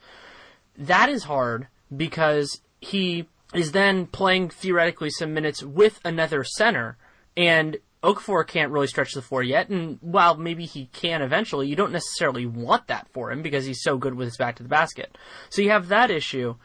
That 0.76 1.08
is 1.08 1.24
hard 1.24 1.68
because 1.94 2.60
he 2.80 3.26
is 3.54 3.72
then 3.72 4.06
playing 4.06 4.50
theoretically 4.50 5.10
some 5.10 5.32
minutes 5.32 5.62
with 5.62 6.00
another 6.04 6.44
center 6.44 6.96
and 7.36 7.76
Okafor 8.02 8.46
can't 8.46 8.72
really 8.72 8.86
stretch 8.86 9.12
the 9.12 9.22
floor 9.22 9.42
yet, 9.42 9.68
and 9.68 9.98
while 10.00 10.36
maybe 10.36 10.64
he 10.64 10.86
can 10.92 11.22
eventually, 11.22 11.68
you 11.68 11.76
don't 11.76 11.92
necessarily 11.92 12.46
want 12.46 12.86
that 12.86 13.08
for 13.12 13.32
him 13.32 13.42
because 13.42 13.66
he's 13.66 13.82
so 13.82 13.98
good 13.98 14.14
with 14.14 14.28
his 14.28 14.36
back 14.36 14.56
to 14.56 14.62
the 14.62 14.68
basket. 14.68 15.16
So 15.50 15.62
you 15.62 15.70
have 15.70 15.88
that 15.88 16.10
issue. 16.10 16.56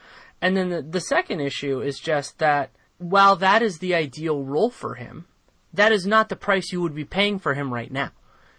And 0.42 0.56
then 0.56 0.70
the, 0.70 0.82
the 0.82 1.02
second 1.02 1.40
issue 1.40 1.82
is 1.82 2.00
just 2.00 2.38
that 2.40 2.72
while 2.98 3.36
that 3.38 3.62
is 3.62 3.80
the 3.80 3.96
ideal 3.96 4.44
role 4.44 4.70
for 4.70 4.96
him, 4.96 5.26
that 5.74 5.92
is 5.92 6.06
not 6.06 6.30
the 6.30 6.36
price 6.36 6.72
you 6.72 6.82
would 6.82 6.96
be 6.96 7.06
paying 7.06 7.40
for 7.40 7.54
him 7.54 7.74
right 7.74 7.92
now. 7.92 8.12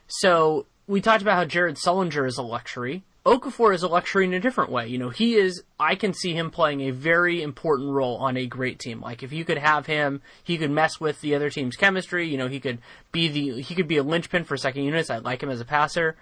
So 0.06 0.66
we 0.86 1.00
talked 1.00 1.22
about 1.22 1.36
how 1.36 1.44
Jared 1.44 1.76
Sullinger 1.76 2.26
is 2.26 2.38
a 2.38 2.42
luxury. 2.42 3.04
Okafor 3.24 3.72
is 3.72 3.84
a 3.84 3.88
luxury 3.88 4.24
in 4.24 4.34
a 4.34 4.40
different 4.40 4.70
way. 4.70 4.88
You 4.88 4.98
know, 4.98 5.10
he 5.10 5.36
is, 5.36 5.62
I 5.78 5.94
can 5.94 6.12
see 6.12 6.34
him 6.34 6.50
playing 6.50 6.80
a 6.80 6.90
very 6.90 7.40
important 7.40 7.90
role 7.90 8.16
on 8.16 8.36
a 8.36 8.46
great 8.46 8.80
team. 8.80 9.00
Like, 9.00 9.22
if 9.22 9.32
you 9.32 9.44
could 9.44 9.58
have 9.58 9.86
him, 9.86 10.22
he 10.42 10.58
could 10.58 10.72
mess 10.72 10.98
with 10.98 11.20
the 11.20 11.34
other 11.34 11.48
team's 11.48 11.76
chemistry. 11.76 12.28
You 12.28 12.36
know, 12.36 12.48
he 12.48 12.58
could 12.58 12.78
be 13.12 13.28
the, 13.28 13.62
he 13.62 13.76
could 13.76 13.86
be 13.86 13.96
a 13.96 14.02
linchpin 14.02 14.44
for 14.44 14.56
second 14.56 14.82
units. 14.82 15.08
I 15.08 15.18
like 15.18 15.42
him 15.42 15.50
as 15.50 15.60
a 15.60 15.64
passer. 15.64 16.16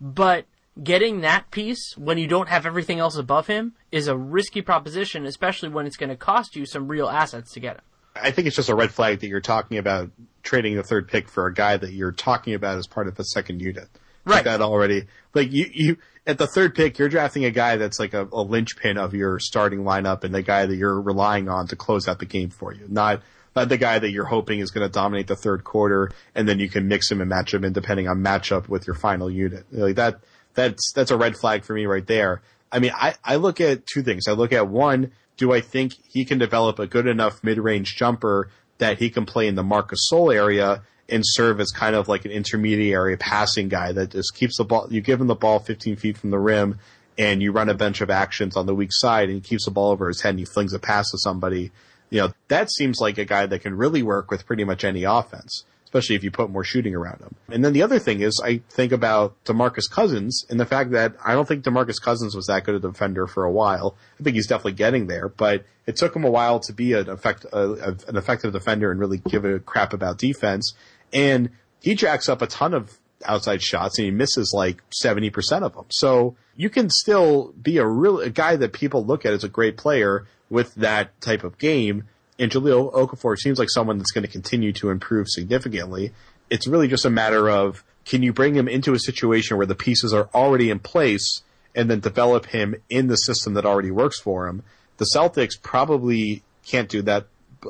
But 0.00 0.46
getting 0.82 1.20
that 1.20 1.50
piece 1.52 1.96
when 1.96 2.18
you 2.18 2.26
don't 2.26 2.48
have 2.48 2.66
everything 2.66 2.98
else 2.98 3.16
above 3.16 3.46
him 3.46 3.74
is 3.92 4.08
a 4.08 4.16
risky 4.16 4.62
proposition, 4.62 5.26
especially 5.26 5.68
when 5.68 5.86
it's 5.86 5.96
going 5.96 6.10
to 6.10 6.16
cost 6.16 6.56
you 6.56 6.66
some 6.66 6.88
real 6.88 7.08
assets 7.08 7.52
to 7.52 7.60
get 7.60 7.76
him. 7.76 7.82
I 8.16 8.32
think 8.32 8.46
it's 8.46 8.56
just 8.56 8.68
a 8.68 8.74
red 8.74 8.90
flag 8.90 9.20
that 9.20 9.28
you're 9.28 9.40
talking 9.40 9.78
about 9.78 10.10
trading 10.42 10.74
the 10.74 10.82
third 10.82 11.08
pick 11.08 11.28
for 11.28 11.46
a 11.46 11.54
guy 11.54 11.76
that 11.76 11.92
you're 11.92 12.12
talking 12.12 12.54
about 12.54 12.78
as 12.78 12.86
part 12.86 13.06
of 13.06 13.14
the 13.14 13.22
second 13.22 13.62
unit. 13.62 13.88
Right. 14.24 14.44
That 14.44 14.60
already. 14.60 15.04
Like 15.34 15.50
you, 15.52 15.66
you, 15.72 15.96
at 16.26 16.38
the 16.38 16.46
third 16.46 16.74
pick, 16.74 16.98
you're 16.98 17.08
drafting 17.08 17.44
a 17.44 17.50
guy 17.50 17.76
that's 17.76 17.98
like 17.98 18.14
a, 18.14 18.28
a 18.32 18.42
linchpin 18.42 18.98
of 18.98 19.14
your 19.14 19.38
starting 19.38 19.80
lineup 19.80 20.24
and 20.24 20.34
the 20.34 20.42
guy 20.42 20.66
that 20.66 20.76
you're 20.76 21.00
relying 21.00 21.48
on 21.48 21.66
to 21.68 21.76
close 21.76 22.06
out 22.06 22.18
the 22.18 22.26
game 22.26 22.50
for 22.50 22.72
you. 22.72 22.86
Not, 22.88 23.22
not 23.56 23.68
the 23.68 23.78
guy 23.78 23.98
that 23.98 24.10
you're 24.10 24.24
hoping 24.24 24.60
is 24.60 24.70
going 24.70 24.86
to 24.86 24.92
dominate 24.92 25.26
the 25.26 25.36
third 25.36 25.64
quarter 25.64 26.10
and 26.34 26.48
then 26.48 26.60
you 26.60 26.68
can 26.68 26.86
mix 26.86 27.10
him 27.10 27.20
and 27.20 27.28
match 27.28 27.52
him 27.52 27.64
in 27.64 27.72
depending 27.72 28.08
on 28.08 28.18
matchup 28.18 28.68
with 28.68 28.86
your 28.86 28.94
final 28.94 29.30
unit. 29.30 29.66
Like 29.72 29.96
that, 29.96 30.20
that's, 30.54 30.92
that's 30.92 31.10
a 31.10 31.16
red 31.16 31.36
flag 31.36 31.64
for 31.64 31.74
me 31.74 31.86
right 31.86 32.06
there. 32.06 32.42
I 32.70 32.78
mean, 32.78 32.92
I, 32.94 33.14
I 33.24 33.36
look 33.36 33.60
at 33.60 33.86
two 33.86 34.02
things. 34.02 34.28
I 34.28 34.32
look 34.32 34.52
at 34.52 34.68
one, 34.68 35.12
do 35.36 35.52
I 35.52 35.60
think 35.60 35.94
he 36.08 36.24
can 36.24 36.38
develop 36.38 36.78
a 36.78 36.86
good 36.86 37.06
enough 37.06 37.42
mid-range 37.42 37.96
jumper 37.96 38.48
that 38.78 38.98
he 38.98 39.10
can 39.10 39.26
play 39.26 39.48
in 39.48 39.54
the 39.56 39.62
Marcus 39.62 40.08
Gasol 40.12 40.34
area 40.34 40.82
and 41.12 41.22
serve 41.24 41.60
as 41.60 41.70
kind 41.70 41.94
of 41.94 42.08
like 42.08 42.24
an 42.24 42.30
intermediary 42.30 43.16
passing 43.16 43.68
guy 43.68 43.92
that 43.92 44.10
just 44.10 44.34
keeps 44.34 44.56
the 44.56 44.64
ball. 44.64 44.86
You 44.90 45.00
give 45.00 45.20
him 45.20 45.26
the 45.26 45.34
ball 45.34 45.58
15 45.58 45.96
feet 45.96 46.16
from 46.16 46.30
the 46.30 46.38
rim, 46.38 46.78
and 47.18 47.42
you 47.42 47.52
run 47.52 47.68
a 47.68 47.74
bunch 47.74 48.00
of 48.00 48.10
actions 48.10 48.56
on 48.56 48.66
the 48.66 48.74
weak 48.74 48.90
side, 48.92 49.28
and 49.28 49.36
he 49.36 49.40
keeps 49.40 49.66
the 49.66 49.70
ball 49.70 49.90
over 49.90 50.08
his 50.08 50.22
head 50.22 50.30
and 50.30 50.38
he 50.38 50.44
flings 50.44 50.72
a 50.72 50.78
pass 50.78 51.10
to 51.10 51.18
somebody. 51.18 51.70
You 52.10 52.20
know, 52.20 52.32
that 52.48 52.70
seems 52.70 53.00
like 53.00 53.18
a 53.18 53.24
guy 53.24 53.46
that 53.46 53.60
can 53.60 53.76
really 53.76 54.02
work 54.02 54.30
with 54.30 54.46
pretty 54.46 54.64
much 54.64 54.84
any 54.84 55.04
offense 55.04 55.64
especially 55.92 56.16
if 56.16 56.24
you 56.24 56.30
put 56.30 56.48
more 56.48 56.64
shooting 56.64 56.94
around 56.94 57.20
him. 57.20 57.34
And 57.50 57.62
then 57.62 57.74
the 57.74 57.82
other 57.82 57.98
thing 57.98 58.20
is 58.20 58.40
I 58.42 58.62
think 58.70 58.92
about 58.92 59.34
DeMarcus 59.44 59.90
Cousins 59.90 60.46
and 60.48 60.58
the 60.58 60.64
fact 60.64 60.92
that 60.92 61.14
I 61.22 61.34
don't 61.34 61.46
think 61.46 61.64
DeMarcus 61.64 62.00
Cousins 62.00 62.34
was 62.34 62.46
that 62.46 62.64
good 62.64 62.76
a 62.76 62.80
defender 62.80 63.26
for 63.26 63.44
a 63.44 63.50
while. 63.50 63.94
I 64.18 64.22
think 64.22 64.34
he's 64.34 64.46
definitely 64.46 64.72
getting 64.72 65.06
there, 65.06 65.28
but 65.28 65.66
it 65.86 65.96
took 65.96 66.16
him 66.16 66.24
a 66.24 66.30
while 66.30 66.60
to 66.60 66.72
be 66.72 66.94
an 66.94 67.10
effect, 67.10 67.44
uh, 67.52 67.74
an 68.08 68.16
effective 68.16 68.54
defender 68.54 68.90
and 68.90 68.98
really 68.98 69.18
give 69.18 69.44
a 69.44 69.58
crap 69.58 69.92
about 69.92 70.16
defense. 70.16 70.72
And 71.12 71.50
he 71.80 71.94
jacks 71.94 72.28
up 72.28 72.42
a 72.42 72.46
ton 72.46 72.74
of 72.74 72.98
outside 73.24 73.62
shots 73.62 73.98
and 73.98 74.06
he 74.06 74.10
misses 74.10 74.52
like 74.54 74.82
70% 75.04 75.62
of 75.62 75.74
them. 75.74 75.86
So 75.90 76.36
you 76.56 76.70
can 76.70 76.90
still 76.90 77.52
be 77.60 77.78
a 77.78 77.86
real, 77.86 78.20
a 78.20 78.30
guy 78.30 78.56
that 78.56 78.72
people 78.72 79.04
look 79.04 79.24
at 79.24 79.32
as 79.32 79.44
a 79.44 79.48
great 79.48 79.76
player 79.76 80.26
with 80.50 80.74
that 80.76 81.20
type 81.20 81.44
of 81.44 81.58
game 81.58 82.04
and 82.38 82.50
Jahlil 82.50 82.92
Okafor 82.92 83.38
seems 83.38 83.58
like 83.58 83.70
someone 83.70 83.98
that's 83.98 84.10
going 84.10 84.24
to 84.24 84.30
continue 84.30 84.72
to 84.74 84.90
improve 84.90 85.28
significantly. 85.28 86.12
It's 86.50 86.66
really 86.66 86.88
just 86.88 87.04
a 87.04 87.10
matter 87.10 87.48
of 87.48 87.84
can 88.04 88.22
you 88.22 88.32
bring 88.32 88.54
him 88.54 88.66
into 88.66 88.94
a 88.94 88.98
situation 88.98 89.56
where 89.56 89.66
the 89.66 89.76
pieces 89.76 90.12
are 90.12 90.28
already 90.34 90.70
in 90.70 90.80
place 90.80 91.42
and 91.74 91.90
then 91.90 92.00
develop 92.00 92.46
him 92.46 92.74
in 92.90 93.06
the 93.06 93.14
system 93.14 93.54
that 93.54 93.64
already 93.64 93.90
works 93.90 94.20
for 94.20 94.48
him. 94.48 94.62
The 94.96 95.06
Celtics 95.14 95.52
probably 95.62 96.42
can't 96.66 96.88
do 96.88 97.02
that 97.02 97.26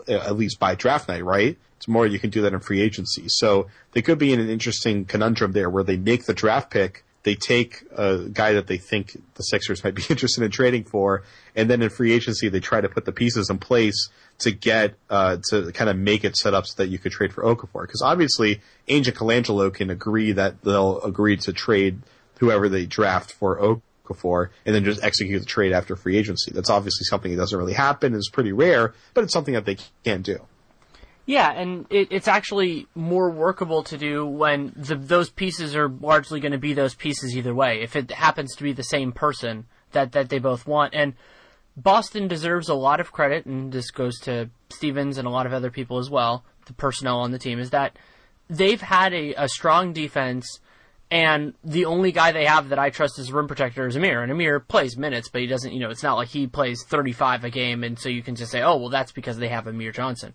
uh, 0.08 0.12
at 0.12 0.36
least 0.36 0.58
by 0.58 0.74
draft 0.74 1.06
night, 1.08 1.24
right? 1.24 1.58
More 1.88 2.06
you 2.06 2.18
can 2.18 2.30
do 2.30 2.42
that 2.42 2.52
in 2.52 2.60
free 2.60 2.80
agency. 2.80 3.24
So 3.28 3.68
they 3.92 4.02
could 4.02 4.18
be 4.18 4.32
in 4.32 4.40
an 4.40 4.48
interesting 4.48 5.04
conundrum 5.04 5.52
there 5.52 5.70
where 5.70 5.84
they 5.84 5.96
make 5.96 6.26
the 6.26 6.34
draft 6.34 6.70
pick 6.70 7.04
they 7.22 7.34
take 7.34 7.84
a 7.96 8.28
guy 8.32 8.54
that 8.54 8.66
they 8.66 8.78
think 8.78 9.16
the 9.34 9.42
Sixers 9.42 9.84
might 9.84 9.94
be 9.94 10.02
interested 10.10 10.42
in 10.42 10.50
trading 10.50 10.84
for, 10.84 11.22
and 11.54 11.70
then 11.70 11.82
in 11.82 11.90
free 11.90 12.12
agency 12.12 12.48
they 12.48 12.60
try 12.60 12.80
to 12.80 12.88
put 12.88 13.04
the 13.04 13.12
pieces 13.12 13.50
in 13.50 13.58
place 13.58 14.08
to 14.38 14.50
get 14.50 14.94
uh, 15.08 15.36
to 15.50 15.70
kind 15.72 15.88
of 15.88 15.96
make 15.96 16.24
it 16.24 16.36
set 16.36 16.54
up 16.54 16.66
so 16.66 16.82
that 16.82 16.88
you 16.88 16.98
could 16.98 17.12
trade 17.12 17.32
for 17.32 17.44
Okafor. 17.44 17.82
Because 17.82 18.02
obviously, 18.02 18.60
Ainge 18.88 19.06
and 19.06 19.16
Colangelo 19.16 19.72
can 19.72 19.90
agree 19.90 20.32
that 20.32 20.62
they'll 20.62 21.00
agree 21.02 21.36
to 21.38 21.52
trade 21.52 22.00
whoever 22.38 22.68
they 22.68 22.86
draft 22.86 23.32
for 23.32 23.80
Okafor, 24.08 24.48
and 24.66 24.74
then 24.74 24.84
just 24.84 25.02
execute 25.02 25.40
the 25.40 25.46
trade 25.46 25.72
after 25.72 25.94
free 25.94 26.16
agency. 26.16 26.50
That's 26.52 26.70
obviously 26.70 27.04
something 27.04 27.30
that 27.30 27.38
doesn't 27.38 27.58
really 27.58 27.74
happen. 27.74 28.14
It's 28.14 28.30
pretty 28.30 28.52
rare, 28.52 28.94
but 29.14 29.22
it's 29.22 29.32
something 29.32 29.54
that 29.54 29.64
they 29.64 29.76
can 30.04 30.22
do. 30.22 30.40
Yeah, 31.24 31.52
and 31.52 31.86
it, 31.88 32.08
it's 32.10 32.26
actually 32.26 32.88
more 32.94 33.30
workable 33.30 33.84
to 33.84 33.96
do 33.96 34.26
when 34.26 34.72
the, 34.74 34.96
those 34.96 35.30
pieces 35.30 35.76
are 35.76 35.88
largely 35.88 36.40
going 36.40 36.52
to 36.52 36.58
be 36.58 36.74
those 36.74 36.94
pieces 36.94 37.36
either 37.36 37.54
way. 37.54 37.80
If 37.82 37.94
it 37.94 38.10
happens 38.10 38.56
to 38.56 38.64
be 38.64 38.72
the 38.72 38.82
same 38.82 39.12
person 39.12 39.66
that, 39.92 40.12
that 40.12 40.28
they 40.28 40.38
both 40.38 40.66
want. 40.66 40.94
And 40.94 41.14
Boston 41.76 42.28
deserves 42.28 42.68
a 42.68 42.74
lot 42.74 43.00
of 43.00 43.12
credit, 43.12 43.46
and 43.46 43.72
this 43.72 43.90
goes 43.90 44.18
to 44.20 44.50
Stevens 44.70 45.16
and 45.16 45.26
a 45.26 45.30
lot 45.30 45.46
of 45.46 45.52
other 45.52 45.70
people 45.70 45.98
as 45.98 46.10
well, 46.10 46.44
the 46.66 46.72
personnel 46.72 47.20
on 47.20 47.30
the 47.30 47.38
team, 47.38 47.58
is 47.58 47.70
that 47.70 47.96
they've 48.50 48.80
had 48.80 49.14
a, 49.14 49.34
a 49.34 49.48
strong 49.48 49.92
defense, 49.92 50.60
and 51.10 51.54
the 51.62 51.84
only 51.84 52.12
guy 52.12 52.32
they 52.32 52.46
have 52.46 52.70
that 52.70 52.78
I 52.78 52.90
trust 52.90 53.18
as 53.18 53.30
a 53.30 53.34
rim 53.34 53.46
protector 53.46 53.86
is 53.86 53.96
Amir. 53.96 54.22
And 54.22 54.32
Amir 54.32 54.60
plays 54.60 54.96
minutes, 54.96 55.28
but 55.28 55.40
he 55.40 55.46
doesn't, 55.46 55.72
you 55.72 55.80
know, 55.80 55.90
it's 55.90 56.02
not 56.02 56.16
like 56.16 56.28
he 56.28 56.46
plays 56.46 56.84
35 56.84 57.44
a 57.44 57.50
game, 57.50 57.84
and 57.84 57.98
so 57.98 58.08
you 58.08 58.22
can 58.22 58.34
just 58.34 58.50
say, 58.50 58.62
oh, 58.62 58.76
well, 58.76 58.90
that's 58.90 59.12
because 59.12 59.38
they 59.38 59.48
have 59.48 59.66
Amir 59.66 59.92
Johnson. 59.92 60.34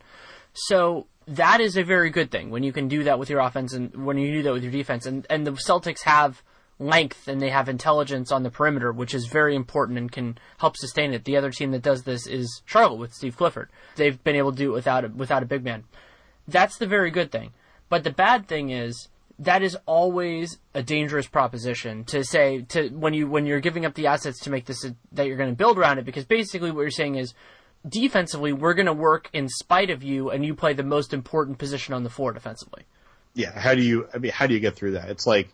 So 0.66 1.08
that 1.28 1.62
is 1.62 1.78
a 1.78 1.84
very 1.84 2.10
good 2.10 2.32
thing 2.32 2.50
when 2.50 2.64
you 2.64 2.72
can 2.72 2.88
do 2.88 3.04
that 3.04 3.20
with 3.20 3.30
your 3.30 3.42
offense 3.42 3.74
and 3.74 4.06
when 4.06 4.18
you 4.18 4.32
do 4.32 4.44
that 4.44 4.54
with 4.54 4.64
your 4.64 4.72
defense. 4.72 5.06
And 5.06 5.26
and 5.30 5.46
the 5.46 5.52
Celtics 5.52 6.04
have 6.04 6.42
length 6.80 7.28
and 7.28 7.42
they 7.42 7.50
have 7.50 7.70
intelligence 7.70 8.32
on 8.32 8.44
the 8.44 8.52
perimeter, 8.52 8.92
which 8.92 9.14
is 9.14 9.28
very 9.28 9.56
important 9.56 9.98
and 9.98 10.12
can 10.12 10.38
help 10.60 10.78
sustain 10.78 11.14
it. 11.14 11.26
The 11.26 11.38
other 11.38 11.52
team 11.52 11.72
that 11.72 11.82
does 11.82 12.04
this 12.04 12.28
is 12.28 12.62
Charlotte 12.66 13.00
with 13.00 13.14
Steve 13.14 13.38
Clifford. 13.38 13.70
They've 13.96 14.22
been 14.24 14.36
able 14.36 14.52
to 14.52 14.58
do 14.58 14.72
it 14.72 14.76
without 14.76 15.06
a, 15.06 15.10
without 15.10 15.44
a 15.44 15.48
big 15.48 15.64
man. 15.64 15.84
That's 16.48 16.78
the 16.78 16.88
very 16.88 17.12
good 17.12 17.32
thing. 17.32 17.54
But 17.90 18.04
the 18.04 18.12
bad 18.12 18.48
thing 18.48 18.70
is 18.70 19.10
that 19.40 19.62
is 19.62 19.78
always 19.86 20.58
a 20.74 20.82
dangerous 20.82 21.28
proposition 21.28 22.04
to 22.06 22.24
say 22.24 22.62
to 22.70 22.90
when 22.90 23.14
you 23.14 23.28
when 23.28 23.46
you're 23.46 23.60
giving 23.60 23.86
up 23.86 23.94
the 23.94 24.08
assets 24.08 24.40
to 24.42 24.50
make 24.50 24.66
this 24.66 24.84
a, 24.84 24.96
that 25.12 25.28
you're 25.28 25.38
going 25.38 25.50
to 25.50 25.56
build 25.56 25.78
around 25.78 26.00
it 26.00 26.06
because 26.06 26.26
basically 26.26 26.72
what 26.72 26.82
you're 26.82 26.90
saying 26.90 27.16
is 27.16 27.34
defensively, 27.88 28.54
we're 28.54 28.74
going 28.74 28.88
to 28.88 28.94
work 28.94 29.30
in 29.34 29.50
spite 29.50 29.90
of 29.90 30.04
you, 30.04 30.30
and 30.30 30.46
you 30.46 30.56
play 30.56 30.74
the 30.74 30.84
most 30.84 31.14
important 31.14 31.58
position 31.58 31.94
on 31.94 32.04
the 32.04 32.10
floor 32.10 32.34
defensively. 32.34 32.84
Yeah, 33.34 33.58
how 33.58 33.76
do 33.76 33.82
you? 33.82 34.08
I 34.14 34.18
mean, 34.18 34.32
how 34.32 34.48
do 34.48 34.54
you 34.54 34.60
get 34.60 34.76
through 34.76 34.92
that? 34.92 35.10
It's 35.10 35.28
like 35.28 35.50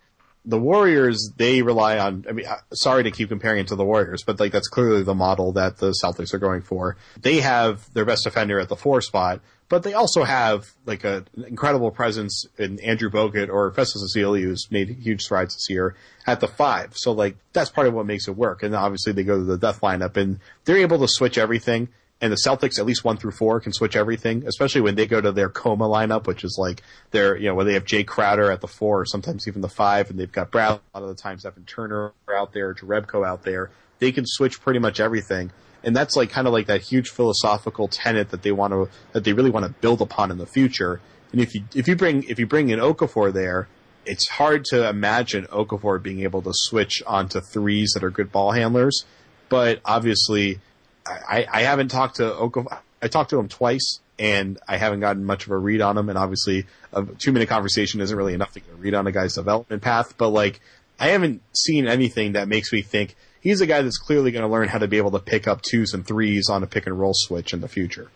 the 0.45 0.59
Warriors. 0.59 1.31
They 1.35 1.61
rely 1.61 1.97
on. 1.97 2.25
I 2.29 2.31
mean, 2.31 2.45
uh, 2.45 2.57
sorry 2.73 3.03
to 3.03 3.11
keep 3.11 3.29
comparing 3.29 3.59
it 3.59 3.67
to 3.67 3.75
the 3.75 3.85
Warriors, 3.85 4.23
but 4.23 4.39
like 4.39 4.51
that's 4.51 4.67
clearly 4.67 5.03
the 5.03 5.15
model 5.15 5.51
that 5.53 5.77
the 5.77 5.93
Celtics 6.03 6.33
are 6.33 6.39
going 6.39 6.61
for. 6.61 6.97
They 7.21 7.41
have 7.41 7.91
their 7.93 8.05
best 8.05 8.23
defender 8.23 8.59
at 8.59 8.69
the 8.69 8.75
four 8.75 9.01
spot, 9.01 9.41
but 9.69 9.83
they 9.83 9.93
also 9.93 10.23
have 10.23 10.71
like 10.85 11.03
a, 11.03 11.25
an 11.35 11.45
incredible 11.45 11.91
presence 11.91 12.45
in 12.57 12.79
Andrew 12.79 13.09
Bogut 13.09 13.49
or 13.49 13.71
Festus 13.71 14.15
Ezeli, 14.15 14.43
who's 14.43 14.67
made 14.71 14.89
huge 14.89 15.21
strides 15.21 15.55
this 15.55 15.69
year 15.69 15.95
at 16.27 16.39
the 16.39 16.47
five. 16.47 16.95
So 16.95 17.11
like 17.11 17.37
that's 17.53 17.69
part 17.69 17.87
of 17.87 17.93
what 17.93 18.05
makes 18.05 18.27
it 18.27 18.37
work. 18.37 18.63
And 18.63 18.75
obviously 18.75 19.13
they 19.13 19.23
go 19.23 19.37
to 19.37 19.43
the 19.43 19.57
death 19.57 19.81
lineup 19.81 20.15
and 20.15 20.39
they're 20.65 20.77
able 20.77 20.99
to 20.99 21.07
switch 21.07 21.37
everything 21.37 21.89
and 22.23 22.31
the 22.31 22.37
Celtics 22.37 22.79
at 22.79 22.85
least 22.85 23.03
one 23.03 23.17
through 23.17 23.31
four 23.31 23.59
can 23.59 23.73
switch 23.73 23.97
everything, 23.97 24.47
especially 24.47 24.79
when 24.79 24.95
they 24.95 25.05
go 25.05 25.19
to 25.19 25.33
their 25.33 25.49
coma 25.49 25.89
lineup, 25.89 26.25
which 26.25 26.45
is 26.45 26.55
like 26.57 26.81
their 27.11 27.35
you 27.35 27.49
know 27.49 27.53
where 27.53 27.65
they 27.65 27.73
have 27.73 27.83
Jae 27.83 28.07
Crowder 28.07 28.49
at 28.49 28.61
the 28.61 28.67
four, 28.67 29.01
or 29.01 29.05
sometimes 29.05 29.45
even 29.45 29.59
the 29.59 29.67
five, 29.67 30.09
and 30.09 30.17
they've 30.17 30.31
got 30.31 30.49
Brad 30.49 30.79
a 30.93 30.97
lot 30.97 31.03
of 31.03 31.09
the 31.09 31.21
times 31.21 31.45
Evan 31.45 31.65
Turner 31.65 32.13
out 32.33 32.53
there, 32.53 32.73
Jerebko 32.73 33.27
out 33.27 33.43
there. 33.43 33.71
They 33.99 34.13
can 34.13 34.23
switch 34.25 34.61
pretty 34.61 34.79
much 34.79 35.01
everything, 35.01 35.51
and 35.83 35.93
that's 35.93 36.15
like 36.15 36.29
kind 36.29 36.47
of 36.47 36.53
like 36.53 36.67
that 36.67 36.79
huge 36.79 37.09
philosophical 37.09 37.89
tenet 37.89 38.29
that 38.29 38.41
they 38.41 38.53
want 38.53 38.71
to 38.71 38.89
that 39.11 39.25
they 39.25 39.33
really 39.33 39.51
want 39.51 39.65
to 39.65 39.73
build 39.81 40.01
upon 40.01 40.31
in 40.31 40.37
the 40.37 40.47
future. 40.47 41.01
And 41.33 41.41
if 41.41 41.53
you 41.53 41.65
if 41.75 41.89
you 41.89 41.97
bring 41.97 42.23
if 42.23 42.39
you 42.39 42.47
bring 42.47 42.69
in 42.69 42.79
Okafor 42.79 43.33
there, 43.33 43.67
it's 44.05 44.29
hard 44.29 44.63
to 44.65 44.87
imagine 44.87 45.45
Okafor 45.47 46.01
being 46.01 46.21
able 46.21 46.41
to 46.43 46.51
switch 46.53 47.03
onto 47.05 47.41
threes 47.41 47.91
that 47.95 48.03
are 48.05 48.09
good 48.09 48.31
ball 48.31 48.53
handlers. 48.53 49.03
But 49.49 49.81
obviously, 49.83 50.61
I, 51.05 51.45
I 51.51 51.61
haven't 51.63 51.89
talked 51.89 52.17
to 52.17 52.23
Okafor. 52.23 52.79
I 53.01 53.07
talked 53.07 53.31
to 53.31 53.39
him 53.39 53.49
twice, 53.49 53.99
and 54.17 54.59
I 54.67 54.77
haven't 54.77 55.01
gotten 55.01 55.25
much 55.25 55.45
of 55.45 55.51
a 55.51 55.57
read 55.57 55.81
on 55.81 55.97
him. 55.97 56.09
And 56.09 56.17
obviously, 56.17 56.65
a 56.93 57.03
two 57.03 57.31
minute 57.31 57.49
conversation 57.49 58.01
isn't 58.01 58.15
really 58.15 58.33
enough 58.33 58.53
to 58.53 58.59
get 58.59 58.71
a 58.73 58.75
read 58.75 58.93
on 58.93 59.07
a 59.07 59.11
guy's 59.11 59.35
development 59.35 59.81
path. 59.81 60.17
But 60.17 60.29
like, 60.29 60.61
I 60.99 61.09
haven't 61.09 61.41
seen 61.53 61.87
anything 61.87 62.33
that 62.33 62.47
makes 62.47 62.71
me 62.71 62.81
think 62.81 63.15
he's 63.41 63.61
a 63.61 63.67
guy 63.67 63.81
that's 63.81 63.97
clearly 63.97 64.31
going 64.31 64.43
to 64.43 64.51
learn 64.51 64.69
how 64.69 64.79
to 64.79 64.87
be 64.87 64.97
able 64.97 65.11
to 65.11 65.19
pick 65.19 65.47
up 65.47 65.61
twos 65.61 65.93
and 65.93 66.07
threes 66.07 66.49
on 66.49 66.63
a 66.63 66.67
pick 66.67 66.87
and 66.87 66.97
roll 66.97 67.13
switch 67.13 67.53
in 67.53 67.61
the 67.61 67.67
future. 67.67 68.09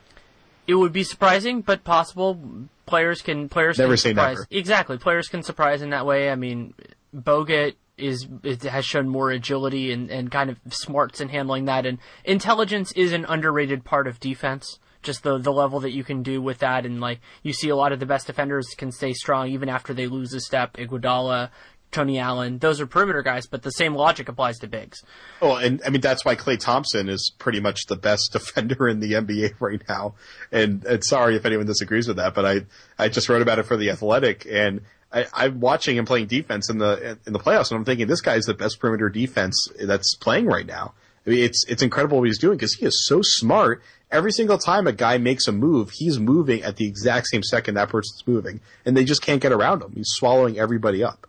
It 0.65 0.75
would 0.75 0.93
be 0.93 1.03
surprising, 1.03 1.61
but 1.61 1.83
possible. 1.83 2.39
Players 2.85 3.21
can 3.21 3.49
players 3.49 3.77
never 3.77 3.93
can 3.93 3.97
say 3.97 4.09
surprise. 4.11 4.37
never. 4.37 4.47
Exactly, 4.49 4.97
players 4.97 5.27
can 5.27 5.43
surprise 5.43 5.81
in 5.81 5.91
that 5.91 6.05
way. 6.05 6.29
I 6.29 6.35
mean, 6.35 6.73
Bogut 7.15 7.75
is 7.97 8.27
it 8.43 8.63
has 8.63 8.85
shown 8.85 9.09
more 9.09 9.31
agility 9.31 9.91
and, 9.91 10.09
and 10.09 10.31
kind 10.31 10.49
of 10.49 10.59
smarts 10.69 11.21
in 11.21 11.29
handling 11.29 11.65
that, 11.65 11.85
and 11.85 11.99
intelligence 12.23 12.91
is 12.93 13.13
an 13.13 13.25
underrated 13.25 13.83
part 13.83 14.07
of 14.07 14.19
defense. 14.19 14.79
Just 15.03 15.23
the 15.23 15.37
the 15.37 15.53
level 15.53 15.79
that 15.81 15.91
you 15.91 16.03
can 16.03 16.23
do 16.23 16.41
with 16.41 16.59
that, 16.59 16.85
and 16.85 16.99
like 16.99 17.19
you 17.43 17.53
see 17.53 17.69
a 17.69 17.75
lot 17.75 17.91
of 17.91 17.99
the 17.99 18.05
best 18.05 18.27
defenders 18.27 18.67
can 18.77 18.91
stay 18.91 19.13
strong 19.13 19.49
even 19.49 19.69
after 19.69 19.93
they 19.93 20.07
lose 20.07 20.33
a 20.33 20.39
step. 20.39 20.73
Iguodala, 20.73 21.49
Tony 21.91 22.19
Allen, 22.19 22.59
those 22.59 22.81
are 22.81 22.85
perimeter 22.85 23.23
guys, 23.23 23.47
but 23.47 23.61
the 23.61 23.71
same 23.71 23.95
logic 23.95 24.27
applies 24.27 24.59
to 24.59 24.67
bigs. 24.67 25.03
Oh, 25.41 25.55
and 25.55 25.81
I 25.85 25.89
mean 25.89 26.01
that's 26.01 26.25
why 26.25 26.35
Klay 26.35 26.59
Thompson 26.59 27.09
is 27.09 27.31
pretty 27.37 27.59
much 27.59 27.85
the 27.87 27.95
best 27.95 28.29
defender 28.33 28.87
in 28.87 28.99
the 28.99 29.13
NBA 29.13 29.53
right 29.59 29.81
now. 29.87 30.15
And, 30.51 30.83
and 30.85 31.03
sorry 31.03 31.35
if 31.35 31.45
anyone 31.45 31.65
disagrees 31.65 32.07
with 32.07 32.17
that, 32.17 32.33
but 32.33 32.45
I 32.45 32.65
I 32.99 33.09
just 33.09 33.29
wrote 33.29 33.41
about 33.41 33.59
it 33.59 33.63
for 33.63 33.77
the 33.77 33.89
Athletic, 33.89 34.45
and 34.49 34.81
I, 35.11 35.25
I'm 35.33 35.59
watching 35.59 35.97
him 35.97 36.05
playing 36.05 36.27
defense 36.27 36.69
in 36.69 36.77
the 36.79 37.17
in 37.25 37.33
the 37.33 37.39
playoffs, 37.39 37.71
and 37.71 37.77
I'm 37.77 37.85
thinking 37.85 38.07
this 38.07 38.21
guy's 38.21 38.45
the 38.45 38.53
best 38.53 38.79
perimeter 38.79 39.09
defense 39.09 39.67
that's 39.79 40.15
playing 40.15 40.45
right 40.45 40.65
now. 40.65 40.93
I 41.25 41.29
mean, 41.29 41.43
it's 41.43 41.63
it's 41.67 41.81
incredible 41.81 42.19
what 42.19 42.27
he's 42.27 42.39
doing 42.39 42.57
because 42.57 42.73
he 42.73 42.85
is 42.85 43.05
so 43.07 43.19
smart. 43.21 43.81
Every 44.11 44.31
single 44.31 44.57
time 44.57 44.87
a 44.87 44.93
guy 44.93 45.17
makes 45.17 45.47
a 45.47 45.51
move, 45.51 45.91
he's 45.93 46.17
moving 46.19 46.63
at 46.63 46.77
the 46.77 46.87
exact 46.87 47.27
same 47.27 47.43
second 47.43 47.75
that 47.75 47.89
person's 47.89 48.23
moving, 48.25 48.61
and 48.85 48.95
they 48.95 49.03
just 49.03 49.21
can't 49.21 49.41
get 49.41 49.51
around 49.51 49.81
him. 49.81 49.91
He's 49.93 50.09
swallowing 50.09 50.57
everybody 50.57 51.03
up. 51.03 51.27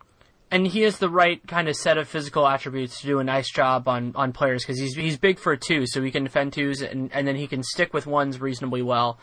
and 0.51 0.67
he 0.67 0.81
has 0.83 0.99
the 0.99 1.11
right 1.11 1.47
kind 1.47 1.69
of 1.69 1.77
set 1.77 1.99
of 1.99 2.09
physical 2.09 2.47
attributes 2.47 3.01
to 3.01 3.07
do 3.07 3.19
a 3.19 3.25
nice 3.25 3.51
job 3.51 3.87
on, 3.87 4.13
on 4.15 4.33
players 4.33 4.63
because 4.65 4.79
he's 4.81 4.95
he's 4.95 5.19
big 5.19 5.39
for 5.39 5.53
a 5.53 5.59
two, 5.59 5.87
so 5.87 6.03
he 6.03 6.11
can 6.11 6.25
defend 6.25 6.53
twos 6.53 6.81
and, 6.81 7.13
and 7.13 7.27
then 7.27 7.37
he 7.37 7.47
can 7.47 7.63
stick 7.63 7.93
with 7.93 8.07
ones 8.07 8.41
reasonably 8.41 8.81
well. 8.83 9.19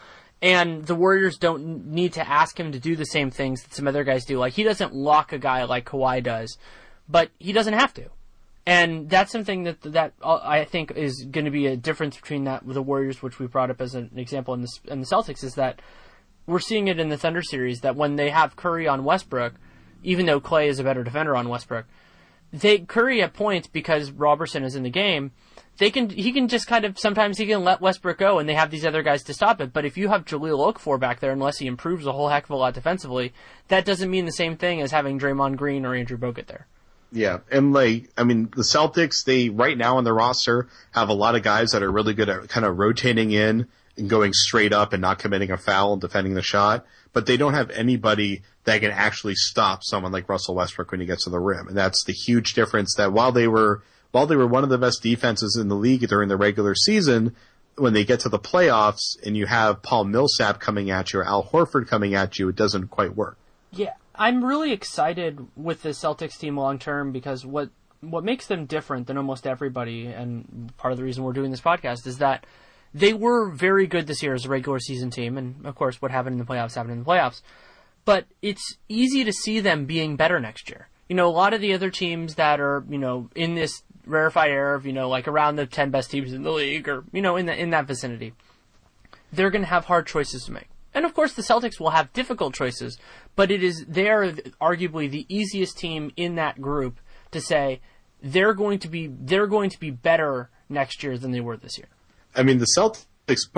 And 0.45 0.85
the 0.85 0.93
Warriors 0.93 1.39
don't 1.39 1.87
need 1.87 2.13
to 2.13 2.29
ask 2.29 2.59
him 2.59 2.71
to 2.71 2.79
do 2.79 2.95
the 2.95 3.07
same 3.07 3.31
things 3.31 3.63
that 3.63 3.73
some 3.73 3.87
other 3.87 4.03
guys 4.03 4.25
do. 4.25 4.37
Like 4.37 4.53
he 4.53 4.61
doesn't 4.61 4.93
lock 4.93 5.33
a 5.33 5.39
guy 5.39 5.63
like 5.63 5.85
Kawhi 5.85 6.21
does, 6.21 6.59
but 7.09 7.31
he 7.39 7.51
doesn't 7.51 7.73
have 7.73 7.95
to. 7.95 8.11
And 8.63 9.09
that's 9.09 9.31
something 9.31 9.63
that 9.63 9.81
that 9.81 10.13
uh, 10.21 10.39
I 10.43 10.65
think 10.65 10.91
is 10.91 11.25
going 11.31 11.45
to 11.45 11.51
be 11.51 11.65
a 11.65 11.75
difference 11.75 12.15
between 12.15 12.43
that 12.43 12.61
the 12.63 12.83
Warriors, 12.83 13.23
which 13.23 13.39
we 13.39 13.47
brought 13.47 13.71
up 13.71 13.81
as 13.81 13.95
an 13.95 14.11
example 14.17 14.53
in 14.53 14.61
the 14.61 14.69
in 14.85 14.99
the 14.99 15.07
Celtics, 15.07 15.43
is 15.43 15.55
that 15.55 15.81
we're 16.45 16.59
seeing 16.59 16.89
it 16.89 16.99
in 16.99 17.09
the 17.09 17.17
Thunder 17.17 17.41
series 17.41 17.81
that 17.81 17.95
when 17.95 18.15
they 18.15 18.29
have 18.29 18.55
Curry 18.55 18.87
on 18.87 19.03
Westbrook, 19.03 19.55
even 20.03 20.27
though 20.27 20.39
Klay 20.39 20.67
is 20.67 20.77
a 20.77 20.83
better 20.83 21.03
defender 21.03 21.35
on 21.35 21.49
Westbrook, 21.49 21.87
they 22.53 22.77
Curry 22.77 23.23
at 23.23 23.33
points 23.33 23.67
because 23.67 24.11
Roberson 24.11 24.63
is 24.63 24.75
in 24.75 24.83
the 24.83 24.91
game. 24.91 25.31
They 25.77 25.91
can 25.91 26.09
he 26.09 26.31
can 26.31 26.47
just 26.47 26.67
kind 26.67 26.85
of 26.85 26.97
sometimes 26.97 27.37
he 27.37 27.45
can 27.45 27.63
let 27.63 27.81
Westbrook 27.81 28.17
go 28.17 28.39
and 28.39 28.47
they 28.47 28.53
have 28.53 28.71
these 28.71 28.85
other 28.85 29.03
guys 29.03 29.23
to 29.23 29.33
stop 29.33 29.59
it. 29.59 29.73
But 29.73 29.85
if 29.85 29.97
you 29.97 30.07
have 30.07 30.25
Jahlil 30.25 30.73
Okafor 30.73 30.99
back 30.99 31.19
there, 31.19 31.31
unless 31.31 31.57
he 31.57 31.67
improves 31.67 32.05
a 32.05 32.13
whole 32.13 32.29
heck 32.29 32.45
of 32.45 32.51
a 32.51 32.55
lot 32.55 32.73
defensively, 32.73 33.33
that 33.67 33.85
doesn't 33.85 34.09
mean 34.09 34.25
the 34.25 34.31
same 34.31 34.55
thing 34.55 34.81
as 34.81 34.91
having 34.91 35.19
Draymond 35.19 35.57
Green 35.57 35.85
or 35.85 35.93
Andrew 35.93 36.17
Bogut 36.17 36.47
there. 36.47 36.67
Yeah, 37.11 37.39
and 37.51 37.73
like 37.73 38.09
I 38.17 38.23
mean, 38.23 38.49
the 38.55 38.63
Celtics 38.63 39.25
they 39.25 39.49
right 39.49 39.77
now 39.77 39.97
on 39.97 40.03
their 40.03 40.13
roster 40.13 40.67
have 40.91 41.09
a 41.09 41.13
lot 41.13 41.35
of 41.35 41.43
guys 41.43 41.71
that 41.71 41.83
are 41.83 41.91
really 41.91 42.13
good 42.13 42.29
at 42.29 42.47
kind 42.49 42.65
of 42.65 42.77
rotating 42.77 43.31
in 43.31 43.67
and 43.97 44.09
going 44.09 44.33
straight 44.33 44.73
up 44.73 44.93
and 44.93 45.01
not 45.01 45.19
committing 45.19 45.51
a 45.51 45.57
foul 45.57 45.93
and 45.93 46.01
defending 46.01 46.33
the 46.33 46.41
shot, 46.41 46.85
but 47.13 47.25
they 47.25 47.37
don't 47.37 47.53
have 47.53 47.69
anybody 47.71 48.41
that 48.65 48.81
can 48.81 48.91
actually 48.91 49.35
stop 49.35 49.83
someone 49.83 50.11
like 50.11 50.27
Russell 50.27 50.55
Westbrook 50.55 50.91
when 50.91 50.99
he 50.99 51.05
gets 51.05 51.23
to 51.23 51.29
the 51.29 51.39
rim, 51.39 51.67
and 51.67 51.77
that's 51.77 52.03
the 52.03 52.13
huge 52.13 52.53
difference. 52.53 52.95
That 52.95 53.13
while 53.13 53.31
they 53.31 53.47
were 53.47 53.83
while 54.11 54.25
they 54.25 54.35
were 54.35 54.47
one 54.47 54.63
of 54.63 54.69
the 54.69 54.77
best 54.77 55.03
defenses 55.03 55.57
in 55.59 55.67
the 55.67 55.75
league 55.75 56.07
during 56.07 56.29
the 56.29 56.37
regular 56.37 56.75
season, 56.75 57.35
when 57.77 57.93
they 57.93 58.05
get 58.05 58.21
to 58.21 58.29
the 58.29 58.39
playoffs 58.39 59.17
and 59.25 59.35
you 59.35 59.45
have 59.45 59.81
Paul 59.81 60.05
Millsap 60.05 60.59
coming 60.59 60.89
at 60.89 61.13
you 61.13 61.19
or 61.19 61.25
Al 61.25 61.43
Horford 61.43 61.87
coming 61.87 62.15
at 62.15 62.39
you, 62.39 62.49
it 62.49 62.55
doesn't 62.55 62.87
quite 62.87 63.15
work. 63.15 63.37
Yeah, 63.71 63.93
I'm 64.13 64.43
really 64.43 64.71
excited 64.71 65.45
with 65.55 65.81
the 65.83 65.89
Celtics 65.89 66.37
team 66.37 66.57
long 66.57 66.79
term 66.79 67.11
because 67.11 67.45
what 67.45 67.69
what 68.01 68.23
makes 68.23 68.47
them 68.47 68.65
different 68.65 69.07
than 69.07 69.17
almost 69.17 69.47
everybody, 69.47 70.07
and 70.07 70.71
part 70.77 70.91
of 70.91 70.97
the 70.97 71.03
reason 71.03 71.23
we're 71.23 71.33
doing 71.33 71.51
this 71.51 71.61
podcast 71.61 72.05
is 72.05 72.19
that 72.19 72.45
they 72.93 73.13
were 73.13 73.49
very 73.49 73.87
good 73.87 74.07
this 74.07 74.21
year 74.21 74.33
as 74.33 74.45
a 74.45 74.49
regular 74.49 74.79
season 74.79 75.09
team, 75.09 75.37
and 75.37 75.65
of 75.65 75.75
course, 75.75 76.01
what 76.01 76.11
happened 76.11 76.33
in 76.33 76.39
the 76.39 76.45
playoffs 76.45 76.75
happened 76.75 76.93
in 76.93 76.99
the 76.99 77.05
playoffs. 77.05 77.41
But 78.05 78.25
it's 78.41 78.77
easy 78.87 79.23
to 79.23 79.33
see 79.33 79.59
them 79.59 79.85
being 79.85 80.15
better 80.15 80.39
next 80.39 80.69
year. 80.69 80.87
You 81.09 81.15
know, 81.15 81.27
a 81.27 81.31
lot 81.31 81.53
of 81.53 81.61
the 81.61 81.73
other 81.73 81.89
teams 81.89 82.35
that 82.35 82.59
are 82.59 82.85
you 82.89 82.97
know 82.97 83.29
in 83.35 83.55
this 83.55 83.83
rarefied 84.05 84.51
air 84.51 84.75
of 84.75 84.85
you 84.85 84.93
know 84.93 85.09
like 85.09 85.27
around 85.27 85.55
the 85.55 85.65
ten 85.65 85.89
best 85.91 86.11
teams 86.11 86.33
in 86.33 86.43
the 86.43 86.51
league, 86.51 86.87
or 86.87 87.03
you 87.11 87.21
know 87.21 87.35
in 87.35 87.45
the 87.45 87.55
in 87.55 87.69
that 87.71 87.85
vicinity, 87.85 88.33
they're 89.31 89.49
going 89.49 89.63
to 89.63 89.69
have 89.69 89.85
hard 89.85 90.07
choices 90.07 90.45
to 90.45 90.51
make. 90.51 90.69
And 90.93 91.05
of 91.05 91.13
course, 91.13 91.33
the 91.33 91.41
Celtics 91.41 91.79
will 91.79 91.89
have 91.89 92.13
difficult 92.13 92.53
choices, 92.53 92.97
but 93.35 93.51
it 93.51 93.61
is 93.63 93.85
they 93.85 94.09
are 94.09 94.31
arguably 94.61 95.11
the 95.11 95.25
easiest 95.27 95.77
team 95.77 96.11
in 96.15 96.35
that 96.35 96.61
group 96.61 96.99
to 97.31 97.41
say 97.41 97.81
they're 98.21 98.53
going 98.53 98.79
to 98.79 98.87
be 98.87 99.07
they're 99.07 99.47
going 99.47 99.69
to 99.69 99.79
be 99.79 99.91
better 99.91 100.49
next 100.69 101.03
year 101.03 101.17
than 101.17 101.31
they 101.31 101.41
were 101.41 101.57
this 101.57 101.77
year. 101.77 101.87
I 102.35 102.43
mean, 102.43 102.59
the 102.59 102.67
Celtics. 102.77 103.05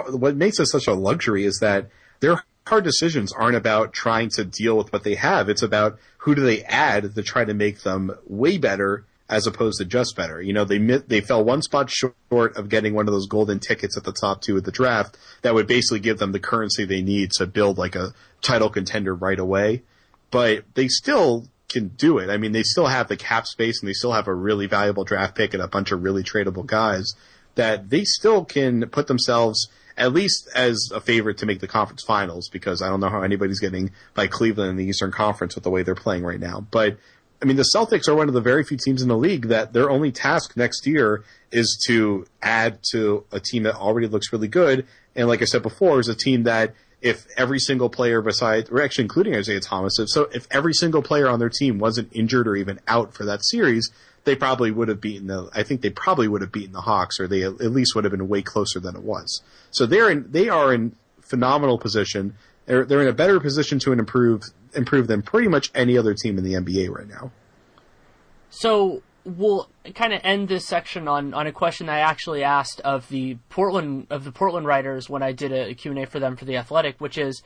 What 0.09 0.35
makes 0.35 0.59
it 0.59 0.67
such 0.67 0.87
a 0.87 0.93
luxury 0.93 1.45
is 1.45 1.59
that 1.61 1.89
their 2.21 2.43
hard 2.65 2.83
decisions 2.83 3.31
aren't 3.33 3.55
about 3.55 3.93
trying 3.93 4.29
to 4.29 4.43
deal 4.43 4.77
with 4.77 4.91
what 4.91 5.03
they 5.03 5.15
have. 5.15 5.49
It's 5.49 5.61
about 5.61 5.99
who 6.19 6.35
do 6.35 6.41
they 6.41 6.63
add 6.63 7.15
to 7.15 7.23
try 7.23 7.45
to 7.45 7.53
make 7.53 7.81
them 7.81 8.11
way 8.27 8.57
better 8.57 9.05
as 9.29 9.45
opposed 9.45 9.79
to 9.79 9.85
just 9.85 10.15
better. 10.15 10.41
You 10.41 10.53
know, 10.53 10.65
they 10.65 10.77
they 10.77 11.21
fell 11.21 11.43
one 11.43 11.61
spot 11.61 11.89
short 11.89 12.55
of 12.55 12.69
getting 12.69 12.93
one 12.93 13.07
of 13.07 13.13
those 13.13 13.27
golden 13.27 13.59
tickets 13.59 13.97
at 13.97 14.03
the 14.03 14.13
top 14.13 14.41
two 14.41 14.57
of 14.57 14.63
the 14.63 14.71
draft 14.71 15.17
that 15.41 15.53
would 15.53 15.67
basically 15.67 15.99
give 15.99 16.17
them 16.17 16.31
the 16.31 16.39
currency 16.39 16.85
they 16.85 17.01
need 17.01 17.31
to 17.33 17.45
build 17.45 17.77
like 17.77 17.95
a 17.95 18.13
title 18.41 18.69
contender 18.69 19.13
right 19.13 19.39
away. 19.39 19.83
But 20.31 20.63
they 20.75 20.87
still 20.87 21.47
can 21.69 21.89
do 21.89 22.17
it. 22.17 22.29
I 22.29 22.37
mean, 22.37 22.53
they 22.53 22.63
still 22.63 22.87
have 22.87 23.07
the 23.07 23.17
cap 23.17 23.45
space 23.45 23.81
and 23.81 23.89
they 23.89 23.93
still 23.93 24.13
have 24.13 24.27
a 24.27 24.33
really 24.33 24.67
valuable 24.67 25.03
draft 25.03 25.35
pick 25.35 25.53
and 25.53 25.61
a 25.61 25.67
bunch 25.67 25.91
of 25.91 26.03
really 26.03 26.23
tradable 26.23 26.65
guys 26.65 27.13
that 27.55 27.89
they 27.89 28.05
still 28.05 28.45
can 28.45 28.87
put 28.89 29.07
themselves 29.07 29.67
at 29.97 30.13
least 30.13 30.47
as 30.53 30.91
a 30.93 31.01
favorite 31.01 31.39
to 31.39 31.45
make 31.45 31.59
the 31.59 31.67
conference 31.67 32.03
finals 32.03 32.49
because 32.49 32.81
I 32.81 32.87
don't 32.87 32.99
know 32.99 33.09
how 33.09 33.23
anybody's 33.23 33.59
getting 33.59 33.91
by 34.13 34.27
Cleveland 34.27 34.69
in 34.69 34.77
the 34.77 34.85
Eastern 34.85 35.11
Conference 35.11 35.55
with 35.55 35.63
the 35.63 35.71
way 35.71 35.81
they're 35.81 35.95
playing 35.95 36.23
right 36.23 36.39
now. 36.39 36.65
But 36.69 36.97
I 37.41 37.45
mean, 37.45 37.57
the 37.57 37.69
Celtics 37.75 38.07
are 38.07 38.15
one 38.15 38.27
of 38.27 38.33
the 38.33 38.41
very 38.41 38.63
few 38.63 38.77
teams 38.77 39.01
in 39.01 39.07
the 39.07 39.17
league 39.17 39.47
that 39.47 39.73
their 39.73 39.89
only 39.89 40.11
task 40.11 40.57
next 40.57 40.87
year 40.87 41.23
is 41.51 41.81
to 41.87 42.25
add 42.41 42.79
to 42.91 43.25
a 43.31 43.39
team 43.39 43.63
that 43.63 43.75
already 43.75 44.07
looks 44.07 44.33
really 44.33 44.47
good. 44.47 44.87
And 45.15 45.27
like 45.27 45.41
I 45.41 45.45
said 45.45 45.61
before, 45.61 45.99
is 45.99 46.07
a 46.07 46.15
team 46.15 46.43
that 46.43 46.73
if 47.01 47.27
every 47.37 47.59
single 47.59 47.89
player 47.89 48.21
besides, 48.21 48.69
or 48.69 48.81
actually 48.81 49.03
including 49.03 49.35
Isaiah 49.35 49.59
Thomas, 49.59 49.99
if, 49.99 50.09
so 50.09 50.23
if 50.33 50.47
every 50.49 50.73
single 50.73 51.03
player 51.03 51.27
on 51.27 51.39
their 51.39 51.49
team 51.49 51.77
wasn't 51.77 52.09
injured 52.11 52.47
or 52.47 52.55
even 52.55 52.79
out 52.87 53.13
for 53.13 53.25
that 53.25 53.45
series, 53.45 53.91
they 54.23 54.35
probably 54.35 54.71
would 54.71 54.87
have 54.87 54.99
beaten 54.99 55.27
the, 55.27 55.49
I 55.53 55.63
think 55.63 55.81
they 55.81 55.89
probably 55.91 56.27
would 56.27 56.41
have 56.41 56.51
beaten 56.51 56.73
the 56.73 56.81
Hawks 56.81 57.19
or 57.19 57.27
they 57.27 57.43
at 57.43 57.59
least 57.59 57.95
would 57.95 58.03
have 58.03 58.11
been 58.11 58.27
way 58.27 58.41
closer 58.41 58.79
than 58.79 58.95
it 58.95 59.03
was. 59.03 59.41
So 59.69 59.85
they're 59.85 60.09
in, 60.09 60.31
they 60.31 60.49
are 60.49 60.73
in 60.73 60.95
phenomenal 61.21 61.77
position. 61.77 62.35
They're, 62.67 62.85
they're 62.85 63.01
in 63.01 63.07
a 63.07 63.13
better 63.13 63.39
position 63.39 63.79
to 63.79 63.93
improve, 63.93 64.43
improve 64.75 65.07
than 65.07 65.23
pretty 65.23 65.47
much 65.47 65.71
any 65.73 65.97
other 65.97 66.13
team 66.13 66.37
in 66.37 66.43
the 66.43 66.53
NBA 66.53 66.89
right 66.89 67.07
now. 67.07 67.31
So 68.49 69.01
we'll 69.23 69.69
kind 69.95 70.13
of 70.13 70.21
end 70.23 70.47
this 70.47 70.65
section 70.65 71.07
on, 71.07 71.33
on 71.33 71.47
a 71.47 71.51
question 71.51 71.89
I 71.89 71.99
actually 71.99 72.43
asked 72.43 72.79
of 72.81 73.09
the 73.09 73.37
Portland 73.49 74.07
of 74.09 74.23
the 74.23 74.31
Portland 74.31 74.65
writers 74.67 75.09
when 75.09 75.23
I 75.23 75.31
did 75.31 75.51
a 75.51 75.73
Q 75.73 75.91
and 75.91 75.99
A 75.99 76.05
for 76.05 76.19
them 76.19 76.35
for 76.35 76.45
the 76.45 76.57
Athletic, 76.57 76.99
which 76.99 77.17
is 77.17 77.41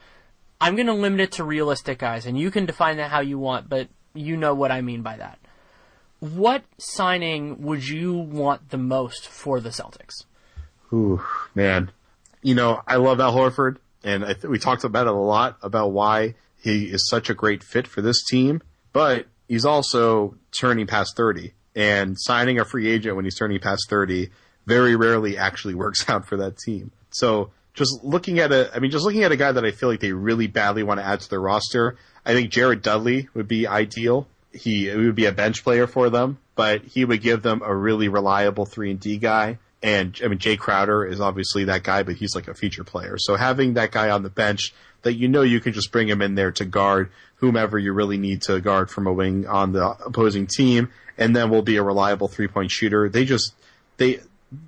I'm 0.60 0.76
going 0.76 0.86
to 0.86 0.92
limit 0.92 1.20
it 1.20 1.32
to 1.32 1.44
realistic 1.44 1.98
guys, 1.98 2.26
and 2.26 2.38
you 2.38 2.50
can 2.50 2.66
define 2.66 2.98
that 2.98 3.10
how 3.10 3.20
you 3.20 3.38
want, 3.38 3.68
but 3.68 3.88
you 4.14 4.36
know 4.36 4.54
what 4.54 4.70
I 4.70 4.80
mean 4.80 5.02
by 5.02 5.16
that. 5.16 5.38
What 6.20 6.62
signing 6.78 7.62
would 7.62 7.88
you 7.88 8.12
want 8.14 8.70
the 8.70 8.78
most 8.78 9.26
for 9.26 9.60
the 9.60 9.70
Celtics? 9.70 10.24
Ooh, 10.92 11.24
man. 11.54 11.90
you 12.42 12.54
know, 12.54 12.80
I 12.86 12.96
love 12.96 13.18
Al 13.18 13.34
Horford, 13.34 13.78
and 14.04 14.24
th- 14.24 14.44
we 14.44 14.58
talked 14.58 14.84
about 14.84 15.06
it 15.06 15.12
a 15.12 15.16
lot 15.16 15.58
about 15.62 15.92
why 15.92 16.34
he 16.62 16.84
is 16.86 17.08
such 17.08 17.30
a 17.30 17.34
great 17.34 17.62
fit 17.62 17.86
for 17.86 18.00
this 18.02 18.24
team, 18.24 18.62
but 18.92 19.26
he's 19.48 19.64
also 19.64 20.36
turning 20.52 20.86
past 20.86 21.16
30, 21.16 21.52
and 21.74 22.16
signing 22.18 22.58
a 22.58 22.64
free 22.64 22.88
agent 22.88 23.16
when 23.16 23.24
he's 23.24 23.36
turning 23.36 23.58
past 23.58 23.86
30 23.88 24.30
very 24.66 24.94
rarely 24.96 25.36
actually 25.36 25.74
works 25.84 26.08
out 26.08 26.26
for 26.26 26.36
that 26.36 26.56
team. 26.58 26.92
So 27.10 27.50
just 27.74 28.02
looking 28.04 28.38
at 28.38 28.52
a, 28.52 28.70
I 28.74 28.78
mean, 28.78 28.90
just 28.90 29.04
looking 29.04 29.24
at 29.24 29.32
a 29.32 29.36
guy 29.36 29.52
that 29.52 29.64
I 29.64 29.70
feel 29.70 29.88
like 29.88 30.00
they 30.00 30.12
really 30.12 30.46
badly 30.46 30.82
want 30.82 31.00
to 31.00 31.06
add 31.06 31.20
to 31.20 31.30
their 31.30 31.40
roster, 31.40 31.96
I 32.24 32.32
think 32.34 32.50
Jared 32.50 32.82
Dudley 32.82 33.28
would 33.34 33.48
be 33.48 33.66
ideal. 33.66 34.26
He 34.52 34.94
would 34.94 35.14
be 35.14 35.26
a 35.26 35.32
bench 35.32 35.64
player 35.64 35.86
for 35.86 36.10
them, 36.10 36.38
but 36.54 36.82
he 36.84 37.04
would 37.04 37.22
give 37.22 37.42
them 37.42 37.62
a 37.64 37.74
really 37.74 38.08
reliable 38.08 38.66
three 38.66 38.90
and 38.90 39.00
D 39.00 39.16
guy. 39.16 39.58
And 39.82 40.18
I 40.22 40.28
mean, 40.28 40.38
Jae 40.38 40.58
Crowder 40.58 41.04
is 41.04 41.20
obviously 41.20 41.64
that 41.64 41.82
guy, 41.82 42.04
but 42.04 42.14
he's 42.14 42.34
like 42.34 42.46
a 42.46 42.54
feature 42.54 42.84
player. 42.84 43.16
So 43.18 43.34
having 43.36 43.74
that 43.74 43.90
guy 43.90 44.10
on 44.10 44.22
the 44.22 44.30
bench 44.30 44.72
that 45.02 45.14
you 45.14 45.28
know 45.28 45.42
you 45.42 45.60
can 45.60 45.72
just 45.72 45.90
bring 45.90 46.08
him 46.08 46.22
in 46.22 46.36
there 46.36 46.52
to 46.52 46.64
guard 46.64 47.10
whomever 47.36 47.76
you 47.78 47.92
really 47.92 48.18
need 48.18 48.40
to 48.42 48.60
guard 48.60 48.88
from 48.88 49.06
a 49.06 49.12
wing 49.12 49.46
on 49.46 49.72
the 49.72 49.84
opposing 50.06 50.46
team, 50.46 50.90
and 51.18 51.34
then 51.34 51.50
will 51.50 51.62
be 51.62 51.76
a 51.76 51.82
reliable 51.82 52.28
three 52.28 52.46
point 52.48 52.70
shooter. 52.70 53.08
They 53.08 53.24
just 53.24 53.54
they 53.96 54.20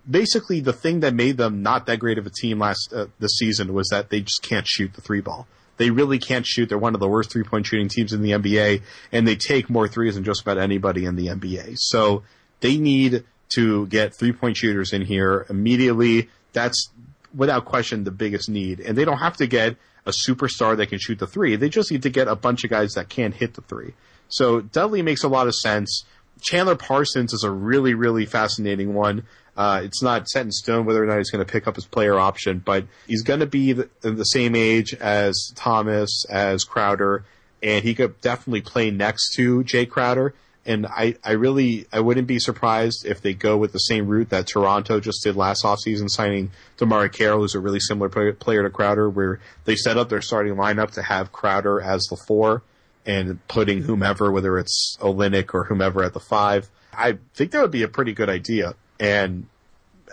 basically 0.08 0.60
the 0.60 0.72
thing 0.72 1.00
that 1.00 1.14
made 1.14 1.36
them 1.36 1.62
not 1.62 1.86
that 1.86 2.00
great 2.00 2.18
of 2.18 2.26
a 2.26 2.30
team 2.30 2.58
last 2.58 2.92
uh, 2.92 3.06
this 3.20 3.36
season 3.36 3.72
was 3.72 3.88
that 3.90 4.10
they 4.10 4.20
just 4.20 4.42
can't 4.42 4.66
shoot 4.66 4.92
the 4.94 5.00
three 5.00 5.20
ball. 5.20 5.46
They 5.76 5.90
really 5.90 6.18
can't 6.18 6.46
shoot. 6.46 6.68
They're 6.68 6.78
one 6.78 6.94
of 6.94 7.00
the 7.00 7.08
worst 7.08 7.30
three 7.30 7.42
point 7.42 7.66
shooting 7.66 7.88
teams 7.88 8.12
in 8.12 8.22
the 8.22 8.32
NBA, 8.32 8.82
and 9.12 9.26
they 9.26 9.36
take 9.36 9.70
more 9.70 9.88
threes 9.88 10.14
than 10.14 10.24
just 10.24 10.42
about 10.42 10.58
anybody 10.58 11.04
in 11.04 11.16
the 11.16 11.28
NBA. 11.28 11.76
So 11.78 12.22
they 12.60 12.76
need 12.76 13.24
to 13.54 13.86
get 13.86 14.14
three 14.14 14.32
point 14.32 14.56
shooters 14.56 14.92
in 14.92 15.02
here 15.02 15.46
immediately. 15.48 16.28
That's 16.52 16.90
without 17.34 17.64
question 17.64 18.04
the 18.04 18.10
biggest 18.10 18.48
need. 18.48 18.80
And 18.80 18.96
they 18.96 19.04
don't 19.04 19.18
have 19.18 19.36
to 19.38 19.46
get 19.46 19.76
a 20.06 20.10
superstar 20.10 20.76
that 20.76 20.88
can 20.88 20.98
shoot 20.98 21.18
the 21.18 21.26
three. 21.26 21.56
They 21.56 21.68
just 21.68 21.90
need 21.90 22.02
to 22.02 22.10
get 22.10 22.28
a 22.28 22.36
bunch 22.36 22.64
of 22.64 22.70
guys 22.70 22.92
that 22.92 23.08
can 23.08 23.32
hit 23.32 23.54
the 23.54 23.62
three. 23.62 23.94
So 24.28 24.60
Dudley 24.60 25.02
makes 25.02 25.24
a 25.24 25.28
lot 25.28 25.46
of 25.46 25.54
sense. 25.54 26.04
Chandler 26.40 26.76
Parsons 26.76 27.32
is 27.32 27.44
a 27.44 27.50
really, 27.50 27.94
really 27.94 28.26
fascinating 28.26 28.94
one. 28.94 29.24
Uh, 29.56 29.82
it's 29.84 30.02
not 30.02 30.28
set 30.28 30.44
in 30.44 30.50
stone 30.50 30.84
whether 30.84 31.02
or 31.02 31.06
not 31.06 31.18
he's 31.18 31.30
going 31.30 31.44
to 31.44 31.50
pick 31.50 31.68
up 31.68 31.76
his 31.76 31.86
player 31.86 32.18
option, 32.18 32.58
but 32.58 32.84
he's 33.06 33.22
going 33.22 33.40
to 33.40 33.46
be 33.46 33.72
the, 33.72 33.88
the, 34.00 34.24
same 34.24 34.56
age 34.56 34.94
as 34.94 35.52
Thomas, 35.54 36.24
as 36.28 36.64
Crowder, 36.64 37.24
and 37.62 37.84
he 37.84 37.94
could 37.94 38.20
definitely 38.20 38.62
play 38.62 38.90
next 38.90 39.34
to 39.36 39.62
Jae 39.62 39.88
Crowder. 39.88 40.34
And 40.66 40.86
I, 40.86 41.16
I 41.22 41.32
really, 41.32 41.86
I 41.92 42.00
wouldn't 42.00 42.26
be 42.26 42.38
surprised 42.38 43.04
if 43.04 43.20
they 43.20 43.34
go 43.34 43.56
with 43.56 43.72
the 43.72 43.78
same 43.78 44.06
route 44.06 44.30
that 44.30 44.46
Toronto 44.46 44.98
just 44.98 45.22
did 45.22 45.36
last 45.36 45.62
offseason, 45.62 46.08
signing 46.08 46.50
DeMarre 46.78 47.12
Carroll, 47.12 47.40
who's 47.40 47.54
a 47.54 47.60
really 47.60 47.80
similar 47.80 48.08
player 48.08 48.62
to 48.62 48.70
Crowder, 48.70 49.10
where 49.10 49.40
they 49.66 49.76
set 49.76 49.98
up 49.98 50.08
their 50.08 50.22
starting 50.22 50.54
lineup 50.54 50.92
to 50.92 51.02
have 51.02 51.32
Crowder 51.32 51.80
as 51.82 52.02
the 52.04 52.16
four 52.26 52.62
and 53.04 53.46
putting 53.48 53.82
whomever, 53.82 54.32
whether 54.32 54.58
it's 54.58 54.96
Olynyk 55.00 55.52
or 55.52 55.64
whomever 55.64 56.02
at 56.02 56.14
the 56.14 56.20
five. 56.20 56.70
I 56.92 57.18
think 57.34 57.50
that 57.50 57.60
would 57.60 57.70
be 57.70 57.82
a 57.82 57.88
pretty 57.88 58.14
good 58.14 58.30
idea. 58.30 58.74
And 58.98 59.46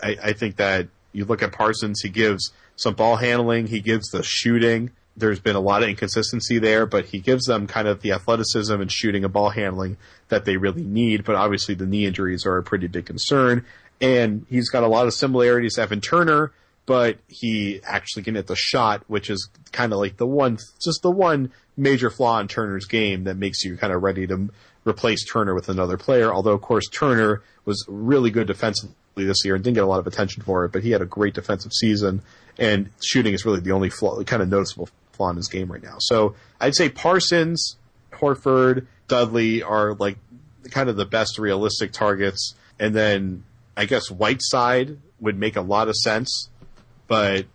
I, 0.02 0.16
I 0.22 0.32
think 0.32 0.56
that 0.56 0.88
you 1.12 1.24
look 1.24 1.42
at 1.42 1.52
Parsons, 1.52 2.00
he 2.02 2.08
gives 2.08 2.52
some 2.76 2.94
ball 2.94 3.16
handling, 3.16 3.68
he 3.68 3.80
gives 3.80 4.08
the 4.08 4.22
shooting. 4.22 4.90
There's 5.16 5.40
been 5.40 5.56
a 5.56 5.60
lot 5.60 5.82
of 5.82 5.88
inconsistency 5.88 6.58
there, 6.58 6.86
but 6.86 7.06
he 7.06 7.18
gives 7.18 7.44
them 7.44 7.66
kind 7.66 7.86
of 7.86 8.00
the 8.00 8.12
athleticism 8.12 8.80
and 8.80 8.90
shooting 8.90 9.24
and 9.24 9.32
ball 9.32 9.50
handling 9.50 9.98
that 10.28 10.44
they 10.46 10.56
really 10.56 10.84
need. 10.84 11.24
But 11.24 11.36
obviously, 11.36 11.74
the 11.74 11.86
knee 11.86 12.06
injuries 12.06 12.46
are 12.46 12.56
a 12.56 12.62
pretty 12.62 12.86
big 12.86 13.06
concern. 13.06 13.66
And 14.00 14.46
he's 14.48 14.70
got 14.70 14.82
a 14.82 14.88
lot 14.88 15.06
of 15.06 15.14
similarities 15.14 15.74
to 15.74 15.82
Evan 15.82 16.00
Turner, 16.00 16.52
but 16.86 17.18
he 17.28 17.80
actually 17.84 18.22
can 18.22 18.34
hit 18.34 18.46
the 18.46 18.56
shot, 18.56 19.04
which 19.06 19.30
is 19.30 19.48
kind 19.70 19.92
of 19.92 19.98
like 19.98 20.16
the 20.16 20.26
one, 20.26 20.58
just 20.82 21.02
the 21.02 21.10
one 21.10 21.52
major 21.76 22.10
flaw 22.10 22.40
in 22.40 22.48
Turner's 22.48 22.86
game 22.86 23.24
that 23.24 23.36
makes 23.36 23.64
you 23.64 23.76
kind 23.76 23.92
of 23.92 24.02
ready 24.02 24.26
to 24.26 24.50
replace 24.84 25.24
Turner 25.24 25.54
with 25.54 25.68
another 25.68 25.96
player. 25.96 26.32
Although, 26.32 26.52
of 26.52 26.62
course, 26.62 26.88
Turner 26.88 27.42
was 27.64 27.84
really 27.86 28.30
good 28.30 28.46
defensively 28.46 28.94
this 29.14 29.44
year 29.44 29.54
and 29.54 29.62
didn't 29.62 29.74
get 29.74 29.84
a 29.84 29.86
lot 29.86 30.00
of 30.00 30.06
attention 30.06 30.42
for 30.42 30.64
it, 30.64 30.72
but 30.72 30.82
he 30.82 30.90
had 30.90 31.02
a 31.02 31.06
great 31.06 31.34
defensive 31.34 31.72
season, 31.72 32.22
and 32.58 32.90
shooting 33.02 33.34
is 33.34 33.44
really 33.44 33.60
the 33.60 33.72
only 33.72 33.90
flaw, 33.90 34.22
kind 34.24 34.42
of 34.42 34.48
noticeable 34.48 34.88
flaw 35.12 35.30
in 35.30 35.36
his 35.36 35.48
game 35.48 35.70
right 35.70 35.82
now. 35.82 35.96
So 35.98 36.34
I'd 36.60 36.74
say 36.74 36.88
Parsons, 36.88 37.76
Horford, 38.12 38.86
Dudley 39.08 39.62
are 39.62 39.94
like 39.94 40.18
kind 40.70 40.88
of 40.88 40.96
the 40.96 41.04
best 41.04 41.38
realistic 41.38 41.92
targets, 41.92 42.54
and 42.78 42.94
then 42.94 43.44
I 43.76 43.84
guess 43.84 44.10
Whiteside 44.10 44.98
would 45.20 45.38
make 45.38 45.56
a 45.56 45.60
lot 45.60 45.88
of 45.88 45.96
sense, 45.96 46.50
but 47.06 47.46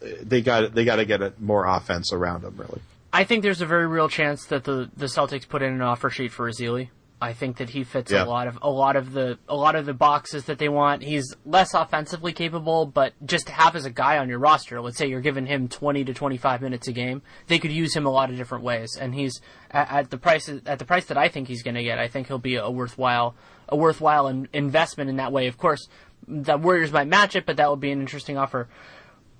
they 0.00 0.42
got 0.42 0.74
they 0.74 0.84
got 0.84 0.96
to 0.96 1.04
get 1.04 1.40
more 1.40 1.66
offense 1.66 2.12
around 2.12 2.44
him 2.44 2.54
really. 2.56 2.80
I 3.12 3.24
think 3.24 3.42
there's 3.42 3.60
a 3.60 3.66
very 3.66 3.86
real 3.86 4.08
chance 4.08 4.46
that 4.46 4.64
the 4.64 4.90
the 4.96 5.06
Celtics 5.06 5.48
put 5.48 5.62
in 5.62 5.72
an 5.72 5.82
offer 5.82 6.10
sheet 6.10 6.32
for 6.32 6.50
Ezeli. 6.50 6.88
I 7.20 7.32
think 7.32 7.56
that 7.58 7.70
he 7.70 7.84
fits 7.84 8.12
yeah. 8.12 8.24
a 8.24 8.26
lot 8.26 8.48
of 8.48 8.58
a 8.60 8.68
lot 8.68 8.96
of 8.96 9.12
the 9.12 9.38
a 9.48 9.54
lot 9.54 9.76
of 9.76 9.86
the 9.86 9.94
boxes 9.94 10.44
that 10.44 10.58
they 10.58 10.68
want. 10.68 11.02
He's 11.02 11.34
less 11.46 11.72
offensively 11.72 12.32
capable, 12.32 12.86
but 12.86 13.14
just 13.24 13.46
to 13.46 13.52
have 13.52 13.76
as 13.76 13.84
a 13.84 13.90
guy 13.90 14.18
on 14.18 14.28
your 14.28 14.38
roster, 14.38 14.80
let's 14.80 14.98
say 14.98 15.06
you're 15.06 15.20
giving 15.20 15.46
him 15.46 15.68
20 15.68 16.04
to 16.04 16.12
25 16.12 16.60
minutes 16.60 16.88
a 16.88 16.92
game, 16.92 17.22
they 17.46 17.58
could 17.58 17.72
use 17.72 17.94
him 17.94 18.04
a 18.04 18.10
lot 18.10 18.30
of 18.30 18.36
different 18.36 18.64
ways. 18.64 18.96
And 19.00 19.14
he's 19.14 19.40
at, 19.70 19.90
at 19.90 20.10
the 20.10 20.18
price 20.18 20.48
at 20.48 20.78
the 20.78 20.84
price 20.84 21.06
that 21.06 21.16
I 21.16 21.28
think 21.28 21.48
he's 21.48 21.62
going 21.62 21.76
to 21.76 21.84
get. 21.84 21.98
I 21.98 22.08
think 22.08 22.26
he'll 22.26 22.38
be 22.38 22.56
a 22.56 22.70
worthwhile 22.70 23.34
a 23.68 23.76
worthwhile 23.76 24.26
in, 24.26 24.48
investment 24.52 25.08
in 25.08 25.16
that 25.16 25.32
way. 25.32 25.46
Of 25.46 25.56
course, 25.56 25.88
the 26.28 26.58
Warriors 26.58 26.92
might 26.92 27.08
match 27.08 27.36
it, 27.36 27.46
but 27.46 27.56
that 27.56 27.70
would 27.70 27.80
be 27.80 27.90
an 27.90 28.00
interesting 28.00 28.36
offer 28.36 28.68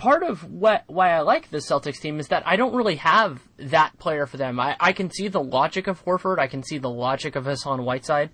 part 0.04 0.22
of 0.22 0.44
what 0.52 0.84
why 0.86 1.12
I 1.12 1.20
like 1.20 1.48
the 1.48 1.58
Celtics 1.58 1.98
team 1.98 2.20
is 2.20 2.28
that 2.28 2.42
I 2.46 2.56
don't 2.56 2.74
really 2.74 2.96
have 2.96 3.40
that 3.56 3.98
player 3.98 4.26
for 4.26 4.36
them. 4.36 4.60
I, 4.60 4.76
I 4.78 4.92
can 4.92 5.10
see 5.10 5.28
the 5.28 5.42
logic 5.42 5.86
of 5.86 6.04
Horford, 6.04 6.38
I 6.38 6.46
can 6.46 6.62
see 6.62 6.76
the 6.76 6.90
logic 6.90 7.36
of 7.36 7.46
Hassan 7.46 7.86
Whiteside, 7.86 8.28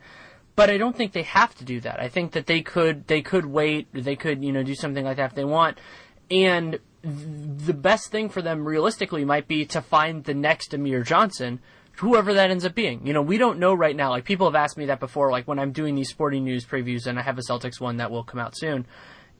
but 0.56 0.68
I 0.68 0.78
don't 0.78 0.96
think 0.96 1.12
they 1.12 1.22
have 1.22 1.54
to 1.58 1.64
do 1.64 1.78
that. 1.82 2.00
I 2.00 2.08
think 2.08 2.32
that 2.32 2.46
they 2.46 2.60
could 2.60 3.06
they 3.06 3.22
could 3.22 3.46
wait, 3.46 3.86
they 3.92 4.16
could 4.16 4.44
you 4.44 4.50
know 4.50 4.64
do 4.64 4.74
something 4.74 5.04
like 5.04 5.18
that 5.18 5.30
if 5.30 5.36
they 5.36 5.44
want, 5.44 5.78
and 6.28 6.80
the 7.04 7.72
best 7.72 8.10
thing 8.10 8.30
for 8.30 8.42
them 8.42 8.66
realistically 8.66 9.24
might 9.24 9.46
be 9.46 9.64
to 9.66 9.80
find 9.80 10.24
the 10.24 10.34
next 10.34 10.74
Amir 10.74 11.04
Johnson. 11.04 11.60
Whoever 11.98 12.34
that 12.34 12.50
ends 12.50 12.64
up 12.64 12.74
being. 12.74 13.06
You 13.06 13.12
know, 13.12 13.20
we 13.20 13.36
don't 13.36 13.58
know 13.58 13.74
right 13.74 13.94
now. 13.94 14.08
Like, 14.08 14.24
people 14.24 14.46
have 14.46 14.54
asked 14.54 14.78
me 14.78 14.86
that 14.86 15.00
before, 15.00 15.30
like 15.30 15.46
when 15.46 15.58
I'm 15.58 15.72
doing 15.72 15.94
these 15.94 16.08
sporting 16.08 16.44
news 16.44 16.64
previews, 16.64 17.06
and 17.06 17.18
I 17.18 17.22
have 17.22 17.36
a 17.36 17.42
Celtics 17.42 17.78
one 17.78 17.98
that 17.98 18.10
will 18.10 18.24
come 18.24 18.40
out 18.40 18.56
soon 18.56 18.86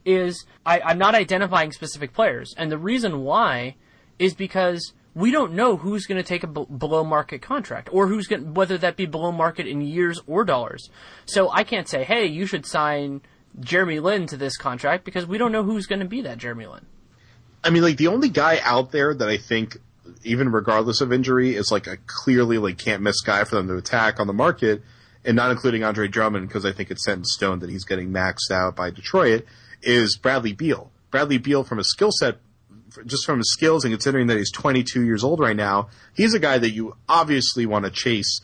is 0.05 0.45
I, 0.65 0.81
I'm 0.81 0.97
not 0.97 1.15
identifying 1.15 1.71
specific 1.71 2.13
players. 2.13 2.53
And 2.57 2.71
the 2.71 2.77
reason 2.77 3.23
why 3.23 3.75
is 4.19 4.33
because 4.33 4.93
we 5.13 5.31
don't 5.31 5.53
know 5.53 5.77
who's 5.77 6.05
going 6.05 6.21
to 6.21 6.27
take 6.27 6.43
a 6.43 6.47
b- 6.47 6.65
below 6.65 7.03
market 7.03 7.41
contract 7.41 7.89
or 7.91 8.07
who's 8.07 8.27
going 8.27 8.53
whether 8.53 8.77
that 8.77 8.95
be 8.95 9.05
below 9.05 9.31
market 9.31 9.67
in 9.67 9.81
years 9.81 10.21
or 10.27 10.43
dollars. 10.43 10.89
So 11.25 11.49
I 11.51 11.63
can't 11.63 11.87
say, 11.87 12.03
hey, 12.03 12.25
you 12.25 12.45
should 12.45 12.65
sign 12.65 13.21
Jeremy 13.59 13.99
Lin 13.99 14.27
to 14.27 14.37
this 14.37 14.57
contract 14.57 15.03
because 15.03 15.25
we 15.25 15.37
don't 15.37 15.51
know 15.51 15.63
who's 15.63 15.85
going 15.85 15.99
to 15.99 16.07
be 16.07 16.21
that 16.21 16.37
Jeremy 16.37 16.67
Lin. 16.67 16.85
I 17.63 17.69
mean, 17.69 17.83
like 17.83 17.97
the 17.97 18.07
only 18.07 18.29
guy 18.29 18.59
out 18.63 18.91
there 18.91 19.13
that 19.13 19.27
I 19.27 19.37
think, 19.37 19.77
even 20.23 20.51
regardless 20.51 21.01
of 21.01 21.11
injury, 21.11 21.55
is 21.55 21.71
like 21.71 21.87
a 21.87 21.97
clearly 22.05 22.57
like 22.57 22.77
can't 22.77 23.03
miss 23.03 23.21
guy 23.21 23.43
for 23.43 23.55
them 23.55 23.67
to 23.67 23.75
attack 23.75 24.19
on 24.19 24.27
the 24.27 24.33
market, 24.33 24.81
and 25.25 25.35
not 25.35 25.51
including 25.51 25.83
Andre 25.83 26.07
Drummond 26.07 26.47
because 26.47 26.65
I 26.65 26.71
think 26.71 26.89
it's 26.89 27.05
set 27.05 27.17
in 27.17 27.25
stone 27.25 27.59
that 27.59 27.69
he's 27.69 27.85
getting 27.85 28.09
maxed 28.09 28.49
out 28.49 28.75
by 28.75 28.89
Detroit 28.89 29.45
is 29.83 30.17
Bradley 30.17 30.53
Beal. 30.53 30.91
Bradley 31.09 31.37
Beal, 31.37 31.63
from 31.63 31.79
a 31.79 31.83
skill 31.83 32.11
set, 32.11 32.37
just 33.05 33.25
from 33.25 33.39
his 33.39 33.51
skills, 33.51 33.83
and 33.83 33.93
considering 33.93 34.27
that 34.27 34.37
he's 34.37 34.51
22 34.51 35.03
years 35.03 35.23
old 35.23 35.39
right 35.39 35.55
now, 35.55 35.89
he's 36.15 36.33
a 36.33 36.39
guy 36.39 36.57
that 36.57 36.71
you 36.71 36.95
obviously 37.07 37.65
want 37.65 37.85
to 37.85 37.91
chase. 37.91 38.41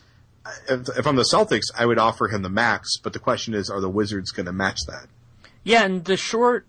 If, 0.68 0.88
if 0.96 1.06
I'm 1.06 1.16
the 1.16 1.28
Celtics, 1.32 1.66
I 1.76 1.84
would 1.84 1.98
offer 1.98 2.28
him 2.28 2.42
the 2.42 2.48
max, 2.48 2.96
but 3.02 3.12
the 3.12 3.18
question 3.18 3.54
is, 3.54 3.68
are 3.68 3.80
the 3.80 3.90
Wizards 3.90 4.30
going 4.30 4.46
to 4.46 4.52
match 4.52 4.78
that? 4.86 5.06
Yeah, 5.62 5.84
and 5.84 6.04
the 6.04 6.16
short, 6.16 6.66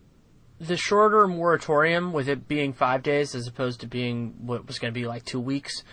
the 0.60 0.76
shorter 0.76 1.28
moratorium, 1.28 2.12
with 2.12 2.28
it 2.28 2.48
being 2.48 2.74
five 2.74 3.04
days 3.04 3.34
as 3.34 3.48
opposed 3.48 3.80
to 3.82 3.88
being 3.88 4.36
what 4.46 4.68
was 4.68 4.80
going 4.80 4.94
to 4.94 5.00
be 5.00 5.08
like 5.08 5.24
two 5.24 5.40
weeks, 5.40 5.84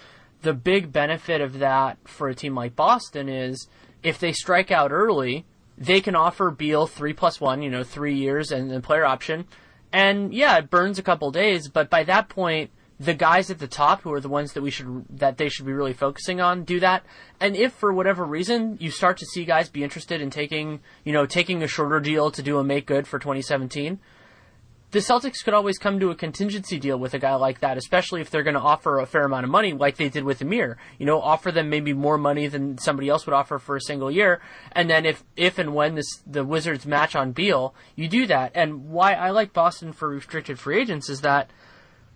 the 0.43 0.55
big 0.55 0.93
benefit 0.93 1.41
of 1.41 1.61
that 1.61 1.99
for 2.05 2.29
a 2.29 2.35
team 2.35 2.55
like 2.55 2.75
Boston 2.75 3.29
is 3.29 3.69
if 4.03 4.19
they 4.19 4.33
strike 4.33 4.71
out 4.71 4.93
early, 4.93 5.45
they 5.79 6.01
can 6.01 6.17
offer 6.17 6.51
Beal 6.51 6.87
three 6.87 7.13
plus 7.13 7.41
one, 7.41 7.63
you 7.63 7.71
know, 7.71 7.83
three 7.83 8.15
years 8.15 8.51
and 8.51 8.71
the 8.71 8.81
player 8.81 9.05
option. 9.05 9.47
And 9.93 10.33
yeah, 10.35 10.59
it 10.59 10.71
burns 10.71 10.99
a 10.99 11.03
couple 11.03 11.31
days, 11.31 11.69
but 11.69 11.91
by 11.91 12.05
that 12.05 12.29
point, 12.29 12.71
the 12.99 13.15
guys 13.15 13.51
at 13.51 13.59
the 13.59 13.67
top 13.67 14.03
who 14.03 14.13
are 14.13 14.21
the 14.21 14.29
ones 14.29 14.55
that 14.55 14.63
we 14.63 14.71
should 14.71 15.05
that 15.11 15.37
they 15.37 15.49
should 15.49 15.67
be 15.67 15.73
really 15.73 15.93
focusing 15.93 16.41
on 16.41 16.65
do 16.65 16.81
that. 16.81 17.05
And 17.41 17.55
if 17.55 17.73
for 17.73 17.93
whatever 17.93 18.25
reason 18.25 18.79
you 18.81 18.91
start 18.91 19.19
to 19.19 19.27
see 19.27 19.45
guys 19.45 19.69
be 19.69 19.85
interested 19.85 20.21
in 20.21 20.31
taking, 20.31 20.81
you 21.05 21.13
know, 21.13 21.27
taking 21.27 21.63
a 21.63 21.69
shorter 21.69 22.01
deal 22.01 22.31
to 22.31 22.43
do 22.43 22.59
a 22.59 22.65
make 22.65 22.87
good 22.87 23.07
for 23.07 23.19
2017, 23.19 23.99
the 24.93 25.01
Celtics 25.01 25.45
could 25.45 25.55
always 25.55 25.79
come 25.79 25.99
to 26.01 26.11
a 26.11 26.15
contingency 26.15 26.79
deal 26.79 26.99
with 26.99 27.13
a 27.13 27.19
guy 27.19 27.35
like 27.35 27.61
that, 27.61 27.77
especially 27.77 28.21
if 28.21 28.31
they're 28.31 28.45
going 28.45 28.55
to 28.55 28.61
offer 28.61 28.99
a 28.99 29.07
fair 29.07 29.25
amount 29.25 29.45
of 29.45 29.51
money, 29.51 29.73
like 29.73 29.97
they 29.97 30.09
did 30.09 30.25
with 30.25 30.41
Amir. 30.41 30.79
You 30.99 31.07
know, 31.07 31.21
offer 31.21 31.51
them 31.51 31.69
maybe 31.69 31.93
more 31.93 32.19
money 32.19 32.47
than 32.47 32.79
somebody 32.79 33.09
else 33.09 33.27
would 33.27 33.35
offer 33.35 33.59
for 33.59 33.77
a 33.77 33.81
single 33.81 34.11
year, 34.11 34.41
and 34.73 34.89
then 34.89 35.05
if 35.05 35.25
if 35.37 35.59
and 35.59 35.75
when 35.75 35.97
this 35.97 36.23
the 36.27 36.45
Wizards 36.45 36.87
match 36.87 37.17
on 37.17 37.33
Beal, 37.33 37.75
you 37.97 38.09
do 38.09 38.27
that. 38.27 38.53
And 38.55 38.89
why 38.89 39.15
I 39.15 39.31
like 39.31 39.53
Boston 39.53 39.93
for 39.93 40.09
restricted 40.09 40.59
free 40.59 40.81
agents 40.81 41.11
is 41.11 41.21
that 41.23 41.51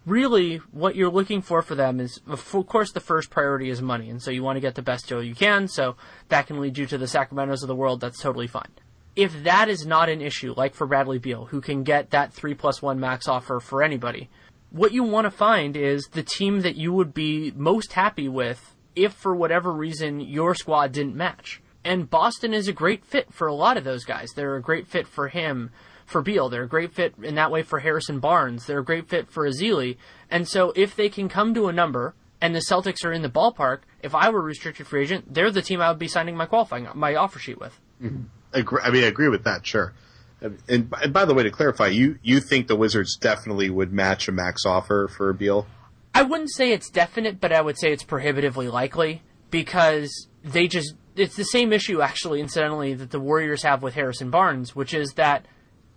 really 0.07 0.57
what 0.71 0.97
you're 0.97 1.11
looking 1.11 1.43
for 1.43 1.61
for 1.63 1.75
them 1.75 2.01
is 2.01 2.21
of 2.27 2.43
course 2.67 2.93
the 2.93 3.01
first 3.01 3.31
priority 3.31 3.69
is 3.69 3.83
money 3.83 4.09
and 4.09 4.23
so 4.23 4.31
you 4.31 4.43
want 4.43 4.57
to 4.57 4.61
get 4.61 4.75
the 4.75 4.83
best 4.83 5.07
deal 5.07 5.23
you 5.23 5.35
can 5.35 5.69
so 5.69 5.95
that 6.31 6.47
can 6.47 6.59
lead 6.59 6.79
you 6.79 6.87
to 6.87 6.97
the 6.97 7.05
sacramentos 7.05 7.61
of 7.61 7.69
the 7.69 7.77
world 7.77 8.01
that's 8.01 8.19
totally 8.19 8.47
fine 8.47 8.71
if 9.17 9.45
that 9.45 9.69
is 9.69 9.87
not 9.87 10.09
an 10.09 10.21
issue, 10.21 10.55
like 10.57 10.75
for 10.75 10.87
Bradley 10.87 11.19
Beal, 11.19 11.47
who 11.47 11.61
can 11.61 11.83
get 11.83 12.11
that 12.11 12.33
three 12.33 12.55
plus 12.55 12.81
one 12.81 13.01
max 13.01 13.29
offer 13.29 13.61
for 13.61 13.83
anybody, 13.83 14.31
what 14.71 14.93
you 14.93 15.03
want 15.03 15.25
to 15.25 15.31
find 15.31 15.77
is 15.77 16.09
the 16.13 16.23
team 16.23 16.61
that 16.61 16.77
you 16.77 16.93
would 16.93 17.13
be 17.13 17.53
most 17.57 17.93
happy 17.95 18.29
with 18.29 18.75
if 18.95 19.13
for 19.13 19.35
whatever 19.35 19.73
reason 19.73 20.21
your 20.21 20.55
squad 20.55 20.93
didn't 20.93 21.17
match. 21.17 21.61
And 21.85 22.11
Boston 22.11 22.53
is 22.53 22.69
a 22.69 22.73
great 22.73 23.05
fit 23.05 23.33
for 23.33 23.47
a 23.47 23.55
lot 23.55 23.77
of 23.77 23.85
those 23.85 24.05
guys. 24.05 24.31
They're 24.35 24.57
a 24.57 24.63
great 24.63 24.87
fit 24.87 25.07
for 25.07 25.29
him, 25.29 25.71
for 26.11 26.23
Beal. 26.23 26.49
They're 26.49 26.65
a 26.65 26.69
great 26.69 26.93
fit 26.93 27.15
in 27.23 27.37
that 27.37 27.51
way 27.51 27.63
for 27.63 27.79
Harrison 27.79 28.19
Barnes. 28.19 28.67
They're 28.67 28.81
a 28.81 28.85
great 28.85 29.09
fit 29.09 29.31
for 29.31 29.49
Ezeli. 29.49 29.97
And 30.31 30.47
so 30.47 30.73
if 30.77 30.95
they 30.95 31.09
can 31.09 31.29
come 31.29 31.55
to 31.55 31.69
a 31.69 31.73
number 31.73 32.15
and 32.41 32.55
the 32.55 32.65
Celtics 32.69 33.05
are 33.05 33.13
in 33.13 33.23
the 33.23 33.31
ballpark, 33.31 33.81
if 34.03 34.15
I 34.15 34.29
were 34.29 34.41
a 34.41 34.43
restricted 34.43 34.87
free 34.87 35.03
agent, 35.03 35.33
they're 35.33 35.51
the 35.51 35.63
team 35.63 35.81
I 35.81 35.89
would 35.89 35.99
be 35.99 36.09
signing 36.09 36.37
my 36.37 36.47
qualifying, 36.47 36.89
my 36.95 37.15
offer 37.15 37.39
sheet 37.39 37.61
with. 37.61 37.81
Mm-hmm. 38.03 38.25
Agree, 38.53 38.81
I 38.83 38.91
mean, 38.91 39.05
I 39.05 39.07
agree 39.07 39.29
with 39.29 39.45
that, 39.45 39.67
sure. 39.67 39.93
And, 40.41 40.93
and 41.03 41.13
by 41.13 41.25
the 41.25 41.35
way, 41.35 41.43
to 41.43 41.51
clarify, 41.51 41.89
you 41.89 42.19
you 42.23 42.41
think 42.41 42.67
the 42.67 42.77
Wizards 42.77 43.17
definitely 43.17 43.69
would 43.69 43.93
match 43.93 44.27
a 44.29 44.33
max 44.33 44.65
offer 44.65 45.09
for 45.09 45.33
Beal? 45.33 45.67
I 46.15 46.23
wouldn't 46.23 46.53
say 46.53 46.73
it's 46.73 46.91
definite, 46.91 47.41
but 47.41 47.53
I 47.53 47.61
would 47.61 47.79
say 47.79 47.93
it's 47.93 48.03
prohibitively 48.03 48.69
likely 48.69 49.23
because 49.51 50.29
they 50.43 50.67
just 50.67 50.95
it's 51.15 51.37
the 51.37 51.45
same 51.45 51.73
issue 51.73 52.01
actually 52.01 52.41
incidentally 52.41 52.95
that 52.95 53.11
the 53.11 53.21
Warriors 53.21 53.63
have 53.63 53.83
with 53.83 53.95
Harrison 53.95 54.31
Barnes, 54.31 54.75
which 54.75 54.95
is 54.95 55.13
that 55.15 55.45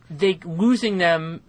they 0.10 0.40
losing 0.44 0.98
them 0.98 1.42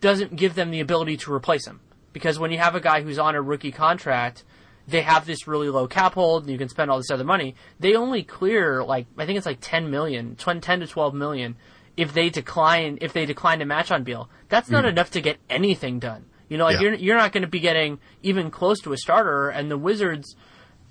doesn't 0.00 0.34
give 0.34 0.54
them 0.54 0.70
the 0.70 0.80
ability 0.80 1.16
to 1.18 1.32
replace 1.32 1.66
him. 1.66 1.80
Because 2.12 2.38
when 2.38 2.50
you 2.50 2.58
have 2.58 2.74
a 2.74 2.80
guy 2.80 3.02
who's 3.02 3.18
on 3.18 3.34
a 3.34 3.42
rookie 3.42 3.72
contract, 3.72 4.44
they 4.86 5.02
have 5.02 5.26
this 5.26 5.46
really 5.46 5.68
low 5.68 5.86
cap 5.86 6.14
hold 6.14 6.42
and 6.42 6.52
you 6.52 6.58
can 6.58 6.68
spend 6.68 6.90
all 6.90 6.98
this 6.98 7.10
other 7.10 7.24
money. 7.24 7.54
They 7.78 7.94
only 7.94 8.22
clear 8.22 8.82
like 8.82 9.06
I 9.16 9.26
think 9.26 9.36
it's 9.36 9.46
like 9.46 9.58
10 9.60 9.90
million, 9.90 10.36
10 10.36 10.60
to 10.60 10.86
12 10.86 11.14
million 11.14 11.56
if 11.96 12.12
they 12.12 12.30
decline 12.30 12.98
if 13.00 13.12
they 13.12 13.26
decline 13.26 13.60
to 13.60 13.64
match 13.64 13.90
on 13.90 14.04
Beal. 14.04 14.28
That's 14.48 14.70
not 14.70 14.84
mm. 14.84 14.88
enough 14.88 15.10
to 15.12 15.20
get 15.20 15.38
anything 15.48 15.98
done. 15.98 16.26
You 16.48 16.58
know, 16.58 16.64
like 16.64 16.74
yeah. 16.74 16.82
you're 16.82 16.94
you're 16.94 17.16
not 17.16 17.32
going 17.32 17.42
to 17.42 17.48
be 17.48 17.60
getting 17.60 17.98
even 18.22 18.50
close 18.50 18.80
to 18.80 18.92
a 18.92 18.96
starter 18.96 19.48
and 19.48 19.70
the 19.70 19.78
Wizards 19.78 20.36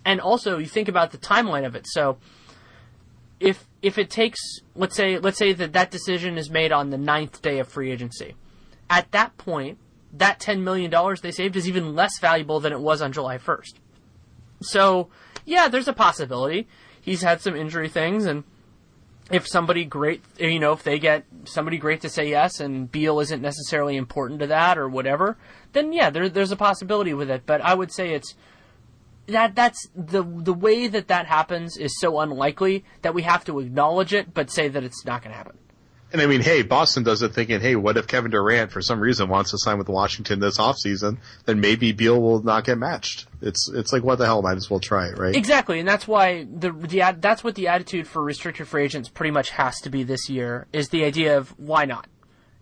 and 0.05 0.19
also 0.19 0.57
you 0.57 0.67
think 0.67 0.87
about 0.87 1.11
the 1.11 1.17
timeline 1.17 1.65
of 1.65 1.75
it. 1.75 1.85
So 1.87 2.17
if 3.39 3.67
if 3.81 3.97
it 3.97 4.09
takes 4.09 4.39
let's 4.75 4.95
say 4.95 5.19
let's 5.19 5.37
say 5.37 5.53
that 5.53 5.73
that 5.73 5.91
decision 5.91 6.37
is 6.37 6.49
made 6.49 6.71
on 6.71 6.89
the 6.89 6.97
ninth 6.97 7.41
day 7.41 7.59
of 7.59 7.67
free 7.67 7.91
agency. 7.91 8.35
At 8.89 9.11
that 9.11 9.37
point, 9.37 9.77
that 10.13 10.39
$10 10.39 10.61
million 10.61 10.91
they 11.21 11.31
saved 11.31 11.55
is 11.55 11.67
even 11.67 11.95
less 11.95 12.19
valuable 12.19 12.59
than 12.59 12.73
it 12.73 12.79
was 12.79 13.01
on 13.01 13.11
July 13.11 13.37
1st. 13.37 13.75
So, 14.61 15.09
yeah, 15.45 15.67
there's 15.67 15.87
a 15.87 15.93
possibility. 15.93 16.67
He's 17.01 17.21
had 17.21 17.41
some 17.41 17.55
injury 17.55 17.89
things, 17.89 18.25
and 18.25 18.43
if 19.31 19.47
somebody 19.47 19.85
great, 19.85 20.23
you 20.37 20.59
know, 20.59 20.73
if 20.73 20.83
they 20.83 20.99
get 20.99 21.25
somebody 21.45 21.77
great 21.77 22.01
to 22.01 22.09
say 22.09 22.29
yes, 22.29 22.59
and 22.59 22.91
Beal 22.91 23.19
isn't 23.19 23.41
necessarily 23.41 23.95
important 23.95 24.39
to 24.41 24.47
that 24.47 24.77
or 24.77 24.87
whatever, 24.87 25.37
then 25.73 25.93
yeah, 25.93 26.09
there, 26.09 26.29
there's 26.29 26.51
a 26.51 26.57
possibility 26.57 27.13
with 27.13 27.29
it. 27.29 27.43
But 27.45 27.61
I 27.61 27.73
would 27.73 27.91
say 27.91 28.13
it's 28.13 28.35
that 29.27 29.55
that's 29.55 29.87
the 29.95 30.23
the 30.23 30.53
way 30.53 30.87
that 30.87 31.07
that 31.07 31.25
happens 31.25 31.77
is 31.77 31.99
so 31.99 32.19
unlikely 32.19 32.83
that 33.01 33.13
we 33.13 33.23
have 33.23 33.45
to 33.45 33.59
acknowledge 33.59 34.13
it, 34.13 34.33
but 34.33 34.51
say 34.51 34.67
that 34.67 34.83
it's 34.83 35.05
not 35.05 35.21
going 35.21 35.31
to 35.31 35.37
happen. 35.37 35.57
And 36.11 36.21
I 36.21 36.25
mean, 36.25 36.41
hey, 36.41 36.61
Boston 36.61 37.03
does 37.03 37.21
it 37.21 37.33
thinking, 37.33 37.61
hey, 37.61 37.75
what 37.75 37.95
if 37.95 38.05
Kevin 38.05 38.31
Durant 38.31 38.71
for 38.71 38.81
some 38.81 38.99
reason 38.99 39.29
wants 39.29 39.51
to 39.51 39.57
sign 39.57 39.77
with 39.77 39.87
Washington 39.87 40.39
this 40.39 40.57
offseason? 40.57 41.17
Then 41.45 41.61
maybe 41.61 41.93
Beal 41.93 42.21
will 42.21 42.43
not 42.43 42.65
get 42.65 42.77
matched. 42.77 43.27
It's 43.41 43.69
it's 43.73 43.93
like 43.93 44.03
what 44.03 44.17
the 44.17 44.25
hell, 44.25 44.41
might 44.41 44.57
as 44.57 44.69
well 44.69 44.81
try 44.81 45.07
it, 45.07 45.17
right? 45.17 45.35
Exactly, 45.35 45.79
and 45.79 45.87
that's 45.87 46.07
why 46.07 46.45
the 46.53 46.71
the 46.71 47.15
that's 47.19 47.43
what 47.43 47.55
the 47.55 47.69
attitude 47.69 48.07
for 48.07 48.21
restricted 48.21 48.67
free 48.67 48.83
agents 48.83 49.07
pretty 49.07 49.31
much 49.31 49.51
has 49.51 49.79
to 49.81 49.89
be 49.89 50.03
this 50.03 50.29
year 50.29 50.67
is 50.73 50.89
the 50.89 51.03
idea 51.05 51.37
of 51.37 51.57
why 51.57 51.85
not. 51.85 52.07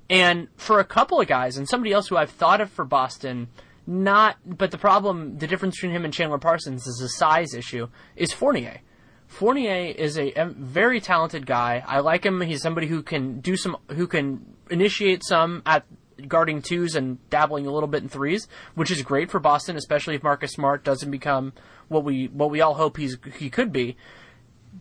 And 0.09 0.47
for 0.55 0.79
a 0.79 0.85
couple 0.85 1.19
of 1.19 1.27
guys, 1.27 1.57
and 1.57 1.67
somebody 1.67 1.91
else 1.91 2.07
who 2.07 2.17
I've 2.17 2.31
thought 2.31 2.61
of 2.61 2.69
for 2.71 2.85
Boston, 2.85 3.47
not 3.85 4.37
but 4.45 4.71
the 4.71 4.77
problem, 4.77 5.37
the 5.39 5.47
difference 5.47 5.75
between 5.75 5.91
him 5.91 6.05
and 6.05 6.13
Chandler 6.13 6.37
Parsons 6.37 6.85
is 6.85 7.01
a 7.01 7.09
size 7.09 7.53
issue, 7.53 7.87
is 8.15 8.31
Fournier. 8.31 8.81
Fournier 9.29 9.93
is 9.95 10.17
a, 10.17 10.31
a, 10.33 10.47
very 10.47 10.99
talented 10.99 11.45
guy. 11.45 11.83
I 11.87 11.99
like 11.99 12.25
him. 12.25 12.41
He's 12.41 12.63
somebody 12.63 12.87
who 12.87 13.03
can 13.03 13.39
do 13.41 13.55
some, 13.55 13.77
who 13.91 14.07
can 14.07 14.43
initiate 14.71 15.23
some 15.23 15.61
at 15.67 15.85
guarding 16.27 16.63
twos 16.63 16.95
and 16.95 17.17
dabbling 17.29 17.67
a 17.67 17.71
little 17.71 17.87
bit 17.87 18.01
in 18.01 18.09
threes, 18.09 18.47
which 18.73 18.89
is 18.89 19.03
great 19.03 19.29
for 19.29 19.39
Boston, 19.39 19.77
especially 19.77 20.15
if 20.15 20.23
Marcus 20.23 20.51
Smart 20.51 20.83
doesn't 20.83 21.11
become 21.11 21.53
what 21.89 22.03
we 22.03 22.25
what 22.33 22.49
we 22.49 22.59
all 22.59 22.73
hope 22.73 22.97
he's 22.97 23.17
he 23.37 23.51
could 23.51 23.71
be. 23.71 23.95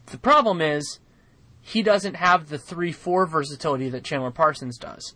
The 0.06 0.18
problem 0.18 0.62
is 0.62 0.98
he 1.60 1.82
doesn't 1.82 2.16
have 2.16 2.48
the 2.48 2.58
three 2.58 2.90
four 2.90 3.26
versatility 3.26 3.90
that 3.90 4.02
Chandler 4.02 4.30
Parsons 4.30 4.78
does. 4.78 5.14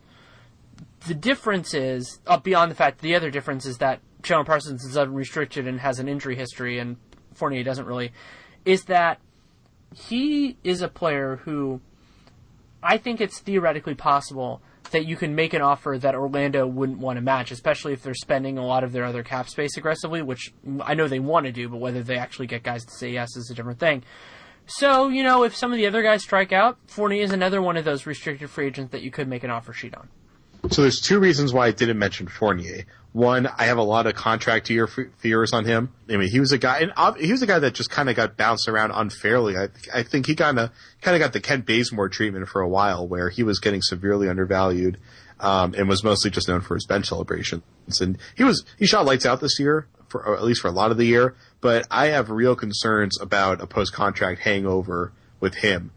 The 1.09 1.14
difference 1.14 1.72
is, 1.72 2.20
uh, 2.26 2.38
beyond 2.38 2.70
the 2.70 2.76
fact, 2.76 3.00
the 3.00 3.14
other 3.14 3.30
difference 3.30 3.64
is 3.64 3.78
that 3.78 4.00
Chandler 4.22 4.44
Parsons 4.44 4.84
is 4.84 4.96
unrestricted 4.96 5.66
and 5.66 5.80
has 5.80 5.98
an 5.98 6.06
injury 6.06 6.36
history, 6.36 6.78
and 6.78 6.98
Fournier 7.32 7.64
doesn't 7.64 7.86
really 7.86 8.12
is 8.64 8.84
that 8.84 9.18
he 9.94 10.56
is 10.64 10.82
a 10.82 10.89
player 10.89 11.36
who 11.44 11.80
I 12.82 12.98
think 12.98 13.20
it's 13.20 13.39
theoretically 13.39 13.94
possible 13.94 14.62
that 14.90 15.06
you 15.06 15.16
can 15.16 15.34
make 15.34 15.55
an 15.55 15.62
offer 15.62 15.97
that 15.98 16.14
Orlando 16.14 16.66
wouldn't 16.66 16.98
want 16.98 17.16
to 17.16 17.20
match, 17.20 17.51
especially 17.51 17.93
if 17.93 18.02
they're 18.02 18.14
spending 18.14 18.59
a 18.59 18.66
lot 18.66 18.84
of 18.84 18.93
their 18.93 19.05
other 19.05 19.22
cap 19.22 19.48
space 19.48 19.76
aggressively, 19.76 20.22
which 20.22 20.52
I 20.82 20.94
know 20.94 21.09
they 21.09 21.20
want 21.20 21.47
to 21.47 21.52
do, 21.52 21.68
but 21.68 21.78
whether 21.78 22.02
they 22.02 22.16
actually 22.16 22.47
get 22.47 22.62
guys 22.62 22.84
to 22.84 22.90
say 22.90 23.10
yes 23.10 23.36
is 23.36 23.51
a 23.51 23.55
different 23.55 23.78
thing. 23.78 24.02
So, 24.66 25.09
you 25.09 25.22
know, 25.22 25.44
if 25.44 25.56
some 25.56 25.72
of 25.72 25.78
the 25.78 25.86
other 25.86 26.02
guys 26.02 26.22
strike 26.22 26.52
out, 26.52 26.78
Fournier 26.86 27.22
is 27.22 27.32
another 27.32 27.60
one 27.60 27.76
of 27.76 27.84
those 27.84 28.06
restricted 28.06 28.51
free 28.51 28.66
agents 28.66 28.93
that 28.93 29.02
you 29.02 29.10
could 29.10 29.28
make 29.28 29.44
an 29.44 29.51
offer 29.51 29.72
sheet 29.72 29.94
on. 29.94 30.09
So 30.70 30.82
there's 30.82 31.01
two 31.01 31.18
reasons 31.18 31.52
why 31.52 31.66
I 31.66 31.70
didn't 31.72 31.98
mention 31.98 32.28
Fournier. 32.28 32.84
One, 33.12 33.47
I 33.47 33.64
have 33.64 33.76
a 33.76 33.82
lot 33.82 34.06
of 34.06 34.14
contract 34.14 34.70
year 34.70 34.86
fears 34.86 35.52
on 35.52 35.66
him. 35.66 35.93
I 36.09 36.16
mean, 36.16 36.30
he 36.30 36.40
was 36.40 36.51
a 36.51 36.59
guy, 36.59 36.80
and 36.80 36.93
he 37.18 37.30
was 37.30 37.43
a 37.43 37.47
guy 37.47 37.59
that 37.59 37.74
just 37.74 37.90
kind 37.90 38.09
of 38.09 38.16
got 38.16 38.39
bounced 38.39 38.68
around 38.68 38.93
unfairly. 38.93 39.56
I, 39.59 39.68
I 39.93 40.02
think 40.02 40.26
he 40.26 40.34
kind 40.34 40.59
of 40.59 40.70
kind 41.02 41.14
of 41.14 41.20
got 41.20 41.34
the 41.34 41.40
Kent 41.40 41.66
Bazemore 41.66 42.09
treatment 42.09 42.48
for 42.48 42.62
a 42.62 42.68
while, 42.68 43.06
where 43.06 43.28
he 43.28 43.43
was 43.43 43.59
getting 43.59 43.82
severely 43.82 44.30
undervalued, 44.30 44.97
um, 45.40 45.74
and 45.74 45.90
was 45.90 46.02
mostly 46.02 46.30
just 46.30 46.48
known 46.48 46.62
for 46.62 46.74
his 46.74 46.86
bench 46.86 47.09
celebrations. 47.09 47.62
And 48.01 48.16
he 48.34 48.44
was 48.44 48.64
he 48.78 48.86
shot 48.86 49.05
lights 49.05 49.26
out 49.26 49.43
this 49.43 49.60
year, 49.60 49.89
for 50.09 50.34
at 50.34 50.43
least 50.43 50.62
for 50.62 50.68
a 50.68 50.72
lot 50.72 50.90
of 50.90 50.97
the 50.97 51.06
year. 51.06 51.34
But 51.60 51.86
I 51.90 52.06
have 52.06 52.30
real 52.30 52.56
concerns 52.56 53.20
about 53.20 53.60
a 53.60 53.66
post 53.66 53.93
contract 53.93 54.40
hangover 54.40 55.12
with 55.39 55.56
him 55.56 55.90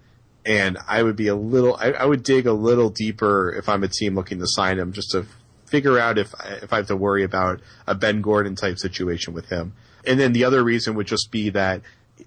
and 0.46 0.78
I 0.88 1.02
would 1.02 1.16
be 1.16 1.28
a 1.28 1.36
little, 1.36 1.76
I, 1.76 1.92
I, 1.92 2.06
would 2.06 2.22
dig 2.22 2.46
a 2.46 2.54
little 2.54 2.90
deeper 2.90 3.52
if 3.52 3.68
I'm 3.68 3.84
a 3.84 3.88
team 3.88 4.14
looking 4.14 4.38
to 4.40 4.46
sign 4.48 4.78
him, 4.78 4.94
just 4.94 5.12
to 5.12 5.26
figure 5.66 6.00
out 6.00 6.18
if 6.18 6.34
if 6.62 6.72
I 6.72 6.78
have 6.78 6.88
to 6.88 6.96
worry 6.96 7.24
about 7.24 7.62
a 7.88 7.96
Ben 7.96 8.22
Gordon 8.22 8.56
type 8.56 8.78
situation 8.80 9.34
with 9.34 9.50
him. 9.50 9.74
And 10.06 10.20
then 10.20 10.34
the 10.34 10.44
other 10.44 10.64
reason 10.64 10.96
would 10.96 11.08
just 11.08 11.30
be 11.32 11.50
that 11.52 11.82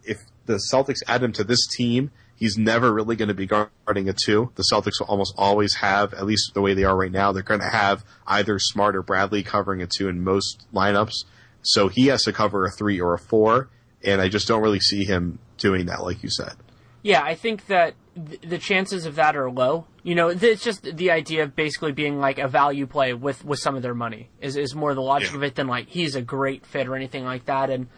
if 0.05 0.19
the 0.47 0.61
Celtics 0.73 0.99
add 1.07 1.23
him 1.23 1.33
to 1.33 1.45
this 1.45 1.67
team, 1.67 2.11
he's 2.37 2.57
never 2.57 2.93
really 2.93 3.17
going 3.17 3.29
to 3.29 3.35
be 3.35 3.47
guarding 3.47 4.09
a 4.09 4.13
two. 4.13 4.51
The 4.57 4.65
Celtics 4.73 5.01
will 5.01 5.07
almost 5.07 5.35
always 5.37 5.77
have, 5.77 6.15
at 6.15 6.27
least 6.27 6.53
the 6.55 6.61
way 6.61 6.75
they 6.75 6.85
are 6.85 6.97
right 6.97 7.13
now, 7.13 7.33
they're 7.33 7.43
going 7.43 7.61
to 7.61 7.69
have 7.69 8.05
either 8.27 8.59
Smart 8.59 8.97
or 8.97 9.03
Bradley 9.03 9.43
covering 9.43 9.83
a 9.83 9.87
two 9.87 10.09
in 10.09 10.25
most 10.25 10.67
lineups. 10.75 11.25
So 11.63 11.89
he 11.89 12.07
has 12.07 12.23
to 12.25 12.33
cover 12.33 12.65
a 12.65 12.71
three 12.71 13.01
or 13.01 13.15
a 13.15 13.19
four, 13.19 13.69
and 14.03 14.21
I 14.21 14.29
just 14.29 14.49
don't 14.49 14.63
really 14.63 14.81
see 14.81 15.05
him 15.05 15.39
doing 15.57 15.87
that, 15.87 16.03
like 16.03 16.23
you 16.23 16.31
said. 16.31 16.55
Yeah, 17.03 17.23
I 17.23 17.35
think 17.35 17.67
that 17.67 17.95
th- 18.27 18.41
the 18.43 18.59
chances 18.59 19.07
of 19.07 19.17
that 19.17 19.37
are 19.37 19.51
low. 19.51 19.87
You 20.03 20.15
know, 20.15 20.29
it's 20.29 20.65
just 20.65 20.83
the 20.83 21.11
idea 21.11 21.43
of 21.43 21.55
basically 21.55 21.93
being 21.93 22.19
like 22.19 22.39
a 22.39 22.49
value 22.49 22.87
play 22.87 23.15
with, 23.15 23.45
with 23.45 23.59
some 23.59 23.77
of 23.77 23.83
their 23.83 23.95
money 23.95 24.31
is, 24.41 24.57
is 24.57 24.75
more 24.75 24.95
the 24.95 25.03
logic 25.03 25.31
yeah. 25.31 25.37
of 25.37 25.43
it 25.43 25.55
than 25.55 25.67
like 25.67 25.89
he's 25.89 26.15
a 26.15 26.23
great 26.23 26.67
fit 26.67 26.89
or 26.89 26.97
anything 26.97 27.25
like 27.25 27.45
that. 27.47 27.71
And 27.71 27.89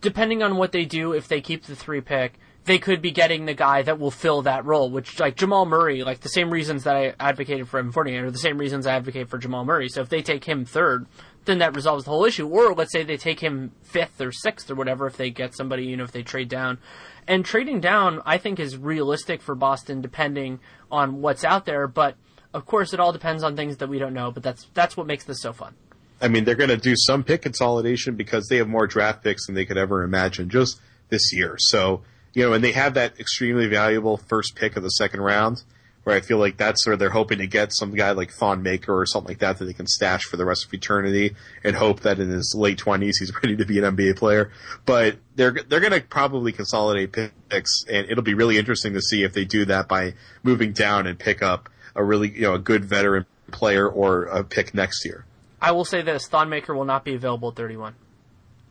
depending 0.00 0.42
on 0.42 0.56
what 0.56 0.72
they 0.72 0.84
do, 0.84 1.12
if 1.12 1.28
they 1.28 1.40
keep 1.40 1.64
the 1.64 1.76
three 1.76 2.00
pick, 2.00 2.38
they 2.64 2.78
could 2.78 3.02
be 3.02 3.10
getting 3.10 3.46
the 3.46 3.54
guy 3.54 3.82
that 3.82 3.98
will 3.98 4.10
fill 4.10 4.42
that 4.42 4.64
role, 4.64 4.90
which 4.90 5.18
like 5.18 5.36
Jamal 5.36 5.66
Murray, 5.66 6.04
like 6.04 6.20
the 6.20 6.28
same 6.28 6.50
reasons 6.50 6.84
that 6.84 6.96
I 6.96 7.14
advocated 7.18 7.68
for 7.68 7.78
him 7.78 7.90
Fournier 7.90 8.26
are 8.26 8.30
the 8.30 8.38
same 8.38 8.58
reasons 8.58 8.86
I 8.86 8.94
advocate 8.94 9.28
for 9.28 9.38
Jamal 9.38 9.64
Murray. 9.64 9.88
So 9.88 10.00
if 10.00 10.08
they 10.08 10.22
take 10.22 10.44
him 10.44 10.64
third, 10.64 11.06
then 11.44 11.58
that 11.58 11.74
resolves 11.74 12.04
the 12.04 12.10
whole 12.10 12.24
issue. 12.24 12.46
Or 12.46 12.74
let's 12.74 12.92
say 12.92 13.02
they 13.02 13.16
take 13.16 13.40
him 13.40 13.72
fifth 13.82 14.20
or 14.20 14.32
sixth 14.32 14.70
or 14.70 14.74
whatever 14.74 15.06
if 15.06 15.16
they 15.16 15.30
get 15.30 15.54
somebody, 15.56 15.84
you 15.86 15.96
know, 15.96 16.04
if 16.04 16.12
they 16.12 16.22
trade 16.22 16.48
down. 16.48 16.78
And 17.26 17.44
trading 17.44 17.80
down, 17.80 18.20
I 18.26 18.38
think, 18.38 18.58
is 18.60 18.76
realistic 18.76 19.42
for 19.42 19.54
Boston 19.54 20.00
depending 20.00 20.60
on 20.90 21.20
what's 21.20 21.44
out 21.44 21.66
there. 21.66 21.86
But 21.86 22.16
Of 22.54 22.66
course, 22.66 22.92
it 22.92 23.00
all 23.00 23.12
depends 23.12 23.42
on 23.42 23.56
things 23.56 23.78
that 23.78 23.88
we 23.88 23.98
don't 23.98 24.12
know, 24.12 24.30
but 24.30 24.42
that's 24.42 24.66
that's 24.74 24.96
what 24.96 25.06
makes 25.06 25.24
this 25.24 25.40
so 25.40 25.52
fun. 25.52 25.74
I 26.20 26.28
mean, 26.28 26.44
they're 26.44 26.54
going 26.54 26.70
to 26.70 26.76
do 26.76 26.94
some 26.96 27.24
pick 27.24 27.42
consolidation 27.42 28.14
because 28.14 28.46
they 28.48 28.58
have 28.58 28.68
more 28.68 28.86
draft 28.86 29.24
picks 29.24 29.46
than 29.46 29.54
they 29.54 29.64
could 29.64 29.78
ever 29.78 30.02
imagine 30.04 30.50
just 30.50 30.80
this 31.08 31.32
year. 31.32 31.56
So, 31.58 32.02
you 32.34 32.44
know, 32.44 32.52
and 32.52 32.62
they 32.62 32.72
have 32.72 32.94
that 32.94 33.18
extremely 33.18 33.66
valuable 33.66 34.18
first 34.18 34.54
pick 34.54 34.76
of 34.76 34.82
the 34.82 34.90
second 34.90 35.20
round 35.20 35.64
where 36.04 36.16
I 36.16 36.20
feel 36.20 36.38
like 36.38 36.56
that's 36.56 36.86
where 36.86 36.96
they're 36.96 37.10
hoping 37.10 37.38
to 37.38 37.46
get 37.46 37.72
some 37.72 37.94
guy 37.94 38.10
like 38.12 38.32
Thon 38.32 38.62
Maker 38.62 38.98
or 38.98 39.06
something 39.06 39.28
like 39.28 39.38
that 39.38 39.58
that 39.58 39.64
they 39.64 39.72
can 39.72 39.86
stash 39.86 40.24
for 40.24 40.36
the 40.36 40.44
rest 40.44 40.64
of 40.64 40.74
eternity 40.74 41.36
and 41.62 41.76
hope 41.76 42.00
that 42.00 42.18
in 42.18 42.28
his 42.28 42.54
late 42.56 42.78
twenties 42.78 43.18
he's 43.18 43.32
ready 43.42 43.56
to 43.56 43.64
be 43.64 43.78
an 43.78 43.96
NBA 43.96 44.16
player. 44.16 44.50
But 44.84 45.16
they're 45.36 45.52
they're 45.52 45.80
going 45.80 45.92
to 45.92 46.00
probably 46.00 46.52
consolidate 46.52 47.12
picks, 47.12 47.84
and 47.88 48.10
it'll 48.10 48.24
be 48.24 48.34
really 48.34 48.58
interesting 48.58 48.94
to 48.94 49.00
see 49.00 49.22
if 49.22 49.32
they 49.32 49.44
do 49.44 49.64
that 49.66 49.88
by 49.88 50.14
moving 50.42 50.72
down 50.72 51.06
and 51.06 51.18
pick 51.18 51.42
up 51.42 51.68
a 51.94 52.02
really 52.02 52.30
you 52.30 52.42
know 52.42 52.54
a 52.54 52.58
good 52.58 52.84
veteran 52.84 53.26
player 53.50 53.88
or 53.88 54.24
a 54.24 54.42
pick 54.42 54.74
next 54.74 55.04
year. 55.04 55.24
I 55.60 55.72
will 55.72 55.84
say 55.84 56.02
this: 56.02 56.26
Thon 56.26 56.48
Maker 56.48 56.74
will 56.74 56.84
not 56.84 57.04
be 57.04 57.14
available 57.14 57.50
at 57.50 57.56
31. 57.56 57.94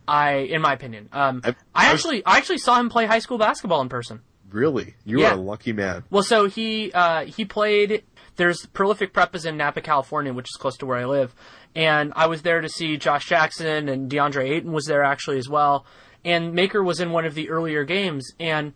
I, 0.06 0.32
in 0.34 0.60
my 0.60 0.72
opinion, 0.72 1.08
um, 1.12 1.40
I, 1.44 1.50
I, 1.50 1.54
I 1.74 1.92
actually 1.92 2.24
I 2.26 2.36
actually 2.36 2.58
saw 2.58 2.78
him 2.78 2.90
play 2.90 3.06
high 3.06 3.20
school 3.20 3.38
basketball 3.38 3.80
in 3.80 3.88
person. 3.88 4.20
Really? 4.52 4.94
You 5.04 5.20
yeah. 5.20 5.30
are 5.30 5.34
a 5.34 5.40
lucky 5.40 5.72
man. 5.72 6.04
Well, 6.10 6.22
so 6.22 6.46
he 6.46 6.92
uh, 6.92 7.24
he 7.24 7.44
played. 7.44 8.04
There's 8.36 8.66
prolific 8.66 9.12
prep 9.12 9.34
is 9.34 9.44
in 9.44 9.56
Napa, 9.56 9.80
California, 9.80 10.32
which 10.32 10.46
is 10.46 10.56
close 10.56 10.76
to 10.78 10.86
where 10.86 10.98
I 10.98 11.04
live, 11.04 11.34
and 11.74 12.12
I 12.16 12.26
was 12.26 12.42
there 12.42 12.60
to 12.60 12.68
see 12.68 12.96
Josh 12.96 13.26
Jackson 13.26 13.88
and 13.88 14.10
DeAndre 14.10 14.50
Ayton 14.50 14.72
was 14.72 14.86
there 14.86 15.02
actually 15.02 15.38
as 15.38 15.48
well, 15.48 15.84
and 16.24 16.54
Maker 16.54 16.82
was 16.82 17.00
in 17.00 17.10
one 17.10 17.24
of 17.24 17.34
the 17.34 17.50
earlier 17.50 17.84
games, 17.84 18.32
and 18.40 18.72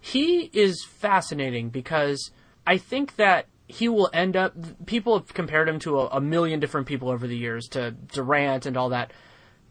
he 0.00 0.50
is 0.52 0.84
fascinating 0.84 1.70
because 1.70 2.30
I 2.66 2.76
think 2.76 3.16
that 3.16 3.46
he 3.66 3.88
will 3.88 4.10
end 4.12 4.36
up. 4.36 4.54
People 4.86 5.18
have 5.18 5.32
compared 5.32 5.68
him 5.68 5.78
to 5.80 6.00
a, 6.00 6.06
a 6.08 6.20
million 6.20 6.60
different 6.60 6.86
people 6.86 7.08
over 7.08 7.26
the 7.26 7.36
years, 7.36 7.66
to 7.68 7.92
Durant 7.92 8.66
and 8.66 8.76
all 8.76 8.90
that. 8.90 9.12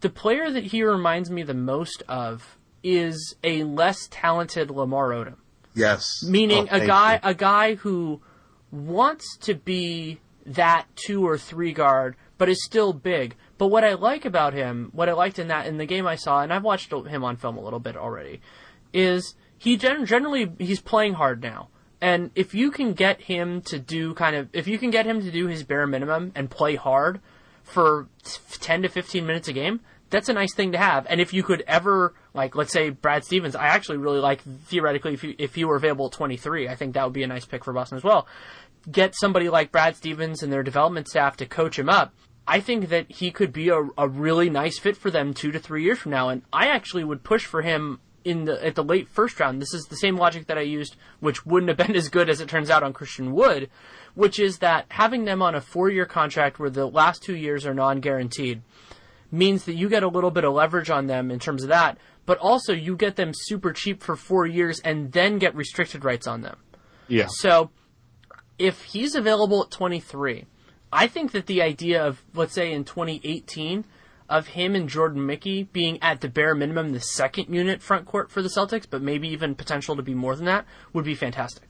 The 0.02 0.10
player 0.10 0.50
that 0.52 0.66
he 0.66 0.84
reminds 0.84 1.30
me 1.30 1.44
the 1.44 1.54
most 1.54 2.04
of 2.08 2.58
is 2.84 3.36
a 3.44 3.64
less 3.64 4.08
talented 4.12 4.70
Lamar 4.70 5.10
Odom. 5.10 5.36
Yes. 5.74 6.24
Meaning 6.28 6.68
oh, 6.72 6.78
a 6.78 6.86
guy 6.86 7.14
you. 7.14 7.20
a 7.24 7.34
guy 7.34 7.76
who 7.76 8.22
wants 8.72 9.38
to 9.38 9.56
be 9.56 10.20
that 10.46 10.86
two 10.96 11.26
or 11.26 11.38
three 11.38 11.74
guard, 11.74 12.16
but 12.38 12.50
is 12.50 12.64
still 12.64 12.94
big. 12.94 13.36
But 13.58 13.68
what 13.68 13.84
I 13.84 13.94
like 13.94 14.26
about 14.26 14.54
him, 14.54 14.90
what 14.94 15.10
I 15.10 15.14
liked 15.14 15.40
in 15.40 15.48
that 15.48 15.68
in 15.68 15.78
the 15.78 15.86
game 15.86 16.06
I 16.06 16.16
saw, 16.16 16.42
and 16.42 16.52
I've 16.52 16.64
watched 16.64 16.92
him 16.92 17.24
on 17.24 17.38
film 17.38 17.58
a 17.58 17.62
little 17.62 17.80
bit 17.80 17.96
already, 17.96 18.42
is 18.92 19.36
he 19.58 19.78
gen- 19.78 20.06
generally 20.06 20.52
he's 20.60 20.82
playing 20.82 21.14
hard 21.14 21.42
now. 21.42 21.70
And 22.02 22.32
if 22.36 22.54
you 22.54 22.70
can 22.70 22.94
get 22.94 23.22
him 23.22 23.62
to 23.62 23.80
do 23.80 24.14
kind 24.14 24.36
of 24.36 24.50
if 24.52 24.68
you 24.68 24.78
can 24.78 24.90
get 24.90 25.06
him 25.06 25.22
to 25.22 25.32
do 25.32 25.48
his 25.48 25.64
bare 25.64 25.88
minimum 25.88 26.34
and 26.36 26.52
play 26.52 26.76
hard 26.76 27.22
for 27.64 28.10
10 28.60 28.82
to 28.82 28.90
15 28.90 29.26
minutes 29.26 29.48
a 29.48 29.54
game, 29.54 29.80
that's 30.10 30.28
a 30.28 30.34
nice 30.34 30.54
thing 30.54 30.74
to 30.74 30.78
have. 30.78 31.08
And 31.10 31.22
if 31.22 31.34
you 31.34 31.44
could 31.44 31.64
ever, 31.66 32.14
like, 32.34 32.56
let's 32.56 32.72
say 32.72 32.90
Brad 32.90 33.24
Stevens, 33.24 33.56
I 33.56 33.68
actually 33.68 33.98
really 33.98 34.20
like 34.20 34.42
theoretically 34.66 35.14
if 35.14 35.24
you 35.24 35.36
if 35.38 35.58
you 35.58 35.68
were 35.68 35.76
available 35.76 36.08
at 36.08 36.14
23, 36.14 36.68
I 36.68 36.76
think 36.76 36.94
that 36.94 37.04
would 37.04 37.14
be 37.14 37.24
a 37.24 37.28
nice 37.28 37.46
pick 37.46 37.64
for 37.64 37.74
Boston 37.74 37.98
as 37.98 38.04
well. 38.04 38.28
Get 38.92 39.16
somebody 39.16 39.50
like 39.50 39.72
Brad 39.72 39.96
Stevens 39.96 40.44
and 40.44 40.52
their 40.52 40.64
development 40.64 41.08
staff 41.08 41.38
to 41.38 41.46
coach 41.46 41.78
him 41.78 41.90
up. 41.90 42.14
I 42.48 42.60
think 42.60 42.90
that 42.90 43.10
he 43.10 43.32
could 43.32 43.54
be 43.54 43.70
a, 43.70 43.82
a 43.98 44.08
really 44.08 44.50
nice 44.50 44.78
fit 44.78 44.98
for 44.98 45.10
them 45.10 45.34
two 45.34 45.52
to 45.52 45.60
three 45.60 45.84
years 45.84 46.00
from 46.00 46.12
now. 46.12 46.30
And 46.30 46.42
I 46.52 46.68
actually 46.68 47.06
would 47.06 47.24
push 47.24 47.46
for 47.46 47.62
him 47.62 48.00
in 48.26 48.46
the 48.46 48.66
at 48.66 48.76
the 48.76 48.84
late 48.84 49.08
first 49.08 49.40
round. 49.40 49.62
This 49.62 49.74
is 49.74 49.86
the 49.86 49.96
same 49.96 50.18
logic 50.18 50.48
that 50.48 50.58
I 50.58 50.62
used, 50.62 50.96
which 51.20 51.46
wouldn't 51.46 51.70
have 51.70 51.88
been 51.88 51.96
as 51.96 52.10
good 52.10 52.30
as 52.30 52.42
it 52.42 52.50
turns 52.50 52.70
out 52.70 52.84
on 52.84 52.94
Christian 52.94 53.34
Wood, 53.34 53.70
which 54.16 54.40
is 54.40 54.60
that 54.60 54.86
having 54.90 55.26
them 55.26 55.42
on 55.42 55.56
a 55.56 55.62
four 55.62 55.90
year 55.90 56.06
contract 56.06 56.60
where 56.60 56.70
the 56.70 56.88
last 56.88 57.22
two 57.24 57.36
years 57.36 57.66
are 57.66 57.74
non 57.74 58.00
guaranteed 58.00 58.62
means 59.32 59.66
that 59.66 59.74
you 59.74 59.90
get 59.90 60.04
a 60.04 60.08
little 60.08 60.30
bit 60.30 60.44
of 60.44 60.54
leverage 60.54 60.92
on 60.92 61.08
them 61.08 61.32
in 61.32 61.40
terms 61.40 61.64
of 61.64 61.70
that, 61.70 61.98
but 62.26 62.38
also 62.38 62.74
you 62.74 62.96
get 62.96 63.16
them 63.16 63.32
super 63.34 63.74
cheap 63.74 64.02
for 64.02 64.16
four 64.16 64.46
years 64.46 64.80
and 64.82 65.12
then 65.12 65.40
get 65.40 65.56
restricted 65.56 66.04
rights 66.04 66.28
on 66.28 66.42
them. 66.42 66.58
Yeah. 67.08 67.28
So 67.28 67.70
if 68.58 68.84
he's 68.84 69.16
available 69.16 69.64
at 69.64 69.72
23, 69.72 70.46
I 70.92 71.08
think 71.08 71.32
that 71.32 71.48
the 71.48 71.62
idea 71.62 72.06
of, 72.06 72.24
let's 72.34 72.54
say 72.54 72.72
in 72.72 72.84
2018, 72.84 73.86
of 74.30 74.48
him 74.48 74.74
and 74.74 74.88
Jordan 74.90 75.26
Mickey 75.26 75.64
being 75.64 76.02
at 76.02 76.22
the 76.22 76.30
bare 76.30 76.56
minimum 76.56 76.92
the 76.92 77.00
second 77.00 77.54
unit 77.54 77.82
front 77.82 78.06
court 78.06 78.32
for 78.32 78.42
the 78.42 78.50
Celtics, 78.50 78.86
but 78.90 79.02
maybe 79.02 79.28
even 79.30 79.54
potential 79.54 79.96
to 79.96 80.02
be 80.02 80.16
more 80.16 80.36
than 80.36 80.46
that, 80.46 80.66
would 80.94 81.06
be 81.06 81.16
fantastic. 81.16 81.64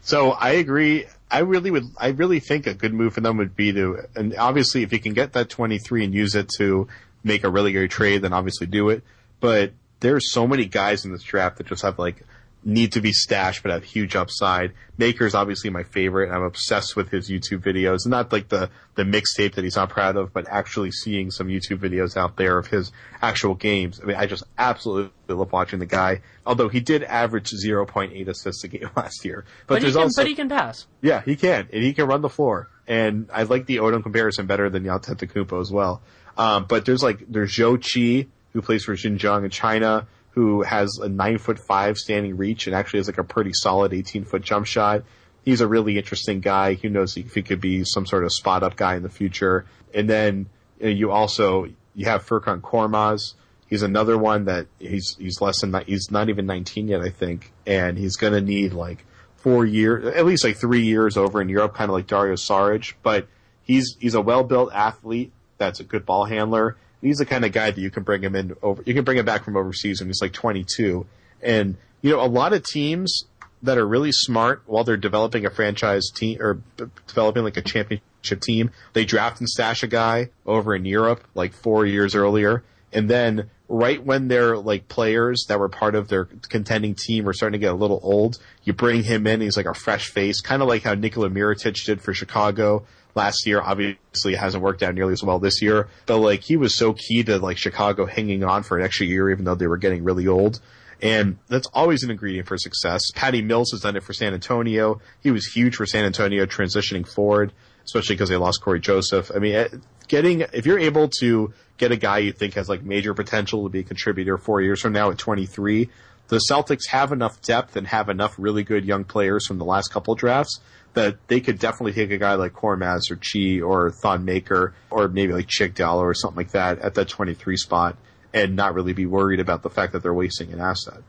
So 0.00 0.30
I 0.30 0.52
agree. 0.52 1.06
I 1.30 1.40
really 1.40 1.70
would. 1.70 1.84
I 1.98 2.08
really 2.08 2.40
think 2.40 2.66
a 2.66 2.74
good 2.74 2.92
move 2.92 3.14
for 3.14 3.20
them 3.20 3.36
would 3.36 3.54
be 3.54 3.72
to, 3.72 3.98
and 4.16 4.34
obviously, 4.36 4.82
if 4.82 4.92
you 4.92 4.98
can 4.98 5.12
get 5.12 5.34
that 5.34 5.48
23 5.48 6.04
and 6.04 6.14
use 6.14 6.34
it 6.34 6.48
to 6.58 6.88
make 7.22 7.44
a 7.44 7.50
really 7.50 7.72
great 7.72 7.90
trade, 7.90 8.22
then 8.22 8.32
obviously 8.32 8.66
do 8.66 8.88
it. 8.88 9.04
But 9.42 9.72
there's 9.98 10.32
so 10.32 10.46
many 10.46 10.66
guys 10.66 11.04
in 11.04 11.10
this 11.10 11.24
draft 11.24 11.58
that 11.58 11.66
just 11.66 11.82
have 11.82 11.98
like 11.98 12.24
need 12.64 12.92
to 12.92 13.00
be 13.00 13.12
stashed 13.12 13.60
but 13.64 13.72
have 13.72 13.82
huge 13.82 14.14
upside. 14.14 14.72
Maker's 14.96 15.34
obviously 15.34 15.68
my 15.68 15.82
favorite, 15.82 16.30
I'm 16.30 16.44
obsessed 16.44 16.94
with 16.94 17.10
his 17.10 17.28
YouTube 17.28 17.58
videos. 17.58 18.06
Not 18.06 18.32
like 18.32 18.50
the 18.50 18.70
the 18.94 19.02
mixtape 19.02 19.56
that 19.56 19.64
he's 19.64 19.74
not 19.74 19.90
proud 19.90 20.16
of, 20.16 20.32
but 20.32 20.46
actually 20.48 20.92
seeing 20.92 21.32
some 21.32 21.48
YouTube 21.48 21.78
videos 21.78 22.16
out 22.16 22.36
there 22.36 22.56
of 22.56 22.68
his 22.68 22.92
actual 23.20 23.56
games. 23.56 24.00
I 24.00 24.04
mean, 24.06 24.16
I 24.16 24.26
just 24.26 24.44
absolutely 24.56 25.10
love 25.26 25.50
watching 25.50 25.80
the 25.80 25.86
guy. 25.86 26.20
Although 26.46 26.68
he 26.68 26.78
did 26.78 27.02
average 27.02 27.50
0.8 27.50 28.28
assists 28.28 28.62
a 28.62 28.68
game 28.68 28.90
last 28.96 29.24
year, 29.24 29.44
but, 29.66 29.74
but 29.74 29.82
there's 29.82 29.94
can, 29.94 30.02
also 30.02 30.22
but 30.22 30.28
he 30.28 30.36
can 30.36 30.48
pass. 30.48 30.86
Yeah, 31.00 31.20
he 31.22 31.34
can, 31.34 31.68
and 31.72 31.82
he 31.82 31.92
can 31.94 32.06
run 32.06 32.20
the 32.20 32.30
floor. 32.30 32.70
And 32.86 33.28
I 33.32 33.42
like 33.42 33.66
the 33.66 33.78
Odom 33.78 34.04
comparison 34.04 34.46
better 34.46 34.70
than 34.70 34.84
Antetokounmpo 34.84 35.60
as 35.60 35.72
well. 35.72 36.00
Um, 36.38 36.66
but 36.68 36.84
there's 36.84 37.02
like 37.02 37.24
there's 37.28 37.52
Zhou 37.52 37.78
Qi 37.78 38.28
who 38.52 38.62
plays 38.62 38.84
for 38.84 38.94
Xinjiang 38.94 39.44
in 39.44 39.50
China 39.50 40.06
who 40.32 40.62
has 40.62 40.98
a 40.98 41.08
nine 41.08 41.38
foot 41.38 41.58
five 41.58 41.98
standing 41.98 42.36
reach 42.36 42.66
and 42.66 42.74
actually 42.74 42.98
has 42.98 43.06
like 43.06 43.18
a 43.18 43.24
pretty 43.24 43.52
solid 43.52 43.92
18 43.92 44.24
foot 44.24 44.42
jump 44.42 44.66
shot. 44.66 45.04
He's 45.44 45.60
a 45.60 45.66
really 45.66 45.98
interesting 45.98 46.40
guy. 46.40 46.74
Who 46.74 46.88
knows 46.88 47.16
if 47.16 47.34
he 47.34 47.42
could 47.42 47.60
be 47.60 47.84
some 47.84 48.06
sort 48.06 48.24
of 48.24 48.32
spot 48.32 48.62
up 48.62 48.76
guy 48.76 48.96
in 48.96 49.02
the 49.02 49.10
future. 49.10 49.66
And 49.94 50.08
then 50.08 50.48
you, 50.78 50.86
know, 50.86 50.90
you 50.90 51.10
also, 51.10 51.68
you 51.94 52.06
have 52.06 52.24
Furkan 52.26 52.60
Korkmaz. 52.60 53.34
He's 53.66 53.82
another 53.82 54.16
one 54.16 54.46
that 54.46 54.68
he's, 54.78 55.16
he's 55.18 55.40
less 55.40 55.60
than, 55.60 55.74
he's 55.86 56.10
not 56.10 56.28
even 56.28 56.46
19 56.46 56.88
yet, 56.88 57.00
I 57.00 57.10
think. 57.10 57.52
And 57.66 57.98
he's 57.98 58.16
going 58.16 58.32
to 58.32 58.40
need 58.40 58.72
like 58.72 59.04
four 59.36 59.66
years, 59.66 60.14
at 60.14 60.24
least 60.24 60.44
like 60.44 60.56
three 60.56 60.84
years 60.84 61.16
over 61.16 61.42
in 61.42 61.48
Europe, 61.48 61.74
kind 61.74 61.90
of 61.90 61.94
like 61.94 62.06
Dario 62.06 62.34
Saric. 62.34 62.94
But 63.02 63.26
he's, 63.62 63.96
he's 63.98 64.14
a 64.14 64.20
well 64.20 64.44
built 64.44 64.72
athlete 64.72 65.32
that's 65.58 65.80
a 65.80 65.84
good 65.84 66.04
ball 66.06 66.24
handler 66.24 66.76
he's 67.02 67.18
the 67.18 67.26
kind 67.26 67.44
of 67.44 67.52
guy 67.52 67.70
that 67.70 67.80
you 67.80 67.90
can 67.90 68.04
bring 68.04 68.22
him 68.22 68.34
in 68.34 68.56
over. 68.62 68.82
You 68.86 68.94
can 68.94 69.04
bring 69.04 69.18
him 69.18 69.26
back 69.26 69.44
from 69.44 69.56
overseas 69.56 70.00
when 70.00 70.08
he's 70.08 70.22
like 70.22 70.32
22. 70.32 71.04
And 71.42 71.76
you 72.00 72.10
know, 72.10 72.24
a 72.24 72.26
lot 72.26 72.52
of 72.52 72.64
teams 72.64 73.24
that 73.62 73.78
are 73.78 73.86
really 73.86 74.12
smart 74.12 74.62
while 74.66 74.84
they're 74.84 74.96
developing 74.96 75.44
a 75.44 75.50
franchise 75.50 76.10
team 76.14 76.38
or 76.40 76.60
developing 77.06 77.44
like 77.44 77.56
a 77.56 77.62
championship 77.62 78.40
team, 78.40 78.70
they 78.92 79.04
draft 79.04 79.40
and 79.40 79.48
stash 79.48 79.82
a 79.82 79.86
guy 79.86 80.30
over 80.46 80.74
in 80.74 80.84
Europe 80.84 81.24
like 81.34 81.52
four 81.52 81.84
years 81.84 82.14
earlier, 82.14 82.64
and 82.92 83.08
then 83.08 83.50
right 83.68 84.04
when 84.04 84.28
their 84.28 84.56
like 84.56 84.88
players 84.88 85.46
that 85.48 85.58
were 85.58 85.68
part 85.68 85.94
of 85.94 86.08
their 86.08 86.26
contending 86.48 86.94
team 86.94 87.26
are 87.28 87.32
starting 87.32 87.58
to 87.58 87.64
get 87.64 87.72
a 87.72 87.76
little 87.76 88.00
old, 88.02 88.38
you 88.64 88.72
bring 88.72 89.02
him 89.02 89.26
in. 89.26 89.40
He's 89.40 89.56
like 89.56 89.66
a 89.66 89.74
fresh 89.74 90.08
face, 90.08 90.40
kind 90.40 90.60
of 90.60 90.68
like 90.68 90.82
how 90.82 90.94
Nikola 90.94 91.30
Mirotic 91.30 91.84
did 91.84 92.02
for 92.02 92.12
Chicago 92.12 92.84
last 93.14 93.46
year. 93.46 93.60
Obviously, 93.60 94.34
hasn't 94.34 94.62
worked 94.62 94.82
out 94.82 94.94
nearly 94.94 95.12
as 95.12 95.22
well 95.22 95.38
this 95.38 95.62
year, 95.62 95.88
but 96.06 96.18
like 96.18 96.42
he 96.42 96.56
was 96.56 96.76
so 96.76 96.92
key 96.92 97.22
to 97.24 97.38
like 97.38 97.58
Chicago 97.58 98.06
hanging 98.06 98.44
on 98.44 98.62
for 98.62 98.78
an 98.78 98.84
extra 98.84 99.06
year, 99.06 99.30
even 99.30 99.44
though 99.44 99.54
they 99.54 99.66
were 99.66 99.78
getting 99.78 100.04
really 100.04 100.26
old. 100.26 100.60
And 101.02 101.38
that's 101.48 101.66
always 101.74 102.04
an 102.04 102.12
ingredient 102.12 102.46
for 102.46 102.56
success. 102.56 103.02
Patty 103.14 103.42
Mills 103.42 103.72
has 103.72 103.80
done 103.80 103.96
it 103.96 104.04
for 104.04 104.12
San 104.12 104.34
Antonio. 104.34 105.00
He 105.20 105.32
was 105.32 105.46
huge 105.46 105.74
for 105.74 105.84
San 105.84 106.04
Antonio 106.04 106.46
transitioning 106.46 107.06
forward, 107.06 107.52
especially 107.84 108.14
because 108.14 108.28
they 108.28 108.36
lost 108.36 108.62
Cory 108.62 108.78
Joseph. 108.78 109.32
I 109.34 109.40
mean, 109.40 109.66
getting, 110.06 110.42
if 110.52 110.64
you're 110.64 110.78
able 110.78 111.08
to 111.20 111.52
get 111.76 111.90
a 111.90 111.96
guy 111.96 112.18
you 112.18 112.32
think 112.32 112.54
has 112.54 112.68
like 112.68 112.84
major 112.84 113.14
potential 113.14 113.64
to 113.64 113.68
be 113.68 113.80
a 113.80 113.82
contributor 113.82 114.38
four 114.38 114.60
years 114.60 114.80
from 114.80 114.92
now 114.92 115.10
at 115.10 115.18
23, 115.18 115.90
the 116.28 116.40
Celtics 116.48 116.86
have 116.88 117.10
enough 117.10 117.42
depth 117.42 117.74
and 117.74 117.88
have 117.88 118.08
enough 118.08 118.36
really 118.38 118.62
good 118.62 118.84
young 118.84 119.02
players 119.02 119.44
from 119.44 119.58
the 119.58 119.64
last 119.64 119.88
couple 119.88 120.14
drafts 120.14 120.60
that 120.94 121.16
they 121.28 121.40
could 121.40 121.58
definitely 121.58 121.92
take 121.92 122.10
a 122.10 122.18
guy 122.18 122.34
like 122.34 122.52
Korkmaz 122.52 123.10
or 123.10 123.16
Qi 123.16 123.62
or 123.62 123.90
Thon 123.90 124.24
Maker 124.24 124.74
or 124.90 125.08
maybe 125.08 125.32
like 125.32 125.46
Cheick 125.46 125.74
Diallo 125.74 126.02
or 126.02 126.14
something 126.14 126.36
like 126.36 126.52
that 126.52 126.78
at 126.80 126.94
that 126.94 127.08
23 127.08 127.56
spot 127.56 127.96
and 128.34 128.56
not 128.56 128.74
really 128.74 128.92
be 128.92 129.06
worried 129.06 129.40
about 129.40 129.62
the 129.62 129.70
fact 129.70 129.92
that 129.92 130.02
they're 130.02 130.14
wasting 130.14 130.52
an 130.52 130.60
asset. 130.60 131.02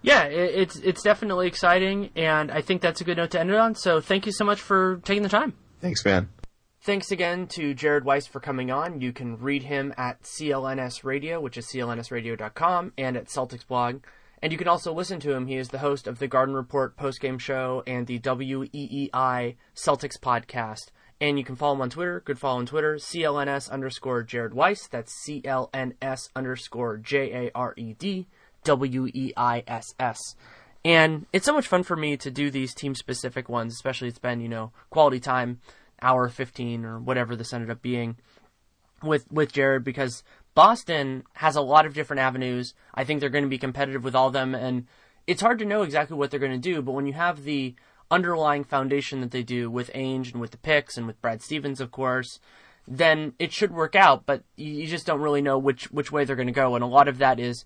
Yeah, 0.00 0.24
it's 0.24 0.76
it's 0.76 1.02
definitely 1.02 1.48
exciting, 1.48 2.10
and 2.14 2.52
I 2.52 2.60
think 2.60 2.82
that's 2.82 3.00
a 3.00 3.04
good 3.04 3.16
note 3.16 3.32
to 3.32 3.40
end 3.40 3.50
it 3.50 3.56
on. 3.56 3.74
So 3.74 4.00
thank 4.00 4.26
you 4.26 4.32
so 4.32 4.44
much 4.44 4.60
for 4.60 5.00
taking 5.04 5.24
the 5.24 5.28
time. 5.28 5.54
Thanks, 5.80 6.04
man. 6.04 6.28
Thanks 6.82 7.10
again 7.10 7.48
to 7.48 7.74
Jared 7.74 8.04
Weiss 8.04 8.26
for 8.26 8.38
coming 8.38 8.70
on. 8.70 9.00
You 9.00 9.12
can 9.12 9.38
read 9.38 9.64
him 9.64 9.92
at 9.98 10.22
CLNS 10.22 11.02
Radio, 11.02 11.40
which 11.40 11.58
is 11.58 11.66
clnsradio.com, 11.66 12.92
and 12.96 13.16
at 13.16 13.26
Celtics 13.26 13.66
Blog. 13.66 14.02
And 14.42 14.52
you 14.52 14.58
can 14.58 14.68
also 14.68 14.92
listen 14.92 15.20
to 15.20 15.32
him. 15.32 15.46
He 15.46 15.56
is 15.56 15.68
the 15.68 15.78
host 15.78 16.06
of 16.06 16.18
the 16.18 16.28
Garden 16.28 16.54
Report 16.54 16.96
postgame 16.96 17.40
show 17.40 17.82
and 17.86 18.06
the 18.06 18.20
WEEI 18.20 19.56
Celtics 19.74 20.18
podcast. 20.18 20.90
And 21.20 21.38
you 21.38 21.44
can 21.44 21.56
follow 21.56 21.74
him 21.74 21.80
on 21.80 21.90
Twitter. 21.90 22.22
Good 22.24 22.38
follow 22.38 22.60
on 22.60 22.66
Twitter. 22.66 22.94
CLNS 22.94 23.70
underscore 23.70 24.22
Jared 24.22 24.54
Weiss. 24.54 24.86
That's 24.86 25.26
CLNS 25.26 26.28
underscore 26.36 26.98
J 26.98 27.46
A 27.46 27.50
R 27.54 27.74
E 27.76 27.94
D 27.94 28.28
W 28.62 29.06
E 29.12 29.32
I 29.36 29.64
S 29.66 29.94
S. 29.98 30.36
And 30.84 31.26
it's 31.32 31.44
so 31.44 31.52
much 31.52 31.66
fun 31.66 31.82
for 31.82 31.96
me 31.96 32.16
to 32.18 32.30
do 32.30 32.50
these 32.50 32.72
team 32.72 32.94
specific 32.94 33.48
ones, 33.48 33.74
especially 33.74 34.08
it's 34.08 34.20
been, 34.20 34.40
you 34.40 34.48
know, 34.48 34.70
quality 34.90 35.18
time, 35.18 35.60
hour 36.00 36.28
15 36.28 36.84
or 36.84 37.00
whatever 37.00 37.34
this 37.34 37.52
ended 37.52 37.70
up 37.70 37.82
being 37.82 38.16
with, 39.02 39.30
with 39.32 39.52
Jared 39.52 39.82
because 39.82 40.22
Boston 40.54 41.24
has 41.34 41.56
a 41.56 41.60
lot 41.60 41.86
of 41.86 41.94
different 41.94 42.20
avenues. 42.20 42.74
I 42.94 43.04
think 43.04 43.20
they're 43.20 43.28
going 43.28 43.44
to 43.44 43.50
be 43.50 43.58
competitive 43.58 44.04
with 44.04 44.14
all 44.14 44.28
of 44.28 44.32
them, 44.32 44.54
and 44.54 44.86
it's 45.26 45.42
hard 45.42 45.58
to 45.60 45.64
know 45.64 45.82
exactly 45.82 46.16
what 46.16 46.30
they're 46.30 46.40
going 46.40 46.52
to 46.52 46.58
do. 46.58 46.82
But 46.82 46.92
when 46.92 47.06
you 47.06 47.12
have 47.12 47.44
the 47.44 47.74
underlying 48.10 48.64
foundation 48.64 49.20
that 49.20 49.30
they 49.30 49.42
do 49.42 49.70
with 49.70 49.92
Ainge 49.92 50.32
and 50.32 50.40
with 50.40 50.50
the 50.50 50.58
picks 50.58 50.96
and 50.96 51.06
with 51.06 51.20
Brad 51.20 51.42
Stevens, 51.42 51.80
of 51.80 51.90
course, 51.90 52.40
then 52.86 53.34
it 53.38 53.52
should 53.52 53.72
work 53.72 53.94
out. 53.94 54.24
But 54.26 54.42
you 54.56 54.86
just 54.86 55.06
don't 55.06 55.20
really 55.20 55.42
know 55.42 55.58
which 55.58 55.90
which 55.92 56.10
way 56.10 56.24
they're 56.24 56.36
going 56.36 56.46
to 56.46 56.52
go, 56.52 56.74
and 56.74 56.82
a 56.82 56.88
lot 56.88 57.08
of 57.08 57.18
that 57.18 57.38
is 57.38 57.64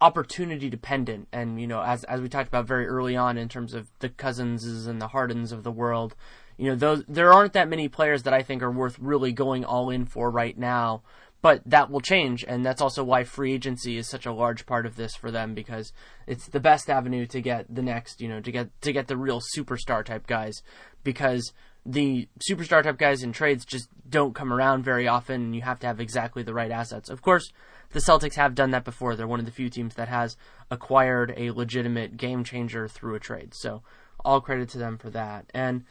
opportunity 0.00 0.68
dependent. 0.68 1.28
And 1.32 1.60
you 1.60 1.66
know, 1.66 1.82
as 1.82 2.04
as 2.04 2.20
we 2.20 2.28
talked 2.28 2.48
about 2.48 2.66
very 2.66 2.86
early 2.86 3.16
on 3.16 3.36
in 3.36 3.48
terms 3.48 3.74
of 3.74 3.90
the 3.98 4.08
Cousinses 4.08 4.86
and 4.86 5.00
the 5.00 5.08
Hardens 5.08 5.52
of 5.52 5.64
the 5.64 5.72
world, 5.72 6.14
you 6.56 6.70
know, 6.70 6.76
those 6.76 7.04
there 7.08 7.32
aren't 7.32 7.54
that 7.54 7.68
many 7.68 7.88
players 7.88 8.22
that 8.22 8.34
I 8.34 8.42
think 8.42 8.62
are 8.62 8.70
worth 8.70 8.98
really 8.98 9.32
going 9.32 9.64
all 9.64 9.90
in 9.90 10.06
for 10.06 10.30
right 10.30 10.56
now 10.56 11.02
but 11.42 11.62
that 11.66 11.90
will 11.90 12.00
change, 12.00 12.44
and 12.46 12.64
that's 12.64 12.80
also 12.80 13.04
why 13.04 13.24
free 13.24 13.52
agency 13.52 13.98
is 13.98 14.08
such 14.08 14.26
a 14.26 14.32
large 14.32 14.66
part 14.66 14.86
of 14.86 14.96
this 14.96 15.14
for 15.14 15.30
them 15.30 15.54
because 15.54 15.92
it's 16.26 16.48
the 16.48 16.60
best 16.60 16.88
avenue 16.90 17.26
to 17.26 17.40
get 17.40 17.66
the 17.72 17.82
next, 17.82 18.20
you 18.20 18.28
know, 18.28 18.40
to 18.40 18.50
get 18.50 18.80
to 18.82 18.92
get 18.92 19.06
the 19.06 19.16
real 19.16 19.40
superstar 19.56 20.04
type 20.04 20.26
guys 20.26 20.62
because 21.04 21.52
the 21.84 22.28
superstar 22.40 22.82
type 22.82 22.98
guys 22.98 23.22
in 23.22 23.32
trades 23.32 23.64
just 23.64 23.88
don't 24.08 24.34
come 24.34 24.52
around 24.52 24.82
very 24.82 25.06
often 25.06 25.40
and 25.40 25.54
you 25.54 25.62
have 25.62 25.78
to 25.78 25.86
have 25.86 26.00
exactly 26.00 26.42
the 26.42 26.54
right 26.54 26.72
assets. 26.72 27.08
Of 27.08 27.22
course, 27.22 27.52
the 27.92 28.00
Celtics 28.00 28.34
have 28.34 28.56
done 28.56 28.72
that 28.72 28.84
before. 28.84 29.14
They're 29.14 29.28
one 29.28 29.38
of 29.38 29.46
the 29.46 29.52
few 29.52 29.70
teams 29.70 29.94
that 29.94 30.08
has 30.08 30.36
acquired 30.70 31.32
a 31.36 31.52
legitimate 31.52 32.16
game 32.16 32.42
changer 32.42 32.88
through 32.88 33.14
a 33.14 33.20
trade. 33.20 33.54
So, 33.54 33.82
all 34.24 34.40
credit 34.40 34.68
to 34.70 34.78
them 34.78 34.98
for 34.98 35.10
that. 35.10 35.48
And 35.54 35.84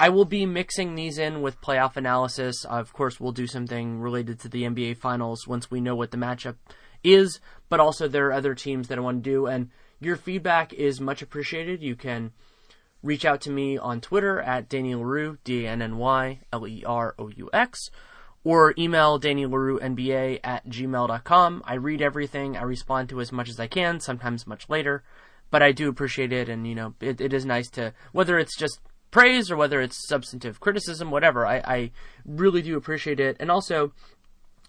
I 0.00 0.10
will 0.10 0.24
be 0.24 0.46
mixing 0.46 0.94
these 0.94 1.18
in 1.18 1.42
with 1.42 1.60
playoff 1.60 1.96
analysis. 1.96 2.64
Of 2.64 2.92
course, 2.92 3.18
we'll 3.18 3.32
do 3.32 3.48
something 3.48 4.00
related 4.00 4.38
to 4.40 4.48
the 4.48 4.62
NBA 4.62 4.98
Finals 4.98 5.48
once 5.48 5.72
we 5.72 5.80
know 5.80 5.96
what 5.96 6.12
the 6.12 6.16
matchup 6.16 6.54
is, 7.02 7.40
but 7.68 7.80
also 7.80 8.06
there 8.06 8.28
are 8.28 8.32
other 8.32 8.54
teams 8.54 8.88
that 8.88 8.98
I 8.98 9.00
want 9.00 9.24
to 9.24 9.30
do, 9.30 9.46
and 9.46 9.70
your 9.98 10.16
feedback 10.16 10.72
is 10.72 11.00
much 11.00 11.20
appreciated. 11.20 11.82
You 11.82 11.96
can 11.96 12.30
reach 13.02 13.24
out 13.24 13.40
to 13.42 13.50
me 13.50 13.76
on 13.76 14.00
Twitter 14.00 14.40
at 14.40 14.68
Danny 14.68 14.94
Leroux, 14.94 15.38
D 15.42 15.64
A 15.64 15.70
N 15.70 15.82
N 15.82 15.98
Y 15.98 16.40
L 16.52 16.66
E 16.68 16.84
R 16.86 17.16
O 17.18 17.28
U 17.28 17.50
X, 17.52 17.90
or 18.44 18.74
email 18.78 19.18
DannyLerouxNBA 19.18 20.38
at 20.44 20.64
gmail.com. 20.68 21.62
I 21.66 21.74
read 21.74 22.02
everything, 22.02 22.56
I 22.56 22.62
respond 22.62 23.08
to 23.08 23.20
as 23.20 23.32
much 23.32 23.48
as 23.48 23.58
I 23.58 23.66
can, 23.66 23.98
sometimes 23.98 24.46
much 24.46 24.68
later, 24.68 25.02
but 25.50 25.60
I 25.60 25.72
do 25.72 25.88
appreciate 25.88 26.32
it, 26.32 26.48
and 26.48 26.68
you 26.68 26.76
know, 26.76 26.94
it, 27.00 27.20
it 27.20 27.32
is 27.32 27.44
nice 27.44 27.68
to, 27.70 27.92
whether 28.12 28.38
it's 28.38 28.56
just 28.56 28.78
praise 29.10 29.50
or 29.50 29.56
whether 29.56 29.80
it's 29.80 30.08
substantive 30.08 30.60
criticism, 30.60 31.10
whatever. 31.10 31.46
I, 31.46 31.56
I 31.64 31.90
really 32.24 32.62
do 32.62 32.76
appreciate 32.76 33.20
it. 33.20 33.36
And 33.40 33.50
also, 33.50 33.92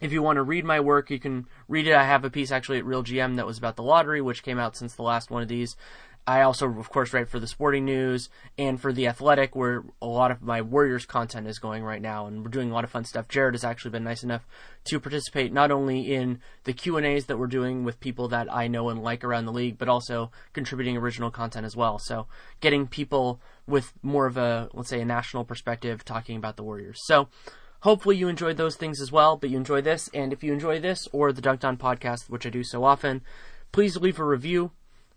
if 0.02 0.12
you 0.14 0.22
want 0.22 0.38
to 0.38 0.44
read 0.44 0.66
my 0.66 0.80
work, 0.80 1.10
you 1.10 1.20
can 1.20 1.48
read 1.68 1.88
it. 1.88 1.94
I 1.94 2.06
have 2.06 2.24
a 2.24 2.30
piece 2.30 2.52
actually 2.52 2.80
at 2.80 2.86
RealGM 2.86 3.36
that 3.36 3.46
was 3.46 3.58
about 3.58 3.76
the 3.76 3.84
lottery, 3.84 4.22
which 4.22 4.44
came 4.44 4.60
out 4.60 4.78
since 4.78 4.96
the 4.96 5.04
last 5.04 5.30
one 5.30 5.42
of 5.42 5.50
these. 5.50 5.76
I 6.30 6.44
also, 6.44 6.70
of 6.70 6.92
course, 6.92 7.12
write 7.12 7.28
for 7.28 7.40
the 7.40 7.48
Sporting 7.48 7.86
News 7.86 8.30
and 8.56 8.80
for 8.80 8.94
the 8.94 9.08
Athletic, 9.08 9.56
where 9.56 9.84
a 10.00 10.06
lot 10.06 10.30
of 10.30 10.44
my 10.44 10.62
Warriors 10.62 11.08
content 11.08 11.48
is 11.48 11.58
going 11.58 11.82
right 11.84 12.04
now, 12.04 12.28
and 12.28 12.44
we're 12.44 12.52
doing 12.52 12.70
a 12.70 12.74
lot 12.76 12.84
of 12.84 12.92
fun 12.92 13.04
stuff. 13.04 13.28
Jared 13.28 13.56
has 13.56 13.64
actually 13.64 13.90
been 13.90 14.04
nice 14.04 14.22
enough 14.22 14.46
to 14.84 15.00
participate 15.00 15.52
not 15.52 15.72
only 15.72 16.14
in 16.14 16.40
the 16.66 16.74
Q 16.74 16.98
and 16.98 17.06
A's 17.08 17.26
that 17.26 17.40
we're 17.40 17.48
doing 17.48 17.84
with 17.84 18.00
people 18.00 18.28
that 18.28 18.48
I 18.54 18.68
know 18.68 18.90
and 18.90 19.02
like 19.02 19.24
around 19.24 19.46
the 19.46 19.52
league, 19.52 19.80
but 19.80 19.90
also 19.90 20.30
contributing 20.54 20.96
original 20.98 21.32
content 21.32 21.66
as 21.66 21.76
well. 21.76 21.98
So, 21.98 22.28
getting 22.62 22.86
people 22.86 23.42
with 23.66 23.92
more 24.04 24.28
of 24.28 24.38
a, 24.38 24.70
let's 24.74 24.90
say, 24.90 25.02
a 25.02 25.06
national 25.06 25.46
perspective 25.46 26.06
talking 26.06 26.38
about 26.38 26.58
the 26.58 26.64
Warriors. 26.64 27.00
So, 27.06 27.28
hopefully 27.80 28.18
you 28.18 28.28
enjoyed 28.28 28.58
those 28.58 28.76
things 28.76 29.02
as 29.02 29.12
well, 29.12 29.36
but 29.36 29.50
you 29.50 29.58
enjoy 29.58 29.82
this, 29.82 30.12
and 30.14 30.32
if 30.32 30.44
you 30.44 30.54
enjoy 30.54 30.80
this 30.80 31.08
or 31.12 31.34
the 31.34 31.42
Dunked 31.42 31.64
On 31.64 31.76
podcast, 31.76 32.30
which 32.30 32.46
I 32.46 32.52
do 32.52 32.64
so 32.64 32.84
often, 32.84 33.22
please 33.72 33.98
leave 33.98 34.20
a 34.20 34.24
review 34.24 34.74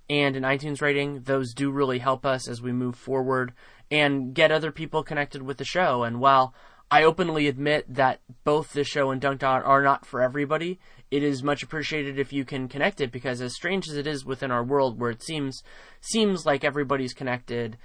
and 0.09 0.37
an 0.37 0.43
iTunes 0.43 0.81
rating. 0.81 1.23
Those 1.23 1.55
do 1.55 1.71
really 1.71 1.99
help 1.99 2.27
us 2.27 2.49
as 2.49 2.63
we 2.63 2.73
move 2.73 2.97
forward 2.97 3.53
and 3.91 4.35
get 4.35 4.51
other 4.51 4.73
people 4.73 5.03
connected 5.03 5.43
with 5.43 5.59
the 5.59 5.65
show. 5.65 6.03
And 6.03 6.21
while 6.21 6.55
I 6.91 7.05
openly 7.05 7.47
admit 7.47 7.87
that 7.95 8.21
both 8.45 8.73
the 8.73 8.85
show 8.85 9.11
and 9.11 9.21
Dunked 9.21 9.43
On 9.43 9.63
are 9.63 9.83
not 9.83 10.05
for 10.05 10.21
everybody, 10.21 10.79
it 11.11 11.23
is 11.23 11.43
much 11.43 11.63
appreciated 11.63 12.19
if 12.19 12.33
you 12.33 12.45
can 12.45 12.69
connect 12.69 13.01
it 13.01 13.13
because 13.13 13.41
as 13.41 13.55
strange 13.55 13.89
as 13.89 13.97
it 13.97 14.07
is 14.07 14.25
within 14.25 14.51
our 14.51 14.65
world 14.65 14.99
where 14.99 15.11
it 15.11 15.23
seems 15.23 15.63
seems 16.01 16.47
like 16.47 16.65
everybody's 16.65 17.13
connected, 17.15 17.77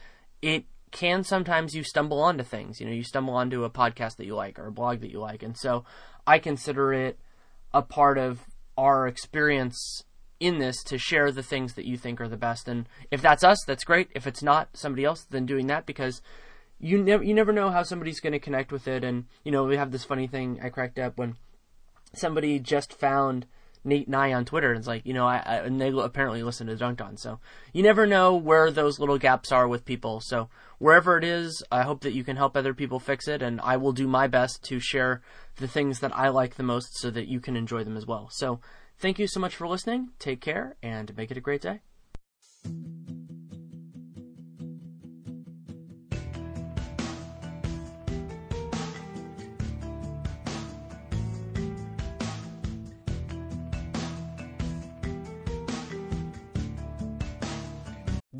it 0.41 0.65
can 0.91 1.23
sometimes 1.23 1.75
you 1.75 1.83
stumble 1.83 2.21
onto 2.21 2.43
things. 2.43 2.79
You 2.79 2.87
know, 2.87 2.93
you 2.93 3.03
stumble 3.03 3.33
onto 3.33 3.63
a 3.63 3.69
podcast 3.69 4.15
that 4.17 4.25
you 4.25 4.35
like 4.35 4.57
or 4.57 4.67
a 4.67 4.71
blog 4.71 5.01
that 5.01 5.11
you 5.11 5.19
like. 5.19 5.43
And 5.43 5.57
so 5.57 5.83
I 6.25 6.39
consider 6.39 6.93
it 6.93 7.19
a 7.73 7.81
part 7.81 8.17
of 8.17 8.41
our 8.77 9.07
experience 9.07 10.03
in 10.39 10.59
this 10.59 10.83
to 10.83 10.97
share 10.97 11.31
the 11.31 11.43
things 11.43 11.73
that 11.73 11.85
you 11.85 11.97
think 11.97 12.21
are 12.21 12.27
the 12.27 12.37
best. 12.37 12.67
And 12.67 12.87
if 13.11 13.21
that's 13.21 13.43
us, 13.43 13.63
that's 13.65 13.83
great. 13.83 14.09
If 14.13 14.27
it's 14.27 14.43
not 14.43 14.69
somebody 14.73 15.05
else, 15.05 15.23
then 15.23 15.45
doing 15.45 15.67
that 15.67 15.85
because 15.85 16.21
you 16.79 17.01
never 17.03 17.23
you 17.23 17.33
never 17.33 17.51
know 17.51 17.71
how 17.71 17.83
somebody's 17.83 18.19
going 18.19 18.33
to 18.33 18.39
connect 18.39 18.71
with 18.71 18.87
it. 18.87 19.03
And 19.03 19.25
you 19.43 19.51
know, 19.51 19.63
we 19.63 19.77
have 19.77 19.91
this 19.91 20.03
funny 20.03 20.27
thing 20.27 20.59
I 20.61 20.69
cracked 20.69 20.99
up 20.99 21.17
when 21.17 21.35
somebody 22.13 22.59
just 22.59 22.93
found 22.93 23.45
Nate 23.83 24.09
Nye 24.09 24.33
on 24.33 24.45
Twitter. 24.45 24.69
And 24.69 24.77
it's 24.77 24.87
like, 24.87 25.05
you 25.05 25.13
know, 25.13 25.25
I, 25.25 25.37
I, 25.37 25.55
and 25.57 25.79
they 25.79 25.89
apparently 25.89 26.43
listen 26.43 26.67
to 26.67 26.75
Dunked 26.75 27.01
On. 27.01 27.17
So 27.17 27.39
you 27.73 27.81
never 27.81 28.05
know 28.05 28.35
where 28.35 28.69
those 28.69 28.99
little 28.99 29.17
gaps 29.17 29.51
are 29.51 29.67
with 29.67 29.85
people. 29.85 30.19
So 30.19 30.49
wherever 30.77 31.17
it 31.17 31.23
is, 31.23 31.63
I 31.71 31.83
hope 31.83 32.01
that 32.01 32.13
you 32.13 32.23
can 32.23 32.37
help 32.37 32.55
other 32.55 32.73
people 32.73 32.99
fix 32.99 33.27
it. 33.27 33.41
And 33.41 33.61
I 33.61 33.77
will 33.77 33.93
do 33.93 34.07
my 34.07 34.27
best 34.27 34.63
to 34.65 34.79
share 34.79 35.21
the 35.55 35.67
things 35.67 35.99
that 35.99 36.15
I 36.15 36.29
like 36.29 36.55
the 36.55 36.63
most 36.63 36.97
so 36.97 37.09
that 37.11 37.27
you 37.27 37.39
can 37.39 37.55
enjoy 37.55 37.83
them 37.83 37.97
as 37.97 38.05
well. 38.05 38.29
So 38.31 38.59
Thank 38.99 39.19
you 39.19 39.27
so 39.27 39.39
much 39.39 39.55
for 39.55 39.67
listening. 39.67 40.09
Take 40.19 40.41
care 40.41 40.75
and 40.81 41.15
make 41.15 41.29
it 41.29 41.37
a 41.37 41.41
great 41.41 41.61
day. 41.61 41.81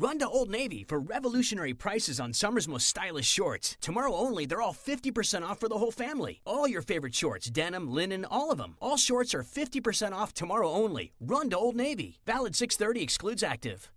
Run 0.00 0.20
to 0.20 0.28
Old 0.28 0.48
Navy 0.48 0.84
for 0.84 1.00
revolutionary 1.00 1.74
prices 1.74 2.20
on 2.20 2.32
summer's 2.32 2.68
most 2.68 2.86
stylish 2.86 3.26
shorts. 3.26 3.76
Tomorrow 3.80 4.14
only, 4.14 4.46
they're 4.46 4.62
all 4.62 4.72
50% 4.72 5.42
off 5.42 5.58
for 5.58 5.68
the 5.68 5.76
whole 5.78 5.90
family. 5.90 6.40
All 6.44 6.68
your 6.68 6.82
favorite 6.82 7.16
shorts, 7.16 7.50
denim, 7.50 7.92
linen, 7.92 8.24
all 8.24 8.52
of 8.52 8.58
them. 8.58 8.76
All 8.80 8.96
shorts 8.96 9.34
are 9.34 9.42
50% 9.42 10.12
off 10.12 10.32
tomorrow 10.32 10.70
only. 10.70 11.14
Run 11.18 11.50
to 11.50 11.58
Old 11.58 11.74
Navy. 11.74 12.20
Valid 12.26 12.54
630 12.54 13.02
excludes 13.02 13.42
active. 13.42 13.90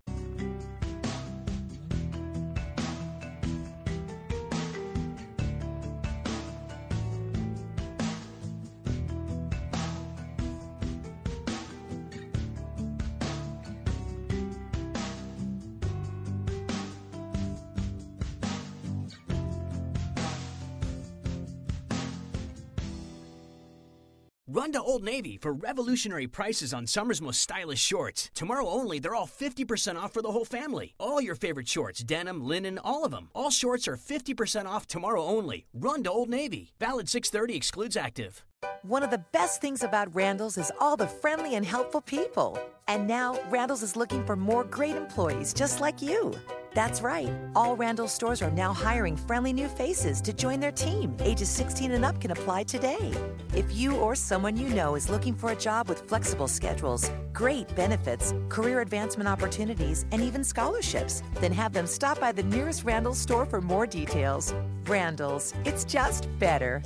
Run 24.54 24.74
to 24.74 24.82
Old 24.82 25.02
Navy 25.02 25.38
for 25.38 25.54
revolutionary 25.54 26.28
prices 26.28 26.74
on 26.74 26.86
summer's 26.86 27.22
most 27.22 27.40
stylish 27.40 27.80
shorts. 27.80 28.30
Tomorrow 28.36 28.68
only, 28.68 29.00
they're 29.00 29.16
all 29.16 29.26
50% 29.26 29.96
off 29.96 30.12
for 30.12 30.22
the 30.22 30.34
whole 30.34 30.44
family. 30.44 30.94
All 31.00 31.22
your 31.22 31.36
favorite 31.36 31.70
shorts, 31.70 32.04
denim, 32.04 32.46
linen, 32.46 32.78
all 32.78 33.06
of 33.06 33.12
them. 33.12 33.30
All 33.34 33.50
shorts 33.50 33.88
are 33.88 33.96
50% 33.96 34.66
off 34.66 34.88
tomorrow 34.88 35.24
only. 35.24 35.68
Run 35.74 36.04
to 36.04 36.12
Old 36.12 36.28
Navy. 36.28 36.74
Valid 36.82 37.08
630 37.08 37.56
excludes 37.56 37.96
active. 37.96 38.44
One 38.82 39.04
of 39.04 39.10
the 39.10 39.24
best 39.32 39.62
things 39.62 39.84
about 39.84 40.14
Randall's 40.14 40.58
is 40.58 40.70
all 40.82 40.98
the 40.98 41.08
friendly 41.08 41.56
and 41.56 41.66
helpful 41.66 42.02
people. 42.02 42.60
And 42.90 43.08
now, 43.08 43.40
Randall's 43.50 43.84
is 43.84 43.96
looking 43.96 44.26
for 44.26 44.36
more 44.36 44.66
great 44.66 44.98
employees 44.98 45.54
just 45.54 45.80
like 45.80 46.02
you. 46.02 46.36
That's 46.74 47.02
right. 47.02 47.30
All 47.54 47.76
Randall 47.76 48.08
stores 48.08 48.42
are 48.42 48.52
now 48.52 48.74
hiring 48.74 49.18
friendly 49.18 49.52
new 49.52 49.68
faces 49.68 50.22
to 50.22 50.32
join 50.32 50.60
their 50.62 50.72
team. 50.72 51.16
Ages 51.20 51.50
16 51.50 51.92
and 51.92 52.06
up 52.06 52.22
can 52.22 52.32
apply 52.32 52.64
today. 52.64 53.12
If 53.54 53.76
you 53.76 53.98
or 53.98 54.16
someone 54.16 54.56
you 54.56 54.70
know 54.70 54.96
is 54.96 55.10
looking 55.10 55.36
for 55.36 55.52
a 55.52 55.56
job 55.56 55.90
with 55.90 56.08
flexible 56.08 56.48
schedules, 56.48 57.12
great 57.34 57.74
benefits, 57.76 58.34
career 58.48 58.80
advancement 58.80 59.28
opportunities, 59.28 60.06
and 60.12 60.22
even 60.22 60.44
scholarships, 60.44 61.24
then 61.42 61.52
have 61.52 61.74
them 61.74 61.88
stop 61.88 62.20
by 62.22 62.32
the 62.32 62.44
nearest 62.44 62.86
Randall 62.86 63.16
store 63.16 63.46
for 63.46 63.60
more 63.60 63.86
details. 63.86 64.54
Randall's, 64.86 65.54
it's 65.66 65.84
just 65.84 66.28
better. 66.40 66.82